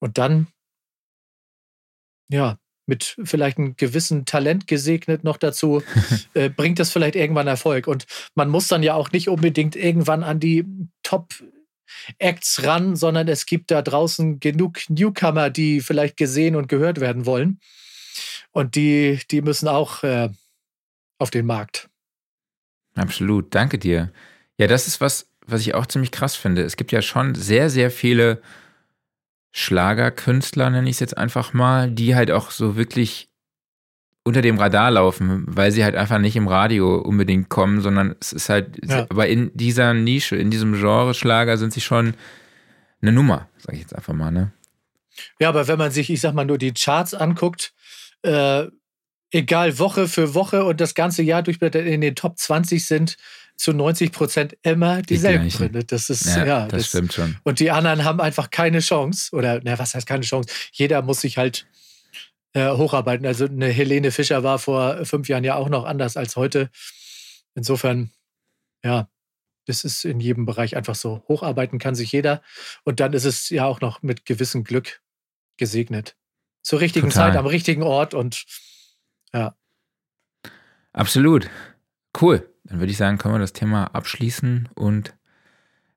Und 0.00 0.18
dann, 0.18 0.48
ja, 2.28 2.58
mit 2.86 3.16
vielleicht 3.24 3.58
einem 3.58 3.76
gewissen 3.76 4.24
Talent 4.26 4.66
gesegnet 4.66 5.24
noch 5.24 5.36
dazu, 5.36 5.82
äh, 6.34 6.48
bringt 6.48 6.78
das 6.78 6.92
vielleicht 6.92 7.16
irgendwann 7.16 7.46
Erfolg. 7.46 7.86
Und 7.86 8.06
man 8.34 8.48
muss 8.48 8.68
dann 8.68 8.82
ja 8.82 8.94
auch 8.94 9.10
nicht 9.12 9.28
unbedingt 9.28 9.76
irgendwann 9.76 10.22
an 10.22 10.40
die 10.40 10.64
Top 11.02 11.34
Acts 12.18 12.64
ran, 12.64 12.96
sondern 12.96 13.28
es 13.28 13.46
gibt 13.46 13.70
da 13.70 13.82
draußen 13.82 14.40
genug 14.40 14.88
Newcomer, 14.88 15.50
die 15.50 15.80
vielleicht 15.80 16.16
gesehen 16.16 16.56
und 16.56 16.68
gehört 16.68 17.00
werden 17.00 17.26
wollen. 17.26 17.60
Und 18.50 18.74
die, 18.74 19.20
die 19.30 19.42
müssen 19.42 19.68
auch 19.68 20.02
äh, 20.02 20.30
auf 21.18 21.30
den 21.30 21.46
Markt. 21.46 21.88
Absolut, 22.94 23.54
danke 23.54 23.78
dir. 23.78 24.12
Ja, 24.58 24.66
das 24.66 24.86
ist 24.86 25.00
was, 25.00 25.28
was 25.46 25.60
ich 25.60 25.74
auch 25.74 25.86
ziemlich 25.86 26.10
krass 26.10 26.36
finde. 26.36 26.62
Es 26.62 26.76
gibt 26.76 26.92
ja 26.92 27.02
schon 27.02 27.34
sehr, 27.34 27.70
sehr 27.70 27.90
viele 27.90 28.40
Schlagerkünstler, 29.52 30.70
nenne 30.70 30.88
ich 30.88 30.96
es 30.96 31.00
jetzt 31.00 31.16
einfach 31.16 31.52
mal, 31.52 31.90
die 31.90 32.14
halt 32.14 32.30
auch 32.30 32.50
so 32.50 32.76
wirklich 32.76 33.30
unter 34.24 34.42
dem 34.42 34.58
Radar 34.58 34.90
laufen, 34.90 35.44
weil 35.46 35.70
sie 35.70 35.84
halt 35.84 35.94
einfach 35.94 36.18
nicht 36.18 36.34
im 36.34 36.48
Radio 36.48 36.96
unbedingt 36.96 37.48
kommen, 37.48 37.80
sondern 37.80 38.16
es 38.20 38.32
ist 38.32 38.48
halt, 38.48 38.76
ja. 38.84 39.06
aber 39.08 39.28
in 39.28 39.52
dieser 39.54 39.94
Nische, 39.94 40.34
in 40.34 40.50
diesem 40.50 40.74
Genre 40.74 41.14
Schlager 41.14 41.56
sind 41.56 41.72
sie 41.72 41.80
schon 41.80 42.14
eine 43.00 43.12
Nummer, 43.12 43.48
sage 43.58 43.76
ich 43.76 43.82
jetzt 43.82 43.94
einfach 43.94 44.14
mal, 44.14 44.32
ne? 44.32 44.52
Ja, 45.38 45.48
aber 45.48 45.68
wenn 45.68 45.78
man 45.78 45.92
sich, 45.92 46.10
ich 46.10 46.20
sag 46.20 46.34
mal, 46.34 46.44
nur 46.44 46.58
die 46.58 46.74
Charts 46.74 47.14
anguckt, 47.14 47.72
äh, 48.22 48.66
egal 49.30 49.78
Woche 49.78 50.08
für 50.08 50.34
Woche 50.34 50.64
und 50.64 50.80
das 50.80 50.94
ganze 50.94 51.22
Jahr 51.22 51.42
durchblättert 51.42 51.86
in 51.86 52.00
den 52.00 52.14
Top 52.14 52.36
20 52.36 52.84
sind, 52.84 53.16
zu 53.56 53.72
90 53.72 54.12
Prozent 54.12 54.56
immer 54.62 55.02
dieselben 55.02 55.48
die 55.48 55.56
drin. 55.56 55.84
Das 55.86 56.10
ist, 56.10 56.26
ja, 56.26 56.44
ja 56.44 56.60
das, 56.68 56.82
das, 56.82 56.88
stimmt 56.88 57.12
schon. 57.12 57.36
Und 57.42 57.58
die 57.60 57.70
anderen 57.70 58.04
haben 58.04 58.20
einfach 58.20 58.50
keine 58.50 58.80
Chance. 58.80 59.34
Oder, 59.34 59.60
na, 59.64 59.78
was 59.78 59.94
heißt 59.94 60.06
keine 60.06 60.24
Chance? 60.24 60.52
Jeder 60.72 61.02
muss 61.02 61.22
sich 61.22 61.38
halt 61.38 61.66
äh, 62.52 62.70
hocharbeiten. 62.70 63.26
Also 63.26 63.46
eine 63.46 63.68
Helene 63.68 64.12
Fischer 64.12 64.42
war 64.42 64.58
vor 64.58 65.04
fünf 65.04 65.28
Jahren 65.28 65.44
ja 65.44 65.56
auch 65.56 65.68
noch 65.68 65.84
anders 65.84 66.16
als 66.16 66.36
heute. 66.36 66.70
Insofern, 67.54 68.10
ja, 68.84 69.08
das 69.66 69.84
ist 69.84 70.04
in 70.04 70.20
jedem 70.20 70.46
Bereich 70.46 70.76
einfach 70.76 70.94
so. 70.94 71.22
Hocharbeiten 71.28 71.78
kann 71.78 71.94
sich 71.94 72.12
jeder. 72.12 72.42
Und 72.84 73.00
dann 73.00 73.12
ist 73.14 73.24
es 73.24 73.48
ja 73.50 73.64
auch 73.64 73.80
noch 73.80 74.02
mit 74.02 74.24
gewissem 74.26 74.64
Glück 74.64 75.02
gesegnet. 75.56 76.16
Zur 76.62 76.80
richtigen 76.80 77.10
Total. 77.10 77.30
Zeit, 77.30 77.38
am 77.38 77.46
richtigen 77.46 77.82
Ort 77.82 78.14
und 78.14 78.44
ja. 79.32 79.56
Absolut. 80.92 81.48
Cool. 82.18 82.48
Dann 82.68 82.80
würde 82.80 82.90
ich 82.90 82.98
sagen, 82.98 83.18
können 83.18 83.34
wir 83.34 83.38
das 83.38 83.52
Thema 83.52 83.84
abschließen 83.94 84.68
und 84.74 85.16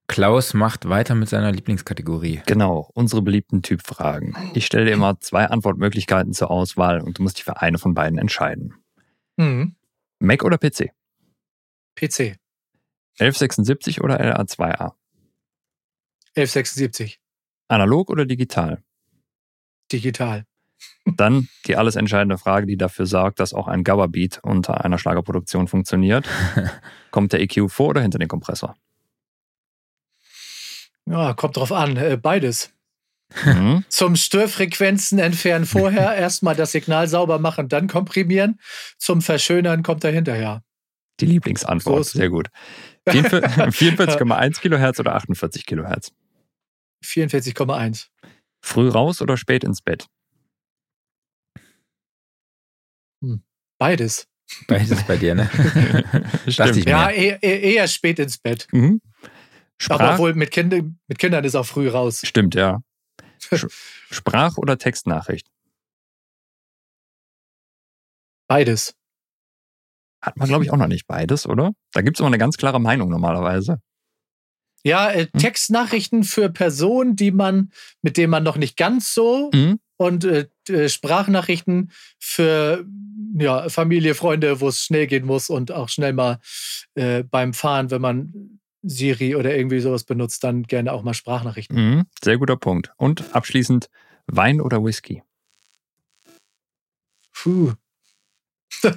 Klaus 0.07 0.55
macht 0.55 0.89
weiter 0.89 1.13
mit 1.13 1.29
seiner 1.29 1.51
Lieblingskategorie. 1.51 2.41
Genau, 2.47 2.89
unsere 2.95 3.21
beliebten 3.21 3.61
Typfragen. 3.61 4.35
Ich 4.55 4.65
stelle 4.65 4.85
dir 4.85 4.93
immer 4.93 5.19
zwei 5.19 5.45
Antwortmöglichkeiten 5.45 6.33
zur 6.33 6.49
Auswahl 6.49 7.01
und 7.01 7.19
du 7.19 7.23
musst 7.23 7.37
dich 7.37 7.43
für 7.43 7.61
eine 7.61 7.77
von 7.77 7.93
beiden 7.93 8.17
entscheiden. 8.17 8.73
Mhm. 9.37 9.75
Mac 10.19 10.43
oder 10.43 10.57
PC? 10.57 10.91
PC. 11.95 12.37
1176 13.19 14.01
oder 14.01 14.19
LA2A? 14.19 14.93
1176. 16.35 17.19
Analog 17.67 18.09
oder 18.09 18.25
digital? 18.25 18.81
Digital. 19.91 20.45
Dann 21.05 21.47
die 21.65 21.75
alles 21.75 21.95
entscheidende 21.95 22.37
Frage, 22.37 22.65
die 22.65 22.77
dafür 22.77 23.05
sorgt, 23.05 23.39
dass 23.39 23.53
auch 23.53 23.67
ein 23.67 23.83
Gabba-Beat 23.83 24.39
unter 24.43 24.83
einer 24.83 24.97
Schlagerproduktion 24.97 25.67
funktioniert. 25.67 26.27
Kommt 27.11 27.33
der 27.33 27.41
EQ 27.41 27.69
vor 27.69 27.89
oder 27.89 28.01
hinter 28.01 28.19
den 28.19 28.27
Kompressor? 28.27 28.75
Ja, 31.05 31.33
kommt 31.33 31.57
drauf 31.57 31.71
an. 31.71 31.97
Äh, 31.97 32.17
beides. 32.21 32.71
Mhm. 33.45 33.83
Zum 33.89 34.15
Störfrequenzen 34.15 35.19
entfernen 35.19 35.65
vorher, 35.65 36.15
erstmal 36.15 36.55
das 36.55 36.71
Signal 36.71 37.07
sauber 37.07 37.39
machen, 37.39 37.67
dann 37.67 37.87
komprimieren. 37.87 38.59
Zum 38.97 39.21
Verschönern 39.21 39.83
kommt 39.83 40.03
er 40.03 40.11
hinterher. 40.11 40.63
Die 41.19 41.25
Lieblingsantwort, 41.25 42.05
so 42.05 42.17
sehr 42.19 42.29
gut. 42.29 42.49
44,1 43.07 44.61
Kilohertz 44.61 44.99
oder 44.99 45.15
48 45.15 45.65
Kilohertz? 45.65 46.13
44,1. 47.03 48.07
Früh 48.61 48.87
raus 48.87 49.21
oder 49.21 49.35
spät 49.35 49.63
ins 49.63 49.81
Bett? 49.81 50.07
Beides. 53.79 54.27
Beides 54.67 55.03
bei 55.07 55.15
dir, 55.15 55.35
ne? 55.35 55.49
Stimmt. 56.47 56.85
ja, 56.85 57.09
eher, 57.09 57.41
eher, 57.41 57.87
spät 57.87 58.19
ins 58.19 58.37
Bett. 58.37 58.67
Mhm. 58.71 59.01
Aber 59.87 60.17
wohl 60.17 60.33
mit, 60.33 60.51
kind, 60.51 60.73
mit 61.07 61.17
Kindern 61.17 61.45
ist 61.45 61.55
auch 61.55 61.65
früh 61.65 61.87
raus. 61.87 62.21
Stimmt, 62.25 62.55
ja. 62.55 62.81
Sprach- 64.11 64.57
oder 64.57 64.77
Textnachricht? 64.77 65.49
Beides. 68.47 68.95
Hat 70.21 70.35
man, 70.35 70.49
glaube 70.49 70.65
ich, 70.65 70.71
auch 70.71 70.77
noch 70.77 70.87
nicht 70.87 71.07
beides, 71.07 71.47
oder? 71.47 71.71
Da 71.93 72.01
gibt 72.01 72.17
es 72.17 72.19
immer 72.19 72.27
eine 72.27 72.37
ganz 72.37 72.57
klare 72.57 72.81
Meinung 72.81 73.09
normalerweise. 73.09 73.79
Ja, 74.83 75.09
äh, 75.11 75.27
hm? 75.31 75.39
Textnachrichten 75.39 76.23
für 76.25 76.49
Personen, 76.49 77.15
die 77.15 77.31
man, 77.31 77.71
mit 78.01 78.17
denen 78.17 78.31
man 78.31 78.43
noch 78.43 78.57
nicht 78.57 78.75
ganz 78.75 79.13
so 79.13 79.49
mhm 79.53 79.79
und 79.99 80.23
äh, 80.23 80.47
Sprachnachrichten 80.69 81.91
für 82.19 82.85
ja, 83.37 83.69
Familie, 83.69 84.15
Freunde, 84.15 84.59
wo 84.61 84.69
es 84.69 84.83
schnell 84.83 85.07
gehen 85.07 85.25
muss 85.25 85.49
und 85.49 85.71
auch 85.71 85.89
schnell 85.89 86.13
mal 86.13 86.39
äh, 86.95 87.23
beim 87.23 87.53
Fahren, 87.53 87.91
wenn 87.91 88.01
man 88.01 88.59
Siri 88.81 89.35
oder 89.35 89.55
irgendwie 89.55 89.79
sowas 89.79 90.03
benutzt, 90.03 90.43
dann 90.43 90.63
gerne 90.63 90.93
auch 90.93 91.03
mal 91.03 91.13
Sprachnachrichten. 91.13 91.75
Mhm, 91.75 92.05
sehr 92.23 92.37
guter 92.37 92.55
Punkt. 92.55 92.91
Und 92.97 93.35
abschließend 93.35 93.89
Wein 94.27 94.61
oder 94.61 94.83
Whisky? 94.83 95.23
Puh. 97.33 97.73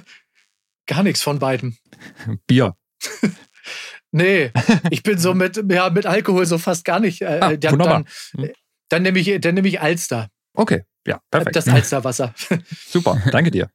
Gar 0.85 1.03
nichts 1.03 1.21
von 1.21 1.39
beiden. 1.39 1.77
Bier. 2.47 2.75
nee, 4.11 4.51
ich 4.89 5.03
bin 5.03 5.17
so 5.17 5.33
mit, 5.33 5.61
ja, 5.69 5.89
mit 5.89 6.05
Alkohol 6.05 6.45
so 6.45 6.57
fast 6.57 6.85
gar 6.85 6.99
nicht. 6.99 7.21
Äh, 7.21 7.39
ah, 7.41 7.55
dann, 7.55 7.73
wunderbar. 7.73 8.05
Dann, 8.33 8.45
äh, 8.45 8.53
dann 8.89 9.03
nehme 9.03 9.19
ich, 9.19 9.39
dann 9.41 9.55
nehm 9.55 9.65
ich 9.65 9.81
Alster. 9.81 10.29
Okay, 10.53 10.83
ja, 11.07 11.19
perfekt. 11.29 11.55
Das 11.55 11.67
Alsterwasser. 11.67 12.33
Super, 12.87 13.21
danke 13.31 13.51
dir. 13.51 13.69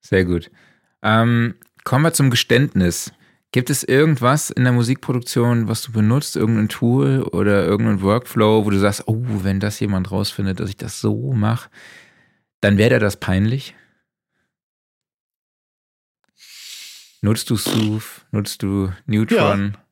Sehr 0.00 0.24
gut. 0.24 0.50
Ähm, 1.02 1.54
kommen 1.84 2.04
wir 2.04 2.12
zum 2.12 2.30
Geständnis. 2.30 3.12
Gibt 3.52 3.70
es 3.70 3.84
irgendwas 3.84 4.50
in 4.50 4.64
der 4.64 4.72
Musikproduktion, 4.72 5.68
was 5.68 5.82
du 5.82 5.92
benutzt, 5.92 6.36
irgendein 6.36 6.68
Tool 6.68 7.22
oder 7.22 7.64
irgendein 7.64 8.02
Workflow, 8.02 8.64
wo 8.64 8.70
du 8.70 8.78
sagst, 8.78 9.04
oh, 9.06 9.24
wenn 9.42 9.60
das 9.60 9.80
jemand 9.80 10.10
rausfindet, 10.10 10.60
dass 10.60 10.68
ich 10.68 10.76
das 10.76 11.00
so 11.00 11.32
mache, 11.32 11.70
dann 12.60 12.76
wäre 12.76 12.98
das 12.98 13.18
peinlich? 13.18 13.74
Nutzt 17.22 17.48
du 17.50 17.56
Sooth? 17.56 18.26
Nutzt 18.30 18.62
du 18.62 18.92
Neutron? 19.06 19.72
Ja. 19.74 19.84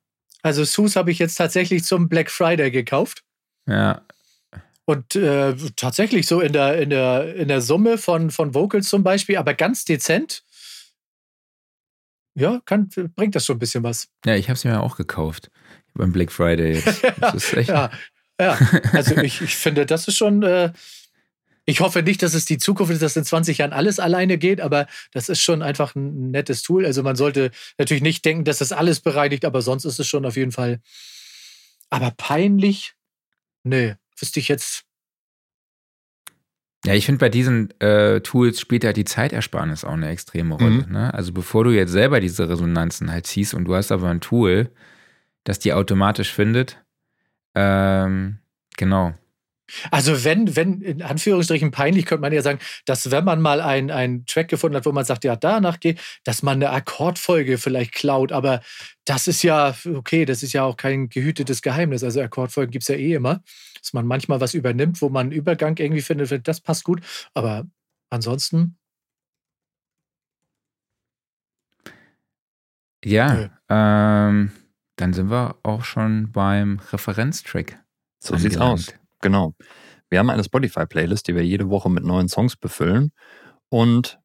Also 0.43 0.65
Sooth 0.65 0.97
habe 0.97 1.11
ich 1.11 1.19
jetzt 1.19 1.37
tatsächlich 1.37 1.85
zum 1.85 2.09
Black 2.09 2.31
Friday 2.31 2.71
gekauft. 2.71 3.25
Ja, 3.67 4.03
und 4.87 5.17
äh, 5.17 5.55
tatsächlich 5.77 6.27
so 6.27 6.41
in 6.41 6.53
der, 6.53 6.81
in 6.81 6.91
der, 6.91 7.35
in 7.37 7.49
der 7.49 7.61
Summe 7.61 7.99
von, 7.99 8.31
von 8.31 8.55
Vocals 8.55 8.89
zum 8.89 9.03
Beispiel, 9.03 9.37
aber 9.37 9.55
ganz 9.55 9.85
dezent. 9.85 10.45
Ja, 12.35 12.61
kann, 12.65 12.89
bringt 13.15 13.35
das 13.35 13.47
schon 13.47 13.57
ein 13.57 13.61
bisschen 13.61 13.85
was. 13.85 14.09
Ja, 14.27 14.35
ich 14.35 14.49
habe 14.49 14.57
es 14.57 14.65
mir 14.65 14.81
auch 14.81 14.97
gekauft 14.97 15.51
beim 15.95 16.13
Black 16.13 16.33
Friday. 16.33 16.75
Jetzt. 16.75 17.53
Ja, 17.69 17.91
ja, 18.41 18.59
also 18.93 19.17
ich, 19.19 19.41
ich 19.41 19.55
finde, 19.55 19.87
das 19.87 20.09
ist 20.09 20.17
schon, 20.17 20.43
äh, 20.43 20.73
Ich 21.67 21.81
hoffe 21.81 22.03
nicht, 22.03 22.23
dass 22.23 22.35
es 22.35 22.45
die 22.45 22.59
Zukunft 22.59 22.93
ist, 22.93 23.03
dass 23.03 23.17
in 23.17 23.25
20 23.25 23.59
Jahren 23.59 23.73
alles 23.73 23.99
alleine 23.99 24.37
geht, 24.37 24.61
aber 24.61 24.87
das 25.13 25.29
ist 25.29 25.41
schon 25.41 25.63
einfach 25.63 25.95
ein 25.95 26.31
nettes 26.31 26.63
Tool. 26.63 26.85
Also 26.85 27.03
man 27.03 27.17
sollte 27.17 27.53
natürlich 27.79 28.03
nicht 28.03 28.25
denken, 28.25 28.45
dass 28.45 28.59
das 28.59 28.73
alles 28.73 29.01
bereinigt, 29.01 29.45
aber 29.45 29.63
sonst 29.63 29.85
ist 29.85 29.99
es 29.99 30.07
schon 30.07 30.27
auf 30.27 30.37
jeden 30.37 30.53
Fall. 30.53 30.81
Aber 31.89 32.11
peinlich? 32.11 32.95
Nö, 33.63 33.95
wüsste 34.19 34.41
ich 34.41 34.49
jetzt. 34.49 34.85
Ja, 36.85 36.93
ich 36.93 37.07
finde, 37.07 37.19
bei 37.19 37.31
diesen 37.31 37.79
äh, 37.81 38.21
Tools 38.21 38.61
spielt 38.61 38.85
ja 38.85 38.93
die 38.93 39.05
Zeitersparnis 39.05 39.85
auch 39.85 39.93
eine 39.93 40.11
extreme 40.11 40.55
Rolle. 40.55 40.87
Mhm. 40.87 40.93
Ne? 40.93 41.15
Also 41.15 41.33
bevor 41.33 41.65
du 41.65 41.71
jetzt 41.71 41.93
selber 41.93 42.21
diese 42.21 42.49
Resonanzen 42.49 43.11
halt 43.11 43.27
ziehst 43.27 43.55
und 43.55 43.65
du 43.65 43.75
hast 43.75 43.91
aber 43.91 44.11
ein 44.11 44.21
Tool, 44.21 44.71
das 45.45 45.59
die 45.59 45.73
automatisch 45.73 46.31
findet, 46.31 46.85
ähm, 47.55 48.39
genau, 48.77 49.15
also 49.91 50.25
wenn, 50.25 50.57
wenn, 50.57 50.83
in 50.83 51.03
Anführungsstrichen 51.03 51.71
peinlich, 51.71 52.05
könnte 52.05 52.21
man 52.21 52.33
ja 52.33 52.43
sagen, 52.43 52.59
dass 52.85 53.11
wenn 53.11 53.25
man 53.25 53.41
mal 53.41 53.61
einen 53.61 54.27
Track 54.27 54.49
gefunden 54.49 54.77
hat, 54.77 54.85
wo 54.85 54.93
man 54.93 55.05
sagt, 55.05 55.25
ja, 55.25 55.37
danach 55.37 55.81
geht, 55.81 56.01
dass 56.25 56.43
man 56.43 56.57
eine 56.57 56.71
Akkordfolge 56.71 57.57
vielleicht 57.57 57.93
klaut. 57.93 58.31
Aber 58.31 58.61
das 59.05 59.27
ist 59.27 59.43
ja, 59.43 59.75
okay, 59.95 60.27
das 60.27 60.43
ist 60.43 60.53
ja 60.53 60.65
auch 60.65 60.77
kein 60.77 61.09
gehütetes 61.09 61.63
Geheimnis. 61.63 62.05
Also 62.05 62.21
Akkordfolgen 62.21 62.73
gibt 62.73 62.83
es 62.83 62.89
ja 62.89 62.97
eh 62.97 63.15
immer. 63.15 63.43
Dass 63.85 63.93
man 63.93 64.07
manchmal 64.07 64.41
was 64.41 64.55
übernimmt, 64.55 65.03
wo 65.03 65.11
man 65.11 65.27
einen 65.27 65.33
Übergang 65.33 65.77
irgendwie 65.77 66.01
findet, 66.01 66.49
das 66.49 66.63
passt 66.63 66.85
gut. 66.85 67.03
Aber 67.35 67.67
ansonsten. 68.09 68.79
Ja, 73.05 73.51
ähm, 73.69 74.53
dann 74.97 75.13
sind 75.13 75.31
wir 75.31 75.59
auch 75.63 75.85
schon 75.85 76.33
beim 76.33 76.81
Referenztrack. 76.93 77.79
So 78.21 78.39
sieht's 78.39 78.57
aus. 78.57 78.95
Genau. 79.21 79.55
Wir 80.09 80.19
haben 80.19 80.31
eine 80.31 80.45
Spotify-Playlist, 80.45 81.29
die 81.29 81.35
wir 81.35 81.45
jede 81.45 81.69
Woche 81.69 81.91
mit 81.91 82.05
neuen 82.05 82.31
Songs 82.31 82.57
befüllen. 82.57 83.13
Und 83.69 84.19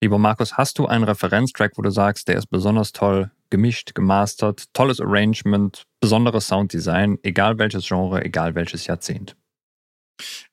lieber 0.00 0.18
Markus, 0.18 0.56
hast 0.56 0.80
du 0.80 0.86
einen 0.86 1.04
Referenztrack, 1.04 1.74
wo 1.76 1.82
du 1.82 1.90
sagst, 1.90 2.26
der 2.26 2.38
ist 2.38 2.48
besonders 2.48 2.90
toll 2.90 3.30
gemischt, 3.50 3.94
gemastert, 3.94 4.72
tolles 4.72 5.00
Arrangement, 5.00 5.84
besonderes 6.00 6.48
Sounddesign, 6.48 7.18
egal 7.22 7.58
welches 7.58 7.86
Genre, 7.86 8.24
egal 8.24 8.54
welches 8.54 8.86
Jahrzehnt? 8.86 9.36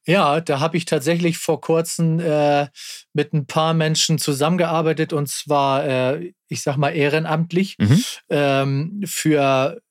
Ja, 0.05 0.41
da 0.41 0.59
habe 0.59 0.75
ich 0.75 0.85
tatsächlich 0.85 1.37
vor 1.37 1.61
kurzem 1.61 2.19
äh, 2.19 2.67
mit 3.13 3.33
ein 3.33 3.45
paar 3.45 3.73
Menschen 3.73 4.17
zusammengearbeitet 4.17 5.13
und 5.13 5.29
zwar, 5.29 5.85
äh, 5.85 6.33
ich 6.49 6.61
sag 6.61 6.75
mal, 6.75 6.89
ehrenamtlich 6.89 7.77
mhm. 7.79 8.03
ähm, 8.29 9.01
für, 9.05 9.81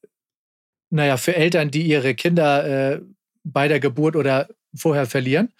naja, 0.91 1.17
für 1.17 1.35
Eltern, 1.35 1.71
die 1.71 1.83
ihre 1.85 2.15
Kinder 2.15 2.93
äh, 2.95 3.01
bei 3.45 3.69
der 3.69 3.81
Geburt 3.81 4.17
oder 4.17 4.49
vorher 4.75 5.07
verlieren. 5.07 5.53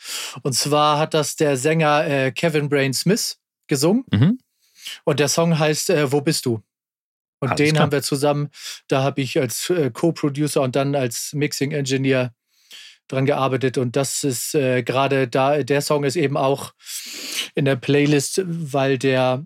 Und 0.43 0.55
zwar 0.55 0.99
hat 0.99 1.15
das 1.15 1.37
der 1.37 1.57
Sänger 1.57 2.07
äh, 2.07 2.33
Kevin 2.33 2.69
Brain 2.69 2.93
Smith 2.93 3.39
gesungen. 3.67 4.05
Mhm. 4.11 4.39
Und 5.05 5.21
der 5.21 5.29
Song 5.29 5.59
heißt 5.59 5.91
äh, 5.91 6.13
Wo 6.13 6.21
bist 6.21 6.45
du? 6.47 6.63
Und 7.43 7.49
Alles 7.49 7.57
den 7.57 7.71
klar. 7.71 7.83
haben 7.83 7.93
wir 7.93 8.03
zusammen, 8.03 8.51
da 8.87 9.03
habe 9.03 9.21
ich 9.21 9.37
als 9.37 9.69
äh, 9.69 9.91
Co-Producer 9.91 10.63
und 10.63 10.77
dann 10.77 10.95
als 10.95 11.33
Mixing 11.33 11.73
Engineer 11.73 12.33
dran 13.09 13.27
gearbeitet. 13.27 13.79
Und 13.79 13.97
das 13.97 14.23
ist 14.23 14.55
äh, 14.55 14.85
gerade 14.85 15.27
da, 15.27 15.65
der 15.65 15.81
Song 15.81 16.05
ist 16.05 16.15
eben 16.15 16.37
auch 16.37 16.73
in 17.57 17.65
der 17.65 17.75
Playlist, 17.75 18.43
weil 18.47 18.97
der 18.97 19.45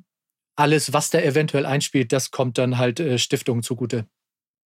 alles, 0.57 0.93
was 0.93 1.09
der 1.09 1.25
eventuell 1.25 1.65
einspielt, 1.65 2.13
das 2.13 2.31
kommt 2.31 2.59
dann 2.59 2.77
halt 2.77 3.01
äh, 3.01 3.17
Stiftungen 3.17 3.63
zugute. 3.63 4.07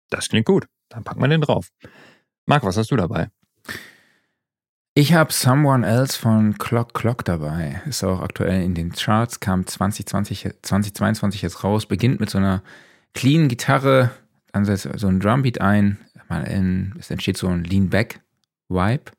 Das 0.09 0.29
klingt 0.29 0.47
gut. 0.47 0.68
Dann 0.89 1.03
packen 1.03 1.20
wir 1.20 1.27
den 1.27 1.41
drauf. 1.41 1.70
Marc, 2.47 2.62
was 2.62 2.77
hast 2.77 2.93
du 2.93 2.97
dabei? 2.97 3.29
Ich 4.95 5.14
habe 5.14 5.33
Someone 5.33 5.85
Else 5.85 6.16
von 6.16 6.59
Clock 6.59 6.95
Clock 6.95 7.24
dabei. 7.24 7.83
Ist 7.87 8.05
auch 8.05 8.20
aktuell 8.20 8.62
in 8.62 8.77
den 8.77 8.93
Charts, 8.93 9.41
kam 9.41 9.66
2020, 9.66 10.49
2022 10.62 11.43
jetzt 11.43 11.64
raus, 11.64 11.87
beginnt 11.87 12.20
mit 12.20 12.31
so 12.31 12.39
einer 12.39 12.62
clean 13.16 13.48
Gitarre, 13.48 14.12
dann 14.52 14.64
setzt 14.64 14.88
so 14.96 15.08
ein 15.08 15.18
Drumbeat 15.18 15.60
ein, 15.60 15.98
es 16.98 17.10
entsteht 17.10 17.36
so 17.36 17.48
ein 17.48 17.64
Lean-Back-Vibe. 17.64 19.10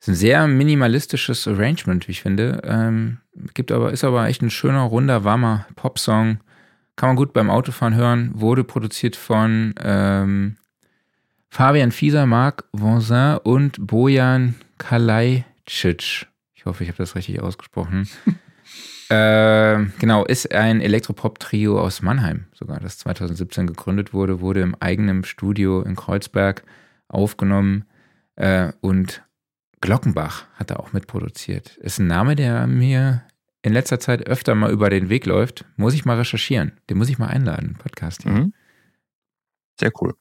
Ist 0.00 0.08
ein 0.08 0.14
sehr 0.14 0.46
minimalistisches 0.48 1.46
Arrangement, 1.46 2.06
wie 2.06 2.12
ich 2.12 2.22
finde. 2.22 2.60
Ähm, 2.64 3.18
gibt 3.54 3.70
aber, 3.70 3.92
ist 3.92 4.04
aber 4.04 4.26
echt 4.26 4.42
ein 4.42 4.50
schöner, 4.50 4.82
runder, 4.82 5.24
warmer 5.24 5.66
Popsong. 5.76 6.40
Kann 6.96 7.08
man 7.10 7.16
gut 7.16 7.32
beim 7.32 7.50
Autofahren 7.50 7.94
hören. 7.94 8.32
Wurde 8.34 8.64
produziert 8.64 9.14
von 9.14 9.74
ähm, 9.80 10.56
Fabian 11.50 11.92
Fieser, 11.92 12.26
Marc 12.26 12.64
Vonsin 12.72 13.38
und 13.44 13.86
Bojan 13.86 14.56
Kalajdzic. 14.78 16.26
Ich 16.54 16.66
hoffe, 16.66 16.82
ich 16.82 16.90
habe 16.90 16.98
das 16.98 17.14
richtig 17.14 17.40
ausgesprochen. 17.40 18.08
äh, 19.12 19.86
genau, 19.98 20.24
ist 20.24 20.52
ein 20.52 20.80
Elektropop-Trio 20.80 21.78
aus 21.78 22.00
Mannheim 22.00 22.46
sogar, 22.54 22.80
das 22.80 22.98
2017 22.98 23.66
gegründet 23.66 24.14
wurde, 24.14 24.40
wurde 24.40 24.62
im 24.62 24.74
eigenen 24.80 25.24
Studio 25.24 25.82
in 25.82 25.96
Kreuzberg 25.96 26.62
aufgenommen 27.08 27.84
äh, 28.36 28.72
und 28.80 29.22
Glockenbach 29.82 30.46
hat 30.54 30.70
er 30.70 30.80
auch 30.80 30.92
mitproduziert. 30.92 31.76
Ist 31.76 31.98
ein 31.98 32.06
Name, 32.06 32.36
der 32.36 32.66
mir 32.66 33.22
in 33.62 33.72
letzter 33.72 34.00
Zeit 34.00 34.26
öfter 34.26 34.54
mal 34.54 34.70
über 34.70 34.88
den 34.88 35.08
Weg 35.08 35.26
läuft. 35.26 35.66
Muss 35.76 35.92
ich 35.92 36.04
mal 36.04 36.16
recherchieren. 36.16 36.72
Den 36.88 36.98
muss 36.98 37.08
ich 37.08 37.18
mal 37.18 37.26
einladen, 37.26 37.76
Podcast 37.78 38.22
hier. 38.22 38.32
Mhm. 38.32 38.54
Sehr 39.78 39.92
cool. 40.00 40.14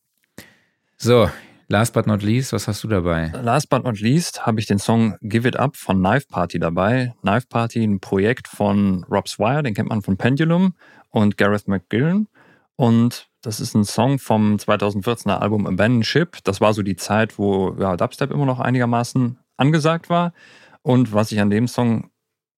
So, 0.98 1.30
last 1.72 1.93
but 1.93 2.05
not 2.05 2.22
least, 2.22 2.51
was 2.53 2.67
hast 2.67 2.84
du 2.84 2.88
dabei? 2.88 3.32
Last 3.41 3.69
but 3.69 3.84
not 3.84 3.99
least 3.99 4.45
habe 4.45 4.59
ich 4.59 4.67
den 4.67 4.78
Song 4.78 5.15
Give 5.22 5.47
It 5.47 5.55
Up 5.55 5.78
von 5.78 5.97
Knife 5.97 6.28
Party 6.28 6.59
dabei. 6.59 7.13
Knife 7.22 7.47
Party, 7.47 7.84
ein 7.84 7.99
Projekt 7.99 8.47
von 8.47 9.05
Rob 9.09 9.28
Swire, 9.28 9.63
den 9.63 9.74
kennt 9.74 9.89
man 9.89 10.01
von 10.01 10.17
Pendulum 10.17 10.74
und 11.09 11.38
Gareth 11.38 11.67
McGillen. 11.67 12.28
Und 12.76 13.30
das 13.41 13.59
ist 13.59 13.74
ein 13.74 13.86
Song 13.86 14.19
vom 14.19 14.57
2014er 14.57 15.38
Album 15.38 15.65
Abandoned 15.65 16.05
Ship. 16.05 16.38
Das 16.43 16.61
war 16.61 16.74
so 16.74 16.84
die 16.84 16.97
Zeit, 16.97 17.39
wo 17.39 17.76
ja, 17.80 17.95
Dubstep 17.95 18.32
immer 18.32 18.45
noch 18.45 18.59
einigermaßen 18.59 19.39
angesagt 19.57 20.09
war. 20.09 20.34
Und 20.82 21.13
was 21.13 21.32
ich 21.32 21.39
an 21.39 21.49
dem 21.49 21.67
Song 21.67 22.09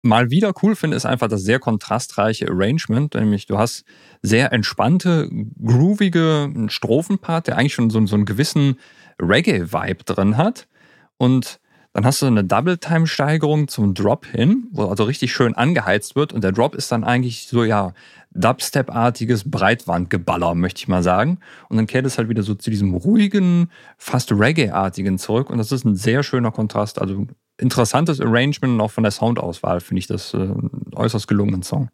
mal 0.02 0.30
wieder 0.30 0.52
cool 0.62 0.74
finde, 0.74 0.96
ist 0.96 1.06
einfach 1.06 1.28
das 1.28 1.42
sehr 1.42 1.58
kontrastreiche 1.58 2.48
Arrangement. 2.48 3.14
Nämlich 3.14 3.46
du 3.46 3.58
hast 3.58 3.84
sehr 4.22 4.52
entspannte, 4.52 5.28
groovige 5.62 6.52
Strophenpart, 6.68 7.46
der 7.48 7.58
eigentlich 7.58 7.74
schon 7.74 7.90
so, 7.90 8.04
so 8.06 8.16
einen 8.16 8.24
gewissen 8.24 8.76
Reggae-Vibe 9.23 10.05
drin 10.05 10.37
hat. 10.37 10.68
Und 11.16 11.61
dann 11.93 12.07
hast 12.07 12.23
du 12.23 12.27
eine 12.27 12.43
Double-Time-Steigerung 12.43 13.68
zum 13.68 13.93
Drop 13.93 14.25
hin, 14.25 14.68
wo 14.73 14.87
also 14.87 15.05
richtig 15.05 15.33
schön 15.33 15.55
angeheizt 15.55 16.16
wird. 16.16 16.33
Und 16.33 16.43
der 16.43 16.53
Drop 16.53 16.75
ist 16.75 16.91
dann 16.91 17.05
eigentlich 17.05 17.47
so, 17.47 17.64
ja, 17.64 17.93
Dubstep-artiges 18.35 19.51
Breitwandgeballer, 19.51 20.55
möchte 20.55 20.79
ich 20.79 20.89
mal 20.89 21.03
sagen. 21.03 21.39
Und 21.68 21.77
dann 21.77 21.87
kehrt 21.87 22.07
es 22.07 22.16
halt 22.16 22.31
wieder 22.31 22.43
so 22.43 22.55
zu 22.55 22.70
diesem 22.70 22.95
ruhigen, 22.95 23.70
fast 23.99 24.33
Reggae-artigen 24.33 25.18
zurück. 25.18 25.51
Und 25.51 25.59
das 25.59 25.70
ist 25.70 25.85
ein 25.85 25.97
sehr 25.97 26.23
schöner 26.23 26.51
Kontrast. 26.51 26.99
Also 26.99 27.27
interessantes 27.59 28.20
Arrangement 28.20 28.75
und 28.75 28.81
auch 28.81 28.91
von 28.91 29.05
der 29.05 29.11
Soundauswahl 29.11 29.81
finde 29.81 29.99
ich 29.99 30.07
das 30.07 30.33
äh, 30.33 30.55
äußerst 30.95 31.29
gelungenen 31.29 31.62
Song. 31.62 31.91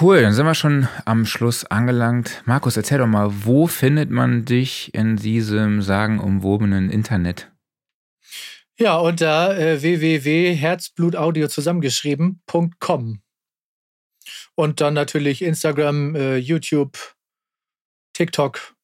Cool, 0.00 0.22
dann 0.22 0.32
sind 0.32 0.46
wir 0.46 0.54
schon 0.54 0.88
am 1.04 1.26
Schluss 1.26 1.66
angelangt. 1.66 2.42
Markus, 2.46 2.76
erzähl 2.76 2.98
doch 2.98 3.06
mal, 3.06 3.28
wo 3.30 3.66
findet 3.66 4.10
man 4.10 4.44
dich 4.46 4.92
in 4.94 5.16
diesem 5.16 5.82
sagenumwobenen 5.82 6.90
Internet? 6.90 7.52
Ja, 8.78 8.96
unter 8.96 9.56
äh, 9.58 9.82
www.herzblutaudio 9.82 11.46
zusammengeschrieben.com. 11.46 13.22
Und 14.54 14.80
dann 14.80 14.94
natürlich 14.94 15.42
Instagram, 15.42 16.14
äh, 16.16 16.36
YouTube, 16.36 16.98
TikTok, 18.14 18.74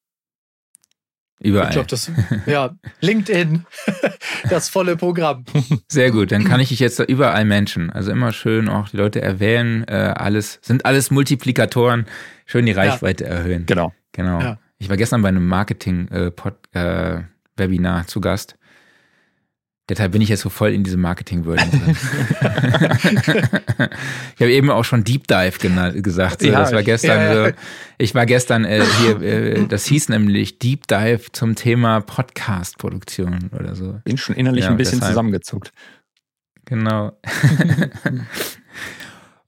Überall. 1.41 1.67
Ich 1.67 1.73
glaube, 1.73 1.87
das, 1.87 2.11
ja, 2.45 2.75
LinkedIn, 2.99 3.65
das 4.49 4.67
volle 4.67 4.97
Programm. 4.97 5.45
Sehr 5.87 6.11
gut, 6.11 6.33
dann 6.33 6.43
kann 6.43 6.59
ich 6.59 6.67
dich 6.69 6.79
jetzt 6.79 6.99
überall 6.99 7.45
Menschen. 7.45 7.89
Also 7.89 8.11
immer 8.11 8.33
schön 8.33 8.67
auch 8.67 8.89
die 8.89 8.97
Leute 8.97 9.21
erwähnen, 9.21 9.85
äh, 9.87 10.13
alles, 10.15 10.59
sind 10.61 10.85
alles 10.85 11.11
Multiplikatoren, 11.11 12.07
schön 12.45 12.65
die 12.65 12.73
Reichweite 12.73 13.23
ja. 13.23 13.29
erhöhen. 13.29 13.65
Genau. 13.65 13.93
Genau. 14.11 14.41
Ja. 14.41 14.57
Ich 14.79 14.89
war 14.89 14.97
gestern 14.97 15.21
bei 15.21 15.29
einem 15.29 15.47
Marketing-Webinar 15.47 17.97
äh, 17.97 18.01
äh, 18.01 18.05
zu 18.05 18.19
Gast 18.19 18.57
Deshalb 19.89 20.11
bin 20.11 20.21
ich 20.21 20.29
jetzt 20.29 20.41
so 20.41 20.49
voll 20.49 20.71
in 20.71 20.83
diesem 20.83 21.01
Marketing-World 21.01 21.71
drin. 21.71 21.81
ich 24.35 24.41
habe 24.41 24.51
eben 24.51 24.69
auch 24.69 24.85
schon 24.85 25.03
Deep 25.03 25.27
Dive 25.27 25.57
genannt, 25.59 26.03
gesagt. 26.03 26.41
So, 26.41 26.47
ja, 26.47 26.59
das 26.59 26.71
war 26.71 26.83
gestern 26.83 27.19
ja, 27.19 27.33
ja. 27.33 27.47
so. 27.47 27.53
Ich 27.97 28.13
war 28.13 28.27
gestern 28.27 28.65
äh, 28.65 28.83
hier, 29.01 29.21
äh, 29.21 29.65
das 29.67 29.85
hieß 29.85 30.09
nämlich 30.09 30.59
Deep 30.59 30.87
Dive 30.87 31.31
zum 31.31 31.55
Thema 31.55 32.01
Podcast-Produktion 32.01 33.49
oder 33.59 33.75
so. 33.75 33.99
Bin 34.03 34.17
schon 34.17 34.35
innerlich 34.35 34.67
ein 34.67 34.77
bisschen 34.77 34.99
deshalb. 34.99 35.13
zusammengezuckt. 35.13 35.71
Genau. 36.65 37.17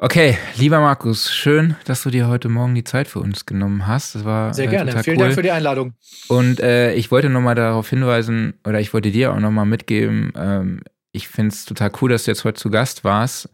Okay, 0.03 0.35
lieber 0.55 0.79
Markus, 0.79 1.31
schön, 1.31 1.75
dass 1.85 2.01
du 2.01 2.09
dir 2.09 2.27
heute 2.27 2.49
Morgen 2.49 2.73
die 2.73 2.83
Zeit 2.83 3.07
für 3.07 3.19
uns 3.19 3.45
genommen 3.45 3.85
hast. 3.85 4.15
Das 4.15 4.25
war 4.25 4.51
Sehr 4.51 4.65
äh, 4.65 4.69
gerne. 4.69 5.03
Vielen 5.03 5.17
cool. 5.17 5.25
Dank 5.25 5.35
für 5.35 5.43
die 5.43 5.51
Einladung. 5.51 5.93
Und 6.27 6.59
äh, 6.59 6.95
ich 6.95 7.11
wollte 7.11 7.29
nochmal 7.29 7.53
darauf 7.53 7.87
hinweisen, 7.87 8.55
oder 8.65 8.79
ich 8.79 8.95
wollte 8.95 9.11
dir 9.11 9.31
auch 9.31 9.39
nochmal 9.39 9.67
mitgeben, 9.67 10.33
ähm, 10.35 10.81
ich 11.11 11.27
finde 11.27 11.53
es 11.53 11.65
total 11.65 11.91
cool, 12.01 12.09
dass 12.09 12.23
du 12.23 12.31
jetzt 12.31 12.43
heute 12.43 12.59
zu 12.59 12.71
Gast 12.71 13.03
warst. 13.03 13.47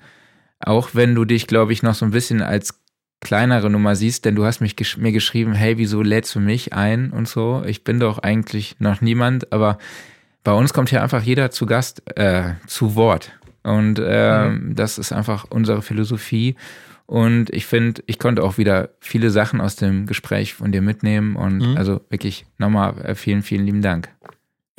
Auch 0.61 0.91
wenn 0.93 1.15
du 1.15 1.25
dich, 1.25 1.47
glaube 1.47 1.73
ich, 1.73 1.83
noch 1.83 1.95
so 1.95 2.05
ein 2.05 2.11
bisschen 2.11 2.41
als 2.41 2.79
kleinere 3.19 3.69
Nummer 3.69 3.97
siehst, 3.97 4.23
denn 4.23 4.35
du 4.35 4.45
hast 4.45 4.61
mich 4.61 4.77
gesch 4.77 4.95
mir 4.95 5.11
geschrieben, 5.11 5.51
hey, 5.53 5.77
wieso 5.77 6.01
lädst 6.01 6.33
du 6.33 6.39
mich 6.39 6.71
ein 6.71 7.11
und 7.11 7.27
so. 7.27 7.61
Ich 7.65 7.83
bin 7.83 7.99
doch 7.99 8.19
eigentlich 8.19 8.77
noch 8.79 9.01
niemand, 9.01 9.51
aber 9.51 9.79
bei 10.45 10.53
uns 10.53 10.71
kommt 10.71 10.91
hier 10.91 11.03
einfach 11.03 11.23
jeder 11.23 11.51
zu 11.51 11.65
Gast, 11.65 12.03
äh, 12.17 12.53
zu 12.67 12.95
Wort. 12.95 13.33
Und 13.67 13.99
äh, 13.99 14.49
das 14.73 14.97
ist 14.97 15.11
einfach 15.11 15.45
unsere 15.49 15.81
Philosophie. 15.81 16.55
Und 17.05 17.49
ich 17.53 17.65
finde, 17.65 18.01
ich 18.05 18.19
konnte 18.19 18.43
auch 18.43 18.57
wieder 18.57 18.89
viele 18.99 19.29
Sachen 19.29 19.61
aus 19.61 19.75
dem 19.75 20.05
Gespräch 20.05 20.53
von 20.55 20.71
dir 20.71 20.81
mitnehmen. 20.81 21.35
Und 21.35 21.57
Mhm. 21.59 21.77
also 21.77 22.01
wirklich 22.09 22.45
nochmal 22.57 22.97
äh, 23.05 23.15
vielen, 23.15 23.41
vielen 23.43 23.65
lieben 23.65 23.81
Dank. 23.81 24.09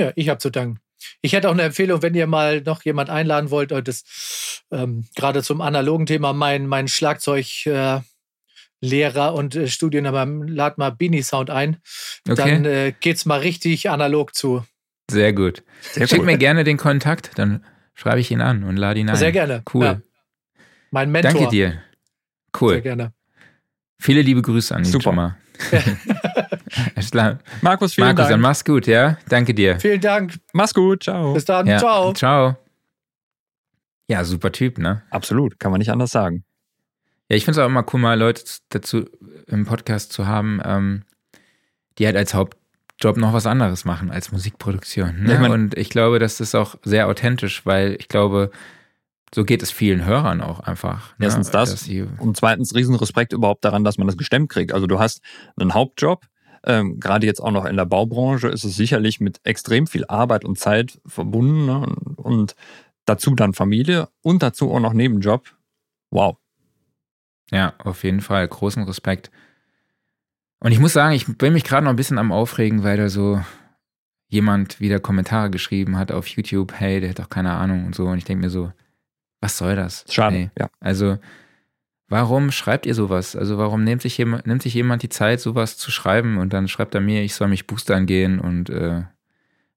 Ja, 0.01 0.13
ich 0.15 0.29
habe 0.29 0.39
zu 0.39 0.51
danken. 0.51 0.79
Ich 1.23 1.33
hätte 1.33 1.49
auch 1.49 1.53
eine 1.53 1.63
Empfehlung, 1.63 2.03
wenn 2.03 2.15
ihr 2.15 2.27
mal 2.27 2.61
noch 2.63 2.83
jemand 2.85 3.09
einladen 3.11 3.51
wollt, 3.51 3.73
äh, 3.73 3.83
das 3.83 4.63
ähm, 4.71 5.05
gerade 5.17 5.43
zum 5.43 5.61
analogen 5.61 6.07
Thema, 6.07 6.33
mein, 6.33 6.67
mein 6.67 6.89
Schlagzeuglehrer 6.89 7.99
äh, 7.99 8.01
Lehrer 8.81 9.35
und 9.35 9.57
äh, 9.57 9.67
Studiennehmer, 9.67 10.25
lad 10.47 10.79
mal 10.79 10.91
Beanie 10.91 11.23
Sound 11.23 11.51
ein. 11.51 11.79
Okay, 12.29 12.37
Dann 12.37 12.65
äh, 12.65 12.93
geht's 13.01 13.25
mal 13.27 13.41
richtig 13.41 13.91
analog 13.91 14.35
zu. 14.35 14.65
sehr 15.11 15.33
gut. 15.33 15.63
Sehr 15.81 16.07
Schick 16.07 16.21
cool. 16.21 16.27
mir 16.27 16.39
gerne 16.39 16.63
den 16.65 16.77
Kontakt, 16.77 17.31
dann 17.37 17.65
schreibe 17.99 18.21
ich 18.21 18.31
ihn 18.31 18.41
an 18.41 18.63
und 18.63 18.77
lade 18.77 19.01
ihn 19.01 19.11
ein. 19.11 19.17
Sehr 19.17 19.33
gerne. 19.33 19.63
Cool. 19.75 19.85
Ja. 19.85 20.01
Mein 20.93 21.11
Mentor. 21.11 21.33
Danke 21.33 21.49
dir. 21.51 21.71
Sehr 21.71 21.81
Cool. 22.61 22.81
gerne. 22.81 23.13
Viele 23.99 24.23
liebe 24.23 24.41
Grüße 24.41 24.73
an 24.75 24.85
ihn 24.85 24.91
Super. 24.93 25.03
schon 25.03 25.17
mal. 25.17 25.37
Alles 26.95 27.11
klar. 27.11 27.39
Markus, 27.61 27.95
vielen 27.95 28.07
Markus, 28.07 28.25
dann 28.25 28.31
Dank. 28.33 28.43
mach's 28.43 28.65
gut, 28.65 28.87
ja? 28.87 29.19
Danke 29.29 29.53
dir. 29.53 29.81
Vielen 29.81 30.01
Dank. 30.01 30.35
Mach's 30.53 30.73
gut. 30.73 31.03
Ciao. 31.03 31.35
Bis 31.35 31.45
dann. 31.45 31.67
Ja. 31.67 31.79
Ciao. 31.79 32.13
Ciao. 32.13 32.57
Ja, 34.07 34.23
super 34.25 34.53
Typ, 34.53 34.79
ne? 34.79 35.03
Absolut, 35.11 35.59
kann 35.59 35.71
man 35.73 35.81
nicht 35.81 35.91
anders 35.91 36.13
sagen. 36.13 36.45
Ja, 37.29 37.37
ich 37.37 37.45
finde 37.45 37.61
es 37.61 37.65
auch 37.65 37.69
immer 37.69 37.85
cool, 37.93 38.01
mal 38.01 38.19
Leute 38.19 38.43
dazu 38.71 39.07
im 39.49 39.67
Podcast 39.67 40.13
zu 40.13 40.27
haben, 40.27 40.61
ähm, 40.65 41.03
die 41.99 42.07
halt 42.07 42.17
als 42.17 42.33
Hauptjob 42.99 43.17
noch 43.17 43.33
was 43.33 43.47
anderes 43.47 43.85
machen 43.85 44.11
als 44.11 44.33
Musikproduktion. 44.33 45.23
Ne? 45.23 45.35
Ich 45.35 45.39
mein- 45.39 45.53
und 45.53 45.79
ich 45.79 45.89
glaube, 45.89 46.19
das 46.19 46.41
ist 46.41 46.57
auch 46.57 46.75
sehr 46.83 47.07
authentisch, 47.07 47.65
weil 47.65 47.97
ich 48.01 48.09
glaube, 48.09 48.51
so 49.33 49.45
geht 49.45 49.63
es 49.63 49.71
vielen 49.71 50.05
Hörern 50.05 50.41
auch 50.41 50.59
einfach. 50.59 51.17
Ne? 51.17 51.27
Erstens 51.27 51.51
das. 51.51 51.89
Und 52.19 52.37
zweitens 52.37 52.75
riesen 52.75 52.97
Respekt 52.97 53.33
überhaupt 53.33 53.65
daran, 53.65 53.85
dass 53.85 53.99
man 53.99 54.09
das 54.09 54.17
gestemmt 54.17 54.51
kriegt. 54.51 54.73
Also 54.73 54.89
du 54.89 54.99
hast 54.99 55.21
einen 55.57 55.75
Hauptjob, 55.75 56.27
ähm, 56.65 56.99
gerade 56.99 57.25
jetzt 57.25 57.41
auch 57.41 57.53
noch 57.53 57.67
in 57.67 57.77
der 57.77 57.85
Baubranche 57.85 58.49
ist 58.49 58.65
es 58.65 58.75
sicherlich 58.75 59.21
mit 59.21 59.39
extrem 59.45 59.87
viel 59.87 60.05
Arbeit 60.07 60.45
und 60.45 60.59
Zeit 60.59 61.01
verbunden 61.07 61.67
ne? 61.67 61.79
und, 61.79 62.19
und 62.19 62.57
dazu 63.05 63.37
dann 63.37 63.55
Familie 63.55 64.09
und 64.23 64.43
dazu 64.43 64.73
auch 64.73 64.81
noch 64.81 64.93
Nebenjob. 64.93 65.47
Wow. 66.11 66.37
ja, 67.53 67.75
auf 67.79 68.03
jeden 68.03 68.23
Fall 68.23 68.49
großen 68.49 68.83
Respekt. 68.83 69.31
Und 70.61 70.73
ich 70.73 70.81
muss 70.81 70.93
sagen, 70.93 71.15
ich 71.15 71.27
bin 71.39 71.53
mich 71.53 71.65
gerade 71.65 71.85
noch 71.85 71.91
ein 71.91 71.97
bisschen 71.97 72.19
am 72.19 72.33
Aufregen, 72.33 72.83
weil 72.83 72.97
da 72.97 73.09
so 73.09 73.41
jemand 74.29 74.81
wieder 74.81 75.01
Kommentare 75.01 75.51
geschrieben 75.51 75.97
hat 75.97 76.13
auf 76.13 76.27
YouTube, 76.27 76.73
hey, 76.75 77.01
der 77.01 77.11
hat 77.11 77.19
doch 77.19 77.31
keine 77.31 77.53
Ahnung 77.53 77.87
und 77.87 77.95
so. 77.95 78.07
Und 78.07 78.19
ich 78.19 78.25
denke 78.25 78.45
mir 78.45 78.51
so, 78.51 78.73
was 79.41 79.57
soll 79.57 79.77
das? 79.77 80.05
Schade. 80.11 80.37
Ey. 80.37 80.51
Ja. 80.59 80.69
Also, 80.81 81.19
warum 82.09 82.51
schreibt 82.51 82.87
ihr 82.87 82.95
sowas? 82.95 83.37
Also, 83.37 83.57
warum 83.57 83.85
nimmt 83.85 84.03
sich, 84.03 84.19
jemand, 84.19 84.47
nimmt 84.47 84.63
sich 84.63 84.75
jemand 84.75 85.03
die 85.03 85.09
Zeit, 85.09 85.41
sowas 85.41 85.79
zu 85.79 85.91
schreiben 85.91 86.39
und 86.39 86.53
dann 86.53 86.69
schreibt 86.69 86.95
er 86.95 87.01
mir, 87.01 87.23
ich 87.23 87.35
soll 87.35 87.49
mich 87.49 87.67
boostern 87.67 88.07
gehen 88.07 88.41
und 88.41 88.69
äh, 88.69 89.03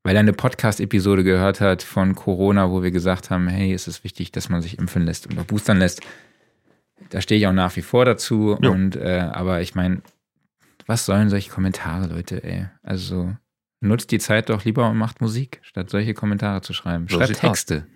weil 0.04 0.16
er 0.16 0.22
eine 0.22 0.34
Podcast-Episode 0.34 1.24
gehört 1.24 1.62
hat 1.62 1.84
von 1.84 2.16
Corona, 2.16 2.72
wo 2.72 2.82
wir 2.82 2.90
gesagt 2.90 3.30
haben, 3.30 3.48
hey, 3.48 3.72
es 3.72 3.88
ist 3.88 4.04
wichtig, 4.04 4.32
dass 4.32 4.50
man 4.50 4.62
sich 4.64 4.80
impfen 4.80 5.06
lässt 5.06 5.28
und 5.28 5.38
auch 5.38 5.46
boostern 5.46 5.78
lässt. 5.78 6.02
Da 7.10 7.22
stehe 7.22 7.40
ich 7.40 7.46
auch 7.46 7.54
nach 7.54 7.76
wie 7.76 7.84
vor 7.84 8.06
dazu. 8.06 8.58
Jo. 8.62 8.72
Und 8.72 8.96
äh, 8.96 9.30
aber 9.32 9.62
ich 9.62 9.76
meine, 9.76 10.02
was 10.92 11.06
sollen 11.06 11.30
solche 11.30 11.50
Kommentare, 11.50 12.08
Leute, 12.08 12.44
ey? 12.44 12.68
Also 12.84 13.34
nutzt 13.80 14.12
die 14.12 14.20
Zeit 14.20 14.50
doch 14.50 14.66
lieber 14.66 14.90
und 14.90 14.98
macht 14.98 15.22
Musik, 15.22 15.60
statt 15.64 15.90
solche 15.90 16.14
Kommentare 16.14 16.62
zu 16.62 16.74
schreiben. 16.74 17.08
So 17.10 17.18
Schreibt. 17.18 17.36
Texte. 17.40 17.88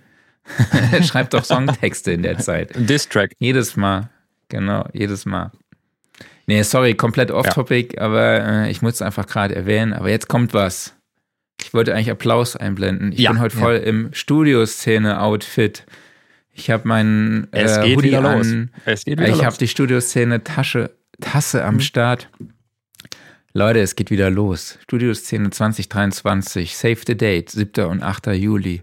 Schreibt 1.04 1.34
doch 1.34 1.44
Songtexte 1.44 2.12
in 2.14 2.22
der 2.24 2.38
Zeit. 2.40 2.72
Distrack. 2.76 3.32
Jedes 3.40 3.76
Mal. 3.76 4.10
Genau, 4.48 4.88
jedes 4.94 5.26
Mal. 5.26 5.52
Nee, 6.48 6.62
sorry, 6.62 6.94
komplett 6.94 7.32
off-topic, 7.32 8.00
aber 8.00 8.46
äh, 8.66 8.72
ich 8.72 8.82
muss 8.82 8.94
es 8.96 9.02
einfach 9.02 9.28
gerade 9.28 9.56
erwähnen. 9.56 9.92
Aber 9.94 10.10
jetzt 10.10 10.30
kommt 10.30 10.54
was. 10.54 10.96
Ich 11.62 11.74
wollte 11.74 11.94
eigentlich 11.94 12.12
Applaus 12.12 12.56
einblenden. 12.56 13.12
Ich 13.12 13.20
Ja, 13.20 13.32
bin 13.32 13.42
heute 13.42 13.56
ja. 13.56 13.62
voll 13.62 13.76
im 13.78 14.14
Studioszene-Outfit. 14.14 15.86
Ich 16.54 16.70
habe 16.70 16.88
meinen 16.88 17.48
Es 17.52 17.78
äh, 17.78 17.84
geht 17.84 17.98
Hoodie 17.98 18.08
wieder 18.10 18.22
los. 18.22 18.48
an. 18.48 18.72
Es 18.86 19.04
geht 19.04 19.20
wieder 19.20 19.28
Ich 19.30 19.38
habe 19.40 19.48
los. 19.48 19.58
die 19.58 19.68
Studioszene 19.68 20.44
Tasche, 20.44 20.92
Tasse 21.20 21.66
am 21.66 21.80
Start. 21.80 22.30
Leute, 23.58 23.80
es 23.80 23.96
geht 23.96 24.12
wieder 24.12 24.30
los. 24.30 24.78
Studioszene 24.84 25.50
2023, 25.50 26.76
Save 26.76 26.98
the 27.08 27.16
Date, 27.16 27.50
7. 27.50 27.86
und 27.86 28.04
8. 28.04 28.28
Juli 28.34 28.82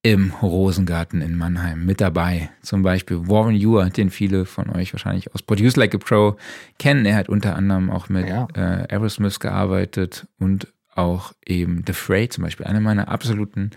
im 0.00 0.32
Rosengarten 0.40 1.20
in 1.20 1.36
Mannheim. 1.36 1.84
Mit 1.84 2.00
dabei 2.00 2.48
zum 2.62 2.82
Beispiel 2.82 3.28
Warren 3.28 3.54
Ewer, 3.54 3.90
den 3.90 4.08
viele 4.08 4.46
von 4.46 4.70
euch 4.70 4.94
wahrscheinlich 4.94 5.34
aus 5.34 5.42
Produce 5.42 5.76
Like 5.76 5.94
a 5.94 5.98
Pro 5.98 6.38
kennen. 6.78 7.04
Er 7.04 7.16
hat 7.16 7.28
unter 7.28 7.54
anderem 7.54 7.90
auch 7.90 8.08
mit 8.08 8.26
Ja. 8.26 8.48
äh, 8.54 8.90
Aerosmith 8.90 9.40
gearbeitet 9.40 10.26
und 10.38 10.68
auch 10.94 11.34
eben 11.44 11.84
The 11.86 11.92
Fray 11.92 12.30
zum 12.30 12.44
Beispiel, 12.44 12.64
eine 12.64 12.80
meiner 12.80 13.08
absoluten 13.08 13.72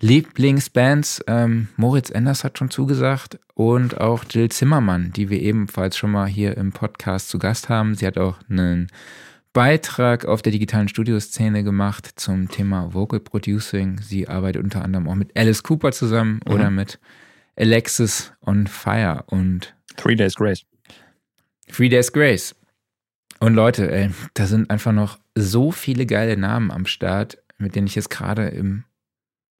Lieblingsbands. 0.00 1.22
Ähm, 1.26 1.68
Moritz 1.76 2.08
Enders 2.08 2.42
hat 2.42 2.56
schon 2.56 2.70
zugesagt 2.70 3.38
und 3.52 4.00
auch 4.00 4.24
Jill 4.30 4.48
Zimmermann, 4.48 5.12
die 5.12 5.28
wir 5.28 5.42
ebenfalls 5.42 5.98
schon 5.98 6.12
mal 6.12 6.26
hier 6.26 6.56
im 6.56 6.72
Podcast 6.72 7.28
zu 7.28 7.38
Gast 7.38 7.68
haben. 7.68 7.94
Sie 7.96 8.06
hat 8.06 8.16
auch 8.16 8.38
einen 8.48 8.88
Beitrag 9.52 10.24
auf 10.26 10.42
der 10.42 10.52
digitalen 10.52 10.88
Studioszene 10.88 11.64
gemacht 11.64 12.12
zum 12.16 12.48
Thema 12.48 12.92
Vocal 12.94 13.20
Producing. 13.20 13.98
Sie 14.00 14.28
arbeitet 14.28 14.62
unter 14.62 14.82
anderem 14.84 15.08
auch 15.08 15.14
mit 15.14 15.36
Alice 15.36 15.62
Cooper 15.62 15.92
zusammen 15.92 16.40
Mhm. 16.46 16.52
oder 16.52 16.70
mit 16.70 17.00
Alexis 17.56 18.32
on 18.44 18.66
Fire 18.66 19.24
und 19.26 19.74
Three 19.96 20.14
Days 20.14 20.34
Grace. 20.36 20.62
Three 21.72 21.88
Days 21.88 22.12
Grace. 22.12 22.54
Und 23.40 23.54
Leute, 23.54 23.90
ey, 23.90 24.10
da 24.34 24.46
sind 24.46 24.70
einfach 24.70 24.92
noch 24.92 25.18
so 25.34 25.70
viele 25.72 26.06
geile 26.06 26.36
Namen 26.36 26.70
am 26.70 26.86
Start, 26.86 27.38
mit 27.58 27.74
denen 27.74 27.86
ich 27.86 27.94
jetzt 27.94 28.10
gerade 28.10 28.48
im 28.48 28.84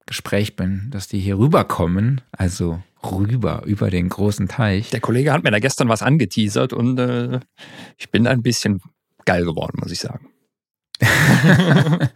Gespräch 0.05 0.55
bin, 0.55 0.87
dass 0.91 1.07
die 1.07 1.19
hier 1.19 1.37
rüberkommen. 1.37 2.21
Also 2.31 2.81
rüber, 3.03 3.63
über 3.65 3.89
den 3.89 4.09
großen 4.09 4.47
Teich. 4.47 4.89
Der 4.89 4.99
Kollege 5.01 5.31
hat 5.31 5.43
mir 5.43 5.51
da 5.51 5.59
gestern 5.59 5.87
was 5.89 6.01
angeteasert 6.01 6.73
und 6.73 6.97
äh, 6.99 7.39
ich 7.97 8.09
bin 8.11 8.27
ein 8.27 8.41
bisschen 8.41 8.81
geil 9.29 9.45
geworden, 9.45 9.77
muss 9.81 9.91
ich 9.91 9.99
sagen. 9.99 10.27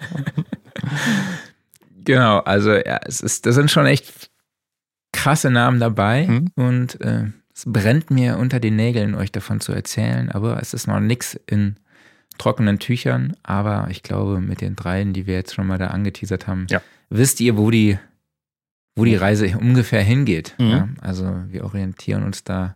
Genau, 2.06 2.40
also 2.40 2.74
ja, 2.74 3.00
es 3.06 3.22
ist, 3.22 3.46
da 3.46 3.52
sind 3.54 3.72
schon 3.72 3.86
echt 3.86 4.30
krasse 5.14 5.50
Namen 5.50 5.80
dabei 5.80 6.28
Mhm. 6.28 6.48
und 6.56 7.00
äh, 7.02 7.28
es 7.56 7.64
brennt 7.66 8.12
mir 8.12 8.38
unter 8.40 8.60
den 8.60 8.76
Nägeln, 8.76 9.16
euch 9.16 9.32
davon 9.32 9.62
zu 9.62 9.72
erzählen, 9.72 10.30
aber 10.30 10.60
es 10.62 10.74
ist 10.74 10.88
noch 10.88 11.00
nichts 11.00 11.40
in 11.48 11.78
trockenen 12.38 12.80
Tüchern, 12.80 13.38
aber 13.44 13.88
ich 13.90 14.04
glaube, 14.04 14.42
mit 14.42 14.60
den 14.60 14.76
dreien, 14.76 15.14
die 15.14 15.28
wir 15.28 15.36
jetzt 15.36 15.54
schon 15.54 15.68
mal 15.68 15.78
da 15.78 15.88
angeteasert 15.88 16.48
haben, 16.48 16.66
Ja. 16.70 16.82
wisst 17.10 17.40
ihr, 17.40 17.58
wo 17.58 17.70
die, 17.72 17.98
wo 18.96 19.06
die 19.06 19.16
Reise 19.16 19.58
ungefähr 19.58 20.02
hingeht. 20.04 20.56
Mhm. 20.58 20.68
Ja? 20.68 20.90
Also 21.00 21.32
wir 21.48 21.64
orientieren 21.64 22.24
uns 22.24 22.44
da 22.44 22.76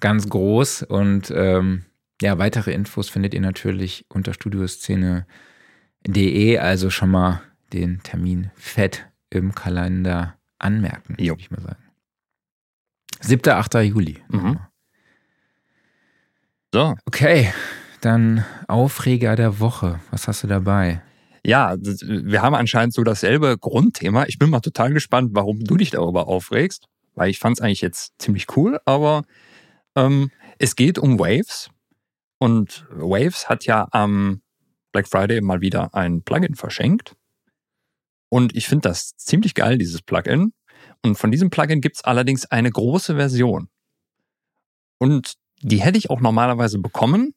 ganz 0.00 0.28
groß 0.28 0.82
und 0.82 1.32
ähm, 1.34 1.84
ja, 2.22 2.38
weitere 2.38 2.72
Infos 2.72 3.08
findet 3.08 3.34
ihr 3.34 3.40
natürlich 3.40 4.04
unter 4.08 4.34
studioszene.de, 4.34 6.58
also 6.58 6.90
schon 6.90 7.10
mal 7.10 7.42
den 7.72 8.02
Termin 8.02 8.50
fett 8.56 9.06
im 9.30 9.54
Kalender 9.54 10.36
anmerken, 10.58 11.16
Jo. 11.18 11.32
würde 11.32 11.40
ich 11.42 11.50
mal 11.50 11.60
sagen. 11.62 11.82
7. 13.20 13.50
8. 13.52 13.74
Juli. 13.74 14.18
Mhm. 14.28 14.58
So, 16.72 16.94
Okay, 17.06 17.52
dann 18.00 18.44
Aufreger 18.68 19.36
der 19.36 19.60
Woche. 19.60 20.00
Was 20.10 20.28
hast 20.28 20.42
du 20.42 20.46
dabei? 20.46 21.02
ja, 21.42 21.74
wir 21.80 22.42
haben 22.42 22.54
anscheinend 22.54 22.92
so 22.92 23.02
dasselbe 23.02 23.56
Grundthema. 23.58 24.26
Ich 24.26 24.38
bin 24.38 24.50
mal 24.50 24.60
total 24.60 24.92
gespannt, 24.92 25.30
warum 25.32 25.64
du 25.64 25.78
dich 25.78 25.90
darüber 25.90 26.28
aufregst, 26.28 26.84
weil 27.14 27.30
ich 27.30 27.38
fand 27.38 27.56
es 27.56 27.62
eigentlich 27.62 27.80
jetzt 27.80 28.12
ziemlich 28.18 28.54
cool, 28.56 28.78
aber 28.84 29.22
ähm, 29.96 30.30
es 30.58 30.76
geht 30.76 30.98
um 30.98 31.18
Waves 31.18 31.70
und 32.40 32.86
Waves 32.90 33.48
hat 33.48 33.64
ja 33.66 33.86
am 33.92 34.42
Black 34.90 35.06
Friday 35.06 35.40
mal 35.40 35.60
wieder 35.60 35.94
ein 35.94 36.22
Plugin 36.22 36.56
verschenkt 36.56 37.14
und 38.30 38.56
ich 38.56 38.66
finde 38.68 38.88
das 38.88 39.16
ziemlich 39.16 39.54
geil, 39.54 39.76
dieses 39.76 40.00
Plugin. 40.02 40.54
Und 41.02 41.16
von 41.16 41.30
diesem 41.30 41.50
Plugin 41.50 41.80
gibt 41.80 41.96
es 41.96 42.04
allerdings 42.04 42.46
eine 42.46 42.70
große 42.70 43.16
Version. 43.16 43.68
Und 44.98 45.34
die 45.60 45.82
hätte 45.82 45.98
ich 45.98 46.08
auch 46.08 46.20
normalerweise 46.20 46.78
bekommen, 46.78 47.34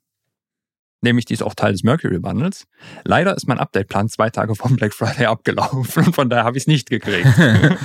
nämlich 1.01 1.25
die 1.25 1.33
ist 1.33 1.43
auch 1.43 1.55
Teil 1.55 1.73
des 1.73 1.83
Mercury 1.83 2.19
Bundles. 2.19 2.65
Leider 3.03 3.35
ist 3.35 3.47
mein 3.47 3.59
Update-Plan 3.59 4.07
zwei 4.07 4.29
Tage 4.29 4.55
vom 4.55 4.75
Black 4.75 4.93
Friday 4.93 5.25
abgelaufen 5.25 6.07
und 6.07 6.15
von 6.15 6.29
daher 6.29 6.45
habe 6.45 6.57
ich 6.57 6.63
es 6.63 6.67
nicht 6.67 6.89
gekriegt. 6.89 7.27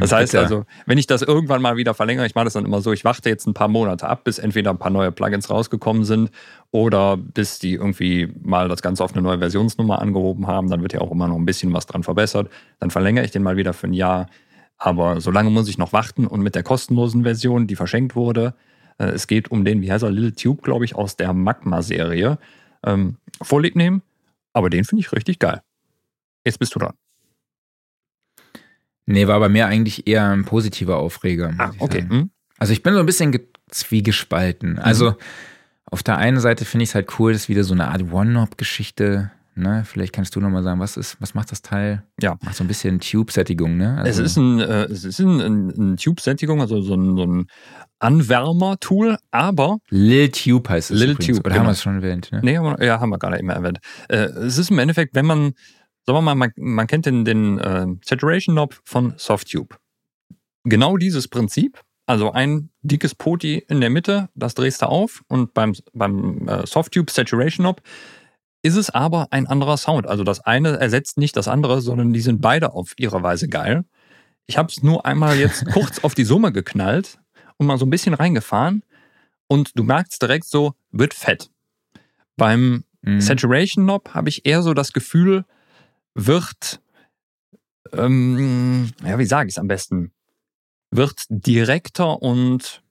das 0.00 0.12
heißt 0.12 0.32
Bitter. 0.32 0.42
also, 0.42 0.64
wenn 0.86 0.98
ich 0.98 1.06
das 1.06 1.22
irgendwann 1.22 1.62
mal 1.62 1.76
wieder 1.76 1.94
verlängere, 1.94 2.26
ich 2.26 2.34
mache 2.34 2.44
das 2.44 2.54
dann 2.54 2.64
immer 2.64 2.80
so, 2.80 2.92
ich 2.92 3.04
warte 3.04 3.28
jetzt 3.28 3.46
ein 3.46 3.54
paar 3.54 3.68
Monate 3.68 4.08
ab, 4.08 4.24
bis 4.24 4.38
entweder 4.38 4.70
ein 4.70 4.78
paar 4.78 4.90
neue 4.90 5.12
Plugins 5.12 5.50
rausgekommen 5.50 6.04
sind 6.04 6.30
oder 6.70 7.16
bis 7.16 7.58
die 7.58 7.74
irgendwie 7.74 8.32
mal 8.42 8.68
das 8.68 8.82
Ganze 8.82 9.04
auf 9.04 9.12
eine 9.12 9.22
neue 9.22 9.38
Versionsnummer 9.38 10.00
angehoben 10.00 10.46
haben, 10.46 10.68
dann 10.68 10.82
wird 10.82 10.92
ja 10.92 11.00
auch 11.00 11.10
immer 11.10 11.28
noch 11.28 11.36
ein 11.36 11.46
bisschen 11.46 11.72
was 11.72 11.86
dran 11.86 12.02
verbessert. 12.02 12.48
Dann 12.80 12.90
verlängere 12.90 13.24
ich 13.24 13.30
den 13.30 13.42
mal 13.42 13.56
wieder 13.56 13.72
für 13.72 13.86
ein 13.86 13.92
Jahr. 13.92 14.28
Aber 14.78 15.20
solange 15.20 15.50
muss 15.50 15.68
ich 15.68 15.78
noch 15.78 15.92
warten 15.92 16.26
und 16.26 16.42
mit 16.42 16.54
der 16.54 16.62
kostenlosen 16.62 17.22
Version, 17.22 17.66
die 17.66 17.76
verschenkt 17.76 18.14
wurde, 18.14 18.54
äh, 18.98 19.06
es 19.06 19.26
geht 19.26 19.50
um 19.50 19.64
den, 19.64 19.82
wie 19.82 19.90
heißt 19.90 20.04
er, 20.04 20.10
Little 20.10 20.34
Tube, 20.34 20.62
glaube 20.62 20.84
ich, 20.84 20.94
aus 20.94 21.16
der 21.16 21.32
Magma-Serie, 21.32 22.38
ähm, 22.84 23.16
vorlieb 23.42 23.76
nehmen. 23.76 24.02
Aber 24.52 24.70
den 24.70 24.84
finde 24.84 25.00
ich 25.00 25.12
richtig 25.12 25.38
geil. 25.38 25.62
Jetzt 26.44 26.58
bist 26.58 26.74
du 26.74 26.78
dran. 26.78 26.94
Nee, 29.06 29.26
war 29.28 29.38
bei 29.40 29.48
mir 29.48 29.66
eigentlich 29.66 30.06
eher 30.06 30.28
ein 30.30 30.44
positiver 30.44 30.96
Aufreger. 30.98 31.54
Ah, 31.58 31.70
okay. 31.78 32.04
Hm? 32.08 32.30
Also 32.58 32.72
ich 32.72 32.82
bin 32.82 32.92
so 32.94 33.00
ein 33.00 33.06
bisschen 33.06 33.32
ge- 33.32 33.46
zwiegespalten. 33.70 34.78
Also 34.78 35.14
auf 35.90 36.02
der 36.02 36.16
einen 36.18 36.40
Seite 36.40 36.64
finde 36.64 36.84
ich 36.84 36.90
es 36.90 36.94
halt 36.94 37.08
cool, 37.18 37.32
das 37.32 37.42
ist 37.42 37.48
wieder 37.48 37.64
so 37.64 37.74
eine 37.74 37.88
Art 37.88 38.02
One-Knob-Geschichte. 38.12 39.30
Ne? 39.58 39.84
Vielleicht 39.86 40.12
kannst 40.12 40.34
du 40.36 40.40
nochmal 40.40 40.62
sagen, 40.62 40.80
was 40.80 40.96
ist, 40.98 41.16
was 41.20 41.32
macht 41.34 41.50
das 41.50 41.62
Teil? 41.62 42.02
Ja. 42.20 42.36
Macht 42.42 42.56
so 42.56 42.64
ein 42.64 42.68
bisschen 42.68 43.00
Tube-Sättigung, 43.00 43.76
ne? 43.78 43.96
Es 44.00 44.18
Also- 44.18 44.22
ist 44.24 44.36
ein, 44.36 44.60
äh, 44.60 44.84
es 44.84 45.04
ist 45.04 45.18
ein, 45.20 45.40
ein, 45.40 45.68
ein 45.92 45.96
Tube-Sättigung, 45.96 46.60
also 46.60 46.82
so 46.82 46.94
ein, 46.94 47.16
so 47.16 47.24
ein 47.24 47.46
Anwärmer-Tool, 48.00 49.16
aber 49.30 49.78
Lil 49.88 50.30
Tube 50.30 50.68
heißt 50.68 50.90
es. 50.90 50.98
Lil 50.98 51.10
übrigens. 51.12 51.36
Tube, 51.38 51.46
Oder 51.46 51.54
haben 51.54 51.60
genau. 51.60 51.68
wir 51.68 51.72
es 51.72 51.82
schon 51.82 51.94
erwähnt? 51.96 52.30
Ne? 52.32 52.40
Nee, 52.42 52.56
aber, 52.58 52.82
ja, 52.84 53.00
haben 53.00 53.10
wir 53.10 53.18
gerade 53.18 53.38
eben 53.38 53.48
erwähnt. 53.48 53.78
Äh, 54.08 54.16
es 54.46 54.58
ist 54.58 54.70
im 54.70 54.78
Endeffekt, 54.78 55.14
wenn 55.14 55.26
man, 55.26 55.52
sagen 56.06 56.18
wir 56.18 56.22
mal, 56.22 56.34
man, 56.34 56.52
man 56.56 56.86
kennt 56.86 57.06
den, 57.06 57.24
den 57.24 57.58
äh, 57.58 57.86
Saturation 58.04 58.54
Knob 58.54 58.80
von 58.84 59.14
Softtube. 59.16 59.76
Genau 60.64 60.96
dieses 60.96 61.28
Prinzip, 61.28 61.80
also 62.06 62.32
ein 62.32 62.70
dickes 62.82 63.14
Poti 63.14 63.64
in 63.68 63.80
der 63.80 63.90
Mitte, 63.90 64.28
das 64.34 64.54
drehst 64.54 64.82
du 64.82 64.86
auf 64.86 65.22
und 65.28 65.54
beim, 65.54 65.74
beim 65.92 66.48
äh, 66.48 66.66
Softtube 66.66 67.10
Saturation 67.10 67.64
Knob 67.64 67.82
ist 68.62 68.76
es 68.76 68.90
aber 68.90 69.28
ein 69.30 69.46
anderer 69.46 69.76
Sound. 69.76 70.06
Also 70.06 70.24
das 70.24 70.40
eine 70.40 70.78
ersetzt 70.78 71.18
nicht 71.18 71.36
das 71.36 71.48
andere, 71.48 71.80
sondern 71.80 72.12
die 72.12 72.20
sind 72.20 72.40
beide 72.40 72.72
auf 72.72 72.94
ihre 72.96 73.22
Weise 73.22 73.48
geil. 73.48 73.84
Ich 74.46 74.58
habe 74.58 74.68
es 74.70 74.82
nur 74.82 75.06
einmal 75.06 75.36
jetzt 75.36 75.66
kurz 75.72 76.02
auf 76.02 76.14
die 76.14 76.24
Summe 76.24 76.52
geknallt 76.52 77.18
und 77.58 77.66
mal 77.66 77.78
so 77.78 77.86
ein 77.86 77.90
bisschen 77.90 78.14
reingefahren 78.14 78.82
und 79.46 79.78
du 79.78 79.84
merkst 79.84 80.20
direkt 80.20 80.46
so, 80.46 80.74
wird 80.90 81.14
fett. 81.14 81.50
Beim 82.36 82.84
Mhm. 83.06 83.20
Saturation 83.20 83.84
Knob 83.84 84.10
habe 84.14 84.28
ich 84.28 84.44
eher 84.44 84.62
so 84.62 84.74
das 84.74 84.92
Gefühl, 84.92 85.44
wird, 86.16 86.80
ähm, 87.92 88.90
ja, 89.04 89.18
wie 89.18 89.26
sage 89.26 89.48
ich 89.48 89.54
es 89.54 89.58
am 89.58 89.68
besten, 89.68 90.12
wird 90.90 91.24
direkter 91.28 92.22
und 92.22 92.82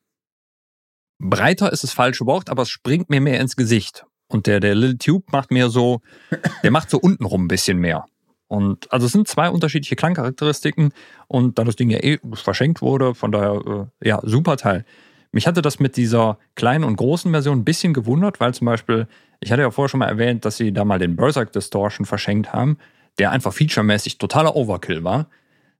breiter 1.19 1.71
ist 1.73 1.83
das 1.83 1.91
falsche 1.91 2.25
Wort, 2.25 2.49
aber 2.49 2.63
es 2.63 2.69
springt 2.69 3.09
mir 3.09 3.21
mehr 3.21 3.39
ins 3.39 3.55
Gesicht. 3.55 4.05
Und 4.27 4.47
der, 4.47 4.59
der 4.59 4.75
Little 4.75 4.97
Tube 4.97 5.31
macht 5.31 5.51
mir 5.51 5.69
so, 5.69 6.01
der 6.63 6.71
macht 6.71 6.89
so 6.89 6.99
untenrum 6.99 7.45
ein 7.45 7.47
bisschen 7.47 7.79
mehr. 7.79 8.05
Und 8.47 8.91
also 8.91 9.07
es 9.07 9.11
sind 9.11 9.27
zwei 9.27 9.49
unterschiedliche 9.49 9.95
Klangcharakteristiken 9.95 10.93
und 11.27 11.57
da 11.57 11.63
das 11.63 11.75
Ding 11.75 11.89
ja 11.89 12.03
eh 12.03 12.19
verschenkt 12.33 12.81
wurde, 12.81 13.15
von 13.15 13.31
daher, 13.31 13.89
äh, 14.01 14.07
ja, 14.07 14.19
super 14.23 14.55
Teil. 14.57 14.85
Mich 15.31 15.47
hatte 15.47 15.61
das 15.61 15.79
mit 15.79 15.97
dieser 15.97 16.37
kleinen 16.53 16.83
und 16.83 16.95
großen 16.95 17.31
Version 17.31 17.59
ein 17.59 17.65
bisschen 17.65 17.93
gewundert, 17.93 18.39
weil 18.39 18.53
zum 18.53 18.65
Beispiel, 18.65 19.07
ich 19.41 19.51
hatte 19.51 19.63
ja 19.63 19.71
vorher 19.71 19.89
schon 19.89 19.99
mal 19.99 20.07
erwähnt, 20.07 20.45
dass 20.45 20.57
sie 20.57 20.71
da 20.71 20.85
mal 20.85 20.99
den 20.99 21.15
Berserk 21.15 21.51
Distortion 21.51 22.05
verschenkt 22.05 22.53
haben, 22.53 22.77
der 23.19 23.31
einfach 23.31 23.53
featuremäßig 23.53 24.17
totaler 24.17 24.55
Overkill 24.55 25.03
war. 25.03 25.27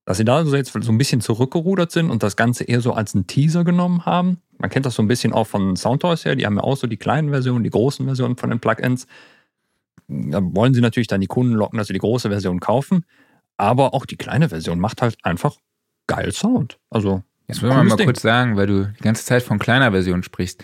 Dass 0.06 0.18
sie 0.18 0.26
da 0.26 0.46
so 0.46 0.56
jetzt 0.56 0.72
so 0.72 0.92
ein 0.92 0.98
bisschen 1.00 1.20
zurückgerudert 1.20 1.92
sind 1.92 2.12
und 2.12 2.22
das 2.22 2.36
Ganze 2.36 2.64
eher 2.64 2.80
so 2.82 2.94
als 2.94 3.16
einen 3.16 3.26
Teaser 3.26 3.64
genommen 3.64 4.06
haben. 4.06 4.38
Man 4.60 4.70
kennt 4.70 4.86
das 4.86 4.96
so 4.96 5.02
ein 5.02 5.08
bisschen 5.08 5.34
auch 5.34 5.48
von 5.48 5.76
Soundtoys 5.76 6.26
her, 6.26 6.36
die 6.36 6.46
haben 6.46 6.58
ja 6.58 6.64
auch 6.64 6.78
so 6.78 6.86
die 6.86 6.98
kleinen 6.98 7.30
Versionen, 7.30 7.64
die 7.64 7.72
großen 7.72 8.06
Versionen 8.06 8.38
von 8.38 8.52
den 8.52 8.60
Plugins. 8.60 9.08
Da 10.08 10.40
wollen 10.42 10.76
sie 10.76 10.82
natürlich 10.82 11.08
dann 11.08 11.22
die 11.22 11.28
Kunden 11.28 11.54
locken, 11.54 11.78
dass 11.78 11.88
sie 11.88 11.94
die 11.94 12.00
große 12.00 12.30
Version 12.30 12.60
kaufen. 12.60 13.06
Aber 13.58 13.94
auch 13.94 14.06
die 14.06 14.18
kleine 14.18 14.50
Version 14.50 14.80
macht 14.80 15.02
halt 15.02 15.18
einfach 15.24 15.56
geil 16.08 16.32
Sound. 16.32 16.78
Also 16.90 17.24
Jetzt 17.48 17.62
wollen 17.62 17.76
wir 17.76 17.84
mal 17.84 17.96
Ding. 17.96 18.06
kurz 18.06 18.22
sagen, 18.22 18.58
weil 18.58 18.68
du 18.68 18.94
die 18.98 19.04
ganze 19.04 19.26
Zeit 19.26 19.44
von 19.44 19.60
kleiner 19.60 19.92
Version 19.92 20.24
sprichst. 20.24 20.64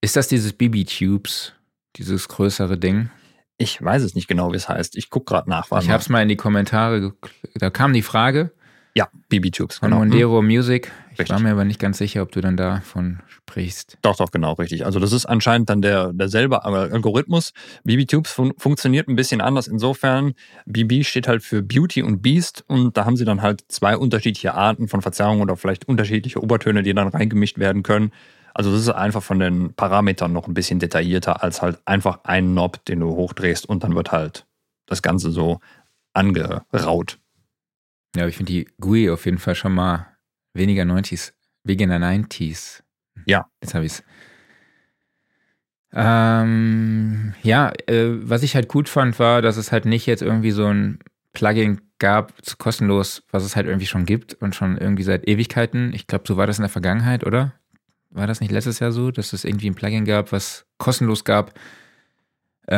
Ist 0.00 0.16
das 0.16 0.28
dieses 0.28 0.52
BB-Tubes, 0.52 1.52
dieses 1.96 2.28
größere 2.28 2.78
Ding? 2.78 3.10
Ich 3.58 3.82
weiß 3.82 4.02
es 4.02 4.14
nicht 4.14 4.28
genau, 4.28 4.52
wie 4.52 4.56
es 4.56 4.68
heißt. 4.68 4.96
Ich 4.96 5.10
gucke 5.10 5.26
gerade 5.32 5.48
nach. 5.48 5.66
Ich 5.80 5.90
habe 5.90 6.00
es 6.00 6.08
mal 6.08 6.22
in 6.22 6.28
die 6.28 6.36
Kommentare, 6.36 7.12
da 7.54 7.70
kam 7.70 7.92
die 7.92 8.02
Frage 8.02 8.52
Ja, 8.94 9.08
BB-Tubes, 9.28 9.78
von 9.78 9.90
genau. 9.90 10.02
Hm. 10.02 10.08
Mondero 10.08 10.42
Music. 10.42 10.92
Ich 11.12 11.20
Richtig. 11.20 11.34
war 11.34 11.40
mir 11.40 11.52
aber 11.52 11.64
nicht 11.64 11.80
ganz 11.80 11.96
sicher, 11.96 12.22
ob 12.22 12.32
du 12.32 12.42
dann 12.42 12.58
davon 12.58 13.20
sprichst. 13.28 13.96
Doch, 14.02 14.16
doch, 14.16 14.30
genau, 14.30 14.52
richtig. 14.52 14.84
Also 14.84 15.00
das 15.00 15.12
ist 15.12 15.24
anscheinend 15.24 15.70
dann 15.70 15.80
der 15.80 16.12
derselbe 16.12 16.64
Algorithmus. 16.66 17.54
BB-Tubes 17.84 18.30
fun 18.30 18.52
funktioniert 18.58 19.08
ein 19.08 19.16
bisschen 19.16 19.40
anders. 19.40 19.66
Insofern, 19.66 20.34
BB 20.66 21.04
steht 21.04 21.26
halt 21.26 21.42
für 21.42 21.62
Beauty 21.62 22.02
und 22.02 22.20
Beast 22.20 22.64
und 22.66 22.98
da 22.98 23.06
haben 23.06 23.16
sie 23.16 23.24
dann 23.24 23.40
halt 23.40 23.64
zwei 23.68 23.96
unterschiedliche 23.96 24.52
Arten 24.52 24.88
von 24.88 25.00
Verzerrung 25.00 25.40
oder 25.40 25.56
vielleicht 25.56 25.88
unterschiedliche 25.88 26.42
Obertöne, 26.42 26.82
die 26.82 26.92
dann 26.92 27.08
reingemischt 27.08 27.58
werden 27.58 27.82
können. 27.82 28.12
Also 28.56 28.72
das 28.72 28.80
ist 28.80 28.88
einfach 28.88 29.22
von 29.22 29.38
den 29.38 29.74
Parametern 29.74 30.32
noch 30.32 30.48
ein 30.48 30.54
bisschen 30.54 30.78
detaillierter 30.78 31.42
als 31.42 31.60
halt 31.60 31.78
einfach 31.84 32.20
ein 32.24 32.52
Knob, 32.52 32.82
den 32.86 33.00
du 33.00 33.10
hochdrehst 33.14 33.68
und 33.68 33.84
dann 33.84 33.94
wird 33.94 34.12
halt 34.12 34.46
das 34.86 35.02
Ganze 35.02 35.30
so 35.30 35.60
angeraut. 36.14 37.18
Ja, 38.16 38.22
aber 38.22 38.30
ich 38.30 38.36
finde 38.38 38.54
die 38.54 38.66
GUI 38.80 39.10
auf 39.10 39.26
jeden 39.26 39.36
Fall 39.36 39.56
schon 39.56 39.74
mal 39.74 40.06
weniger 40.54 40.84
90s, 40.84 41.34
weniger 41.64 41.96
90s. 41.96 42.80
Ja. 43.26 43.44
Jetzt 43.60 43.74
habe 43.74 43.84
ich 43.84 43.92
es. 43.92 44.04
Ähm, 45.92 47.34
ja, 47.42 47.74
äh, 47.86 48.26
was 48.26 48.42
ich 48.42 48.54
halt 48.54 48.68
gut 48.68 48.88
fand, 48.88 49.18
war, 49.18 49.42
dass 49.42 49.58
es 49.58 49.70
halt 49.70 49.84
nicht 49.84 50.06
jetzt 50.06 50.22
irgendwie 50.22 50.52
so 50.52 50.64
ein 50.64 51.00
Plugin 51.34 51.82
gab, 51.98 52.32
zu 52.42 52.56
kostenlos, 52.56 53.22
was 53.30 53.44
es 53.44 53.54
halt 53.54 53.66
irgendwie 53.66 53.86
schon 53.86 54.06
gibt 54.06 54.32
und 54.32 54.54
schon 54.54 54.78
irgendwie 54.78 55.02
seit 55.02 55.28
Ewigkeiten. 55.28 55.92
Ich 55.92 56.06
glaube, 56.06 56.24
so 56.26 56.38
war 56.38 56.46
das 56.46 56.58
in 56.58 56.62
der 56.62 56.70
Vergangenheit, 56.70 57.26
oder? 57.26 57.52
War 58.16 58.26
das 58.26 58.40
nicht 58.40 58.50
letztes 58.50 58.78
Jahr 58.78 58.92
so, 58.92 59.10
dass 59.10 59.32
es 59.34 59.44
irgendwie 59.44 59.68
ein 59.68 59.74
Plugin 59.74 60.06
gab, 60.06 60.32
was 60.32 60.64
kostenlos 60.78 61.22
gab, 61.24 61.52
äh, 62.66 62.76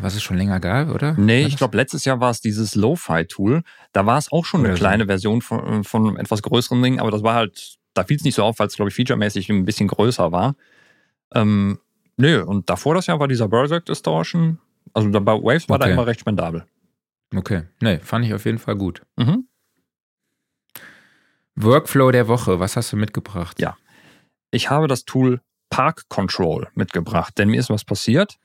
was 0.00 0.16
es 0.16 0.22
schon 0.22 0.36
länger 0.36 0.58
gab, 0.58 0.88
oder? 0.90 1.14
Nee, 1.16 1.46
ich 1.46 1.56
glaube, 1.56 1.76
letztes 1.76 2.04
Jahr 2.04 2.18
war 2.20 2.30
es 2.30 2.40
dieses 2.40 2.74
Lo-Fi-Tool. 2.74 3.62
Da 3.92 4.04
war 4.04 4.18
es 4.18 4.32
auch 4.32 4.44
schon 4.44 4.60
eine 4.60 4.70
Oder 4.70 4.76
so. 4.76 4.80
kleine 4.80 5.06
Version 5.06 5.42
von, 5.42 5.84
von 5.84 6.06
einem 6.08 6.16
etwas 6.16 6.42
größeren 6.42 6.82
Ding, 6.82 6.98
aber 6.98 7.12
das 7.12 7.22
war 7.22 7.34
halt, 7.34 7.76
da 7.94 8.02
fiel 8.04 8.16
es 8.16 8.24
nicht 8.24 8.34
so 8.34 8.42
auf, 8.42 8.58
weil 8.58 8.66
es, 8.66 8.74
glaube 8.74 8.88
ich, 8.88 8.94
featuremäßig 8.96 9.48
ein 9.48 9.64
bisschen 9.64 9.86
größer 9.88 10.32
war. 10.32 10.56
Ähm, 11.36 11.78
nö, 12.16 12.42
und 12.42 12.68
davor 12.68 12.96
das 12.96 13.06
Jahr 13.06 13.20
war 13.20 13.28
dieser 13.28 13.46
Berserk 13.48 13.86
Distortion. 13.86 14.58
Also 14.92 15.08
da 15.10 15.20
bei 15.20 15.32
Waves 15.34 15.68
war 15.68 15.78
da 15.78 15.84
Okay. 15.86 15.94
immer 15.94 16.06
recht 16.08 16.18
spendabel. 16.20 16.66
Okay, 17.34 17.62
nee, 17.80 17.98
fand 18.00 18.24
ich 18.24 18.34
auf 18.34 18.44
jeden 18.44 18.58
Fall 18.58 18.74
gut. 18.74 19.02
Mhm. 19.16 19.46
Workflow 21.54 22.10
der 22.10 22.26
Woche, 22.26 22.58
was 22.58 22.76
hast 22.76 22.92
du 22.92 22.96
mitgebracht? 22.96 23.60
Ja. 23.60 23.76
Ich 24.50 24.70
habe 24.70 24.88
das 24.88 25.04
Tool 25.04 25.40
Park 25.70 26.08
Control 26.08 26.68
mitgebracht, 26.74 27.38
denn 27.38 27.48
mir 27.48 27.60
ist 27.60 27.70
was 27.70 27.84
passiert. 27.84 28.38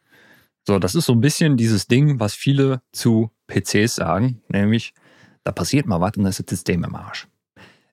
So, 0.68 0.80
das 0.80 0.95
ist 0.95 1.06
so 1.06 1.14
ein 1.14 1.22
bisschen 1.22 1.58
dieses 1.58 1.88
Ding, 1.88 2.20
was 2.20 2.34
viele 2.34 2.82
zu 2.91 3.32
PCs 3.47 3.95
sagen, 3.95 4.41
nämlich, 4.47 4.93
da 5.43 5.51
passiert 5.51 5.86
mal 5.86 6.01
was 6.01 6.18
und 6.18 6.24
das 6.24 6.39
ist 6.39 6.51
das 6.51 6.58
System 6.60 6.84
im 6.84 6.95
Arsch. 6.95 7.27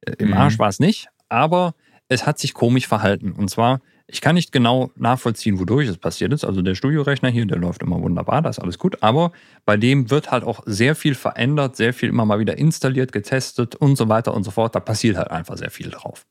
Äh, 0.03 0.13
Im 0.19 0.29
Mhm. 0.29 0.35
Arsch 0.35 0.59
war 0.59 0.69
es 0.69 0.81
nicht, 0.81 1.09
aber 1.29 1.75
es 2.09 2.27
hat 2.27 2.39
sich 2.39 2.55
komisch 2.55 2.87
verhalten. 2.87 3.33
Und 3.33 3.49
zwar, 3.49 3.81
ich 4.07 4.21
kann 4.21 4.35
nicht 4.35 4.53
genau 4.53 4.91
nachvollziehen, 4.97 5.59
wodurch 5.59 5.89
es 5.89 5.99
passiert 5.99 6.33
ist. 6.33 6.45
Also 6.45 6.61
der 6.63 6.75
Studiorechner 6.75 7.29
hier, 7.31 7.47
der 7.47 7.59
läuft 7.59 7.83
immer 7.83 8.01
wunderbar, 8.01 8.43
da 8.43 8.51
ist 8.51 8.59
alles 8.59 8.79
gut. 8.79 9.03
Aber 9.03 9.33
bei 9.65 9.77
dem 9.77 10.11
wird 10.11 10.31
halt 10.31 10.45
auch 10.45 10.63
sehr 10.67 10.95
viel 10.95 11.15
verändert, 11.15 11.77
sehr 11.77 11.95
viel 11.95 12.09
immer 12.11 12.25
mal 12.27 12.39
wieder 12.39 12.57
installiert, 12.59 13.13
getestet 13.13 13.77
und 13.77 13.97
so 13.97 14.09
weiter 14.09 14.35
und 14.35 14.45
so 14.45 14.51
fort. 14.51 14.75
Da 14.75 14.81
passiert 14.81 15.17
halt 15.17 15.31
einfach 15.31 15.57
sehr 15.57 15.71
viel 15.71 15.91
drauf. 15.91 16.27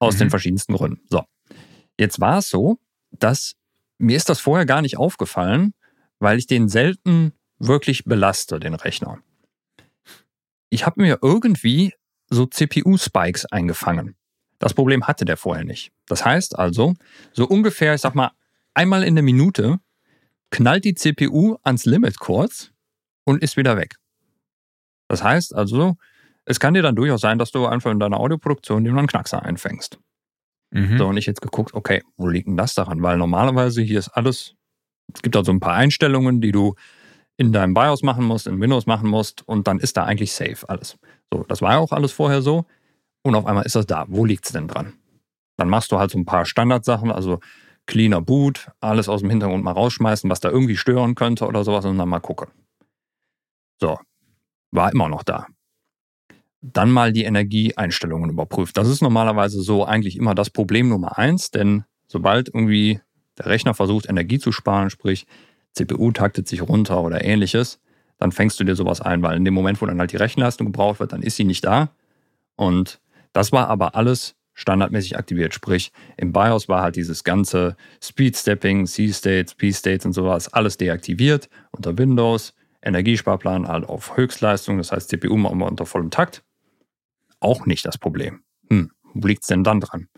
Aus 0.00 0.14
Mhm. 0.14 0.18
den 0.18 0.30
verschiedensten 0.30 0.74
Gründen. 0.74 1.00
So. 1.08 1.22
Jetzt 1.98 2.20
war 2.20 2.38
es 2.38 2.48
so, 2.48 2.78
dass 3.12 3.54
mir 3.98 4.16
ist 4.16 4.28
das 4.28 4.40
vorher 4.40 4.66
gar 4.66 4.82
nicht 4.82 4.96
aufgefallen, 4.96 5.74
weil 6.18 6.38
ich 6.38 6.46
den 6.48 6.68
selten 6.68 7.32
wirklich 7.58 8.04
belaste, 8.04 8.58
den 8.58 8.74
Rechner. 8.74 9.18
Ich 10.70 10.86
habe 10.86 11.00
mir 11.02 11.18
irgendwie 11.22 11.94
so 12.28 12.46
CPU-Spikes 12.46 13.46
eingefangen. 13.46 14.16
Das 14.58 14.74
Problem 14.74 15.06
hatte 15.06 15.24
der 15.24 15.36
vorher 15.36 15.64
nicht. 15.64 15.92
Das 16.06 16.24
heißt 16.24 16.58
also, 16.58 16.94
so 17.32 17.46
ungefähr, 17.46 17.94
ich 17.94 18.00
sag 18.00 18.14
mal, 18.14 18.30
einmal 18.74 19.04
in 19.04 19.14
der 19.14 19.24
Minute 19.24 19.80
knallt 20.50 20.84
die 20.84 20.94
CPU 20.94 21.56
ans 21.62 21.84
Limit 21.86 22.18
kurz 22.18 22.70
und 23.24 23.42
ist 23.42 23.56
wieder 23.56 23.76
weg. 23.76 23.96
Das 25.08 25.22
heißt 25.22 25.54
also, 25.54 25.96
es 26.44 26.60
kann 26.60 26.74
dir 26.74 26.82
dann 26.82 26.96
durchaus 26.96 27.20
sein, 27.20 27.38
dass 27.38 27.50
du 27.50 27.66
einfach 27.66 27.90
in 27.90 28.00
deiner 28.00 28.18
Audioproduktion 28.18 28.84
dir 28.84 28.90
einen 28.90 29.06
Knackser 29.06 29.42
einfängst. 29.42 29.98
Mhm. 30.72 30.98
So, 30.98 31.06
und 31.08 31.16
ich 31.16 31.26
jetzt 31.26 31.42
geguckt, 31.42 31.74
okay, 31.74 32.02
wo 32.16 32.28
liegt 32.28 32.48
denn 32.48 32.56
das 32.56 32.74
daran? 32.74 33.02
Weil 33.02 33.16
normalerweise 33.16 33.82
hier 33.82 33.98
ist 33.98 34.08
alles, 34.08 34.54
es 35.12 35.22
gibt 35.22 35.34
da 35.34 35.44
so 35.44 35.52
ein 35.52 35.60
paar 35.60 35.74
Einstellungen, 35.74 36.40
die 36.40 36.52
du 36.52 36.74
in 37.36 37.52
deinem 37.52 37.74
BIOS 37.74 38.02
machen 38.02 38.24
musst, 38.24 38.46
in 38.46 38.60
Windows 38.60 38.86
machen 38.86 39.08
musst 39.08 39.46
und 39.48 39.66
dann 39.66 39.78
ist 39.78 39.96
da 39.96 40.04
eigentlich 40.04 40.32
safe 40.32 40.68
alles. 40.68 40.98
So, 41.32 41.44
das 41.48 41.62
war 41.62 41.72
ja 41.72 41.78
auch 41.78 41.92
alles 41.92 42.12
vorher 42.12 42.42
so 42.42 42.66
und 43.22 43.34
auf 43.34 43.46
einmal 43.46 43.64
ist 43.64 43.76
das 43.76 43.86
da. 43.86 44.04
Wo 44.08 44.24
liegt 44.24 44.44
es 44.44 44.52
denn 44.52 44.68
dran? 44.68 44.92
Dann 45.56 45.68
machst 45.68 45.90
du 45.92 45.98
halt 45.98 46.10
so 46.10 46.18
ein 46.18 46.26
paar 46.26 46.44
Standardsachen, 46.44 47.10
also 47.10 47.40
cleaner 47.86 48.20
Boot, 48.20 48.70
alles 48.80 49.08
aus 49.08 49.20
dem 49.20 49.30
Hintergrund 49.30 49.64
mal 49.64 49.72
rausschmeißen, 49.72 50.30
was 50.30 50.40
da 50.40 50.50
irgendwie 50.50 50.76
stören 50.76 51.14
könnte 51.14 51.46
oder 51.46 51.64
sowas 51.64 51.84
und 51.84 51.98
dann 51.98 52.08
mal 52.08 52.20
gucken. 52.20 52.48
So, 53.80 53.98
war 54.70 54.92
immer 54.92 55.08
noch 55.08 55.22
da. 55.22 55.46
Dann 56.62 56.90
mal 56.90 57.12
die 57.12 57.24
Energieeinstellungen 57.24 58.30
überprüft. 58.30 58.76
Das 58.76 58.88
ist 58.88 59.00
normalerweise 59.02 59.62
so 59.62 59.84
eigentlich 59.84 60.16
immer 60.16 60.34
das 60.34 60.50
Problem 60.50 60.88
Nummer 60.88 61.18
eins, 61.18 61.50
denn 61.50 61.84
sobald 62.06 62.48
irgendwie 62.48 63.00
der 63.38 63.46
Rechner 63.46 63.74
versucht, 63.74 64.08
Energie 64.08 64.38
zu 64.38 64.52
sparen, 64.52 64.90
sprich 64.90 65.26
CPU 65.72 66.10
taktet 66.12 66.48
sich 66.48 66.62
runter 66.62 67.02
oder 67.02 67.24
ähnliches, 67.24 67.80
dann 68.18 68.32
fängst 68.32 68.60
du 68.60 68.64
dir 68.64 68.76
sowas 68.76 69.00
ein, 69.00 69.22
weil 69.22 69.36
in 69.36 69.44
dem 69.44 69.54
Moment, 69.54 69.80
wo 69.80 69.86
dann 69.86 69.98
halt 69.98 70.12
die 70.12 70.16
Rechenleistung 70.16 70.66
gebraucht 70.66 71.00
wird, 71.00 71.12
dann 71.12 71.22
ist 71.22 71.36
sie 71.36 71.44
nicht 71.44 71.64
da. 71.64 71.90
Und 72.56 73.00
das 73.32 73.52
war 73.52 73.68
aber 73.68 73.94
alles 73.94 74.36
standardmäßig 74.52 75.16
aktiviert. 75.16 75.54
Sprich, 75.54 75.92
im 76.18 76.32
BIOS 76.32 76.68
war 76.68 76.82
halt 76.82 76.96
dieses 76.96 77.24
ganze 77.24 77.76
Speed-Stepping, 78.02 78.86
C-States, 78.86 79.54
P-States 79.54 80.04
und 80.04 80.12
sowas, 80.12 80.52
alles 80.52 80.76
deaktiviert 80.76 81.48
unter 81.70 81.96
Windows. 81.96 82.52
Energiesparplan 82.82 83.68
halt 83.68 83.88
auf 83.88 84.16
Höchstleistung, 84.16 84.78
das 84.78 84.92
heißt 84.92 85.08
CPU 85.10 85.36
mal 85.36 85.50
unter 85.50 85.86
vollem 85.86 86.10
Takt. 86.10 86.42
Auch 87.40 87.66
nicht 87.66 87.84
das 87.86 87.98
Problem. 87.98 88.42
Hm, 88.68 88.90
wo 89.14 89.26
liegt 89.26 89.42
es 89.42 89.48
denn 89.48 89.64
dann 89.64 89.80
dran? 89.80 90.08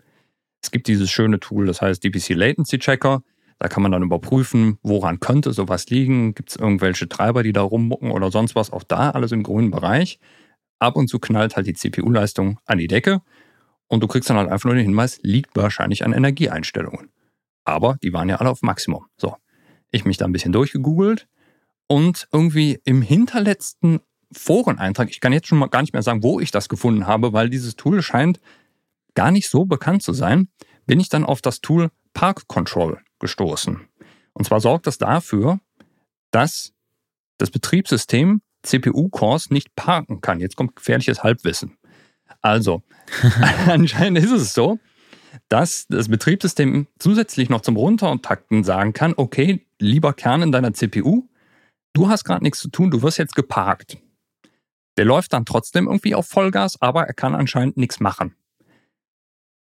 Es 0.61 0.71
gibt 0.71 0.87
dieses 0.87 1.09
schöne 1.09 1.39
Tool, 1.39 1.65
das 1.65 1.81
heißt 1.81 2.03
DPC 2.03 2.29
Latency 2.29 2.79
Checker. 2.79 3.23
Da 3.59 3.67
kann 3.67 3.83
man 3.83 3.91
dann 3.91 4.03
überprüfen, 4.03 4.77
woran 4.81 5.19
könnte 5.19 5.53
sowas 5.53 5.89
liegen. 5.89 6.33
Gibt 6.35 6.51
es 6.51 6.55
irgendwelche 6.55 7.07
Treiber, 7.07 7.43
die 7.43 7.53
da 7.53 7.61
rummucken 7.61 8.11
oder 8.11 8.31
sonst 8.31 8.55
was? 8.55 8.71
Auch 8.71 8.83
da 8.83 9.11
alles 9.11 9.31
im 9.31 9.43
grünen 9.43 9.71
Bereich. 9.71 10.19
Ab 10.79 10.95
und 10.95 11.07
zu 11.07 11.19
knallt 11.19 11.55
halt 11.55 11.67
die 11.67 11.73
CPU-Leistung 11.73 12.59
an 12.65 12.77
die 12.77 12.87
Decke 12.87 13.21
und 13.87 14.01
du 14.01 14.07
kriegst 14.07 14.29
dann 14.29 14.37
halt 14.37 14.49
einfach 14.49 14.65
nur 14.65 14.75
den 14.75 14.85
Hinweis, 14.85 15.19
liegt 15.21 15.55
wahrscheinlich 15.55 16.05
an 16.05 16.13
Energieeinstellungen. 16.13 17.09
Aber 17.63 17.97
die 18.03 18.11
waren 18.11 18.27
ja 18.27 18.37
alle 18.37 18.49
auf 18.49 18.61
Maximum. 18.61 19.05
So, 19.17 19.37
ich 19.91 20.03
mich 20.03 20.17
da 20.17 20.25
ein 20.25 20.33
bisschen 20.33 20.51
durchgegoogelt 20.51 21.27
und 21.87 22.27
irgendwie 22.31 22.79
im 22.83 23.01
hinterletzten 23.01 23.99
Foreneintrag, 24.33 25.09
ich 25.09 25.19
kann 25.19 25.33
jetzt 25.33 25.47
schon 25.47 25.57
mal 25.57 25.67
gar 25.67 25.81
nicht 25.81 25.93
mehr 25.93 26.03
sagen, 26.03 26.23
wo 26.23 26.39
ich 26.39 26.51
das 26.51 26.69
gefunden 26.69 27.07
habe, 27.07 27.33
weil 27.33 27.49
dieses 27.49 27.75
Tool 27.75 28.01
scheint 28.01 28.39
gar 29.13 29.31
nicht 29.31 29.49
so 29.49 29.65
bekannt 29.65 30.03
zu 30.03 30.13
sein, 30.13 30.47
bin 30.85 30.99
ich 30.99 31.09
dann 31.09 31.23
auf 31.23 31.41
das 31.41 31.61
Tool 31.61 31.89
Park 32.13 32.47
Control 32.47 32.99
gestoßen. 33.19 33.81
Und 34.33 34.45
zwar 34.45 34.59
sorgt 34.59 34.87
das 34.87 34.97
dafür, 34.97 35.59
dass 36.31 36.73
das 37.37 37.51
Betriebssystem 37.51 38.41
CPU-Cores 38.63 39.49
nicht 39.49 39.75
parken 39.75 40.21
kann. 40.21 40.39
Jetzt 40.39 40.55
kommt 40.55 40.75
gefährliches 40.75 41.23
Halbwissen. 41.23 41.77
Also, 42.41 42.81
anscheinend 43.67 44.19
ist 44.19 44.31
es 44.31 44.53
so, 44.53 44.79
dass 45.49 45.87
das 45.87 46.09
Betriebssystem 46.09 46.87
zusätzlich 46.99 47.49
noch 47.49 47.61
zum 47.61 47.75
Runter- 47.75 48.11
und 48.11 48.23
Takten 48.23 48.63
sagen 48.63 48.93
kann, 48.93 49.13
okay, 49.17 49.65
lieber 49.79 50.13
Kern 50.13 50.41
in 50.41 50.51
deiner 50.51 50.73
CPU, 50.73 51.27
du 51.93 52.09
hast 52.09 52.23
gerade 52.23 52.43
nichts 52.43 52.59
zu 52.59 52.69
tun, 52.69 52.91
du 52.91 53.01
wirst 53.01 53.17
jetzt 53.17 53.35
geparkt. 53.35 53.97
Der 54.97 55.05
läuft 55.05 55.33
dann 55.33 55.45
trotzdem 55.45 55.87
irgendwie 55.87 56.15
auf 56.15 56.27
Vollgas, 56.27 56.81
aber 56.81 57.07
er 57.07 57.13
kann 57.13 57.35
anscheinend 57.35 57.77
nichts 57.77 57.99
machen. 57.99 58.35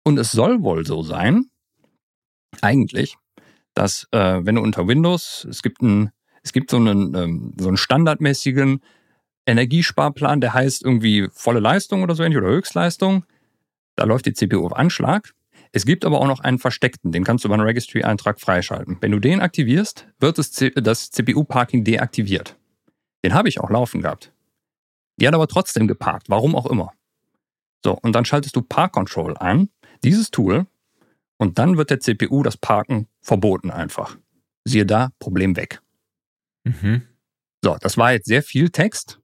Und 0.03 0.19
es 0.19 0.31
soll 0.31 0.63
wohl 0.63 0.85
so 0.85 1.01
sein, 1.01 1.49
eigentlich, 2.61 3.17
dass 3.73 4.07
äh, 4.11 4.41
wenn 4.43 4.55
du 4.55 4.61
unter 4.61 4.87
Windows, 4.87 5.47
es 5.49 5.61
gibt, 5.61 5.81
ein, 5.81 6.11
es 6.43 6.51
gibt 6.51 6.69
so, 6.69 6.77
einen, 6.77 7.15
ähm, 7.15 7.53
so 7.59 7.69
einen 7.69 7.77
standardmäßigen 7.77 8.81
Energiesparplan, 9.45 10.41
der 10.41 10.53
heißt 10.53 10.83
irgendwie 10.83 11.29
volle 11.31 11.59
Leistung 11.59 12.03
oder 12.03 12.15
so 12.15 12.23
ähnlich 12.23 12.37
oder 12.37 12.49
Höchstleistung. 12.49 13.25
Da 13.95 14.05
läuft 14.05 14.25
die 14.25 14.33
CPU 14.33 14.65
auf 14.65 14.75
Anschlag. 14.75 15.33
Es 15.71 15.85
gibt 15.85 16.05
aber 16.05 16.21
auch 16.21 16.27
noch 16.27 16.39
einen 16.39 16.59
versteckten, 16.59 17.11
den 17.11 17.23
kannst 17.23 17.43
du 17.43 17.47
über 17.47 17.55
einen 17.55 17.63
Registry-Eintrag 17.63 18.39
freischalten. 18.39 18.97
Wenn 19.01 19.11
du 19.11 19.19
den 19.19 19.41
aktivierst, 19.41 20.07
wird 20.19 20.37
das, 20.37 20.51
das 20.51 21.09
CPU-Parking 21.09 21.83
deaktiviert. 21.83 22.57
Den 23.25 23.33
habe 23.33 23.49
ich 23.49 23.59
auch 23.59 23.69
laufen 23.69 24.01
gehabt. 24.01 24.31
Die 25.17 25.27
hat 25.27 25.33
aber 25.33 25.47
trotzdem 25.47 25.87
geparkt, 25.87 26.29
warum 26.29 26.55
auch 26.55 26.65
immer. 26.65 26.91
So, 27.83 27.93
und 28.01 28.13
dann 28.13 28.25
schaltest 28.25 28.55
du 28.55 28.61
Park 28.61 28.93
Control 28.93 29.37
ein, 29.37 29.69
dieses 30.03 30.31
Tool, 30.31 30.65
und 31.37 31.59
dann 31.59 31.77
wird 31.77 31.89
der 31.89 31.99
CPU 31.99 32.41
das 32.43 32.55
Parken 32.55 33.07
verboten 33.21 33.69
einfach. 33.69 34.17
Siehe 34.63 34.85
da, 34.85 35.09
Problem 35.19 35.57
weg. 35.57 35.81
Mhm. 36.63 37.01
So, 37.61 37.75
das 37.81 37.97
war 37.97 38.13
jetzt 38.13 38.27
sehr 38.27 38.43
viel 38.43 38.69
Text 38.69 39.19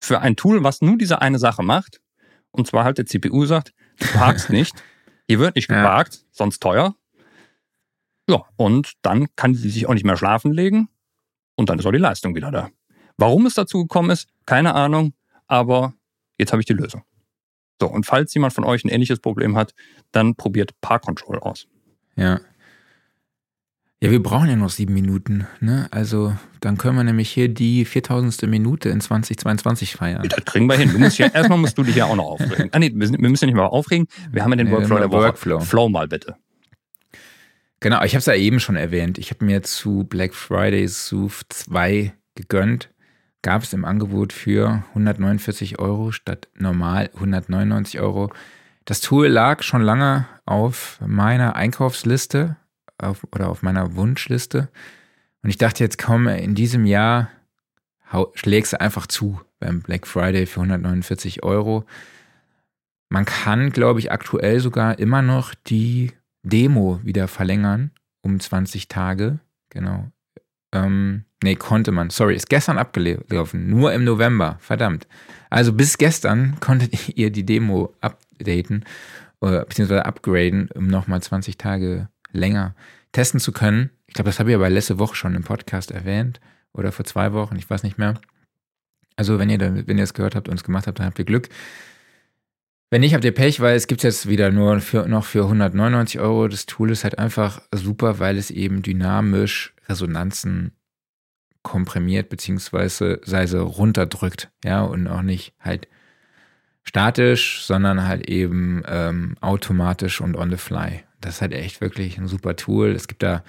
für 0.00 0.20
ein 0.20 0.36
Tool, 0.36 0.62
was 0.62 0.80
nur 0.80 0.96
diese 0.96 1.20
eine 1.20 1.38
Sache 1.38 1.62
macht. 1.62 2.00
Und 2.52 2.66
zwar 2.66 2.84
halt 2.84 2.98
der 2.98 3.06
CPU 3.06 3.46
sagt, 3.46 3.74
du 3.98 4.06
parkst 4.06 4.50
nicht. 4.50 4.74
Hier 5.28 5.40
wird 5.40 5.56
nicht 5.56 5.68
geparkt, 5.68 6.14
ja. 6.14 6.20
sonst 6.30 6.60
teuer. 6.60 6.94
Ja, 8.28 8.44
und 8.56 8.92
dann 9.02 9.26
kann 9.34 9.54
sie 9.54 9.70
sich 9.70 9.86
auch 9.86 9.94
nicht 9.94 10.06
mehr 10.06 10.16
schlafen 10.16 10.52
legen. 10.52 10.88
Und 11.56 11.68
dann 11.68 11.78
ist 11.78 11.86
auch 11.86 11.92
die 11.92 11.98
Leistung 11.98 12.34
wieder 12.34 12.50
da. 12.50 12.70
Warum 13.16 13.46
es 13.46 13.54
dazu 13.54 13.82
gekommen 13.82 14.10
ist, 14.10 14.28
keine 14.46 14.74
Ahnung. 14.74 15.14
Aber 15.46 15.94
jetzt 16.38 16.52
habe 16.52 16.60
ich 16.60 16.66
die 16.66 16.72
Lösung. 16.72 17.02
So, 17.80 17.88
und 17.88 18.06
falls 18.06 18.32
jemand 18.34 18.52
von 18.54 18.64
euch 18.64 18.84
ein 18.84 18.88
ähnliches 18.88 19.20
Problem 19.20 19.56
hat, 19.56 19.74
dann 20.12 20.34
probiert 20.34 20.80
Park 20.80 21.02
Control 21.02 21.38
aus. 21.38 21.66
Ja. 22.16 22.40
Ja, 24.00 24.10
wir 24.10 24.22
brauchen 24.22 24.48
ja 24.48 24.56
noch 24.56 24.70
sieben 24.70 24.92
Minuten. 24.92 25.46
Ne? 25.60 25.88
Also 25.90 26.34
dann 26.60 26.76
können 26.76 26.96
wir 26.96 27.04
nämlich 27.04 27.30
hier 27.30 27.48
die 27.48 27.84
4000. 27.86 28.42
Minute 28.42 28.90
in 28.90 29.00
2022 29.00 29.96
feiern. 29.96 30.26
Das 30.28 30.44
kriegen 30.44 30.66
wir 30.66 30.76
hin. 30.76 30.90
Du 30.92 30.98
musst 30.98 31.16
ja, 31.18 31.28
erstmal 31.28 31.58
musst 31.58 31.78
du 31.78 31.82
dich 31.82 31.96
ja 31.96 32.04
auch 32.04 32.16
noch 32.16 32.26
aufregen. 32.26 32.68
Ah 32.72 32.78
nee, 32.78 32.92
wir 32.94 33.08
müssen 33.08 33.44
ja 33.44 33.46
nicht 33.46 33.54
mal 33.54 33.66
aufregen. 33.66 34.06
Wir 34.30 34.42
haben 34.42 34.50
ja 34.50 34.56
den 34.56 34.70
Workflow 34.70 34.98
der 34.98 35.10
Woche. 35.10 35.22
Workflow. 35.22 35.60
Flow 35.60 35.88
mal 35.88 36.08
bitte. 36.08 36.36
Genau, 37.80 38.02
ich 38.04 38.12
habe 38.12 38.18
es 38.18 38.26
ja 38.26 38.34
eben 38.34 38.60
schon 38.60 38.76
erwähnt. 38.76 39.16
Ich 39.16 39.30
habe 39.30 39.44
mir 39.44 39.62
zu 39.62 40.04
Black 40.04 40.34
Friday 40.34 40.86
Sooth 40.88 41.46
2 41.48 42.12
gegönnt. 42.34 42.90
Gab 43.46 43.62
es 43.62 43.72
im 43.72 43.84
Angebot 43.84 44.32
für 44.32 44.82
149 44.88 45.78
Euro 45.78 46.10
statt 46.10 46.48
normal 46.58 47.10
199 47.14 48.00
Euro. 48.00 48.32
Das 48.86 49.00
Tool 49.00 49.28
lag 49.28 49.62
schon 49.62 49.82
lange 49.82 50.26
auf 50.46 50.98
meiner 51.06 51.54
Einkaufsliste 51.54 52.56
auf, 52.98 53.24
oder 53.30 53.48
auf 53.48 53.62
meiner 53.62 53.94
Wunschliste. 53.94 54.68
Und 55.44 55.50
ich 55.50 55.58
dachte 55.58 55.84
jetzt, 55.84 55.96
komm, 55.96 56.26
in 56.26 56.56
diesem 56.56 56.86
Jahr 56.86 57.30
schlägst 58.34 58.72
du 58.72 58.80
einfach 58.80 59.06
zu 59.06 59.40
beim 59.60 59.80
Black 59.80 60.08
Friday 60.08 60.46
für 60.46 60.62
149 60.62 61.44
Euro. 61.44 61.84
Man 63.10 63.26
kann, 63.26 63.70
glaube 63.70 64.00
ich, 64.00 64.10
aktuell 64.10 64.58
sogar 64.58 64.98
immer 64.98 65.22
noch 65.22 65.54
die 65.54 66.10
Demo 66.42 66.98
wieder 67.04 67.28
verlängern 67.28 67.92
um 68.22 68.40
20 68.40 68.88
Tage. 68.88 69.38
Genau. 69.70 70.10
Ähm, 70.72 71.25
nee, 71.42 71.56
konnte 71.56 71.92
man. 71.92 72.10
Sorry, 72.10 72.34
ist 72.34 72.48
gestern 72.48 72.78
abgelaufen. 72.78 73.68
Nur 73.68 73.92
im 73.92 74.04
November. 74.04 74.56
Verdammt. 74.60 75.06
Also 75.50 75.72
bis 75.72 75.98
gestern 75.98 76.58
konntet 76.60 77.08
ihr 77.16 77.30
die 77.30 77.46
Demo 77.46 77.94
updaten, 78.00 78.84
oder, 79.40 79.64
beziehungsweise 79.64 80.06
upgraden, 80.06 80.70
um 80.74 80.86
nochmal 80.86 81.22
20 81.22 81.58
Tage 81.58 82.08
länger 82.32 82.74
testen 83.12 83.40
zu 83.40 83.52
können. 83.52 83.90
Ich 84.06 84.14
glaube, 84.14 84.30
das 84.30 84.38
habe 84.38 84.50
ich 84.50 84.56
aber 84.56 84.70
letzte 84.70 84.98
Woche 84.98 85.16
schon 85.16 85.34
im 85.34 85.44
Podcast 85.44 85.90
erwähnt 85.90 86.40
oder 86.72 86.92
vor 86.92 87.04
zwei 87.04 87.32
Wochen, 87.32 87.56
ich 87.56 87.68
weiß 87.68 87.82
nicht 87.82 87.98
mehr. 87.98 88.14
Also, 89.16 89.38
wenn 89.38 89.48
ihr, 89.48 89.58
wenn 89.60 89.96
ihr 89.96 90.04
es 90.04 90.14
gehört 90.14 90.34
habt 90.34 90.48
und 90.48 90.56
es 90.56 90.64
gemacht 90.64 90.86
habt, 90.86 90.98
dann 90.98 91.06
habt 91.06 91.18
ihr 91.18 91.24
Glück. 91.24 91.48
Wenn 92.90 93.00
nicht, 93.00 93.14
habt 93.14 93.24
ihr 93.24 93.34
Pech, 93.34 93.60
weil 93.60 93.74
es 93.74 93.86
gibt 93.86 94.04
es 94.04 94.14
jetzt 94.14 94.28
wieder 94.28 94.52
nur 94.52 94.80
für, 94.80 95.08
noch 95.08 95.24
für 95.24 95.44
199 95.44 96.20
Euro. 96.20 96.48
Das 96.48 96.66
Tool 96.66 96.90
ist 96.90 97.02
halt 97.02 97.18
einfach 97.18 97.62
super, 97.72 98.18
weil 98.18 98.36
es 98.36 98.50
eben 98.50 98.82
dynamisch 98.82 99.74
Resonanzen 99.88 100.75
komprimiert 101.66 102.28
beziehungsweise 102.28 103.60
runterdrückt, 103.60 104.50
ja, 104.64 104.82
und 104.82 105.08
auch 105.08 105.22
nicht 105.22 105.52
halt 105.58 105.88
statisch, 106.84 107.64
sondern 107.64 108.06
halt 108.06 108.30
eben 108.30 108.84
ähm, 108.86 109.34
automatisch 109.40 110.20
und 110.20 110.36
on 110.36 110.50
the 110.50 110.56
fly. 110.56 111.02
Das 111.20 111.36
ist 111.36 111.40
halt 111.42 111.52
echt 111.52 111.80
wirklich 111.80 112.18
ein 112.18 112.28
super 112.28 112.54
Tool. 112.54 112.92
Es 112.92 113.08
gibt 113.08 113.24
da 113.24 113.42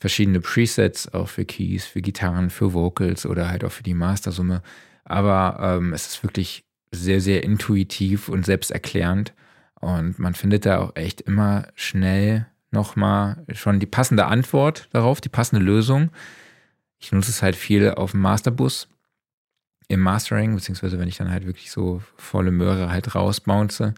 verschiedene 0.00 0.40
Presets, 0.40 1.14
auch 1.14 1.28
für 1.28 1.44
Keys, 1.44 1.86
für 1.86 2.02
Gitarren, 2.02 2.50
für 2.50 2.72
Vocals 2.72 3.24
oder 3.26 3.48
halt 3.48 3.62
auch 3.62 3.70
für 3.70 3.84
die 3.84 3.94
Mastersumme. 3.94 4.60
Aber 5.04 5.58
ähm, 5.60 5.92
es 5.92 6.08
ist 6.08 6.24
wirklich 6.24 6.64
sehr, 6.90 7.20
sehr 7.20 7.44
intuitiv 7.44 8.28
und 8.28 8.44
selbsterklärend. 8.44 9.34
Und 9.80 10.18
man 10.18 10.34
findet 10.34 10.66
da 10.66 10.78
auch 10.78 10.96
echt 10.96 11.20
immer 11.20 11.68
schnell 11.76 12.46
nochmal 12.72 13.44
schon 13.52 13.78
die 13.78 13.86
passende 13.86 14.26
Antwort 14.26 14.88
darauf, 14.92 15.20
die 15.20 15.28
passende 15.28 15.64
Lösung. 15.64 16.10
Ich 17.02 17.10
nutze 17.12 17.30
es 17.30 17.42
halt 17.42 17.56
viel 17.56 17.90
auf 17.90 18.12
dem 18.12 18.20
Masterbus 18.20 18.88
im 19.88 20.00
Mastering, 20.00 20.54
beziehungsweise 20.54 20.98
wenn 20.98 21.08
ich 21.08 21.18
dann 21.18 21.30
halt 21.30 21.46
wirklich 21.46 21.70
so 21.70 22.00
volle 22.16 22.52
Möhre 22.52 22.90
halt 22.90 23.14
rausbounce. 23.14 23.94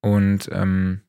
Und 0.00 0.50
ähm, 0.52 1.00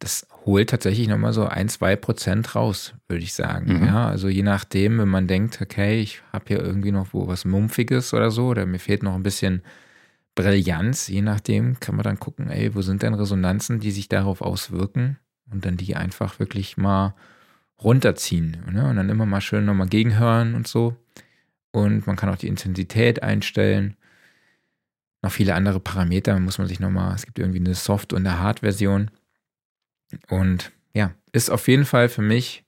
das 0.00 0.26
holt 0.44 0.70
tatsächlich 0.70 1.08
nochmal 1.08 1.32
so 1.32 1.46
ein, 1.46 1.68
zwei 1.68 1.94
Prozent 1.94 2.54
raus, 2.54 2.94
würde 3.06 3.22
ich 3.22 3.32
sagen. 3.32 3.78
Mhm. 3.78 3.86
Ja, 3.86 4.08
also 4.08 4.28
je 4.28 4.42
nachdem, 4.42 4.98
wenn 4.98 5.08
man 5.08 5.28
denkt, 5.28 5.60
okay, 5.62 6.00
ich 6.00 6.22
habe 6.32 6.44
hier 6.48 6.60
irgendwie 6.60 6.92
noch 6.92 7.12
wo 7.12 7.28
was 7.28 7.44
Mumpfiges 7.44 8.12
oder 8.12 8.30
so, 8.30 8.48
oder 8.48 8.66
mir 8.66 8.78
fehlt 8.78 9.02
noch 9.02 9.14
ein 9.14 9.22
bisschen 9.22 9.62
Brillanz, 10.34 11.08
je 11.08 11.22
nachdem 11.22 11.80
kann 11.80 11.96
man 11.96 12.04
dann 12.04 12.20
gucken, 12.20 12.50
ey, 12.50 12.74
wo 12.74 12.82
sind 12.82 13.02
denn 13.02 13.14
Resonanzen, 13.14 13.80
die 13.80 13.90
sich 13.92 14.08
darauf 14.08 14.40
auswirken 14.40 15.18
und 15.50 15.64
dann 15.64 15.76
die 15.76 15.96
einfach 15.96 16.38
wirklich 16.38 16.76
mal 16.76 17.14
runterziehen. 17.82 18.56
Ne? 18.70 18.88
Und 18.88 18.96
dann 18.96 19.08
immer 19.08 19.26
mal 19.26 19.40
schön 19.40 19.64
nochmal 19.64 19.88
gegenhören 19.88 20.54
und 20.54 20.66
so. 20.66 20.96
Und 21.70 22.06
man 22.06 22.16
kann 22.16 22.28
auch 22.28 22.36
die 22.36 22.48
Intensität 22.48 23.22
einstellen. 23.22 23.96
Noch 25.22 25.32
viele 25.32 25.54
andere 25.54 25.80
Parameter 25.80 26.38
muss 26.38 26.58
man 26.58 26.66
sich 26.66 26.80
nochmal, 26.80 27.14
es 27.14 27.26
gibt 27.26 27.38
irgendwie 27.38 27.58
eine 27.58 27.74
Soft- 27.74 28.12
und 28.12 28.26
eine 28.26 28.38
Hard-Version. 28.38 29.10
Und 30.28 30.72
ja, 30.94 31.12
ist 31.32 31.50
auf 31.50 31.68
jeden 31.68 31.84
Fall 31.84 32.08
für 32.08 32.22
mich 32.22 32.64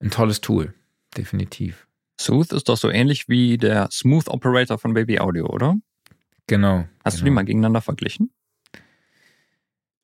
ein 0.00 0.10
tolles 0.10 0.40
Tool. 0.40 0.74
Definitiv. 1.16 1.86
Sooth 2.20 2.52
ist 2.52 2.68
doch 2.68 2.76
so 2.76 2.90
ähnlich 2.90 3.28
wie 3.28 3.58
der 3.58 3.88
Smooth 3.90 4.28
Operator 4.28 4.78
von 4.78 4.94
Baby 4.94 5.18
Audio, 5.18 5.46
oder? 5.46 5.76
Genau. 6.46 6.86
Hast 7.04 7.14
genau. 7.14 7.18
du 7.18 7.24
die 7.24 7.30
mal 7.30 7.44
gegeneinander 7.44 7.80
verglichen? 7.80 8.30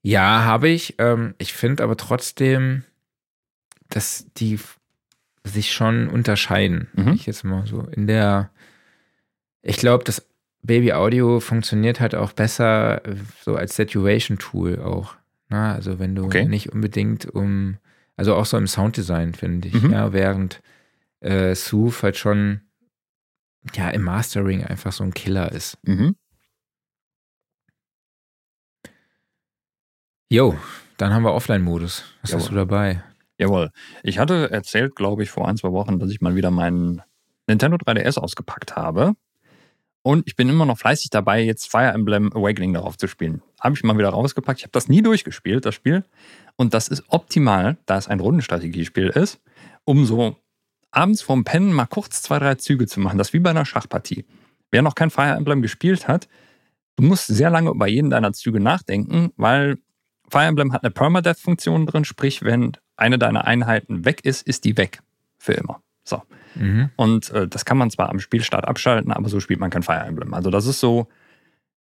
Ja, 0.03 0.45
habe 0.45 0.69
ich. 0.69 0.97
Ähm, 0.99 1.35
ich 1.39 1.53
finde 1.53 1.85
aber 1.85 1.97
trotzdem, 1.97 2.85
dass 3.95 4.27
die 4.37 4.59
sich 5.45 5.73
schon 5.73 6.09
unterscheiden. 6.09 6.89
Mhm. 6.95 7.13
Ich 7.15 7.27
jetzt 7.27 7.45
mal 7.45 7.67
so 7.67 7.83
in 7.83 8.07
der. 8.07 8.51
Ich 9.63 9.77
glaube, 9.77 10.05
das 10.05 10.27
Baby 10.63 10.93
Audio 10.93 11.41
funktioniert 11.41 12.01
halt 12.01 12.15
auch 12.15 12.33
besser 12.33 13.05
äh, 13.07 13.17
so 13.43 13.57
als 13.57 13.77
Saturation 13.77 14.39
Tool 14.39 14.81
auch. 14.81 15.15
Na, 15.49 15.75
also 15.75 15.99
wenn 15.99 16.15
du 16.15 16.25
Okay. 16.25 16.45
nicht 16.47 16.73
unbedingt 16.73 17.27
um, 17.27 17.77
also 18.17 18.35
auch 18.37 18.47
so 18.47 18.57
im 18.57 18.67
Sounddesign 18.67 19.35
finde 19.35 19.69
ich, 19.69 19.83
Mhm. 19.83 19.91
ja, 19.93 20.13
während 20.13 20.63
äh, 21.21 21.55
Sooth 21.55 22.03
halt 22.03 22.17
schon 22.17 22.61
ja 23.75 23.91
im 23.91 24.03
Mastering 24.03 24.65
einfach 24.65 24.93
so 24.93 25.05
ein 25.05 25.15
Killer 25.15 25.53
ist. 25.53 25.79
Mhm. 25.83 26.17
Jo, 30.31 30.57
dann 30.97 31.13
haben 31.13 31.25
wir 31.25 31.35
Offline-Modus. 31.35 32.05
Was 32.23 32.31
Jawohl. 32.31 32.41
hast 32.43 32.51
du 32.51 32.55
dabei? 32.55 33.03
Jawohl. 33.43 33.73
Ich 34.05 34.21
hatte 34.21 34.53
erzählt, 34.53 34.95
glaube 34.95 35.25
ich, 35.25 35.31
vor 35.31 35.49
ein, 35.49 35.57
zwei 35.57 35.73
Wochen, 35.73 35.99
dass 35.99 36.11
ich 36.11 36.21
mal 36.21 36.37
wieder 36.37 36.53
meinen 36.53 37.03
Nintendo 37.49 37.77
3DS 37.77 38.17
ausgepackt 38.17 38.77
habe. 38.77 39.15
Und 40.03 40.29
ich 40.29 40.37
bin 40.37 40.49
immer 40.49 40.65
noch 40.65 40.79
fleißig 40.79 41.11
dabei, 41.11 41.43
jetzt 41.43 41.69
Fire 41.69 41.91
Emblem 41.91 42.33
Awakening 42.33 42.73
darauf 42.73 42.97
zu 42.97 43.09
spielen. 43.09 43.43
Habe 43.61 43.75
ich 43.75 43.83
mal 43.83 43.99
wieder 43.99 44.11
rausgepackt. 44.11 44.61
Ich 44.61 44.65
habe 44.65 44.73
das 44.73 44.87
nie 44.87 45.03
durchgespielt, 45.03 45.67
das 45.67 45.75
Spiel. 45.75 46.05
Und 46.55 46.73
das 46.73 46.87
ist 46.87 47.03
optimal, 47.09 47.79
da 47.87 47.99
es 47.99 48.07
ein 48.07 48.21
Rundenstrategiespiel 48.21 49.09
ist, 49.09 49.41
um 49.85 50.05
so 50.05 50.37
abends 50.93 51.23
vorm 51.23 51.43
Pennen 51.43 51.73
mal 51.73 51.87
kurz 51.87 52.23
zwei, 52.23 52.39
drei 52.39 52.55
Züge 52.55 52.87
zu 52.87 53.01
machen. 53.01 53.19
Das 53.19 53.29
ist 53.29 53.33
wie 53.33 53.41
bei 53.41 53.51
einer 53.51 53.65
Schachpartie. 53.65 54.25
Wer 54.71 54.83
noch 54.83 54.95
kein 54.95 55.11
Fire 55.11 55.35
Emblem 55.35 55.63
gespielt 55.63 56.07
hat, 56.07 56.29
du 56.95 57.03
musst 57.03 57.27
sehr 57.27 57.51
lange 57.51 57.71
über 57.71 57.89
jeden 57.89 58.11
deiner 58.11 58.33
Züge 58.33 58.61
nachdenken, 58.61 59.33
weil 59.37 59.79
Fire 60.31 60.45
Emblem 60.45 60.73
hat 60.73 60.85
eine 60.85 60.93
Permadeath-Funktion 60.93 61.87
drin, 61.87 62.05
sprich, 62.05 62.43
wenn 62.43 62.77
eine 63.03 63.19
deiner 63.19 63.47
Einheiten 63.47 64.05
weg 64.05 64.25
ist, 64.25 64.47
ist 64.47 64.65
die 64.65 64.77
weg. 64.77 65.01
Für 65.39 65.53
immer. 65.53 65.83
So. 66.05 66.23
Mhm. 66.55 66.91
Und 66.97 67.31
äh, 67.31 67.49
das 67.49 67.65
kann 67.65 67.77
man 67.77 67.91
zwar 67.91 68.09
am 68.09 68.21
Spielstart 68.21 68.67
abschalten, 68.67 69.13
aber 69.13 69.29
so 69.29 69.41
spielt 69.41 69.61
man 69.61 69.71
kein 69.71 69.83
Fire 69.83 70.05
Emblem. 70.05 70.33
Also 70.35 70.51
das 70.51 70.67
ist 70.67 70.81
so, 70.81 71.09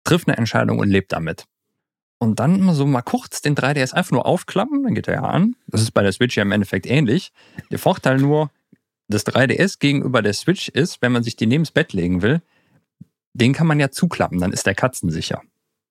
trifft 0.04 0.28
eine 0.28 0.36
Entscheidung 0.36 0.78
und 0.78 0.88
lebt 0.88 1.12
damit. 1.12 1.46
Und 2.18 2.40
dann 2.40 2.72
so 2.74 2.86
mal 2.86 3.02
kurz 3.02 3.42
den 3.42 3.54
3DS 3.54 3.92
einfach 3.92 4.12
nur 4.12 4.26
aufklappen, 4.26 4.82
dann 4.82 4.94
geht 4.94 5.06
er 5.06 5.14
ja 5.14 5.22
an. 5.22 5.54
Das 5.66 5.82
ist 5.82 5.92
bei 5.92 6.02
der 6.02 6.12
Switch 6.12 6.36
ja 6.36 6.42
im 6.42 6.52
Endeffekt 6.52 6.86
ähnlich. 6.86 7.32
Der 7.70 7.78
Vorteil 7.78 8.18
nur, 8.18 8.50
das 9.08 9.26
3DS 9.26 9.78
gegenüber 9.78 10.22
der 10.22 10.32
Switch 10.32 10.68
ist, 10.68 11.02
wenn 11.02 11.12
man 11.12 11.22
sich 11.22 11.36
die 11.36 11.46
neben 11.46 11.64
das 11.64 11.70
Bett 11.70 11.92
legen 11.92 12.22
will, 12.22 12.42
den 13.34 13.52
kann 13.52 13.66
man 13.66 13.78
ja 13.78 13.90
zuklappen, 13.90 14.40
dann 14.40 14.52
ist 14.52 14.66
der 14.66 14.74
katzensicher. 14.74 15.42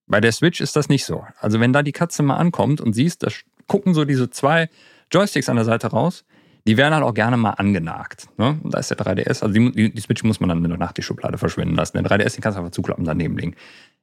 Bei 0.07 0.19
der 0.19 0.31
Switch 0.31 0.61
ist 0.61 0.75
das 0.75 0.89
nicht 0.89 1.05
so. 1.05 1.25
Also 1.39 1.59
wenn 1.59 1.73
da 1.73 1.83
die 1.83 1.91
Katze 1.91 2.23
mal 2.23 2.37
ankommt 2.37 2.81
und 2.81 2.93
siehst, 2.93 3.23
da 3.23 3.29
gucken 3.67 3.93
so 3.93 4.03
diese 4.05 4.29
zwei 4.29 4.69
Joysticks 5.11 5.49
an 5.49 5.55
der 5.55 5.65
Seite 5.65 5.87
raus, 5.87 6.25
die 6.67 6.77
werden 6.77 6.93
halt 6.93 7.03
auch 7.03 7.13
gerne 7.13 7.37
mal 7.37 7.51
angenagt. 7.51 8.27
Ne? 8.37 8.59
Und 8.63 8.73
da 8.73 8.79
ist 8.79 8.89
der 8.89 8.97
3DS, 8.97 9.43
also 9.43 9.49
die, 9.49 9.71
die, 9.71 9.93
die 9.93 10.01
Switch 10.01 10.23
muss 10.23 10.39
man 10.39 10.49
dann 10.49 10.63
in 10.63 10.69
der 10.69 10.79
Nacht 10.79 10.97
die 10.97 11.03
Schublade 11.03 11.37
verschwinden 11.37 11.75
lassen. 11.75 11.97
Den 11.97 12.07
3DS, 12.07 12.35
den 12.35 12.41
kannst 12.41 12.57
du 12.57 12.61
einfach 12.61 12.71
zuklappen, 12.71 13.05
daneben 13.05 13.37
legen. 13.37 13.55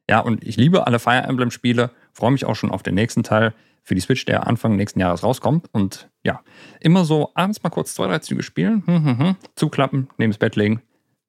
Ja, 0.09 0.19
und 0.19 0.43
ich 0.43 0.55
liebe 0.55 0.87
alle 0.87 0.99
Fire 0.99 1.23
Emblem-Spiele, 1.23 1.91
freue 2.13 2.31
mich 2.31 2.45
auch 2.45 2.55
schon 2.55 2.71
auf 2.71 2.83
den 2.83 2.95
nächsten 2.95 3.23
Teil 3.23 3.53
für 3.83 3.95
die 3.95 4.01
Switch, 4.01 4.23
der 4.25 4.47
Anfang 4.47 4.77
nächsten 4.77 4.99
Jahres 4.99 5.23
rauskommt. 5.23 5.67
Und 5.73 6.09
ja, 6.23 6.41
immer 6.79 7.03
so 7.03 7.31
abends 7.35 7.61
mal 7.63 7.69
kurz 7.69 7.93
zwei, 7.93 8.07
drei 8.07 8.19
Züge 8.19 8.43
spielen, 8.43 8.83
hm, 8.85 9.05
hm, 9.05 9.19
hm, 9.19 9.35
zuklappen, 9.55 10.09
neben 10.17 10.31
das 10.31 10.39
Bett 10.39 10.55
legen. 10.55 10.81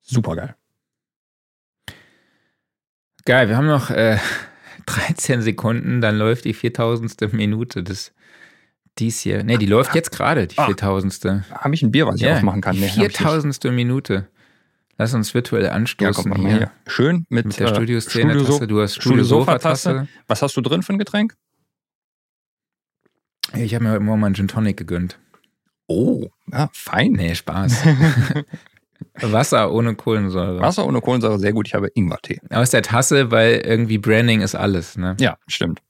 Super 0.02 0.36
geil. 0.36 0.54
Geil, 3.24 3.48
wir 3.48 3.56
haben 3.56 3.66
noch 3.66 3.90
äh, 3.90 4.18
13 4.86 5.42
Sekunden, 5.42 6.00
dann 6.00 6.16
läuft 6.16 6.44
die 6.44 6.54
4000. 6.54 7.32
Minute 7.32 7.82
des 7.82 8.14
dies 8.98 9.20
hier. 9.20 9.42
Ne, 9.44 9.58
die 9.58 9.66
läuft 9.66 9.94
jetzt 9.94 10.10
gerade, 10.12 10.46
die 10.46 10.58
Ah. 10.58 10.66
4000. 10.66 11.44
Habe 11.50 11.74
ich 11.74 11.82
ein 11.82 11.90
Bier, 11.90 12.06
was 12.06 12.16
ich 12.16 12.22
Ja, 12.22 12.36
aufmachen 12.36 12.60
kann? 12.60 12.78
Nee. 12.78 12.88
4000. 12.88 13.64
Minute. 13.72 14.28
Lass 14.96 15.12
uns 15.14 15.34
virtuell 15.34 15.64
Ja, 15.64 15.72
anstoßen 15.72 16.30
guck 16.30 16.38
mal 16.42 16.52
hier. 16.56 16.70
Schön 16.86 17.26
mit, 17.28 17.46
Mit 17.46 17.58
der 17.58 17.66
äh, 17.68 17.74
Studioszene-Tasse. 17.74 18.44
Studio- 18.44 18.66
Du 18.66 18.80
hast. 18.80 18.94
Studio-Sofa-Tasse. 18.94 20.06
Was 20.28 20.42
hast 20.42 20.56
du 20.56 20.60
drin 20.60 20.82
für 20.84 20.92
ein 20.92 20.98
Getränk? 20.98 21.34
Ich 23.54 23.74
habe 23.74 23.84
mir 23.84 23.90
heute 23.90 24.00
Morgen 24.00 24.20
mal 24.20 24.26
einen 24.26 24.34
Gin 24.36 24.48
Tonic 24.48 24.76
gegönnt. 24.76 25.18
Oh, 25.86 26.28
ja, 26.50 26.70
fein. 26.72 27.12
Nee, 27.12 27.34
Spaß. 27.34 27.84
Wasser 29.20 29.70
ohne 29.72 29.94
Kohlensäure. 29.94 30.60
Wasser 30.60 30.86
ohne 30.86 31.00
Kohlensäure, 31.00 31.38
sehr 31.38 31.52
gut. 31.52 31.66
Ich 31.68 31.74
habe 31.74 31.88
Ingwertee. 31.94 32.40
Aus 32.50 32.70
der 32.70 32.82
Tasse, 32.82 33.30
weil 33.30 33.56
irgendwie 33.66 33.98
Branding 33.98 34.40
ist 34.40 34.54
alles. 34.54 34.96
Ne? 34.96 35.16
Ja, 35.20 35.36
stimmt. 35.46 35.82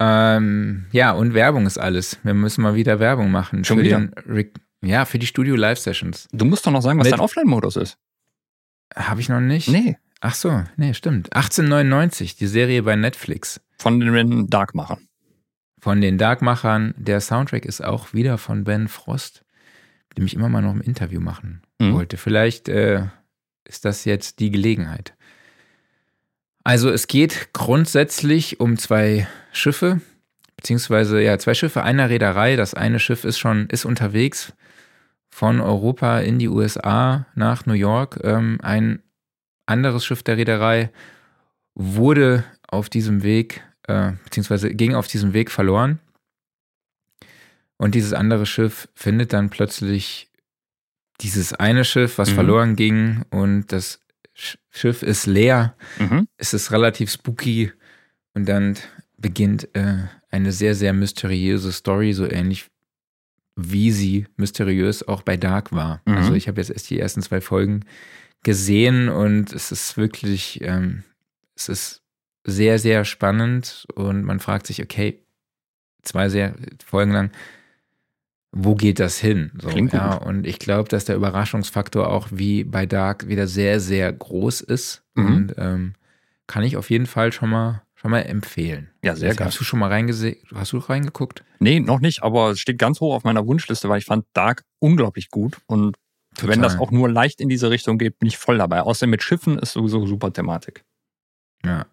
Ähm, 0.00 0.86
ja, 0.92 1.12
und 1.12 1.34
Werbung 1.34 1.66
ist 1.66 1.78
alles. 1.78 2.18
Wir 2.22 2.34
müssen 2.34 2.62
mal 2.62 2.74
wieder 2.74 2.98
Werbung 3.00 3.30
machen. 3.30 3.64
Schon 3.64 3.78
für 3.78 3.84
wieder? 3.84 3.98
Den 3.98 4.14
Rick, 4.28 4.54
ja, 4.82 5.04
für 5.04 5.18
die 5.18 5.26
Studio 5.26 5.56
Live 5.56 5.78
Sessions. 5.78 6.26
Du 6.32 6.44
musst 6.46 6.66
doch 6.66 6.72
noch 6.72 6.80
sagen, 6.82 6.98
was 6.98 7.04
Mit- 7.04 7.12
dein 7.12 7.20
Offline-Modus 7.20 7.76
ist. 7.76 7.98
Habe 8.96 9.20
ich 9.20 9.28
noch 9.28 9.40
nicht? 9.40 9.68
Nee, 9.68 9.96
Ach 10.22 10.34
so, 10.34 10.64
nee, 10.76 10.92
stimmt. 10.92 11.32
1899, 11.34 12.36
die 12.36 12.46
Serie 12.46 12.82
bei 12.82 12.94
Netflix. 12.96 13.60
von 13.78 13.98
den 14.00 14.48
Dark-Machern. 14.48 15.06
Von 15.80 16.02
den 16.02 16.18
Darkmachern. 16.18 16.92
Der 16.98 17.20
Soundtrack 17.22 17.64
ist 17.64 17.82
auch 17.82 18.12
wieder 18.12 18.36
von 18.36 18.64
Ben 18.64 18.88
Frost, 18.88 19.44
dem 20.18 20.26
ich 20.26 20.34
immer 20.34 20.50
mal 20.50 20.60
noch 20.60 20.74
ein 20.74 20.82
Interview 20.82 21.20
machen 21.20 21.62
Mhm. 21.80 21.94
wollte. 21.94 22.18
Vielleicht 22.18 22.68
äh, 22.68 23.06
ist 23.64 23.86
das 23.86 24.04
jetzt 24.04 24.40
die 24.40 24.50
Gelegenheit. 24.50 25.14
Also 26.64 26.90
es 26.90 27.06
geht 27.06 27.52
grundsätzlich 27.52 28.60
um 28.60 28.76
zwei 28.76 29.26
Schiffe, 29.52 30.00
beziehungsweise 30.56 31.20
ja, 31.22 31.38
zwei 31.38 31.54
Schiffe 31.54 31.82
einer 31.82 32.10
Reederei. 32.10 32.56
Das 32.56 32.74
eine 32.74 32.98
Schiff 32.98 33.24
ist 33.24 33.38
schon, 33.38 33.66
ist 33.68 33.84
unterwegs 33.84 34.52
von 35.30 35.60
Europa 35.60 36.20
in 36.20 36.38
die 36.38 36.48
USA 36.48 37.26
nach 37.34 37.66
New 37.66 37.72
York. 37.74 38.20
Ähm, 38.22 38.58
ein 38.62 39.02
anderes 39.66 40.04
Schiff 40.04 40.22
der 40.22 40.36
Reederei 40.36 40.90
wurde 41.74 42.44
auf 42.68 42.88
diesem 42.88 43.22
Weg, 43.22 43.62
äh, 43.86 44.12
beziehungsweise 44.24 44.70
ging 44.74 44.94
auf 44.94 45.06
diesem 45.06 45.32
Weg 45.32 45.50
verloren. 45.50 45.98
Und 47.78 47.94
dieses 47.94 48.12
andere 48.12 48.44
Schiff 48.44 48.88
findet 48.94 49.32
dann 49.32 49.48
plötzlich 49.48 50.28
dieses 51.20 51.54
eine 51.54 51.84
Schiff, 51.84 52.18
was 52.18 52.30
Mhm. 52.30 52.34
verloren 52.34 52.76
ging, 52.76 53.22
und 53.30 53.68
das 53.72 53.99
Schiff 54.70 55.02
ist 55.02 55.26
leer. 55.26 55.76
Mhm. 55.98 56.26
Es 56.36 56.54
ist 56.54 56.72
relativ 56.72 57.10
spooky 57.10 57.72
und 58.34 58.48
dann 58.48 58.76
beginnt 59.18 59.68
äh, 59.74 60.04
eine 60.30 60.52
sehr, 60.52 60.74
sehr 60.74 60.92
mysteriöse 60.92 61.72
Story, 61.72 62.12
so 62.12 62.28
ähnlich 62.30 62.70
wie 63.56 63.90
sie 63.90 64.26
mysteriös 64.36 65.06
auch 65.06 65.22
bei 65.22 65.36
Dark 65.36 65.72
war. 65.72 66.00
Mhm. 66.06 66.16
Also 66.16 66.34
ich 66.34 66.48
habe 66.48 66.60
jetzt 66.60 66.70
erst 66.70 66.88
die 66.90 66.98
ersten 66.98 67.22
zwei 67.22 67.40
Folgen 67.40 67.84
gesehen 68.42 69.08
und 69.08 69.52
es 69.52 69.70
ist 69.70 69.96
wirklich, 69.96 70.60
ähm, 70.62 71.04
es 71.54 71.68
ist 71.68 72.02
sehr, 72.44 72.78
sehr 72.78 73.04
spannend 73.04 73.86
und 73.94 74.24
man 74.24 74.40
fragt 74.40 74.66
sich, 74.66 74.82
okay, 74.82 75.22
zwei 76.02 76.28
sehr 76.28 76.54
Folgen 76.84 77.12
lang, 77.12 77.30
wo 78.52 78.74
geht 78.74 78.98
das 78.98 79.18
hin? 79.18 79.52
So, 79.60 79.68
Klingt 79.68 79.92
gut. 79.92 80.00
ja, 80.00 80.14
und 80.14 80.46
ich 80.46 80.58
glaube, 80.58 80.88
dass 80.88 81.04
der 81.04 81.16
Überraschungsfaktor 81.16 82.08
auch 82.10 82.28
wie 82.30 82.64
bei 82.64 82.84
Dark 82.86 83.28
wieder 83.28 83.46
sehr, 83.46 83.78
sehr 83.80 84.12
groß 84.12 84.60
ist. 84.62 85.02
Mhm. 85.14 85.26
Und 85.26 85.54
ähm, 85.58 85.94
kann 86.46 86.62
ich 86.64 86.76
auf 86.76 86.90
jeden 86.90 87.06
Fall 87.06 87.32
schon 87.32 87.50
mal, 87.50 87.82
schon 87.94 88.10
mal 88.10 88.20
empfehlen. 88.22 88.90
Ja, 89.04 89.14
sehr 89.14 89.34
geil. 89.36 89.46
Hast 89.46 89.60
du 89.60 89.64
schon 89.64 89.78
mal 89.78 89.88
reingesehen? 89.88 90.36
Hast 90.54 90.72
du 90.72 90.78
reingeguckt? 90.78 91.44
Nee, 91.60 91.78
noch 91.78 92.00
nicht, 92.00 92.22
aber 92.24 92.50
es 92.50 92.58
steht 92.60 92.78
ganz 92.78 93.00
hoch 93.00 93.14
auf 93.14 93.22
meiner 93.24 93.46
Wunschliste, 93.46 93.88
weil 93.88 93.98
ich 93.98 94.04
fand 94.06 94.24
Dark 94.32 94.64
unglaublich 94.80 95.30
gut. 95.30 95.58
Und 95.66 95.96
wenn 96.42 96.62
das 96.62 96.78
auch 96.78 96.90
nur 96.90 97.08
leicht 97.08 97.40
in 97.40 97.48
diese 97.48 97.70
Richtung 97.70 97.98
geht, 97.98 98.18
bin 98.18 98.26
ich 98.28 98.38
voll 98.38 98.58
dabei. 98.58 98.80
Außerdem 98.80 99.10
mit 99.10 99.22
Schiffen 99.22 99.58
ist 99.58 99.72
sowieso 99.72 100.06
super 100.06 100.32
Thematik. 100.32 100.84
Ja. 101.64 101.86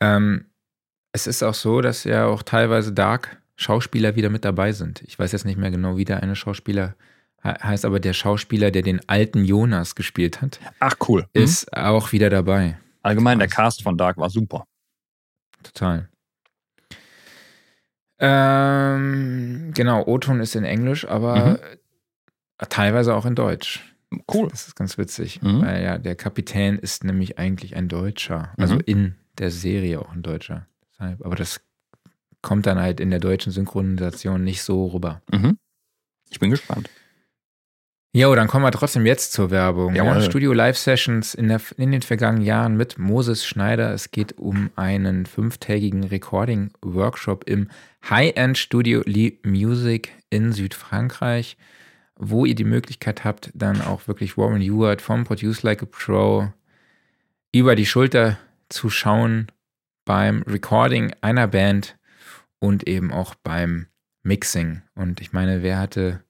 Ähm, 0.00 0.46
Es 1.12 1.26
ist 1.26 1.42
auch 1.42 1.54
so, 1.54 1.80
dass 1.80 2.04
ja 2.04 2.26
auch 2.26 2.42
teilweise 2.42 2.92
Dark-Schauspieler 3.56 4.16
wieder 4.16 4.28
mit 4.30 4.44
dabei 4.44 4.72
sind. 4.72 5.02
Ich 5.02 5.18
weiß 5.18 5.32
jetzt 5.32 5.44
nicht 5.46 5.56
mehr 5.58 5.70
genau, 5.70 5.96
wie 5.96 6.04
der 6.04 6.22
eine 6.22 6.36
Schauspieler 6.36 6.94
heißt, 7.42 7.84
aber 7.84 8.00
der 8.00 8.12
Schauspieler, 8.12 8.70
der 8.70 8.82
den 8.82 9.08
alten 9.08 9.44
Jonas 9.44 9.94
gespielt 9.94 10.42
hat, 10.42 10.58
Ach, 10.80 10.94
cool. 11.08 11.26
ist 11.32 11.72
auch 11.76 12.12
wieder 12.12 12.28
dabei. 12.28 12.76
Allgemein, 13.02 13.38
der 13.38 13.48
Cast 13.48 13.82
von 13.82 13.96
Dark 13.96 14.16
war 14.18 14.30
super. 14.30 14.64
Total. 15.62 16.08
Ähm, 18.18 19.72
genau, 19.74 20.04
O-Ton 20.06 20.40
ist 20.40 20.56
in 20.56 20.64
Englisch, 20.64 21.06
aber 21.06 21.60
teilweise 22.68 23.14
auch 23.14 23.26
in 23.26 23.34
Deutsch. 23.36 23.94
Cool. 24.32 24.48
Das 24.48 24.66
ist 24.66 24.74
ganz 24.76 24.98
witzig, 24.98 25.40
Mhm. 25.42 25.62
weil 25.62 25.82
ja, 25.84 25.98
der 25.98 26.16
Kapitän 26.16 26.78
ist 26.78 27.04
nämlich 27.04 27.38
eigentlich 27.38 27.76
ein 27.76 27.88
Deutscher. 27.88 28.52
Also 28.56 28.74
Mhm. 28.76 28.82
in 28.86 29.14
der 29.38 29.50
Serie 29.50 30.00
auch 30.00 30.12
ein 30.12 30.22
Deutscher. 30.22 30.66
Aber 30.98 31.36
das 31.36 31.60
kommt 32.46 32.66
dann 32.66 32.78
halt 32.78 33.00
in 33.00 33.10
der 33.10 33.18
deutschen 33.18 33.50
Synchronisation 33.50 34.44
nicht 34.44 34.62
so 34.62 34.86
rüber. 34.86 35.20
Mhm. 35.32 35.58
Ich 36.30 36.38
bin 36.38 36.50
gespannt. 36.50 36.88
Jo, 38.12 38.36
dann 38.36 38.46
kommen 38.46 38.64
wir 38.64 38.70
trotzdem 38.70 39.04
jetzt 39.04 39.32
zur 39.32 39.50
Werbung. 39.50 39.96
Ja, 39.96 40.04
Jawohl. 40.04 40.22
Studio 40.22 40.52
Live 40.52 40.78
Sessions 40.78 41.34
in, 41.34 41.48
der, 41.48 41.60
in 41.76 41.90
den 41.90 42.02
vergangenen 42.02 42.46
Jahren 42.46 42.76
mit 42.76 42.98
Moses 42.98 43.44
Schneider. 43.44 43.92
Es 43.92 44.12
geht 44.12 44.38
um 44.38 44.70
einen 44.76 45.26
fünftägigen 45.26 46.04
Recording-Workshop 46.04 47.48
im 47.48 47.68
High-End 48.08 48.56
Studio 48.56 49.02
Lee 49.04 49.38
Music 49.42 50.12
in 50.30 50.52
Südfrankreich, 50.52 51.56
wo 52.14 52.46
ihr 52.46 52.54
die 52.54 52.62
Möglichkeit 52.64 53.24
habt, 53.24 53.50
dann 53.54 53.82
auch 53.82 54.06
wirklich 54.06 54.38
Warren 54.38 54.62
Ewart 54.62 55.02
vom 55.02 55.24
Produce 55.24 55.64
Like 55.64 55.82
a 55.82 55.86
Pro 55.86 56.52
über 57.52 57.74
die 57.74 57.86
Schulter 57.86 58.38
zu 58.68 58.88
schauen 58.88 59.48
beim 60.04 60.42
Recording 60.42 61.12
einer 61.22 61.48
Band 61.48 61.95
und 62.58 62.86
eben 62.88 63.12
auch 63.12 63.34
beim 63.34 63.86
Mixing. 64.22 64.82
Und 64.94 65.20
ich 65.20 65.32
meine, 65.32 65.62
wer 65.62 65.78
hatte, 65.78 66.22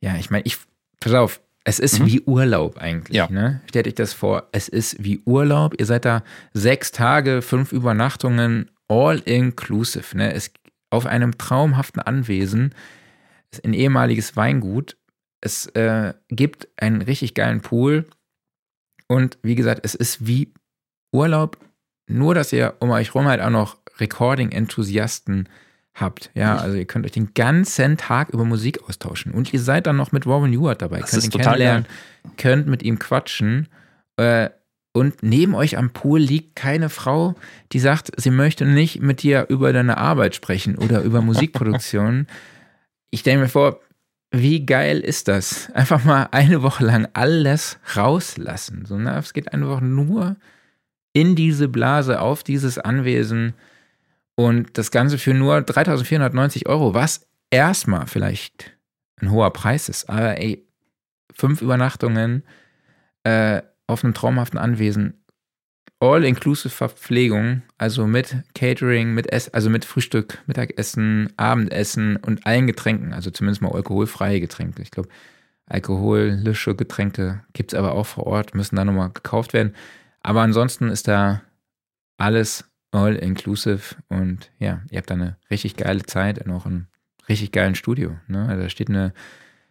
ja, 0.00 0.16
ich 0.16 0.30
meine, 0.30 0.44
ich, 0.44 0.58
pass 1.00 1.14
auf, 1.14 1.40
es 1.64 1.78
ist 1.78 1.98
Mhm. 2.00 2.06
wie 2.06 2.20
Urlaub 2.22 2.78
eigentlich. 2.78 3.16
Ja. 3.16 3.28
Ne? 3.28 3.60
Stellt 3.68 3.86
euch 3.88 3.94
das 3.94 4.12
vor, 4.12 4.48
es 4.52 4.68
ist 4.68 5.02
wie 5.02 5.20
Urlaub. 5.24 5.74
Ihr 5.78 5.86
seid 5.86 6.04
da 6.04 6.22
sechs 6.52 6.92
Tage, 6.92 7.42
fünf 7.42 7.72
Übernachtungen, 7.72 8.70
all 8.88 9.18
inclusive. 9.24 10.16
Ne? 10.16 10.32
Es, 10.32 10.52
auf 10.90 11.06
einem 11.06 11.38
traumhaften 11.38 12.00
Anwesen, 12.02 12.74
ist 13.50 13.64
ein 13.64 13.74
ehemaliges 13.74 14.36
Weingut. 14.36 14.96
Es 15.40 15.66
äh, 15.74 16.14
gibt 16.28 16.68
einen 16.76 17.02
richtig 17.02 17.34
geilen 17.34 17.60
Pool. 17.60 18.06
Und 19.08 19.38
wie 19.42 19.54
gesagt, 19.54 19.80
es 19.84 19.94
ist 19.94 20.26
wie 20.26 20.52
Urlaub, 21.12 21.58
nur 22.08 22.34
dass 22.34 22.52
ihr 22.52 22.74
um 22.80 22.90
euch 22.90 23.14
rum 23.14 23.26
halt 23.26 23.40
auch 23.40 23.50
noch 23.50 23.76
Recording-Enthusiasten 23.98 25.48
habt. 25.94 26.30
Ja, 26.34 26.56
also 26.56 26.76
ihr 26.76 26.84
könnt 26.84 27.06
euch 27.06 27.12
den 27.12 27.32
ganzen 27.34 27.96
Tag 27.96 28.28
über 28.30 28.44
Musik 28.44 28.82
austauschen. 28.88 29.32
Und 29.32 29.52
ihr 29.52 29.60
seid 29.60 29.86
dann 29.86 29.96
noch 29.96 30.12
mit 30.12 30.26
Warren 30.26 30.52
Ewart 30.52 30.80
dabei. 30.82 31.00
Das 31.00 31.10
könnt 31.10 31.18
ist 31.18 31.24
ihn 31.26 31.30
total 31.30 31.54
kennenlernen, 31.54 31.86
könnt 32.36 32.66
mit 32.66 32.82
ihm 32.82 32.98
quatschen. 32.98 33.68
Äh, 34.16 34.50
und 34.92 35.22
neben 35.22 35.54
euch 35.54 35.76
am 35.76 35.90
Pool 35.90 36.20
liegt 36.20 36.56
keine 36.56 36.88
Frau, 36.88 37.34
die 37.72 37.80
sagt, 37.80 38.12
sie 38.16 38.30
möchte 38.30 38.64
nicht 38.64 39.02
mit 39.02 39.22
dir 39.22 39.46
über 39.48 39.72
deine 39.72 39.98
Arbeit 39.98 40.34
sprechen 40.34 40.76
oder 40.76 41.02
über 41.02 41.20
Musikproduktion. 41.20 42.26
ich 43.10 43.20
stelle 43.20 43.40
mir 43.40 43.48
vor, 43.48 43.80
wie 44.30 44.64
geil 44.66 45.00
ist 45.00 45.28
das? 45.28 45.70
Einfach 45.72 46.04
mal 46.04 46.28
eine 46.32 46.62
Woche 46.62 46.84
lang 46.84 47.08
alles 47.12 47.78
rauslassen. 47.94 48.84
So, 48.86 48.98
ne? 48.98 49.16
Es 49.18 49.32
geht 49.32 49.52
eine 49.52 49.68
Woche 49.68 49.84
nur 49.84 50.36
in 51.12 51.36
diese 51.36 51.68
Blase, 51.68 52.20
auf 52.20 52.42
dieses 52.42 52.78
Anwesen 52.78 53.54
und 54.36 54.78
das 54.78 54.90
Ganze 54.90 55.18
für 55.18 55.34
nur 55.34 55.60
3490 55.62 56.68
Euro, 56.68 56.94
was 56.94 57.26
erstmal 57.50 58.06
vielleicht 58.06 58.76
ein 59.20 59.30
hoher 59.30 59.52
Preis 59.52 59.88
ist. 59.88 60.08
Aber 60.08 60.38
ey, 60.38 60.68
fünf 61.34 61.62
Übernachtungen 61.62 62.44
äh, 63.24 63.62
auf 63.86 64.04
einem 64.04 64.14
traumhaften 64.14 64.58
Anwesen, 64.58 65.24
all-inclusive 66.00 66.68
Verpflegung, 66.68 67.62
also 67.78 68.06
mit 68.06 68.36
Catering, 68.54 69.14
mit 69.14 69.32
Ess 69.32 69.48
also 69.48 69.70
mit 69.70 69.84
Frühstück, 69.84 70.38
Mittagessen, 70.46 71.32
Abendessen 71.38 72.16
und 72.16 72.46
allen 72.46 72.66
Getränken, 72.66 73.14
also 73.14 73.30
zumindest 73.30 73.62
mal 73.62 73.72
alkoholfreie 73.72 74.40
Getränke. 74.40 74.82
Ich 74.82 74.90
glaube, 74.90 75.08
alkoholische 75.66 76.74
Getränke 76.74 77.42
gibt 77.54 77.72
es 77.72 77.78
aber 77.78 77.92
auch 77.92 78.06
vor 78.06 78.26
Ort, 78.26 78.54
müssen 78.54 78.76
da 78.76 78.84
nochmal 78.84 79.10
gekauft 79.10 79.54
werden. 79.54 79.74
Aber 80.20 80.42
ansonsten 80.42 80.88
ist 80.88 81.08
da 81.08 81.40
alles 82.18 82.64
all-inclusive 82.92 83.96
und 84.08 84.50
ja, 84.58 84.82
ihr 84.90 84.98
habt 84.98 85.10
da 85.10 85.14
eine 85.14 85.36
richtig 85.50 85.76
geile 85.76 86.02
Zeit 86.04 86.44
und 86.44 86.52
auch 86.52 86.66
ein 86.66 86.88
richtig 87.28 87.52
geilen 87.52 87.74
Studio. 87.74 88.16
Ne? 88.28 88.48
Also 88.48 88.62
da 88.62 88.68
steht 88.68 88.88
eine 88.88 89.12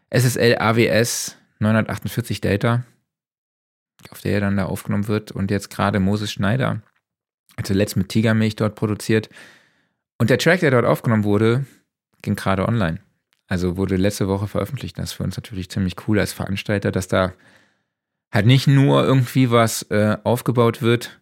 SSL 0.10 0.58
AWS 0.60 1.38
948 1.60 2.42
Delta, 2.42 2.84
auf 4.10 4.22
der 4.22 4.40
dann 4.40 4.58
da 4.58 4.66
aufgenommen 4.66 5.08
wird 5.08 5.32
und 5.32 5.52
jetzt 5.52 5.70
gerade 5.70 6.00
Moses 6.00 6.32
Schneider 6.32 6.82
hat 7.58 7.68
zuletzt 7.68 7.96
mit 7.96 8.10
Tigermilch 8.10 8.56
dort 8.56 8.76
produziert 8.76 9.30
und 10.18 10.30
der 10.30 10.38
Track, 10.38 10.62
der 10.62 10.72
dort 10.72 10.86
aufgenommen 10.86 11.24
wurde, 11.24 11.66
ging 12.22 12.36
gerade 12.36 12.68
online. 12.68 13.00
Also 13.48 13.78
wurde 13.78 13.96
letzte 13.98 14.28
Woche 14.28 14.48
veröffentlicht. 14.48 14.98
Das 14.98 15.12
ist 15.12 15.14
für 15.14 15.24
uns 15.24 15.38
natürlich 15.38 15.70
ziemlich 15.70 15.96
cool 16.08 16.20
als 16.20 16.34
Veranstalter, 16.34 16.92
dass 16.92 17.08
da 17.08 17.34
halt 18.32 18.46
nicht 18.46 18.68
nur 18.68 19.04
irgendwie 19.04 19.52
was 19.52 19.84
äh, 19.84 20.18
aufgebaut 20.24 20.82
wird, 20.82 21.22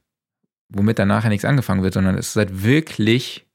womit 0.70 1.00
dann 1.00 1.08
nachher 1.08 1.30
nichts 1.30 1.46
angefangen 1.46 1.84
wird, 1.84 1.94
sondern 1.94 2.18
es 2.18 2.30
ist 2.30 2.36
halt 2.36 2.64
wirklich 2.64 3.46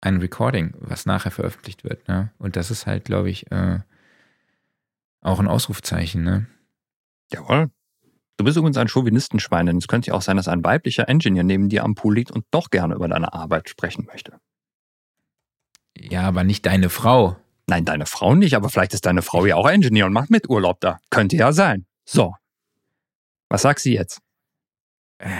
ein 0.00 0.18
Recording, 0.18 0.74
was 0.78 1.06
nachher 1.06 1.30
veröffentlicht 1.30 1.84
wird. 1.84 2.08
Ne? 2.08 2.32
Und 2.38 2.56
das 2.56 2.70
ist 2.70 2.86
halt, 2.86 3.04
glaube 3.04 3.30
ich, 3.30 3.50
äh, 3.52 3.78
auch 5.20 5.38
ein 5.38 5.48
Ausrufzeichen. 5.48 6.22
Ne? 6.22 6.46
Jawohl. 7.32 7.70
Du 8.36 8.44
bist 8.44 8.56
übrigens 8.56 8.76
ein 8.76 8.88
Chauvinistenschwein, 8.88 9.66
denn 9.66 9.76
es 9.76 9.86
könnte 9.86 10.08
ja 10.08 10.14
auch 10.14 10.22
sein, 10.22 10.36
dass 10.36 10.48
ein 10.48 10.64
weiblicher 10.64 11.08
Engineer 11.08 11.44
neben 11.44 11.68
dir 11.68 11.84
am 11.84 11.94
Pool 11.94 12.14
liegt 12.14 12.30
und 12.30 12.44
doch 12.50 12.70
gerne 12.70 12.94
über 12.94 13.06
deine 13.06 13.32
Arbeit 13.32 13.68
sprechen 13.68 14.06
möchte. 14.06 14.38
Ja, 15.96 16.22
aber 16.22 16.42
nicht 16.42 16.66
deine 16.66 16.88
Frau. 16.88 17.36
Nein, 17.68 17.84
deine 17.84 18.06
Frau 18.06 18.34
nicht, 18.34 18.56
aber 18.56 18.68
vielleicht 18.68 18.94
ist 18.94 19.06
deine 19.06 19.22
Frau 19.22 19.46
ja 19.46 19.56
auch 19.56 19.68
Engineer 19.68 20.06
und 20.06 20.12
macht 20.12 20.30
mit 20.30 20.48
Urlaub 20.48 20.80
da. 20.80 20.98
Könnte 21.10 21.36
ja 21.36 21.52
sein. 21.52 21.86
So. 22.04 22.34
Was 23.48 23.62
sagst 23.62 23.86
du 23.86 23.90
jetzt? 23.90 24.20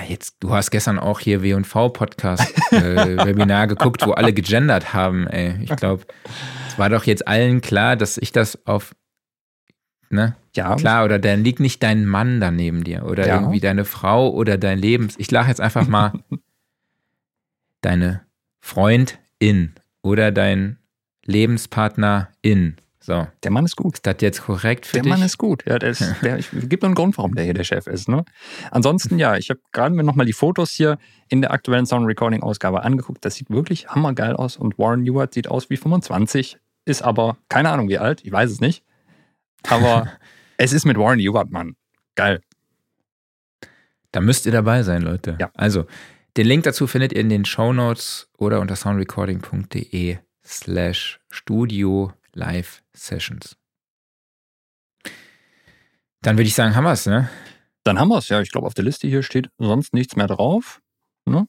Jetzt, 0.09 0.37
du 0.41 0.53
hast 0.55 0.71
gestern 0.71 0.99
auch 1.01 1.19
hier 1.19 1.43
W&V-Podcast 1.43 2.73
äh, 2.73 3.17
Webinar 3.27 3.67
geguckt, 3.67 4.07
wo 4.07 4.13
alle 4.13 4.33
gegendert 4.33 4.93
haben. 4.95 5.27
Ey, 5.27 5.61
ich 5.63 5.75
glaube, 5.77 6.05
es 6.69 6.79
war 6.79 6.89
doch 6.89 7.05
jetzt 7.05 7.27
allen 7.27 7.61
klar, 7.61 7.97
dass 7.97 8.17
ich 8.17 8.31
das 8.31 8.65
auf, 8.67 8.95
ne, 10.09 10.37
Ja, 10.55 10.77
klar, 10.77 11.05
oder 11.05 11.19
dann 11.19 11.43
liegt 11.43 11.59
nicht 11.59 11.83
dein 11.83 12.07
Mann 12.07 12.41
da 12.41 12.51
neben 12.53 12.85
dir 12.85 13.05
oder 13.07 13.27
Ja. 13.27 13.41
irgendwie 13.41 13.59
deine 13.59 13.85
Frau 13.85 14.31
oder 14.31 14.57
dein 14.57 14.79
Lebens. 14.79 15.17
Ich 15.19 15.31
lache 15.33 15.49
jetzt 15.49 15.61
einfach 15.61 15.89
mal 15.89 16.13
deine 17.81 18.23
Freundin 18.61 19.75
oder 20.03 20.31
dein 20.31 20.79
Lebenspartnerin. 21.25 22.77
So, 23.05 23.27
der 23.43 23.51
Mann 23.51 23.65
ist 23.65 23.75
gut. 23.75 23.95
ist 23.95 24.07
das 24.07 24.17
jetzt 24.21 24.43
korrekt 24.43 24.87
für 24.87 24.95
Der 24.95 25.03
dich? 25.03 25.11
Mann 25.11 25.23
ist 25.23 25.37
gut. 25.37 25.65
Ja, 25.67 25.77
der 25.81 25.91
ist, 25.91 26.05
der, 26.23 26.39
ich 26.39 26.49
gibt 26.53 26.85
einen 26.85 26.95
Grund, 26.95 27.19
warum 27.19 27.35
der 27.35 27.45
hier 27.45 27.53
der 27.53 27.65
Chef 27.65 27.89
ist. 27.89 28.09
Ne? 28.09 28.25
Ansonsten, 28.71 29.19
ja, 29.19 29.37
ich 29.37 29.51
habe 29.51 29.61
gerade 29.73 29.93
mir 29.93 30.05
nochmal 30.05 30.25
die 30.25 30.33
Fotos 30.33 30.71
hier 30.71 30.99
in 31.29 31.41
der 31.41 31.51
aktuellen 31.51 31.85
Sound 31.85 32.07
Recording 32.07 32.45
Ausgabe 32.45 32.85
angeguckt. 32.85 33.25
Das 33.25 33.35
sieht 33.35 33.51
wirklich 33.51 33.89
hammergeil 33.89 34.35
aus 34.35 34.57
und 34.57 34.79
Warren 34.79 35.05
Ewart 35.05 35.35
sieht 35.35 35.49
aus 35.49 35.69
wie 35.69 35.77
25, 35.77 36.59
ist 36.85 37.03
aber 37.03 37.39
keine 37.49 37.71
Ahnung 37.71 37.89
wie 37.89 37.99
alt, 37.99 38.25
ich 38.25 38.31
weiß 38.31 38.51
es 38.53 38.61
nicht. 38.61 38.85
Aber 39.69 40.07
es 40.57 40.73
ist 40.73 40.85
mit 40.85 40.97
Warren 40.97 41.19
Ewart, 41.19 41.51
Mann. 41.51 41.75
Geil. 42.15 42.41
Da 44.13 44.21
müsst 44.21 44.47
ihr 44.47 44.53
dabei 44.53 44.85
sein, 44.85 45.03
Leute. 45.03 45.37
Ja. 45.41 45.51
Also, 45.55 45.87
den 46.37 46.47
Link 46.47 46.63
dazu 46.63 46.87
findet 46.87 47.13
ihr 47.13 47.21
in 47.21 47.31
den 47.31 47.45
Show 47.45 47.73
Notes 47.73 48.31
oder 48.39 48.61
unter 48.61 48.77
soundrecording.de 48.77 50.19
slash 50.45 51.19
studio 51.31 52.13
live 52.35 52.83
sessions. 52.93 53.57
Dann 56.23 56.37
würde 56.37 56.47
ich 56.47 56.55
sagen, 56.55 56.77
haben 56.77 56.85
wir 56.85 56.93
es, 56.93 57.07
ne? 57.07 57.29
Dann 57.85 57.99
haben 57.99 58.09
wir 58.09 58.19
es. 58.19 58.29
Ja, 58.29 58.41
ich 58.41 58.51
glaube, 58.51 58.67
auf 58.67 58.75
der 58.75 58.85
Liste 58.85 59.09
hier 59.09 59.23
steht 59.23 59.51
sonst 59.59 59.93
nichts 59.93 60.15
mehr 60.15 60.29
drauf. 60.29 60.81
Ne? 61.27 61.47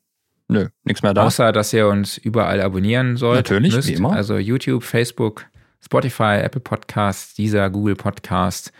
Nö, 0.47 0.69
nichts 0.83 1.03
mehr 1.03 1.13
da. 1.13 1.25
Außer, 1.25 1.51
dass 1.51 1.73
ihr 1.73 1.87
uns 1.87 2.17
überall 2.17 2.59
abonnieren 2.61 3.17
sollt. 3.17 3.37
Natürlich, 3.37 3.75
müsst. 3.75 3.87
wie 3.87 3.93
immer. 3.93 4.13
Also 4.13 4.37
YouTube, 4.37 4.83
Facebook, 4.83 5.45
Spotify, 5.79 6.39
Apple 6.41 6.61
Podcasts, 6.61 7.33
dieser 7.35 7.69
Google 7.69 7.95
Podcast. 7.95 8.71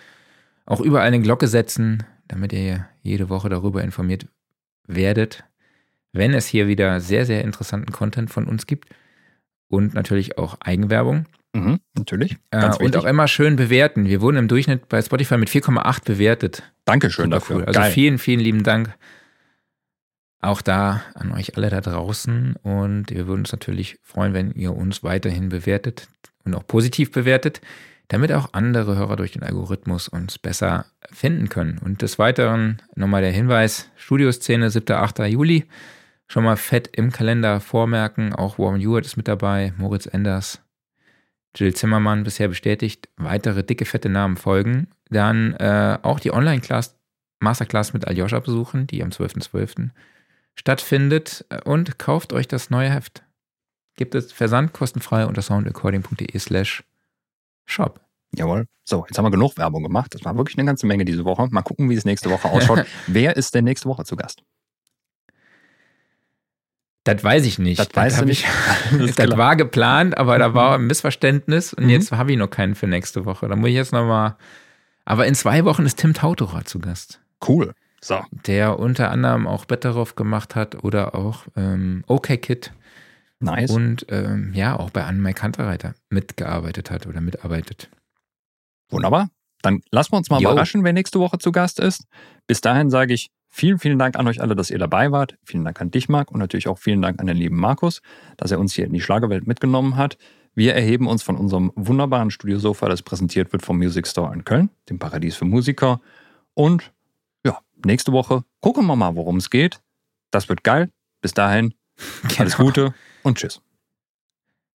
Auch 0.66 0.82
überall 0.82 1.08
eine 1.08 1.22
Glocke 1.22 1.48
setzen, 1.48 2.04
damit 2.28 2.54
ihr 2.54 2.88
jede 3.02 3.30
Woche 3.30 3.50
darüber 3.50 3.84
informiert 3.84 4.28
werdet, 4.88 5.44
wenn 6.12 6.34
es 6.34 6.48
hier 6.48 6.68
wieder 6.68 7.00
sehr, 7.00 7.26
sehr 7.26 7.44
interessanten 7.44 7.92
Content 7.92 8.32
von 8.32 8.48
uns 8.48 8.66
gibt. 8.66 8.90
Und 9.68 9.94
natürlich 9.94 10.38
auch 10.38 10.58
Eigenwerbung. 10.62 11.26
Mhm, 11.54 11.80
natürlich. 11.96 12.38
Äh, 12.52 12.66
und 12.66 12.80
wichtig. 12.80 12.98
auch 12.98 13.06
immer 13.06 13.28
schön 13.28 13.56
bewerten. 13.56 14.06
Wir 14.06 14.22
wurden 14.22 14.38
im 14.38 14.48
Durchschnitt 14.48 14.90
bei 14.90 15.02
Spotify 15.02 15.38
mit 15.38 15.50
4,8 15.50 16.04
bewertet. 16.04 16.64
Dankeschön 16.86 17.26
Super 17.26 17.36
dafür. 17.38 17.56
cool. 17.58 17.66
Also 17.66 17.80
Geil. 17.80 17.92
vielen, 17.92 18.18
vielen 18.18 18.40
lieben 18.40 18.64
Dank 18.64 18.96
Auch 20.42 20.62
da 20.62 21.02
an 21.14 21.32
euch 21.32 21.56
alle 21.56 21.70
da 21.70 21.80
draußen 21.80 22.58
und 22.64 23.10
wir 23.12 23.28
würden 23.28 23.42
uns 23.42 23.52
natürlich 23.54 23.98
freuen, 24.04 24.34
wenn 24.34 24.52
ihr 24.52 24.76
uns 24.76 25.02
weiterhin 25.04 25.48
bewertet 25.50 26.10
und 26.44 26.54
auch 26.56 26.68
positiv 26.68 27.12
bewertet, 27.14 27.62
damit 28.10 28.34
auch 28.34 28.50
andere 28.52 28.98
Hörer 28.98 29.16
durch 29.16 29.32
den 29.32 29.44
Algorithmus 29.44 30.10
uns 30.10 30.38
besser 30.38 30.86
finden 31.14 31.48
können. 31.48 31.78
Und 31.78 32.02
des 32.02 32.20
Weiteren 32.20 32.82
nochmal 32.96 33.22
der 33.22 33.32
Hinweis, 33.32 33.90
Studioszene 33.96 34.70
7. 34.70 34.92
8. 34.98 35.20
Juli, 35.20 35.66
schon 36.28 36.44
mal 36.44 36.58
fett 36.58 36.90
im 36.92 37.12
Kalender 37.14 37.62
vormerken, 37.62 38.34
auch 38.34 38.60
Warren 38.60 38.82
Hewitt 38.82 39.06
ist 39.06 39.16
mit 39.16 39.30
dabei, 39.30 39.72
Moritz 39.78 40.08
Enders, 40.08 40.60
Jill 41.56 41.74
Zimmermann 41.74 42.24
bisher 42.24 42.48
bestätigt, 42.48 43.10
weitere 43.18 43.64
dicke, 43.64 43.86
fette 43.86 44.10
Namen 44.10 44.38
folgen. 44.38 44.88
Dann 45.10 45.54
äh, 45.54 46.00
auch 46.02 46.20
die 46.20 46.34
Online-Class, 46.34 46.98
Masterclass 47.40 47.94
mit 47.94 48.08
Aljoscha 48.08 48.40
besuchen, 48.40 48.88
die 48.88 49.04
am 49.04 49.10
12.12. 49.10 49.52
.12. 49.52 49.90
stattfindet. 50.56 51.46
Und 51.66 52.00
kauft 52.00 52.34
euch 52.34 52.48
das 52.48 52.70
neue 52.70 52.90
Heft. 52.90 53.24
Gibt 53.96 54.16
es 54.16 54.32
Versand 54.32 54.74
kostenfrei 54.74 55.26
unter 55.26 55.42
soundrecording.de 55.42 56.40
slash 56.40 56.84
shop. 57.66 58.02
Jawohl. 58.36 58.66
So, 58.84 59.06
jetzt 59.08 59.18
haben 59.18 59.26
wir 59.26 59.32
genug 59.32 59.58
Werbung 59.58 59.84
gemacht. 59.84 60.16
Das 60.16 60.26
war 60.26 60.36
wirklich 60.36 60.58
eine 60.58 60.66
ganze 60.66 60.88
Menge 60.88 61.06
diese 61.06 61.24
Woche. 61.24 61.48
Mal 61.52 61.62
gucken, 61.62 61.90
wie 61.90 61.96
es 61.96 62.06
nächste 62.06 62.32
Woche 62.32 62.50
ausschaut. 62.50 62.86
Wer 63.08 63.38
ist 63.38 63.54
denn 63.54 63.64
nächste 63.66 63.88
Woche 63.88 64.04
zu 64.04 64.16
Gast? 64.16 64.44
Das 67.04 67.24
weiß 67.24 67.46
ich 67.46 67.60
nicht. 67.60 67.80
Das, 67.80 67.90
das 67.90 68.24
nicht. 68.24 68.46
Ich, 68.98 69.16
das 69.16 69.38
war 69.38 69.56
geplant, 69.56 70.18
aber 70.18 70.40
da 70.40 70.54
war 70.54 70.76
ein 70.76 70.88
Missverständnis 70.88 71.74
und 71.74 71.86
mhm. 71.86 71.90
jetzt 71.90 72.12
habe 72.12 72.32
ich 72.32 72.38
noch 72.38 72.50
keinen 72.50 72.76
für 72.76 72.88
nächste 72.88 73.26
Woche. 73.26 73.48
Da 73.48 73.56
muss 73.56 73.70
ich 73.70 73.76
jetzt 73.76 73.92
nochmal. 73.92 74.38
Aber 75.06 75.28
in 75.28 75.36
zwei 75.36 75.66
Wochen 75.66 75.86
ist 75.86 75.98
Tim 75.98 76.14
Tautorer 76.14 76.64
zu 76.64 76.80
Gast. 76.80 77.20
Cool. 77.46 77.74
So. 78.00 78.22
Der 78.46 78.80
unter 78.80 79.12
anderem 79.12 79.48
auch 79.48 79.66
Betteroff 79.66 80.16
gemacht 80.16 80.56
hat 80.56 80.84
oder 80.84 81.16
auch 81.16 81.46
ähm, 81.56 82.04
OK 82.08 82.28
Kid. 82.42 82.72
Nice. 83.40 83.72
Und 83.72 84.06
ähm, 84.10 84.54
ja, 84.54 84.80
auch 84.80 84.90
bei 84.90 85.04
Anne 85.04 85.34
Kanterreiter 85.34 85.96
mitgearbeitet 86.10 86.90
hat 86.90 87.08
oder 87.08 87.20
mitarbeitet. 87.20 87.90
Wunderbar. 88.90 89.30
Dann 89.62 89.82
lassen 89.92 90.14
wir 90.14 90.18
uns 90.18 90.30
mal 90.30 90.42
Yo. 90.42 90.52
überraschen, 90.52 90.84
wer 90.84 90.94
nächste 90.94 91.20
Woche 91.20 91.38
zu 91.38 91.52
Gast 91.52 91.80
ist. 91.80 92.06
Bis 92.48 92.62
dahin 92.62 92.90
sage 92.90 93.14
ich 93.14 93.30
Vielen, 93.56 93.78
vielen 93.78 94.00
Dank 94.00 94.18
an 94.18 94.28
euch 94.28 94.42
alle, 94.42 94.56
dass 94.56 94.72
ihr 94.72 94.80
dabei 94.80 95.12
wart. 95.12 95.38
Vielen 95.44 95.64
Dank 95.64 95.80
an 95.80 95.92
dich, 95.92 96.10
Marc, 96.10 96.32
und 96.32 96.40
natürlich 96.40 96.68
auch 96.68 96.80
vielen 96.80 97.04
Dank 97.04 97.20
an 97.22 97.28
den 97.28 97.38
lieben 97.38 97.56
Markus, 97.56 98.02
dass 98.36 98.50
er 98.50 98.60
uns 98.60 98.74
hier 98.74 98.88
in 98.88 98.94
die 98.94 99.00
Schlagerwelt 99.00 99.46
mitgenommen 99.46 99.96
hat. 99.96 100.18
Wir 100.56 100.74
erheben 100.74 101.06
uns 101.06 101.22
von 101.22 101.38
unserem 101.38 101.72
wunderbaren 101.76 102.32
Studiosofa, 102.32 102.90
das 102.90 103.04
präsentiert 103.04 103.54
wird 103.54 103.64
vom 103.64 103.78
Music 103.78 104.08
Store 104.08 104.34
in 104.34 104.44
Köln, 104.44 104.72
dem 104.90 104.98
Paradies 104.98 105.36
für 105.36 105.46
Musiker. 105.46 106.02
Und 106.56 106.92
ja, 107.46 107.60
nächste 107.86 108.12
Woche 108.12 108.44
gucken 108.60 108.88
wir 108.88 108.96
mal, 108.96 109.16
worum 109.16 109.38
es 109.38 109.52
geht. 109.52 109.82
Das 110.32 110.50
wird 110.50 110.64
geil. 110.64 110.90
Bis 111.22 111.36
dahin, 111.36 111.76
genau. 112.24 112.40
alles 112.40 112.58
Gute 112.58 112.96
und 113.22 113.38
tschüss. 113.38 113.62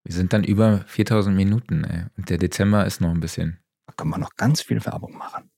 Wir 0.04 0.14
sind 0.14 0.34
dann 0.34 0.44
über 0.44 0.84
4000 0.86 1.36
Minuten, 1.36 1.84
ey. 1.84 2.06
Und 2.16 2.30
der 2.30 2.38
Dezember 2.38 2.86
ist 2.86 3.02
noch 3.02 3.10
ein 3.10 3.22
bisschen. 3.22 3.58
Da 3.88 3.94
können 3.94 4.12
wir 4.12 4.20
noch 4.20 4.36
ganz 4.36 4.62
viel 4.62 4.86
Werbung 4.86 5.18
machen. 5.18 5.49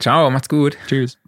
Ciao, 0.00 0.30
macht's 0.30 0.48
gut. 0.48 0.78
Tschüss. 0.86 1.21